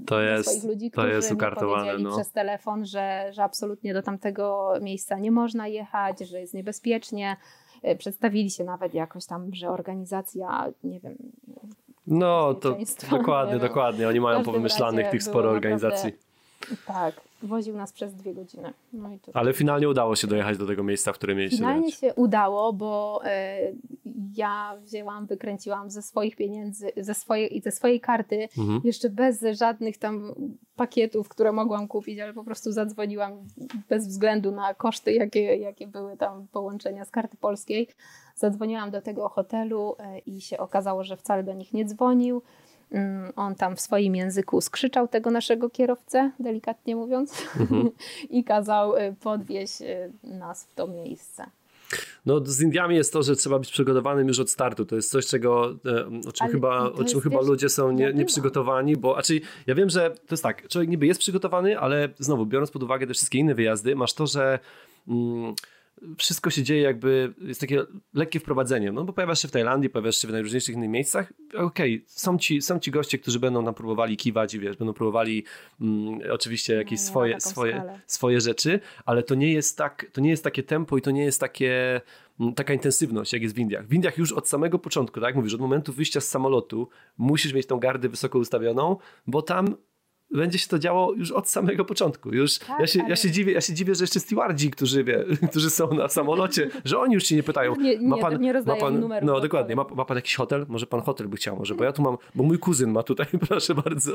To 0.06 0.22
jest, 0.22 0.64
ludzi, 0.64 0.92
to 0.92 1.08
jest 1.08 1.32
ukartowane. 1.32 1.98
No. 1.98 2.12
przez 2.12 2.32
telefon, 2.32 2.86
że, 2.86 3.28
że 3.34 3.44
absolutnie 3.44 3.94
do 3.94 4.02
tamtego 4.02 4.74
miejsca 4.82 5.20
nie 5.20 5.32
można 5.32 5.68
jechać, 5.68 6.20
że 6.20 6.40
jest 6.40 6.54
niebezpiecznie. 6.54 7.38
E, 7.84 7.96
przedstawili 7.96 8.52
się 8.52 8.64
nawet 8.64 8.94
jakoś 8.94 9.26
tam, 9.26 9.54
że 9.54 9.70
organizacja, 9.70 10.72
nie 10.84 11.00
wiem. 11.00 11.16
No, 12.08 12.54
to 12.54 12.78
dokładnie, 13.12 13.60
dokładnie. 13.70 14.08
Oni 14.08 14.20
mają 14.20 14.44
powymyślanych 14.44 15.10
tych 15.10 15.24
sporo 15.24 15.50
organizacji. 15.50 16.12
Naprawdę, 16.72 17.14
tak, 17.14 17.22
woził 17.44 17.76
nas 17.78 17.94
przez 17.94 18.16
dwie 18.16 18.34
godziny. 18.34 18.74
No 18.94 19.10
Ale 19.34 19.54
finalnie 19.54 19.90
udało 19.90 20.16
się 20.16 20.28
dojechać 20.28 20.58
do 20.58 20.68
tego 20.68 20.84
miejsca, 20.84 21.14
w 21.14 21.16
którym 21.16 21.38
mieliście 21.38 21.58
Finalnie 21.58 21.92
się 21.92 22.14
udało, 22.14 22.74
bo 22.74 23.22
y, 23.26 23.76
ja 24.36 24.78
wzięłam, 24.82 25.26
wykręciłam 25.26 25.90
ze 25.90 26.02
swoich 26.02 26.36
pieniędzy, 26.36 26.92
ze 26.98 27.14
swojej, 27.14 27.62
ze 27.62 27.72
swojej 27.72 28.00
karty, 28.00 28.48
mhm. 28.58 28.82
jeszcze 28.84 29.10
bez 29.10 29.46
żadnych 29.60 29.98
tam 29.98 30.34
pakietów, 30.76 31.30
które 31.30 31.52
mogłam 31.52 31.88
kupić, 31.88 32.20
ale 32.20 32.34
po 32.34 32.44
prostu 32.44 32.72
zadzwoniłam 32.72 33.32
bez 33.90 34.08
względu 34.08 34.52
na 34.52 34.74
koszty, 34.74 35.14
jakie, 35.14 35.56
jakie 35.56 35.88
były 35.88 36.18
tam 36.18 36.48
połączenia 36.48 37.06
z 37.06 37.12
karty 37.12 37.38
polskiej. 37.38 37.88
Zadzwoniłam 38.36 38.92
do 38.92 39.02
tego 39.02 39.30
hotelu 39.30 39.96
y, 40.18 40.20
i 40.20 40.42
się 40.42 40.58
okazało, 40.58 41.04
że 41.04 41.18
wcale 41.18 41.44
do 41.44 41.54
nich 41.54 41.74
nie 41.74 41.86
dzwonił 41.86 42.42
on 43.36 43.56
tam 43.56 43.76
w 43.76 43.82
swoim 43.82 44.16
języku 44.16 44.62
skrzyczał 44.62 45.08
tego 45.08 45.32
naszego 45.32 45.70
kierowcę, 45.70 46.32
delikatnie 46.40 46.96
mówiąc, 46.96 47.48
mhm. 47.60 47.90
i 48.30 48.44
kazał 48.44 48.96
y, 48.98 49.16
podwieźć 49.22 49.82
y, 49.82 50.12
nas 50.24 50.66
w 50.66 50.74
to 50.74 50.88
miejsce. 50.88 51.46
No, 52.26 52.42
z 52.46 52.62
Indiami 52.62 52.96
jest 52.96 53.14
to, 53.14 53.24
że 53.24 53.36
trzeba 53.36 53.60
być 53.60 53.72
przygotowanym 53.72 54.28
już 54.28 54.40
od 54.40 54.50
startu. 54.50 54.86
To 54.86 54.96
jest 54.96 55.12
coś, 55.12 55.26
czego, 55.26 55.76
e, 55.86 56.30
o 56.30 56.32
czym 56.32 56.48
chyba, 56.48 56.84
o 56.84 57.04
czym 57.04 57.22
chyba 57.22 57.42
ludzie 57.42 57.70
są 57.70 57.92
nie, 57.92 58.14
nieprzygotowani, 58.14 58.98
bo 58.98 59.14
znaczy, 59.14 59.42
ja 59.68 59.76
wiem, 59.76 59.90
że 59.90 60.12
to 60.12 60.34
jest 60.34 60.44
tak, 60.44 60.68
człowiek 60.68 60.90
niby 60.90 61.08
jest 61.08 61.20
przygotowany, 61.20 61.80
ale 61.80 62.10
znowu, 62.20 62.46
biorąc 62.46 62.72
pod 62.72 62.84
uwagę 62.84 63.08
te 63.08 63.14
wszystkie 63.14 63.40
inne 63.40 63.56
wyjazdy, 63.56 63.96
masz 63.96 64.14
to, 64.14 64.28
że. 64.28 64.60
Mm, 65.08 65.56
wszystko 66.18 66.50
się 66.50 66.64
dzieje 66.64 66.82
jakby, 66.82 67.34
jest 67.42 67.62
takie 67.62 67.82
lekkie 68.14 68.40
wprowadzenie, 68.40 68.92
no 68.92 69.04
bo 69.04 69.14
pojawiasz 69.14 69.42
się 69.42 69.48
w 69.48 69.52
Tajlandii, 69.52 69.90
pojawiasz 69.90 70.18
się 70.18 70.28
w 70.28 70.32
najróżniejszych 70.32 70.76
innych 70.76 70.90
miejscach, 70.90 71.34
okej, 71.54 71.96
okay, 71.96 72.06
są, 72.08 72.38
ci, 72.38 72.62
są 72.62 72.80
ci 72.80 72.92
goście, 72.92 73.18
którzy 73.18 73.40
będą 73.40 73.62
nam 73.62 73.74
próbowali 73.74 74.18
kiwać 74.18 74.54
i 74.54 74.60
wiesz, 74.60 74.78
będą 74.78 74.94
próbowali 74.94 75.44
mm, 75.82 76.20
oczywiście 76.32 76.74
jakieś 76.74 77.00
no, 77.00 77.06
swoje, 77.06 77.42
swoje, 77.42 77.84
swoje 78.08 78.42
rzeczy, 78.42 78.80
ale 79.06 79.24
to 79.24 79.36
nie 79.36 79.54
jest 79.54 79.78
tak, 79.78 80.06
to 80.14 80.22
nie 80.22 80.30
jest 80.30 80.44
takie 80.44 80.64
tempo 80.64 80.98
i 80.98 81.02
to 81.02 81.12
nie 81.12 81.24
jest 81.24 81.40
takie 81.40 82.02
mm, 82.40 82.54
taka 82.54 82.74
intensywność, 82.74 83.34
jak 83.34 83.42
jest 83.42 83.56
w 83.56 83.60
Indiach. 83.60 83.88
W 83.88 83.94
Indiach 83.94 84.18
już 84.18 84.32
od 84.32 84.50
samego 84.50 84.80
początku, 84.80 85.22
tak 85.22 85.36
mówisz, 85.36 85.54
od 85.54 85.62
momentu 85.62 85.94
wyjścia 85.94 86.22
z 86.22 86.28
samolotu 86.28 86.90
musisz 87.18 87.54
mieć 87.54 87.68
tą 87.68 87.80
gardę 87.80 88.10
wysoko 88.10 88.40
ustawioną, 88.40 88.98
bo 89.28 89.42
tam 89.42 89.76
będzie 90.38 90.60
się 90.60 90.68
to 90.68 90.80
działo 90.80 91.14
już 91.14 91.32
od 91.32 91.50
samego 91.50 91.86
początku. 91.86 92.34
Już 92.34 92.60
tak, 92.60 92.80
ja, 92.80 92.88
się, 92.88 93.00
ale... 93.00 93.10
ja, 93.10 93.16
się 93.16 93.32
dziwię, 93.32 93.54
ja 93.54 93.62
się 93.62 93.74
dziwię, 93.74 93.96
że 93.96 94.04
jeszcze 94.04 94.20
stewardzi, 94.20 94.72
którzy, 94.72 95.04
wie, 95.04 95.26
którzy 95.50 95.70
są 95.70 95.94
na 95.94 96.08
samolocie, 96.08 96.70
że 96.86 97.00
oni 97.00 97.14
już 97.14 97.24
się 97.24 97.36
nie 97.36 97.44
pytają. 97.44 97.76
Nie, 97.76 97.98
nie, 97.98 98.08
ma 98.08 98.18
pan, 98.18 98.42
nie 98.42 98.54
ma 98.54 98.76
pan 98.76 99.00
numeru. 99.00 99.26
No 99.26 99.40
dokładnie, 99.40 99.76
ma, 99.76 99.86
ma, 99.96 100.06
pan 100.06 100.18
jakiś 100.18 100.36
hotel? 100.36 100.66
Może 100.70 100.86
pan 100.86 101.02
hotel 101.02 101.28
by 101.28 101.38
chciał, 101.38 101.58
może, 101.58 101.76
bo 101.76 101.84
ja 101.84 101.92
tu 101.92 102.02
mam, 102.02 102.18
bo 102.36 102.44
mój 102.44 102.60
kuzyn 102.60 102.92
ma 102.92 103.04
tutaj, 103.04 103.26
proszę 103.48 103.76
bardzo. 103.76 104.12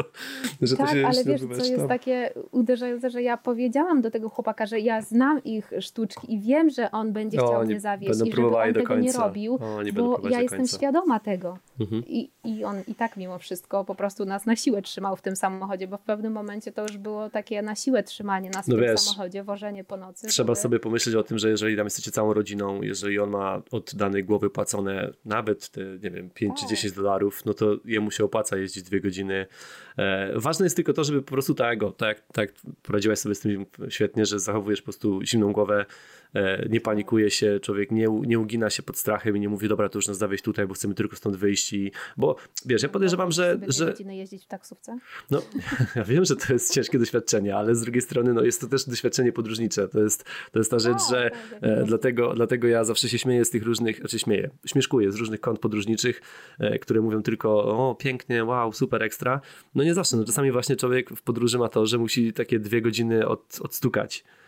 Że 0.62 0.76
tak, 0.76 0.86
to 0.86 0.94
się 0.94 1.06
ale 1.06 1.24
wiesz, 1.24 1.40
co 1.58 1.64
jest 1.64 1.88
takie 1.88 2.30
uderzające, 2.50 3.10
że 3.10 3.22
ja 3.22 3.36
powiedziałam 3.36 4.02
do 4.02 4.10
tego 4.10 4.28
chłopaka, 4.28 4.66
że 4.66 4.80
ja 4.80 5.02
znam 5.02 5.44
ich 5.44 5.72
sztuczki 5.80 6.34
i 6.34 6.40
wiem, 6.40 6.70
że 6.70 6.90
on 6.90 7.12
będzie 7.12 7.38
chciał 7.38 7.64
mnie 7.64 7.80
zawieść 7.80 8.20
i 8.26 8.30
żeby 8.30 8.56
on 8.56 8.74
tego 8.74 8.96
nie 8.96 9.12
robił, 9.12 9.54
o, 9.54 9.58
bo 9.94 10.28
ja 10.28 10.40
jestem 10.40 10.66
świadoma 10.66 11.20
tego. 11.20 11.58
Mhm. 11.80 12.02
I, 12.06 12.30
I 12.44 12.64
on 12.64 12.76
i 12.88 12.94
tak 12.94 13.16
mimo 13.16 13.38
wszystko 13.38 13.84
po 13.84 13.94
prostu 13.94 14.24
nas 14.24 14.46
na 14.46 14.56
siłę 14.56 14.82
trzymał 14.82 15.16
w 15.16 15.22
tym 15.22 15.36
samochodzie, 15.36 15.88
bo 15.88 15.98
w 15.98 16.02
pewnym 16.08 16.32
momencie 16.32 16.72
to 16.72 16.82
już 16.82 16.96
było 16.96 17.30
takie 17.30 17.62
na 17.62 17.74
siłę 17.74 18.02
trzymanie 18.02 18.50
nas 18.50 18.68
no 18.68 18.76
w 18.76 18.80
wiesz, 18.80 19.00
samochodzie, 19.00 19.44
wożenie 19.44 19.84
po 19.84 19.96
nocy. 19.96 20.26
Trzeba 20.26 20.54
żeby... 20.54 20.62
sobie 20.62 20.80
pomyśleć 20.80 21.14
o 21.14 21.22
tym, 21.22 21.38
że 21.38 21.50
jeżeli 21.50 21.76
tam 21.76 21.86
jesteście 21.86 22.10
całą 22.10 22.32
rodziną, 22.32 22.82
jeżeli 22.82 23.18
on 23.18 23.30
ma 23.30 23.62
od 23.70 23.94
danej 23.94 24.24
głowy 24.24 24.50
płacone 24.50 25.10
nawet 25.24 25.68
te, 25.68 25.80
nie 26.02 26.10
wiem, 26.10 26.30
5 26.30 26.52
tak. 26.52 26.68
czy 26.68 26.74
10 26.74 26.94
dolarów, 26.94 27.44
no 27.46 27.54
to 27.54 27.76
jemu 27.84 28.10
się 28.10 28.24
opłaca 28.24 28.56
jeździć 28.56 28.82
dwie 28.82 29.00
godziny. 29.00 29.46
E, 29.98 30.32
ważne 30.36 30.66
jest 30.66 30.76
tylko 30.76 30.92
to, 30.92 31.04
żeby 31.04 31.22
po 31.22 31.32
prostu 31.32 31.54
tego, 31.54 31.92
tak, 31.92 32.22
tak 32.32 32.52
poradziłaś 32.82 33.18
sobie 33.18 33.34
z 33.34 33.40
tym 33.40 33.66
świetnie, 33.88 34.26
że 34.26 34.38
zachowujesz 34.38 34.80
po 34.80 34.84
prostu 34.84 35.20
zimną 35.22 35.52
głowę, 35.52 35.86
nie 36.68 36.80
panikuje 36.80 37.30
się, 37.30 37.60
człowiek 37.60 37.90
nie, 37.90 38.06
nie 38.26 38.38
ugina 38.38 38.70
się 38.70 38.82
pod 38.82 38.98
strachem 38.98 39.36
i 39.36 39.40
nie 39.40 39.48
mówi, 39.48 39.68
dobra, 39.68 39.88
to 39.88 39.98
już 39.98 40.08
nas 40.08 40.18
zawieź 40.18 40.42
tutaj, 40.42 40.66
bo 40.66 40.74
chcemy 40.74 40.94
tylko 40.94 41.16
stąd 41.16 41.36
wyjść 41.36 41.72
i, 41.72 41.92
bo 42.16 42.36
wiesz, 42.66 42.82
ja 42.82 42.88
podejrzewam, 42.88 43.32
że... 43.32 43.60
że... 43.68 43.94
jeździć 44.08 44.44
w 44.44 44.48
taksówce? 44.48 44.98
No, 45.30 45.42
ja 45.96 46.04
wiem, 46.04 46.24
że 46.24 46.36
to 46.36 46.52
jest 46.52 46.74
ciężkie 46.74 46.98
doświadczenie, 46.98 47.56
ale 47.56 47.74
z 47.74 47.80
drugiej 47.80 48.02
strony 48.02 48.32
no, 48.32 48.42
jest 48.42 48.60
to 48.60 48.66
też 48.66 48.84
doświadczenie 48.84 49.32
podróżnicze. 49.32 49.88
To 49.88 50.00
jest, 50.00 50.24
to 50.52 50.58
jest 50.58 50.70
ta 50.70 50.78
rzecz, 50.78 50.98
że 51.10 51.30
tak, 51.30 51.62
e, 51.62 51.84
dlatego, 51.84 52.34
dlatego 52.34 52.68
ja 52.68 52.84
zawsze 52.84 53.08
się 53.08 53.18
śmieję 53.18 53.44
z 53.44 53.50
tych 53.50 53.62
różnych, 53.62 53.98
znaczy 53.98 54.18
śmieję, 54.18 54.50
śmieszkuję 54.66 55.12
z 55.12 55.16
różnych 55.16 55.40
kont 55.40 55.58
podróżniczych, 55.58 56.22
e, 56.58 56.78
które 56.78 57.00
mówią 57.00 57.22
tylko 57.22 57.64
o 57.64 57.94
pięknie, 57.94 58.44
wow, 58.44 58.72
super 58.72 59.02
ekstra. 59.02 59.40
No 59.74 59.84
nie 59.84 59.94
zawsze, 59.94 60.16
no 60.16 60.24
czasami 60.24 60.52
właśnie 60.52 60.76
człowiek 60.76 61.10
w 61.10 61.22
podróży 61.22 61.58
ma 61.58 61.68
to, 61.68 61.86
że 61.86 61.98
musi 61.98 62.32
takie 62.32 62.58
dwie 62.58 62.82
godziny 62.82 63.28
od, 63.28 63.58
odstukać 63.62 64.24
e, 64.24 64.47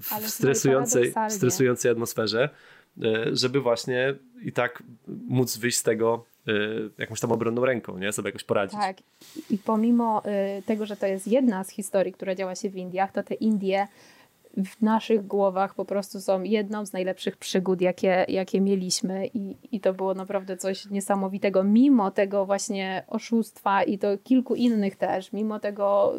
w 0.00 0.26
stresującej, 0.26 1.14
stresującej 1.28 1.90
atmosferze, 1.90 2.48
e, 3.02 3.36
żeby 3.36 3.60
właśnie 3.60 4.14
i 4.42 4.52
tak 4.52 4.82
móc 5.28 5.56
wyjść 5.56 5.78
z 5.78 5.82
tego 5.82 6.24
Y, 6.48 6.90
jakąś 6.98 7.20
tam 7.20 7.32
obronną 7.32 7.64
ręką, 7.64 7.98
nie? 7.98 8.12
Sobie 8.12 8.28
jakoś 8.28 8.44
poradzić. 8.44 8.80
Tak. 8.80 8.96
I 9.50 9.58
pomimo 9.58 10.22
tego, 10.66 10.86
że 10.86 10.96
to 10.96 11.06
jest 11.06 11.28
jedna 11.28 11.64
z 11.64 11.70
historii, 11.70 12.12
która 12.12 12.34
działa 12.34 12.54
się 12.54 12.70
w 12.70 12.76
Indiach, 12.76 13.12
to 13.12 13.22
te 13.22 13.34
Indie 13.34 13.86
w 14.64 14.82
naszych 14.82 15.26
głowach 15.26 15.74
po 15.74 15.84
prostu 15.84 16.20
są 16.20 16.42
jedną 16.42 16.86
z 16.86 16.92
najlepszych 16.92 17.36
przygód, 17.36 17.80
jakie, 17.80 18.26
jakie 18.28 18.60
mieliśmy 18.60 19.26
i, 19.26 19.56
i 19.72 19.80
to 19.80 19.94
było 19.94 20.14
naprawdę 20.14 20.56
coś 20.56 20.86
niesamowitego, 20.90 21.64
mimo 21.64 22.10
tego 22.10 22.46
właśnie 22.46 23.04
oszustwa 23.08 23.82
i 23.82 23.98
to 23.98 24.18
kilku 24.18 24.54
innych 24.54 24.96
też, 24.96 25.32
mimo 25.32 25.60
tego 25.60 26.14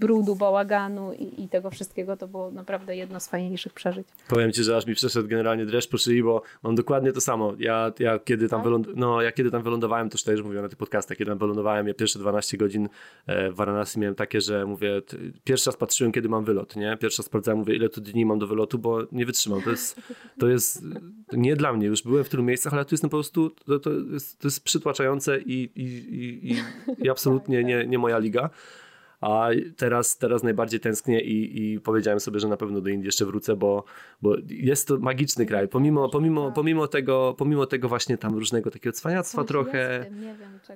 brudu, 0.00 0.36
bałaganu 0.36 1.12
i, 1.12 1.42
i, 1.42 1.48
tego 1.48 1.70
wszystkiego, 1.70 2.16
to 2.16 2.28
było 2.28 2.50
naprawdę 2.50 2.96
jedno 2.96 3.20
z 3.20 3.28
fajniejszych 3.28 3.72
przeżyć. 3.72 4.08
Powiem 4.28 4.52
ci, 4.52 4.64
że 4.64 4.76
aż 4.76 4.86
mi 4.86 4.94
przeszedł 4.94 5.28
generalnie 5.28 5.66
dreszcz 5.66 5.90
po 5.90 5.98
szyi, 5.98 6.22
bo 6.22 6.42
mam 6.62 6.74
dokładnie 6.74 7.12
to 7.12 7.20
samo. 7.20 7.54
Ja, 7.58 7.92
ja 7.98 8.18
kiedy 8.18 8.48
tam, 8.48 8.60
tak? 8.60 8.68
wyląd- 8.68 8.92
no, 8.96 9.22
ja 9.22 9.32
kiedy 9.32 9.50
tam 9.50 9.62
wylądowałem, 9.62 10.10
to 10.10 10.14
już 10.14 10.22
też 10.22 10.42
mówiłem 10.42 10.62
na 10.64 10.68
tych 10.68 10.78
podcastach, 10.78 11.18
kiedy 11.18 11.30
tam 11.30 11.38
wylądowałem, 11.38 11.88
ja 11.88 11.94
pierwsze 11.94 12.18
12 12.18 12.56
godzin 12.56 12.88
e, 13.26 13.50
w 13.50 13.54
Varanasi 13.54 14.00
miałem 14.00 14.14
takie, 14.14 14.40
że 14.40 14.66
mówię, 14.66 15.02
pierwszy 15.44 15.70
raz 15.70 15.76
patrzyłem, 15.76 16.12
kiedy 16.12 16.28
mam 16.28 16.44
wylot, 16.44 16.76
nie? 16.76 16.96
Pierwszy 17.00 17.22
raz 17.22 17.26
sprawdzałem, 17.26 17.58
mówię, 17.58 17.76
ile 17.76 17.88
tu 17.88 18.00
dni 18.00 18.26
mam 18.26 18.38
do 18.38 18.46
wylotu, 18.46 18.78
bo 18.78 18.98
nie 19.12 19.26
wytrzymam. 19.26 19.62
To 19.62 19.70
jest, 19.70 20.00
to 20.38 20.48
jest 20.48 20.82
nie 21.32 21.56
dla 21.56 21.72
mnie. 21.72 21.86
Już 21.86 22.02
byłem 22.02 22.24
w 22.24 22.28
tylu 22.28 22.42
miejscach, 22.42 22.72
ale 22.72 22.84
tu 22.84 22.94
jestem 22.94 23.10
po 23.10 23.16
prostu, 23.16 23.50
to, 23.50 23.78
to, 23.78 23.90
jest, 24.12 24.38
to 24.38 24.46
jest 24.46 24.64
przytłaczające 24.64 25.40
i, 25.40 25.70
i, 25.74 25.82
i, 25.84 26.52
i, 26.52 26.56
i 27.04 27.10
absolutnie 27.14 27.56
tak, 27.56 27.66
tak. 27.66 27.68
nie, 27.68 27.86
nie 27.86 27.98
moja 27.98 28.18
liga. 28.18 28.50
A 29.20 29.48
teraz, 29.76 30.18
teraz 30.18 30.42
najbardziej 30.42 30.80
tęsknię 30.80 31.20
i, 31.20 31.62
i 31.72 31.80
powiedziałem 31.80 32.20
sobie, 32.20 32.40
że 32.40 32.48
na 32.48 32.56
pewno 32.56 32.80
do 32.80 32.90
Indii 32.90 33.06
jeszcze 33.06 33.26
wrócę, 33.26 33.56
bo, 33.56 33.84
bo 34.22 34.36
jest 34.48 34.88
to 34.88 34.98
magiczny 34.98 35.46
kraj. 35.46 35.68
Pomimo, 35.68 36.08
pomimo, 36.08 36.52
pomimo, 36.52 36.88
tego, 36.88 37.34
pomimo 37.38 37.66
tego 37.66 37.88
właśnie 37.88 38.18
tam 38.18 38.34
różnego 38.34 38.70
takiego 38.70 38.92
cwaniactwa 38.92 39.44
trochę, 39.44 40.10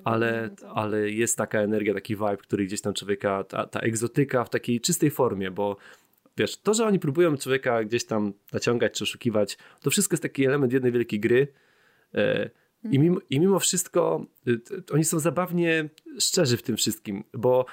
ale, 0.03 0.49
ale 0.73 1.11
jest 1.11 1.37
taka 1.37 1.59
energia, 1.59 1.93
taki 1.93 2.15
vibe, 2.15 2.37
który 2.37 2.65
gdzieś 2.65 2.81
tam 2.81 2.93
człowieka, 2.93 3.43
ta, 3.43 3.67
ta 3.67 3.79
egzotyka 3.79 4.43
w 4.43 4.49
takiej 4.49 4.81
czystej 4.81 5.11
formie, 5.11 5.51
bo 5.51 5.77
wiesz, 6.37 6.57
to, 6.57 6.73
że 6.73 6.85
oni 6.85 6.99
próbują 6.99 7.37
człowieka 7.37 7.83
gdzieś 7.83 8.05
tam 8.05 8.33
naciągać 8.53 8.93
czy 8.93 9.03
oszukiwać, 9.03 9.57
to 9.81 9.89
wszystko 9.89 10.13
jest 10.13 10.23
taki 10.23 10.45
element 10.45 10.73
jednej 10.73 10.91
wielkiej 10.91 11.19
gry. 11.19 11.47
E, 12.13 12.49
I 12.91 12.99
mimo, 12.99 13.19
I 13.29 13.39
mimo 13.39 13.59
wszystko 13.59 14.25
y, 14.47 14.61
oni 14.91 15.03
są 15.03 15.19
zabawnie 15.19 15.89
szczerzy 16.19 16.57
w 16.57 16.63
tym 16.63 16.77
wszystkim, 16.77 17.23
bo 17.33 17.65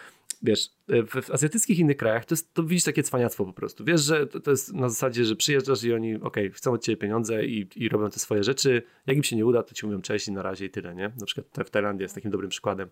wiesz, 0.43 0.71
w 0.89 1.31
azjatyckich 1.31 1.79
innych 1.79 1.97
krajach 1.97 2.25
to, 2.25 2.33
jest, 2.33 2.55
to 2.55 2.63
widzisz 2.63 2.85
takie 2.85 3.03
cwaniactwo 3.03 3.45
po 3.45 3.53
prostu. 3.53 3.85
Wiesz, 3.85 4.01
że 4.01 4.27
to, 4.27 4.41
to 4.41 4.51
jest 4.51 4.73
na 4.75 4.89
zasadzie, 4.89 5.25
że 5.25 5.37
przyjeżdżasz 5.37 5.85
i 5.85 5.93
oni, 5.93 6.15
okej, 6.15 6.27
okay, 6.27 6.51
chcą 6.51 6.73
od 6.73 6.83
ciebie 6.83 6.97
pieniądze 6.97 7.45
i, 7.45 7.69
i 7.77 7.89
robią 7.89 8.11
te 8.11 8.19
swoje 8.19 8.45
rzeczy. 8.45 8.83
Jak 9.07 9.17
im 9.17 9.23
się 9.23 9.37
nie 9.37 9.47
uda, 9.47 9.63
to 9.63 9.75
ci 9.75 9.87
mówią 9.87 10.01
cześć 10.01 10.29
i 10.29 10.33
na 10.33 10.43
razie 10.43 10.65
i 10.65 10.71
tyle, 10.71 10.95
nie? 10.95 11.13
Na 11.21 11.27
przykład 11.27 11.67
w 11.67 11.71
Tajlandii 11.71 12.03
jest 12.03 12.15
takim 12.15 12.31
dobrym 12.31 12.51
przykładem. 12.51 12.89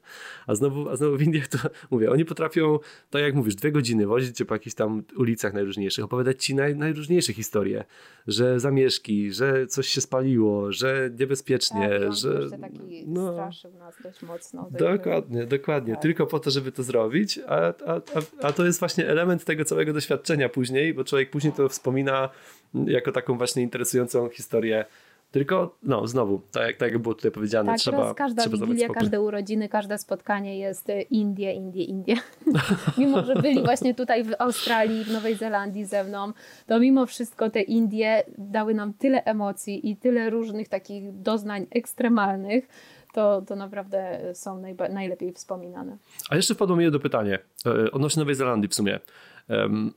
A 0.47 0.55
znowu, 0.55 0.89
a 0.89 0.97
znowu 0.97 1.17
w 1.17 1.23
Indiach 1.23 1.49
to, 1.49 1.59
mówię, 1.91 2.11
oni 2.11 2.25
potrafią, 2.25 2.79
tak 3.11 3.23
jak 3.23 3.35
mówisz, 3.35 3.55
dwie 3.55 3.73
godziny 3.73 4.07
wozić 4.07 4.37
cię 4.37 4.45
po 4.45 4.55
jakichś 4.55 4.75
tam 4.75 5.03
ulicach 5.17 5.55
najróżniejszych, 5.55 6.05
opowiadać 6.05 6.45
ci 6.45 6.55
naj, 6.55 6.77
najróżniejsze 6.77 7.33
historie, 7.33 7.85
że 8.27 8.61
zamieszki, 8.61 9.33
że 9.33 9.67
coś 9.67 9.89
się 9.89 10.01
spaliło, 10.01 10.73
że 10.73 11.11
niebezpiecznie, 11.19 11.91
tak, 12.01 12.13
że... 12.13 12.51
taki 12.61 13.05
no, 13.07 13.33
straszył 13.33 13.73
nas 13.75 13.95
dość 14.03 14.23
mocno. 14.23 14.69
Dokładnie, 14.71 15.47
dokładnie. 15.47 15.95
Tak. 15.95 16.03
Tylko 16.03 16.27
po 16.27 16.39
to, 16.39 16.51
żeby 16.51 16.73
to 16.73 16.83
zrobić, 16.83 17.41
a, 17.47 17.73
a, 17.87 17.95
a, 17.95 18.47
a 18.47 18.53
to 18.53 18.65
jest 18.65 18.79
właśnie 18.79 19.09
element 19.09 19.45
tego 19.45 19.65
całego 19.65 19.93
doświadczenia 19.93 20.49
później, 20.49 20.95
bo 20.95 21.05
człowiek 21.05 21.31
później 21.31 21.53
to 21.53 21.69
wspomina 21.69 22.29
jako 22.75 23.13
taką 23.13 23.39
właśnie 23.39 23.63
interesującą 23.63 24.29
historię 24.29 24.85
tylko, 25.31 25.77
no, 25.83 26.07
znowu, 26.07 26.41
tak, 26.53 26.67
jak, 26.67 26.77
tak 26.77 26.93
jak 26.93 26.99
było 26.99 27.15
tutaj 27.15 27.31
powiedziane, 27.31 27.73
tak, 27.73 27.79
trzeba. 27.79 28.15
każda 28.15 28.43
trzeba 28.43 28.67
wigilia, 28.67 28.89
każde 28.89 29.21
urodziny, 29.21 29.69
każde 29.69 29.99
spotkanie 29.99 30.59
jest 30.59 30.91
e, 30.91 31.03
Indie, 31.03 31.53
Indie, 31.53 31.85
Indie. 31.85 32.17
mimo, 32.99 33.25
że 33.25 33.35
byli 33.35 33.63
właśnie 33.63 33.95
tutaj 33.95 34.25
w 34.25 34.35
Australii, 34.39 35.05
w 35.05 35.13
Nowej 35.13 35.35
Zelandii 35.35 35.85
ze 35.85 36.05
mną, 36.05 36.33
to 36.67 36.81
mimo 36.81 37.07
wszystko 37.07 37.51
te 37.51 37.63
Indie 37.63 38.23
dały 38.39 38.75
nam 38.75 38.93
tyle 38.95 39.25
emocji 39.25 39.91
i 39.91 39.97
tyle 39.97 40.31
różnych 40.31 40.69
takich 40.69 41.21
doznań 41.21 41.67
ekstremalnych, 41.71 42.69
to, 43.17 43.43
to 43.43 43.57
naprawdę 43.57 44.21
są 44.35 44.63
najlepiej 44.91 45.33
wspominane. 45.33 45.99
A 46.31 46.37
jeszcze 46.37 46.55
wpadło 46.55 46.77
mi 46.77 46.85
jedno 46.85 46.99
pytanie 46.99 47.39
e, 47.67 47.91
odnośnie 47.91 48.21
Nowej 48.21 48.35
Zelandii 48.35 48.69
w 48.69 48.75
sumie. 48.75 49.01
Um, 49.49 49.93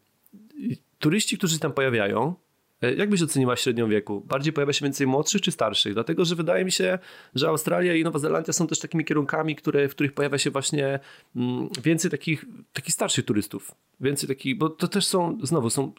turyści, 1.00 1.38
którzy 1.38 1.54
się 1.54 1.60
tam 1.60 1.72
pojawiają, 1.72 2.34
e, 2.82 2.94
jak 2.94 3.10
byś 3.10 3.22
oceniła 3.22 3.56
średnią 3.56 3.90
wieku? 3.90 4.22
Bardziej 4.22 4.54
pojawia 4.54 4.74
się 4.74 4.86
więcej 4.86 5.08
młodszych 5.08 5.42
czy 5.42 5.52
starszych? 5.52 5.94
Dlatego, 5.94 6.26
że 6.26 6.36
wydaje 6.36 6.66
mi 6.66 6.72
się, 6.72 7.00
że 7.36 7.48
Australia 7.48 7.96
i 7.96 8.04
Nowa 8.04 8.20
Zelandia 8.20 8.54
są 8.54 8.68
też 8.68 8.80
takimi 8.80 9.06
kierunkami, 9.06 9.56
które, 9.56 9.88
w 9.88 9.92
których 9.92 10.14
pojawia 10.14 10.38
się 10.38 10.52
właśnie 10.52 11.00
mm, 11.36 11.70
więcej 11.84 12.12
takich, 12.12 12.46
takich 12.74 12.94
starszych 12.94 13.26
turystów. 13.26 13.72
Więcej 14.00 14.30
takich, 14.30 14.58
bo 14.58 14.70
to 14.70 14.88
też 14.88 15.06
są, 15.06 15.38
znowu, 15.44 15.70
są 15.70 15.92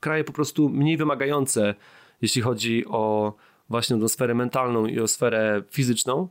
kraje 0.00 0.24
po 0.24 0.32
prostu 0.32 0.68
mniej 0.68 0.96
wymagające, 0.96 1.74
jeśli 2.22 2.42
chodzi 2.42 2.86
o 2.86 3.34
właśnie 3.68 4.00
tą 4.00 4.08
sferę 4.08 4.34
mentalną 4.34 4.86
i 4.86 5.00
o 5.00 5.08
sferę 5.08 5.62
fizyczną. 5.70 6.28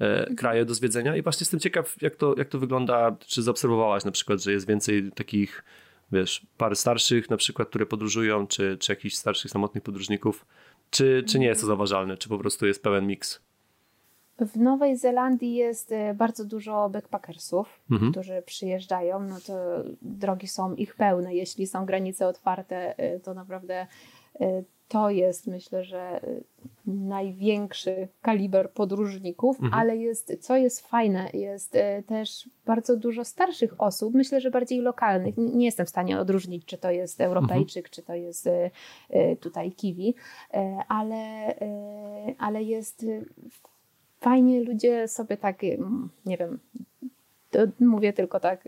E, 0.00 0.34
kraje 0.34 0.64
do 0.64 0.74
zwiedzenia 0.74 1.16
i 1.16 1.22
właśnie 1.22 1.44
jestem 1.44 1.60
ciekaw, 1.60 2.02
jak 2.02 2.16
to, 2.16 2.34
jak 2.38 2.48
to 2.48 2.58
wygląda, 2.58 3.16
czy 3.26 3.42
zaobserwowałaś 3.42 4.04
na 4.04 4.10
przykład, 4.10 4.40
że 4.40 4.52
jest 4.52 4.66
więcej 4.66 5.12
takich, 5.12 5.64
wiesz, 6.12 6.46
par 6.58 6.76
starszych 6.76 7.30
na 7.30 7.36
przykład, 7.36 7.68
które 7.68 7.86
podróżują, 7.86 8.46
czy, 8.46 8.76
czy 8.80 8.92
jakichś 8.92 9.14
starszych 9.14 9.50
samotnych 9.50 9.84
podróżników, 9.84 10.46
czy, 10.90 11.24
czy 11.28 11.38
nie 11.38 11.46
jest 11.46 11.60
to 11.60 11.66
zauważalne, 11.66 12.16
czy 12.16 12.28
po 12.28 12.38
prostu 12.38 12.66
jest 12.66 12.82
pełen 12.82 13.06
miks? 13.06 13.40
W 14.38 14.56
Nowej 14.56 14.96
Zelandii 14.96 15.54
jest 15.54 15.92
e, 15.92 16.14
bardzo 16.14 16.44
dużo 16.44 16.88
backpackersów, 16.88 17.80
mhm. 17.90 18.12
którzy 18.12 18.42
przyjeżdżają. 18.46 19.20
No 19.20 19.36
to 19.46 19.54
drogi 20.02 20.48
są 20.48 20.74
ich 20.74 20.94
pełne. 20.94 21.34
Jeśli 21.34 21.66
są 21.66 21.86
granice 21.86 22.28
otwarte, 22.28 22.98
e, 22.98 23.20
to 23.20 23.34
naprawdę 23.34 23.86
to 24.88 25.10
jest 25.10 25.46
myślę, 25.46 25.84
że 25.84 26.20
y, 26.24 26.44
największy 26.86 28.08
kaliber 28.22 28.70
podróżników, 28.70 29.56
mhm. 29.56 29.74
ale 29.74 29.96
jest, 29.96 30.36
co 30.40 30.56
jest 30.56 30.80
fajne, 30.80 31.30
jest 31.34 31.74
y, 31.74 32.02
też 32.06 32.50
bardzo 32.66 32.96
dużo 32.96 33.24
starszych 33.24 33.80
osób, 33.80 34.14
myślę, 34.14 34.40
że 34.40 34.50
bardziej 34.50 34.80
lokalnych. 34.80 35.34
Nie 35.36 35.64
jestem 35.64 35.86
w 35.86 35.90
stanie 35.90 36.20
odróżnić, 36.20 36.64
czy 36.64 36.78
to 36.78 36.90
jest 36.90 37.20
Europejczyk, 37.20 37.84
mhm. 37.84 37.90
czy 37.90 38.02
to 38.02 38.14
jest 38.14 38.46
y, 38.46 38.70
tutaj 39.40 39.72
Kiwi, 39.72 40.14
ale, 40.88 41.54
ale 42.38 42.62
jest 42.62 43.06
fajnie 44.20 44.60
ludzie 44.60 45.08
sobie 45.08 45.36
tak, 45.36 45.62
nie 46.26 46.36
wiem, 46.36 46.58
mówię 47.80 48.12
tylko 48.12 48.40
tak 48.40 48.64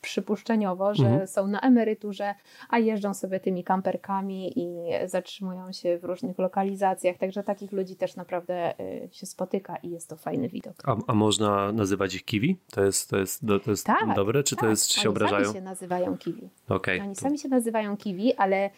przypuszczeniowo, 0.00 0.94
że 0.94 1.06
mhm. 1.06 1.26
są 1.26 1.46
na 1.46 1.60
emeryturze, 1.60 2.34
a 2.68 2.78
jeżdżą 2.78 3.14
sobie 3.14 3.40
tymi 3.40 3.64
kamperkami 3.64 4.58
i 4.58 4.68
zatrzymują 5.06 5.72
się 5.72 5.98
w 5.98 6.04
różnych 6.04 6.38
lokalizacjach. 6.38 7.16
Także 7.18 7.42
takich 7.42 7.72
ludzi 7.72 7.96
też 7.96 8.16
naprawdę 8.16 8.80
y, 8.80 9.08
się 9.12 9.26
spotyka 9.26 9.76
i 9.76 9.90
jest 9.90 10.08
to 10.08 10.16
fajny 10.16 10.48
widok. 10.48 10.74
A, 10.84 10.96
a 11.06 11.14
można 11.14 11.72
nazywać 11.72 12.14
ich 12.14 12.24
kiwi? 12.24 12.56
To 12.70 12.84
jest, 12.84 13.10
to 13.10 13.18
jest, 13.18 13.46
to 13.64 13.70
jest 13.70 13.86
tak, 13.86 14.14
dobre, 14.16 14.42
czy 14.42 14.56
tak, 14.56 14.64
to 14.64 14.70
jest, 14.70 14.88
czy 14.88 14.94
się 14.94 15.00
oni 15.00 15.08
obrażają? 15.08 15.36
Oni 15.36 15.46
sami 15.46 15.58
się 15.58 15.64
nazywają 15.64 16.18
kiwi. 16.18 16.48
Okay. 16.68 17.00
Oni 17.02 17.16
sami 17.16 17.38
się 17.38 17.48
nazywają 17.48 17.96
kiwi, 17.96 18.34
ale 18.34 18.66
y, 18.66 18.72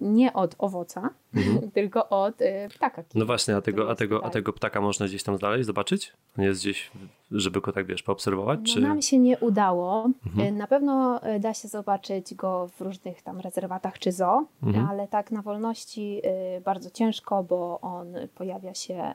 nie 0.00 0.32
od 0.32 0.54
owoca, 0.58 1.10
mhm. 1.34 1.70
tylko 1.76 2.08
od 2.08 2.40
y, 2.40 2.68
ptaka. 2.74 3.02
Kiwi, 3.02 3.18
no 3.18 3.26
właśnie, 3.26 3.56
a 3.56 3.60
tego, 3.60 3.90
a, 3.90 3.94
tego, 3.94 4.24
a 4.24 4.30
tego 4.30 4.52
ptaka 4.52 4.80
można 4.80 5.06
gdzieś 5.06 5.22
tam 5.22 5.36
znaleźć, 5.38 5.66
zobaczyć? 5.66 6.12
On 6.38 6.44
jest 6.44 6.60
gdzieś, 6.60 6.90
żeby 7.30 7.60
go 7.60 7.72
tak 7.72 7.86
wiesz, 7.86 8.02
poobserwować? 8.02 8.60
No, 8.60 8.74
czy... 8.74 8.80
Nam 8.80 9.02
się 9.02 9.18
nie 9.18 9.38
udało. 9.38 10.10
Mhm. 10.26 10.56
Na 10.56 10.66
pewno 10.66 11.22
e, 11.22 11.40
da 11.40 11.54
się 11.54 11.68
zobaczyć 11.68 12.34
go 12.34 12.68
w 12.68 12.80
różnych 12.80 13.22
tam 13.22 13.40
rezerwatach 13.40 13.98
czy 13.98 14.12
zoo, 14.12 14.46
mhm. 14.62 14.86
ale 14.86 15.08
tak 15.08 15.30
na 15.30 15.42
wolności 15.42 16.20
e, 16.24 16.60
bardzo 16.60 16.90
ciężko, 16.90 17.42
bo 17.42 17.80
on 17.80 18.14
pojawia 18.34 18.74
się 18.74 19.14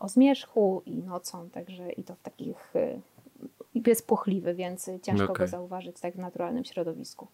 o 0.00 0.08
zmierzchu 0.08 0.82
i 0.86 1.02
nocą, 1.02 1.50
także 1.50 1.92
i 1.92 2.04
to 2.04 2.14
w 2.14 2.22
takich 2.22 2.72
jest 3.74 4.06
płochliwy, 4.06 4.54
więc 4.54 4.90
ciężko 5.02 5.32
okay. 5.32 5.46
go 5.46 5.50
zauważyć 5.50 6.00
tak 6.00 6.14
w 6.14 6.18
naturalnym 6.18 6.64
środowisku. 6.64 7.26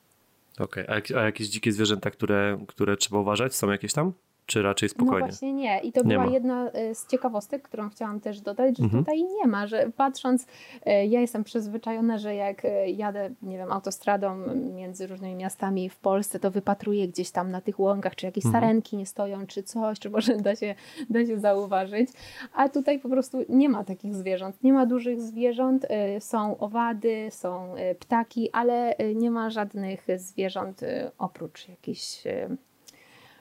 Okej, 0.58 0.84
okay. 0.86 1.16
a, 1.16 1.20
a, 1.20 1.24
jakieś 1.24 1.48
dzikie 1.48 1.72
zwierzęta, 1.72 2.10
które, 2.10 2.58
które 2.68 2.96
trzeba 2.96 3.20
uważać? 3.20 3.54
Są 3.54 3.70
jakieś 3.70 3.92
tam? 3.92 4.12
Czy 4.48 4.62
raczej 4.62 4.88
spokojnie? 4.88 5.20
No 5.20 5.26
właśnie 5.26 5.52
nie. 5.52 5.80
I 5.80 5.92
to 5.92 6.02
nie 6.02 6.08
była 6.14 6.26
ma. 6.26 6.32
jedna 6.32 6.70
e, 6.70 6.94
z 6.94 7.06
ciekawostek, 7.06 7.62
którą 7.62 7.88
chciałam 7.90 8.20
też 8.20 8.40
dodać, 8.40 8.78
że 8.78 8.84
Mhm. 8.84 9.04
tutaj 9.04 9.22
nie 9.24 9.46
ma, 9.46 9.66
że 9.66 9.90
patrząc, 9.96 10.46
e, 10.86 11.06
ja 11.06 11.20
jestem 11.20 11.44
przyzwyczajona, 11.44 12.18
że 12.18 12.34
jak 12.34 12.64
e, 12.64 12.90
jadę, 12.90 13.30
nie 13.42 13.58
wiem, 13.58 13.72
autostradą 13.72 14.36
między 14.74 15.06
różnymi 15.06 15.34
miastami 15.34 15.88
w 15.90 15.96
Polsce, 15.96 16.40
to 16.40 16.50
wypatruję 16.50 17.08
gdzieś 17.08 17.30
tam 17.30 17.50
na 17.50 17.60
tych 17.60 17.80
łąkach, 17.80 18.16
czy 18.16 18.26
jakieś 18.26 18.44
Mhm. 18.46 18.62
sarenki 18.64 18.96
nie 18.96 19.06
stoją, 19.06 19.46
czy 19.46 19.62
coś, 19.62 19.98
czy 19.98 20.10
może 20.10 20.36
da 20.36 20.56
się, 20.56 20.74
da 21.10 21.26
się 21.26 21.40
zauważyć. 21.40 22.10
A 22.54 22.68
tutaj 22.68 22.98
po 22.98 23.08
prostu 23.08 23.38
nie 23.48 23.68
ma 23.68 23.84
takich 23.84 24.14
zwierząt. 24.14 24.62
Nie 24.64 24.72
ma 24.72 24.86
dużych 24.86 25.20
zwierząt, 25.20 25.86
są 26.20 26.58
owady, 26.58 27.28
są 27.30 27.74
ptaki, 27.98 28.50
ale 28.52 28.94
nie 29.14 29.30
ma 29.30 29.50
żadnych 29.50 30.06
zwierząt 30.16 30.80
oprócz 31.18 31.68
jakichś 31.68 32.22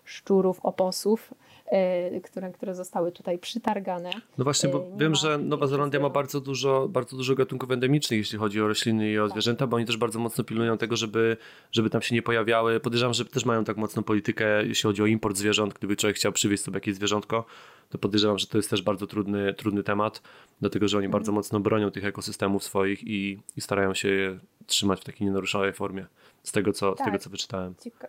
szczurów, 0.08 0.60
oposów, 0.64 1.34
e, 1.66 2.22
które, 2.22 2.52
które 2.52 2.76
zostały 2.76 3.12
tutaj 3.12 3.40
przytargane. 3.40 4.12
No 4.38 4.44
właśnie, 4.44 4.70
bo 4.70 4.80
nie 4.94 5.00
wiem, 5.00 5.12
ma 5.12 5.16
że 5.18 5.38
Nowa 5.38 5.68
Zelandia 5.68 6.00
ma 6.00 6.10
bardzo 6.10 6.42
dużo, 6.42 6.88
bardzo 6.90 7.18
dużo 7.18 7.36
gatunków 7.36 7.72
endemicznych, 7.72 8.18
jeśli 8.18 8.38
chodzi 8.40 8.62
o 8.62 8.68
rośliny 8.68 9.12
i 9.12 9.20
o 9.20 9.24
Tak. 9.24 9.32
zwierzęta, 9.32 9.68
bo 9.68 9.78
oni 9.78 9.86
też 9.86 9.98
bardzo 9.98 10.20
mocno 10.20 10.44
pilnują 10.44 10.78
tego, 10.78 10.96
żeby, 10.96 11.38
żeby 11.72 11.90
tam 11.90 12.02
się 12.02 12.16
nie 12.16 12.22
pojawiały. 12.22 12.80
Podejrzewam, 12.80 13.14
że 13.14 13.26
też 13.26 13.46
mają 13.46 13.64
tak 13.64 13.78
mocną 13.78 14.04
politykę, 14.04 14.66
jeśli 14.66 14.88
chodzi 14.88 15.02
o 15.04 15.06
import 15.06 15.38
zwierząt. 15.38 15.74
Gdyby 15.74 15.96
człowiek 15.96 16.16
chciał 16.16 16.32
przywieźć 16.32 16.64
sobie 16.64 16.78
jakieś 16.78 16.96
zwierzątko, 16.96 17.46
to 17.90 17.98
podejrzewam, 17.98 18.38
że 18.40 18.48
to 18.48 18.58
jest 18.58 18.70
też 18.70 18.82
bardzo 18.82 19.08
trudny, 19.08 19.54
trudny 19.54 19.84
temat, 19.84 20.22
dlatego 20.62 20.88
że 20.88 20.98
oni 20.98 21.10
bardzo 21.10 21.32
mocno 21.32 21.60
bronią 21.60 21.92
tych 21.92 22.06
ekosystemów 22.06 22.64
swoich 22.64 23.04
i, 23.04 23.40
i 23.58 23.62
starają 23.62 23.94
się 23.94 24.08
je 24.10 24.40
trzymać 24.66 25.02
w 25.02 25.04
takiej 25.04 25.28
nienaruszalnej 25.28 25.74
formie, 25.74 26.06
z 26.44 26.52
tego 26.52 26.74
co, 26.74 26.94
z 26.94 26.98
Tak. 26.98 27.08
tego, 27.08 27.20
co 27.20 27.30
wyczytałem. 27.30 27.74
Cieka- 27.74 28.08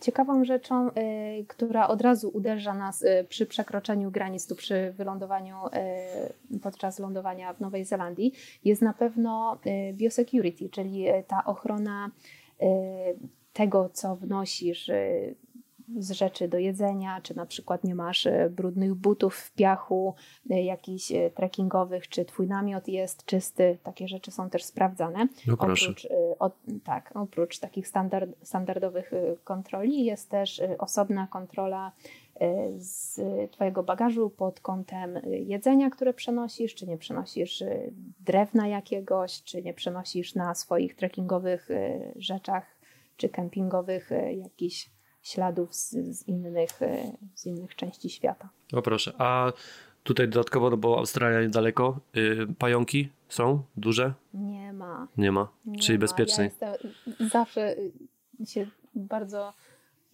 Ciekawą 0.00 0.44
rzeczą, 0.44 0.88
y, 0.88 0.92
która 1.48 1.88
od 1.88 2.00
razu 2.00 2.30
uderza 2.34 2.74
nas 2.74 3.02
y, 3.02 3.26
przy 3.28 3.46
przekroczeniu 3.46 4.10
granic, 4.10 4.46
tu 4.46 4.56
przy 4.56 4.92
wylądowaniu, 4.96 5.56
y, 5.66 6.58
podczas 6.58 6.98
lądowania 6.98 7.52
w 7.52 7.60
Nowej 7.60 7.84
Zelandii, 7.84 8.32
jest 8.64 8.82
na 8.82 8.92
pewno 8.92 9.58
biosecurity, 9.92 10.68
czyli 10.68 11.06
ta 11.26 11.44
ochrona 11.44 12.10
tego, 13.52 13.88
co 13.92 14.16
wnosisz 14.16 14.90
z 15.98 16.10
rzeczy 16.10 16.48
do 16.48 16.58
jedzenia, 16.58 17.20
czy 17.20 17.36
na 17.36 17.46
przykład 17.46 17.84
nie 17.84 17.94
masz 17.94 18.26
y, 18.26 18.52
brudnych 18.56 18.94
butów 18.94 19.36
w 19.36 19.52
piachu, 19.52 20.14
y, 20.50 20.62
jakichś 20.62 21.12
y, 21.12 21.30
trekkingowych, 21.34 22.08
czy 22.08 22.24
twój 22.24 22.46
namiot 22.46 22.88
jest 22.88 23.24
czysty. 23.24 23.78
Takie 23.82 24.08
rzeczy 24.08 24.30
są 24.30 24.50
też 24.50 24.64
sprawdzane. 24.64 25.28
No. 25.46 25.54
Oprócz, 25.54 26.08
od, 26.38 26.56
tak, 26.84 27.12
oprócz 27.14 27.58
takich 27.58 27.88
standard, 27.88 28.30
standardowych 28.42 29.10
kontroli 29.44 30.04
jest 30.04 30.30
też 30.30 30.62
osobna 30.78 31.26
kontrola 31.26 31.92
z 32.76 33.20
Twojego 33.50 33.82
bagażu 33.82 34.30
pod 34.30 34.60
kątem 34.60 35.20
jedzenia, 35.26 35.90
które 35.90 36.14
przenosisz, 36.14 36.74
czy 36.74 36.86
nie 36.86 36.98
przenosisz 36.98 37.64
drewna 38.20 38.68
jakiegoś, 38.68 39.42
czy 39.42 39.62
nie 39.62 39.74
przenosisz 39.74 40.34
na 40.34 40.54
swoich 40.54 40.94
trekkingowych 40.94 41.68
rzeczach, 42.16 42.76
czy 43.16 43.28
kempingowych 43.28 44.10
jakichś 44.42 44.90
śladów 45.22 45.74
z, 45.74 45.90
z, 45.90 46.28
innych, 46.28 46.82
y, 46.82 47.16
z 47.34 47.46
innych 47.46 47.76
części 47.76 48.10
świata. 48.10 48.48
No 48.72 48.82
proszę. 48.82 49.12
A 49.18 49.52
tutaj 50.02 50.28
dodatkowo, 50.28 50.70
no 50.70 50.76
bo 50.76 50.98
Australia 50.98 51.42
niedaleko, 51.42 52.00
y, 52.16 52.46
pająki 52.58 53.08
są 53.28 53.62
duże? 53.76 54.14
Nie 54.34 54.72
ma. 54.72 55.08
Nie 55.16 55.32
ma. 55.32 55.48
Nie 55.64 55.78
Czyli 55.78 55.98
ma. 55.98 56.00
bezpiecznej. 56.00 56.50
Ja 56.60 56.70
jestem, 56.70 57.28
zawsze 57.28 57.76
y, 57.78 58.46
się 58.46 58.66
bardzo 58.94 59.52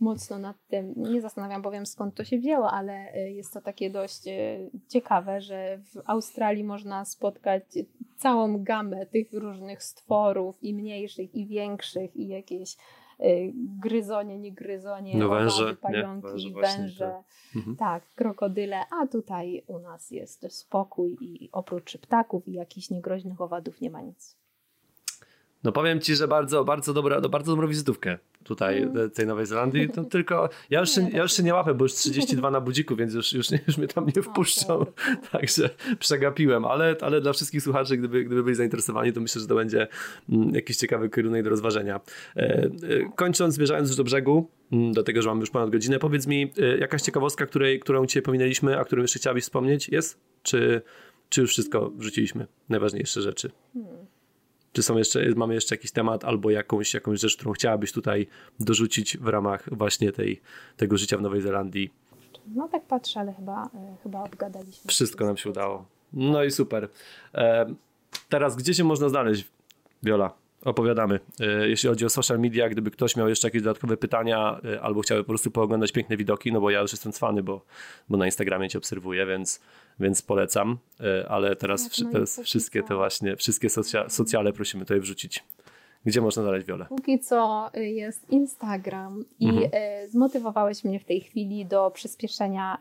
mocno 0.01 0.39
nad 0.39 0.57
tym 0.69 0.95
nie 0.97 1.21
zastanawiam, 1.21 1.63
powiem 1.63 1.87
skąd 1.87 2.15
to 2.15 2.25
się 2.25 2.39
wzięło, 2.39 2.71
ale 2.71 3.15
y, 3.15 3.31
jest 3.31 3.53
to 3.55 3.61
takie 3.61 3.91
dość 3.91 4.27
y, 4.27 4.71
ciekawe, 4.89 5.41
że 5.41 5.79
w 5.79 6.03
Australii 6.07 6.65
można 6.65 7.05
spotkać 7.05 7.63
całą 8.17 8.65
gamę 8.65 9.07
tych 9.07 9.33
różnych 9.33 9.83
stworów 9.83 10.63
i 10.63 10.75
mniejszych 10.75 11.35
i 11.35 11.47
większych 11.47 12.17
i 12.17 12.29
jakieś 12.29 12.77
gryzonie, 13.81 14.39
nie 14.39 14.53
gryzonie, 14.53 15.17
No 15.19 15.27
owady, 15.27 15.45
węże, 15.45 15.67
nie? 15.71 15.77
pająki, 15.77 16.29
Węże 16.29 16.51
węże, 16.51 16.53
właśnie, 16.53 16.99
tak. 16.99 17.25
Mhm. 17.57 17.77
tak, 17.77 18.03
krokodyle, 18.15 18.81
a 19.01 19.07
tutaj 19.07 19.63
u 19.67 19.79
nas 19.79 20.11
jest 20.11 20.47
spokój 20.53 21.17
i 21.21 21.49
oprócz 21.53 21.99
ptaków 21.99 22.49
i 22.49 22.53
jakichś 22.53 22.91
niegroźnych 22.91 23.41
owadów 23.41 23.81
nie 23.81 23.91
ma 23.91 24.01
nic. 24.01 24.37
No 25.65 25.73
powiem 25.73 26.01
ci, 26.01 26.17
że 26.17 26.29
bardzo, 26.29 26.65
bardzo 26.65 26.93
dobra, 26.93 27.21
no 27.21 27.29
bardzo 27.29 27.53
dobrą 27.53 27.69
wizytówkę 27.69 28.19
tutaj, 28.45 28.83
Mm. 28.83 29.11
tej 29.11 29.27
Nowej 29.27 29.47
Zelandii. 29.47 29.89
To 29.89 30.05
tylko, 30.05 30.49
ja 30.71 30.81
już, 30.81 30.91
się, 30.91 31.03
Nie, 31.03 31.11
ja 31.11 31.23
już 31.23 31.33
się 31.33 31.43
nie 31.43 31.55
łapę, 31.55 31.75
bo 31.75 31.85
już 31.85 31.93
32 31.93 32.51
na 32.51 32.61
budziku, 32.61 32.97
więc 32.97 33.15
już, 33.15 33.33
już, 33.33 33.47
już 33.67 33.79
mnie 33.79 33.89
tam 33.89 34.07
nie 34.17 34.23
wpuszczą. 34.23 34.79
kurde. 34.79 34.93
Także 35.33 35.71
przegapiłem, 35.99 36.65
ale, 36.65 36.97
ale 37.01 37.21
dla 37.21 37.33
wszystkich 37.33 37.63
słuchaczy, 37.63 37.97
gdyby, 37.97 38.25
gdyby 38.25 38.43
byli 38.43 38.57
zainteresowani, 38.57 39.13
to 39.13 39.21
myślę, 39.21 39.41
że 39.41 39.47
to 39.49 39.55
będzie 39.55 39.89
mm, 40.29 40.55
jakiś 40.55 40.77
ciekawy 40.77 41.11
kierunek 41.11 41.45
do 41.45 41.51
rozważenia. 41.51 42.01
E, 42.37 42.41
e, 42.41 42.71
kończąc, 43.17 43.55
zmierzając 43.55 43.89
już 43.89 43.97
do 43.97 44.05
brzegu, 44.05 44.51
mm, 44.73 44.93
do 44.93 45.03
tego, 45.03 45.23
że 45.23 45.29
mamy 45.29 45.41
już 45.41 45.51
ponad 45.51 45.71
godzinę, 45.71 45.99
powiedz 45.99 46.27
mi, 46.27 46.53
e, 46.59 46.79
jakaś 46.79 47.03
ciekawostka, 47.03 47.47
której, 47.47 47.81
którą 47.81 48.07
dzisiaj 48.07 48.23
pominęliśmy, 48.23 48.79
a 48.79 48.85
którą 48.85 49.03
jeszcze 49.03 49.19
chciałabyś 49.19 49.45
wspomnieć, 49.45 49.89
jest? 49.89 50.19
Czy, 50.43 50.83
czy 51.29 51.41
już 51.41 51.51
wszystko 51.51 51.91
wrzuciliśmy? 51.91 52.47
Najważniejsze 52.69 53.23
rzeczy. 53.23 53.51
Czy 54.77 54.83
są 54.83 54.97
jeszcze, 54.97 55.21
mamy 55.37 55.55
jeszcze 55.55 55.75
jakiś 55.75 55.91
temat 55.91 56.25
albo 56.25 56.51
jakąś, 56.51 56.95
jakąś 56.95 57.21
rzecz, 57.21 57.37
którą 57.37 57.53
chciałabyś 57.53 57.93
tutaj 57.93 58.27
dorzucić 58.61 59.19
w 59.19 59.27
ramach 59.27 59.69
właśnie 59.77 60.13
tej, 60.13 60.41
tego 60.77 60.97
życia 60.97 61.19
w 61.19 61.21
Nowej 61.21 61.41
Zelandii? 61.41 61.93
No 62.55 62.69
tak 62.69 62.87
patrzę, 62.87 63.21
ale 63.21 63.35
chyba, 63.35 63.65
e, 63.65 63.97
chyba 64.03 64.23
obgadaliśmy. 64.23 64.89
Wszystko 64.89 65.27
nam 65.27 65.37
się 65.37 65.51
udało. 65.51 65.85
No 66.13 66.45
i 66.45 66.51
super. 66.51 66.89
E, 67.35 67.67
teraz 68.29 68.57
gdzie 68.57 68.75
się 68.75 68.85
można 68.85 69.09
znaleźć, 69.09 69.45
Wiola? 70.03 70.33
Opowiadamy. 70.67 71.21
E, 71.41 71.69
jeśli 71.69 71.89
chodzi 71.89 72.05
o 72.05 72.09
social 72.09 72.39
media, 72.41 72.69
gdyby 72.69 72.91
ktoś 72.91 73.17
miał 73.17 73.29
jeszcze 73.29 73.47
jakieś 73.49 73.63
dodatkowe 73.63 73.97
pytania 73.97 74.61
e, 74.65 74.81
albo 74.81 75.01
chciałby 75.01 75.25
po 75.25 75.29
prostu 75.29 75.51
pooglądać 75.51 75.93
piękne 75.93 76.17
widoki, 76.17 76.53
no 76.53 76.61
bo 76.61 76.71
ja 76.71 76.81
już 76.81 76.93
jestem 76.93 77.13
cwany, 77.13 77.43
bo, 77.43 77.65
bo 78.09 78.17
na 78.17 78.27
Instagramie 78.27 78.69
cię 78.69 78.79
obserwuję, 78.79 79.27
więc, 79.27 79.61
więc 80.01 80.23
polecam. 80.23 80.79
E, 81.01 81.29
ale 81.29 81.57
teraz, 81.57 81.91
teraz 82.13 82.41
wszystkie 82.41 82.83
te 82.83 82.95
właśnie, 82.95 83.37
wszystkie 83.37 83.71
socja, 83.71 84.09
socjale 84.09 84.53
prosimy 84.53 84.85
tutaj 84.85 85.01
wrzucić. 85.01 85.45
Gdzie 86.07 86.21
można 86.21 86.43
znaleźć 86.43 86.67
Wiolę? 86.67 86.87
Póki 86.89 87.19
co 87.21 87.71
y, 87.77 87.85
jest 87.85 88.31
Instagram 88.31 89.25
i 89.41 89.49
Mhm. 89.49 89.71
y, 90.05 90.09
zmotywowałeś 90.11 90.85
mnie 90.85 91.01
w 91.01 91.05
tej 91.05 91.21
chwili 91.21 91.67
do 91.67 91.91
przyspieszenia 91.91 92.79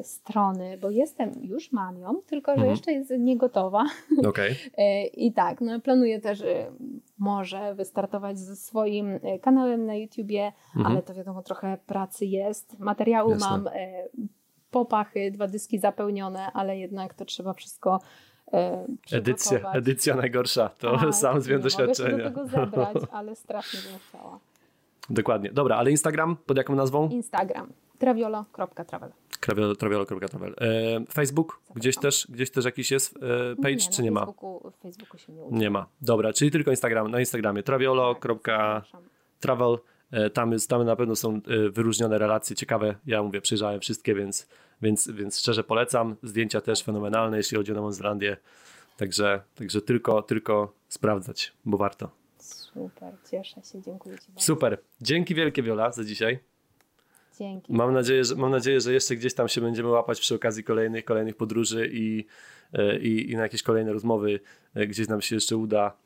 y, 0.00 0.02
strony, 0.02 0.78
bo 0.78 0.90
jestem, 0.90 1.32
już 1.42 1.72
mam 1.72 1.98
ją, 1.98 2.14
tylko 2.26 2.50
że 2.52 2.56
Mhm. 2.56 2.70
jeszcze 2.70 2.92
jest 2.92 3.10
niegotowa. 3.18 3.84
Okej. 4.28 4.52
Y, 4.52 5.06
I 5.06 5.32
tak, 5.32 5.60
no, 5.60 5.80
planuję 5.80 6.20
też 6.20 6.42
może 7.18 7.74
wystartować 7.74 8.38
ze 8.38 8.56
swoim 8.56 9.20
kanałem 9.42 9.86
na 9.86 9.94
YouTubie, 9.94 10.52
Mhm. 10.76 10.86
ale 10.86 11.02
to 11.02 11.14
wiadomo, 11.14 11.42
trochę 11.42 11.78
pracy 11.86 12.26
jest. 12.26 12.78
Materiału 12.78 13.30
Jasne. 13.30 13.46
mam 13.50 13.68
popachy, 14.70 15.30
dwa 15.30 15.46
dyski 15.46 15.78
zapełnione, 15.78 16.52
ale 16.52 16.78
jednak 16.78 17.14
to 17.14 17.24
trzeba 17.24 17.52
wszystko 17.52 18.00
Edycja, 19.12 19.34
przygotować. 19.50 19.76
edycja 19.76 20.16
najgorsza, 20.16 20.68
to 20.68 20.98
Tak, 20.98 21.14
sam 21.22 21.40
z 21.40 21.46
wiem 21.46 21.58
nie 21.58 21.64
Mogę 21.64 21.70
się 21.70 21.78
doświadczenia. 21.86 22.18
do 22.18 22.30
tego 22.30 22.46
zebrać, 22.48 22.96
ale 23.12 23.36
strasznie 23.36 23.80
bym 23.90 23.98
chciała. 24.08 24.38
Dokładnie. 25.10 25.50
Dobra, 25.52 25.76
ale 25.76 25.90
Instagram 25.90 26.36
pod 26.46 26.56
jaką 26.56 26.74
nazwą? 26.74 27.08
Instagram 27.08 27.72
traviolo.travel. 27.98 29.10
Traviolo- 29.40 29.76
Traviolo.travel. 29.76 30.54
E, 30.60 31.12
Facebook? 31.12 31.60
Gdzieś 31.74 31.96
też, 31.96 32.26
gieś 32.30 32.50
też 32.50 32.64
jakiś 32.64 32.90
jest 32.90 33.16
e, 33.16 33.56
page, 33.56 33.74
nie, 33.74 33.78
czy 33.90 34.02
nie 34.02 34.10
ma? 34.10 34.26
Facebooku, 34.82 35.18
się 35.18 35.32
nie 35.32 35.42
uda. 35.42 35.56
Nie 35.58 35.70
ma. 35.70 35.86
Dobra, 36.00 36.32
czyli 36.32 36.50
tylko 36.50 36.70
Instagram. 36.70 37.10
Na 37.10 37.20
Instagramie 37.20 37.62
traviolo.travel. 37.62 38.82
Zapraszam. 38.82 39.02
E, 40.16 40.30
Tam, 40.30 40.52
jest, 40.52 40.70
tam 40.70 40.84
na 40.84 40.96
pewno 40.96 41.16
są 41.16 41.34
e, 41.34 41.70
wyróżnione 41.70 42.18
relacje 42.18 42.56
ciekawe. 42.56 42.94
Ja 43.06 43.22
mówię, 43.22 43.40
przejrzałem 43.40 43.80
wszystkie, 43.80 44.14
więc, 44.14 44.48
więc, 44.82 45.08
więc 45.08 45.38
szczerze 45.38 45.64
polecam. 45.64 46.16
Zdjęcia 46.22 46.60
też 46.60 46.82
fenomenalne, 46.82 47.36
jeśli 47.36 47.56
chodzi 47.56 47.72
o 47.72 47.74
Nową 47.74 47.92
Zelandię. 47.92 48.36
Także, 48.96 49.42
także 49.54 49.82
tylko, 49.82 50.22
tylko 50.22 50.72
sprawdzać, 50.88 51.52
bo 51.64 51.76
warto. 51.76 52.10
Super, 52.38 53.14
cieszę 53.30 53.62
się, 53.62 53.82
dziękuję 53.82 54.18
Ci 54.18 54.26
bardzo. 54.28 54.42
Super. 54.42 54.78
Dzięki 55.00 55.34
wielkie 55.34 55.62
Wiola 55.62 55.92
za 55.92 56.04
dzisiaj. 56.04 56.38
Dzięki. 57.38 57.72
Mam 57.72 57.92
nadzieję, 57.92 58.24
że, 58.24 58.34
mam 58.34 58.50
nadzieję, 58.50 58.80
że 58.80 58.92
jeszcze 58.92 59.16
gdzieś 59.16 59.34
tam 59.34 59.48
się 59.48 59.60
będziemy 59.60 59.88
łapać 59.88 60.20
przy 60.20 60.34
okazji 60.34 60.64
kolejnych, 60.64 61.04
kolejnych 61.04 61.36
podróży 61.36 61.90
i, 61.92 62.26
e, 62.72 62.98
i, 62.98 63.30
i 63.30 63.36
na 63.36 63.42
jakieś 63.42 63.62
kolejne 63.62 63.92
rozmowy 63.92 64.40
gdzieś 64.74 65.08
nam 65.08 65.20
się 65.20 65.34
jeszcze 65.34 65.56
uda, 65.56 65.96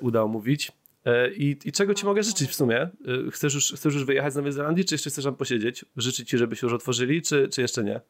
uda 0.00 0.22
omówić. 0.22 0.72
E, 1.06 1.30
I, 1.34 1.56
I 1.64 1.72
czego 1.72 1.94
ci 1.94 2.06
mogę 2.06 2.22
życzyć 2.22 2.50
w 2.50 2.54
sumie? 2.54 2.76
E, 2.80 2.90
Chcesz 3.30 3.54
już, 3.54 3.72
chcesz 3.76 3.94
już 3.94 4.04
wyjechać 4.04 4.32
z 4.32 4.36
Nowej 4.36 4.52
Zelandii, 4.52 4.84
czy 4.84 4.94
jeszcze 4.94 5.10
chcesz 5.10 5.24
tam 5.24 5.36
posiedzieć? 5.36 5.84
Życzyć 5.96 6.28
ci, 6.28 6.38
żeby 6.38 6.56
się 6.56 6.66
już 6.66 6.74
otworzyli, 6.74 7.22
czy, 7.22 7.48
czy 7.48 7.60
jeszcze 7.60 7.84
nie? 7.84 8.00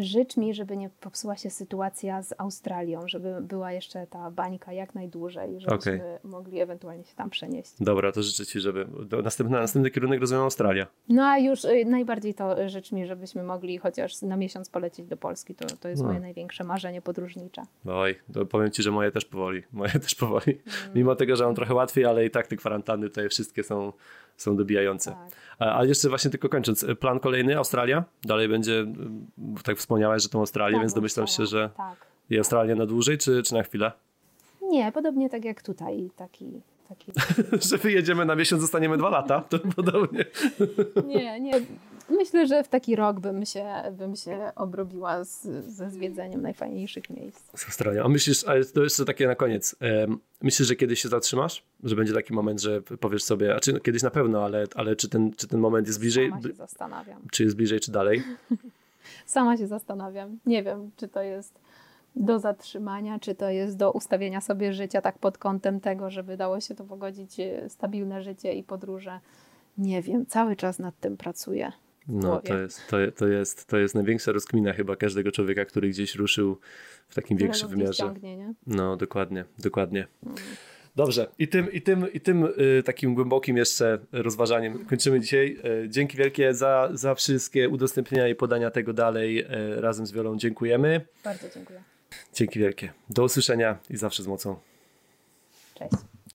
Życz 0.00 0.36
mi, 0.36 0.54
żeby 0.54 0.76
nie 0.76 0.90
popsuła 1.00 1.36
się 1.36 1.50
sytuacja 1.50 2.22
z 2.22 2.34
Australią, 2.38 3.08
żeby 3.08 3.34
była 3.40 3.72
jeszcze 3.72 4.06
ta 4.06 4.30
bańka 4.30 4.72
jak 4.72 4.94
najdłużej, 4.94 5.60
żebyśmy 5.60 5.94
okay. 5.94 6.18
mogli 6.24 6.60
ewentualnie 6.60 7.04
się 7.04 7.14
tam 7.14 7.30
przenieść. 7.30 7.72
Dobra, 7.80 8.12
to 8.12 8.22
życzę 8.22 8.46
Ci, 8.46 8.60
żeby 8.60 8.86
następny, 9.22 9.56
następny 9.56 9.90
kierunek 9.90 10.20
rozumiem 10.20 10.44
Australia. 10.44 10.86
No 11.08 11.22
a 11.24 11.38
już 11.38 11.64
y, 11.64 11.84
najbardziej 11.84 12.34
to 12.34 12.68
życz 12.68 12.92
mi, 12.92 13.06
żebyśmy 13.06 13.42
mogli 13.42 13.78
chociaż 13.78 14.22
na 14.22 14.36
miesiąc 14.36 14.70
polecieć 14.70 15.06
do 15.06 15.16
Polski. 15.16 15.54
To, 15.54 15.66
to 15.80 15.88
jest 15.88 16.02
no. 16.02 16.08
moje 16.08 16.20
największe 16.20 16.64
marzenie 16.64 17.02
podróżnicze. 17.02 17.62
Oj, 17.86 18.14
powiem 18.50 18.70
Ci, 18.70 18.82
że 18.82 18.90
moje 18.90 19.12
też 19.12 19.24
powoli. 19.24 19.62
Moje 19.72 19.92
też 19.92 20.14
powoli. 20.14 20.52
Mm. 20.52 20.94
Mimo 20.94 21.16
tego, 21.16 21.36
że 21.36 21.44
mam 21.44 21.54
trochę 21.54 21.74
łatwiej, 21.74 22.04
ale 22.04 22.26
i 22.26 22.30
tak 22.30 22.46
te 22.46 22.56
kwarantanny 22.56 23.08
tutaj 23.08 23.28
wszystkie 23.28 23.62
są 23.62 23.92
są 24.36 24.56
dobijające. 24.56 25.10
Tak. 25.10 25.28
A 25.58 25.84
jeszcze 25.84 26.08
właśnie 26.08 26.30
tylko 26.30 26.48
kończąc, 26.48 26.86
plan 27.00 27.20
kolejny, 27.20 27.56
Australia? 27.56 28.04
Dalej 28.22 28.48
będzie, 28.48 28.86
tak 29.64 29.75
wspomniałaś, 29.76 30.22
że 30.22 30.28
tą 30.28 30.40
Australię, 30.40 30.74
tak, 30.74 30.82
więc 30.82 30.94
domyślam 30.94 31.26
się, 31.26 31.46
że 31.46 31.70
tak. 31.76 32.06
i 32.30 32.38
Australia 32.38 32.74
na 32.74 32.86
dłużej, 32.86 33.18
czy, 33.18 33.42
czy 33.42 33.54
na 33.54 33.62
chwilę? 33.62 33.92
Nie, 34.62 34.92
podobnie 34.92 35.30
tak 35.30 35.44
jak 35.44 35.62
tutaj, 35.62 36.10
taki 36.16 36.62
Taki... 36.88 37.12
że 37.68 37.78
wyjedziemy 37.78 38.24
na 38.24 38.36
miesiąc, 38.36 38.62
zostaniemy 38.62 38.98
dwa 38.98 39.10
lata, 39.10 39.40
to 39.40 39.58
podobnie. 39.76 40.24
nie, 41.06 41.40
nie. 41.40 41.52
Myślę, 42.10 42.46
że 42.46 42.64
w 42.64 42.68
taki 42.68 42.96
rok 42.96 43.20
bym 43.20 43.46
się, 43.46 43.64
bym 43.92 44.16
się 44.16 44.52
obrobiła 44.56 45.24
z, 45.24 45.42
ze 45.66 45.90
zwiedzeniem 45.90 46.42
najfajniejszych 46.42 47.10
miejsc. 47.10 47.42
Z 47.54 47.64
Australią. 47.64 48.04
A 48.04 48.08
myślisz, 48.08 48.44
ale 48.44 48.64
to 48.64 48.82
jeszcze 48.84 49.04
takie 49.04 49.26
na 49.26 49.34
koniec, 49.34 49.76
myślisz, 50.42 50.68
że 50.68 50.76
kiedyś 50.76 51.02
się 51.02 51.08
zatrzymasz? 51.08 51.62
Że 51.84 51.96
będzie 51.96 52.12
taki 52.12 52.32
moment, 52.32 52.60
że 52.60 52.82
powiesz 52.82 53.22
sobie, 53.22 53.54
a 53.54 53.60
czy 53.60 53.80
kiedyś 53.80 54.02
na 54.02 54.10
pewno, 54.10 54.44
ale, 54.44 54.64
ale 54.74 54.96
czy, 54.96 55.08
ten, 55.08 55.32
czy 55.32 55.48
ten 55.48 55.60
moment 55.60 55.86
jest 55.86 56.00
bliżej? 56.00 56.30
Sama 56.30 56.42
się 56.42 56.52
zastanawiam. 56.52 57.22
Czy 57.32 57.44
jest 57.44 57.56
bliżej, 57.56 57.80
czy 57.80 57.92
dalej? 57.92 58.22
Sama 59.26 59.56
się 59.56 59.66
zastanawiam. 59.66 60.38
Nie 60.46 60.62
wiem, 60.62 60.90
czy 60.96 61.08
to 61.08 61.22
jest 61.22 61.60
do 62.16 62.38
zatrzymania, 62.38 63.18
czy 63.18 63.34
to 63.34 63.50
jest 63.50 63.76
do 63.76 63.92
ustawienia 63.92 64.40
sobie 64.40 64.72
życia 64.72 65.02
tak 65.02 65.18
pod 65.18 65.38
kątem 65.38 65.80
tego, 65.80 66.10
żeby 66.10 66.36
dało 66.36 66.60
się 66.60 66.74
to 66.74 66.84
pogodzić 66.84 67.40
e, 67.40 67.68
stabilne 67.68 68.22
życie 68.22 68.52
i 68.52 68.62
podróże. 68.62 69.20
Nie 69.78 70.02
wiem, 70.02 70.26
cały 70.26 70.56
czas 70.56 70.78
nad 70.78 71.00
tym 71.00 71.16
pracuję. 71.16 71.72
No, 72.08 72.40
to 72.40 72.58
jest, 72.58 72.80
to, 72.90 72.96
to, 73.16 73.26
jest, 73.26 73.66
to 73.66 73.76
jest 73.76 73.94
największa 73.94 74.32
rozkmina 74.32 74.72
chyba 74.72 74.96
każdego 74.96 75.32
człowieka, 75.32 75.64
który 75.64 75.88
gdzieś 75.88 76.14
ruszył 76.14 76.58
w 77.08 77.14
takim 77.14 77.38
większym 77.38 77.68
wymiarze. 77.68 77.92
Ciągnie, 77.92 78.36
nie? 78.36 78.54
No, 78.66 78.96
dokładnie, 78.96 79.44
dokładnie. 79.58 80.06
Mm. 80.26 80.36
Dobrze, 80.96 81.26
i 81.38 81.48
tym, 81.48 81.72
i 81.72 81.82
tym, 81.82 82.12
i 82.12 82.20
tym 82.20 82.44
y, 82.44 82.82
takim 82.82 83.14
głębokim 83.14 83.56
jeszcze 83.56 83.98
rozważaniem 84.12 84.84
kończymy 84.86 85.20
dzisiaj. 85.20 85.58
Y, 85.84 85.88
dzięki 85.88 86.16
wielkie 86.16 86.54
za, 86.54 86.88
za 86.92 87.14
wszystkie 87.14 87.68
udostępnienia 87.68 88.28
i 88.28 88.34
podania 88.34 88.70
tego 88.70 88.92
dalej 88.92 89.40
y, 89.40 89.80
razem 89.80 90.06
z 90.06 90.12
Wiolą. 90.12 90.38
Dziękujemy. 90.38 91.00
Bardzo 91.24 91.48
dziękuję. 91.54 91.82
Dzięki 92.34 92.58
wielkie. 92.58 92.92
Do 93.10 93.24
usłyszenia 93.24 93.78
i 93.90 93.96
zawsze 93.96 94.22
z 94.22 94.26
mocą. 94.26 94.56
Cześć. 95.74 96.15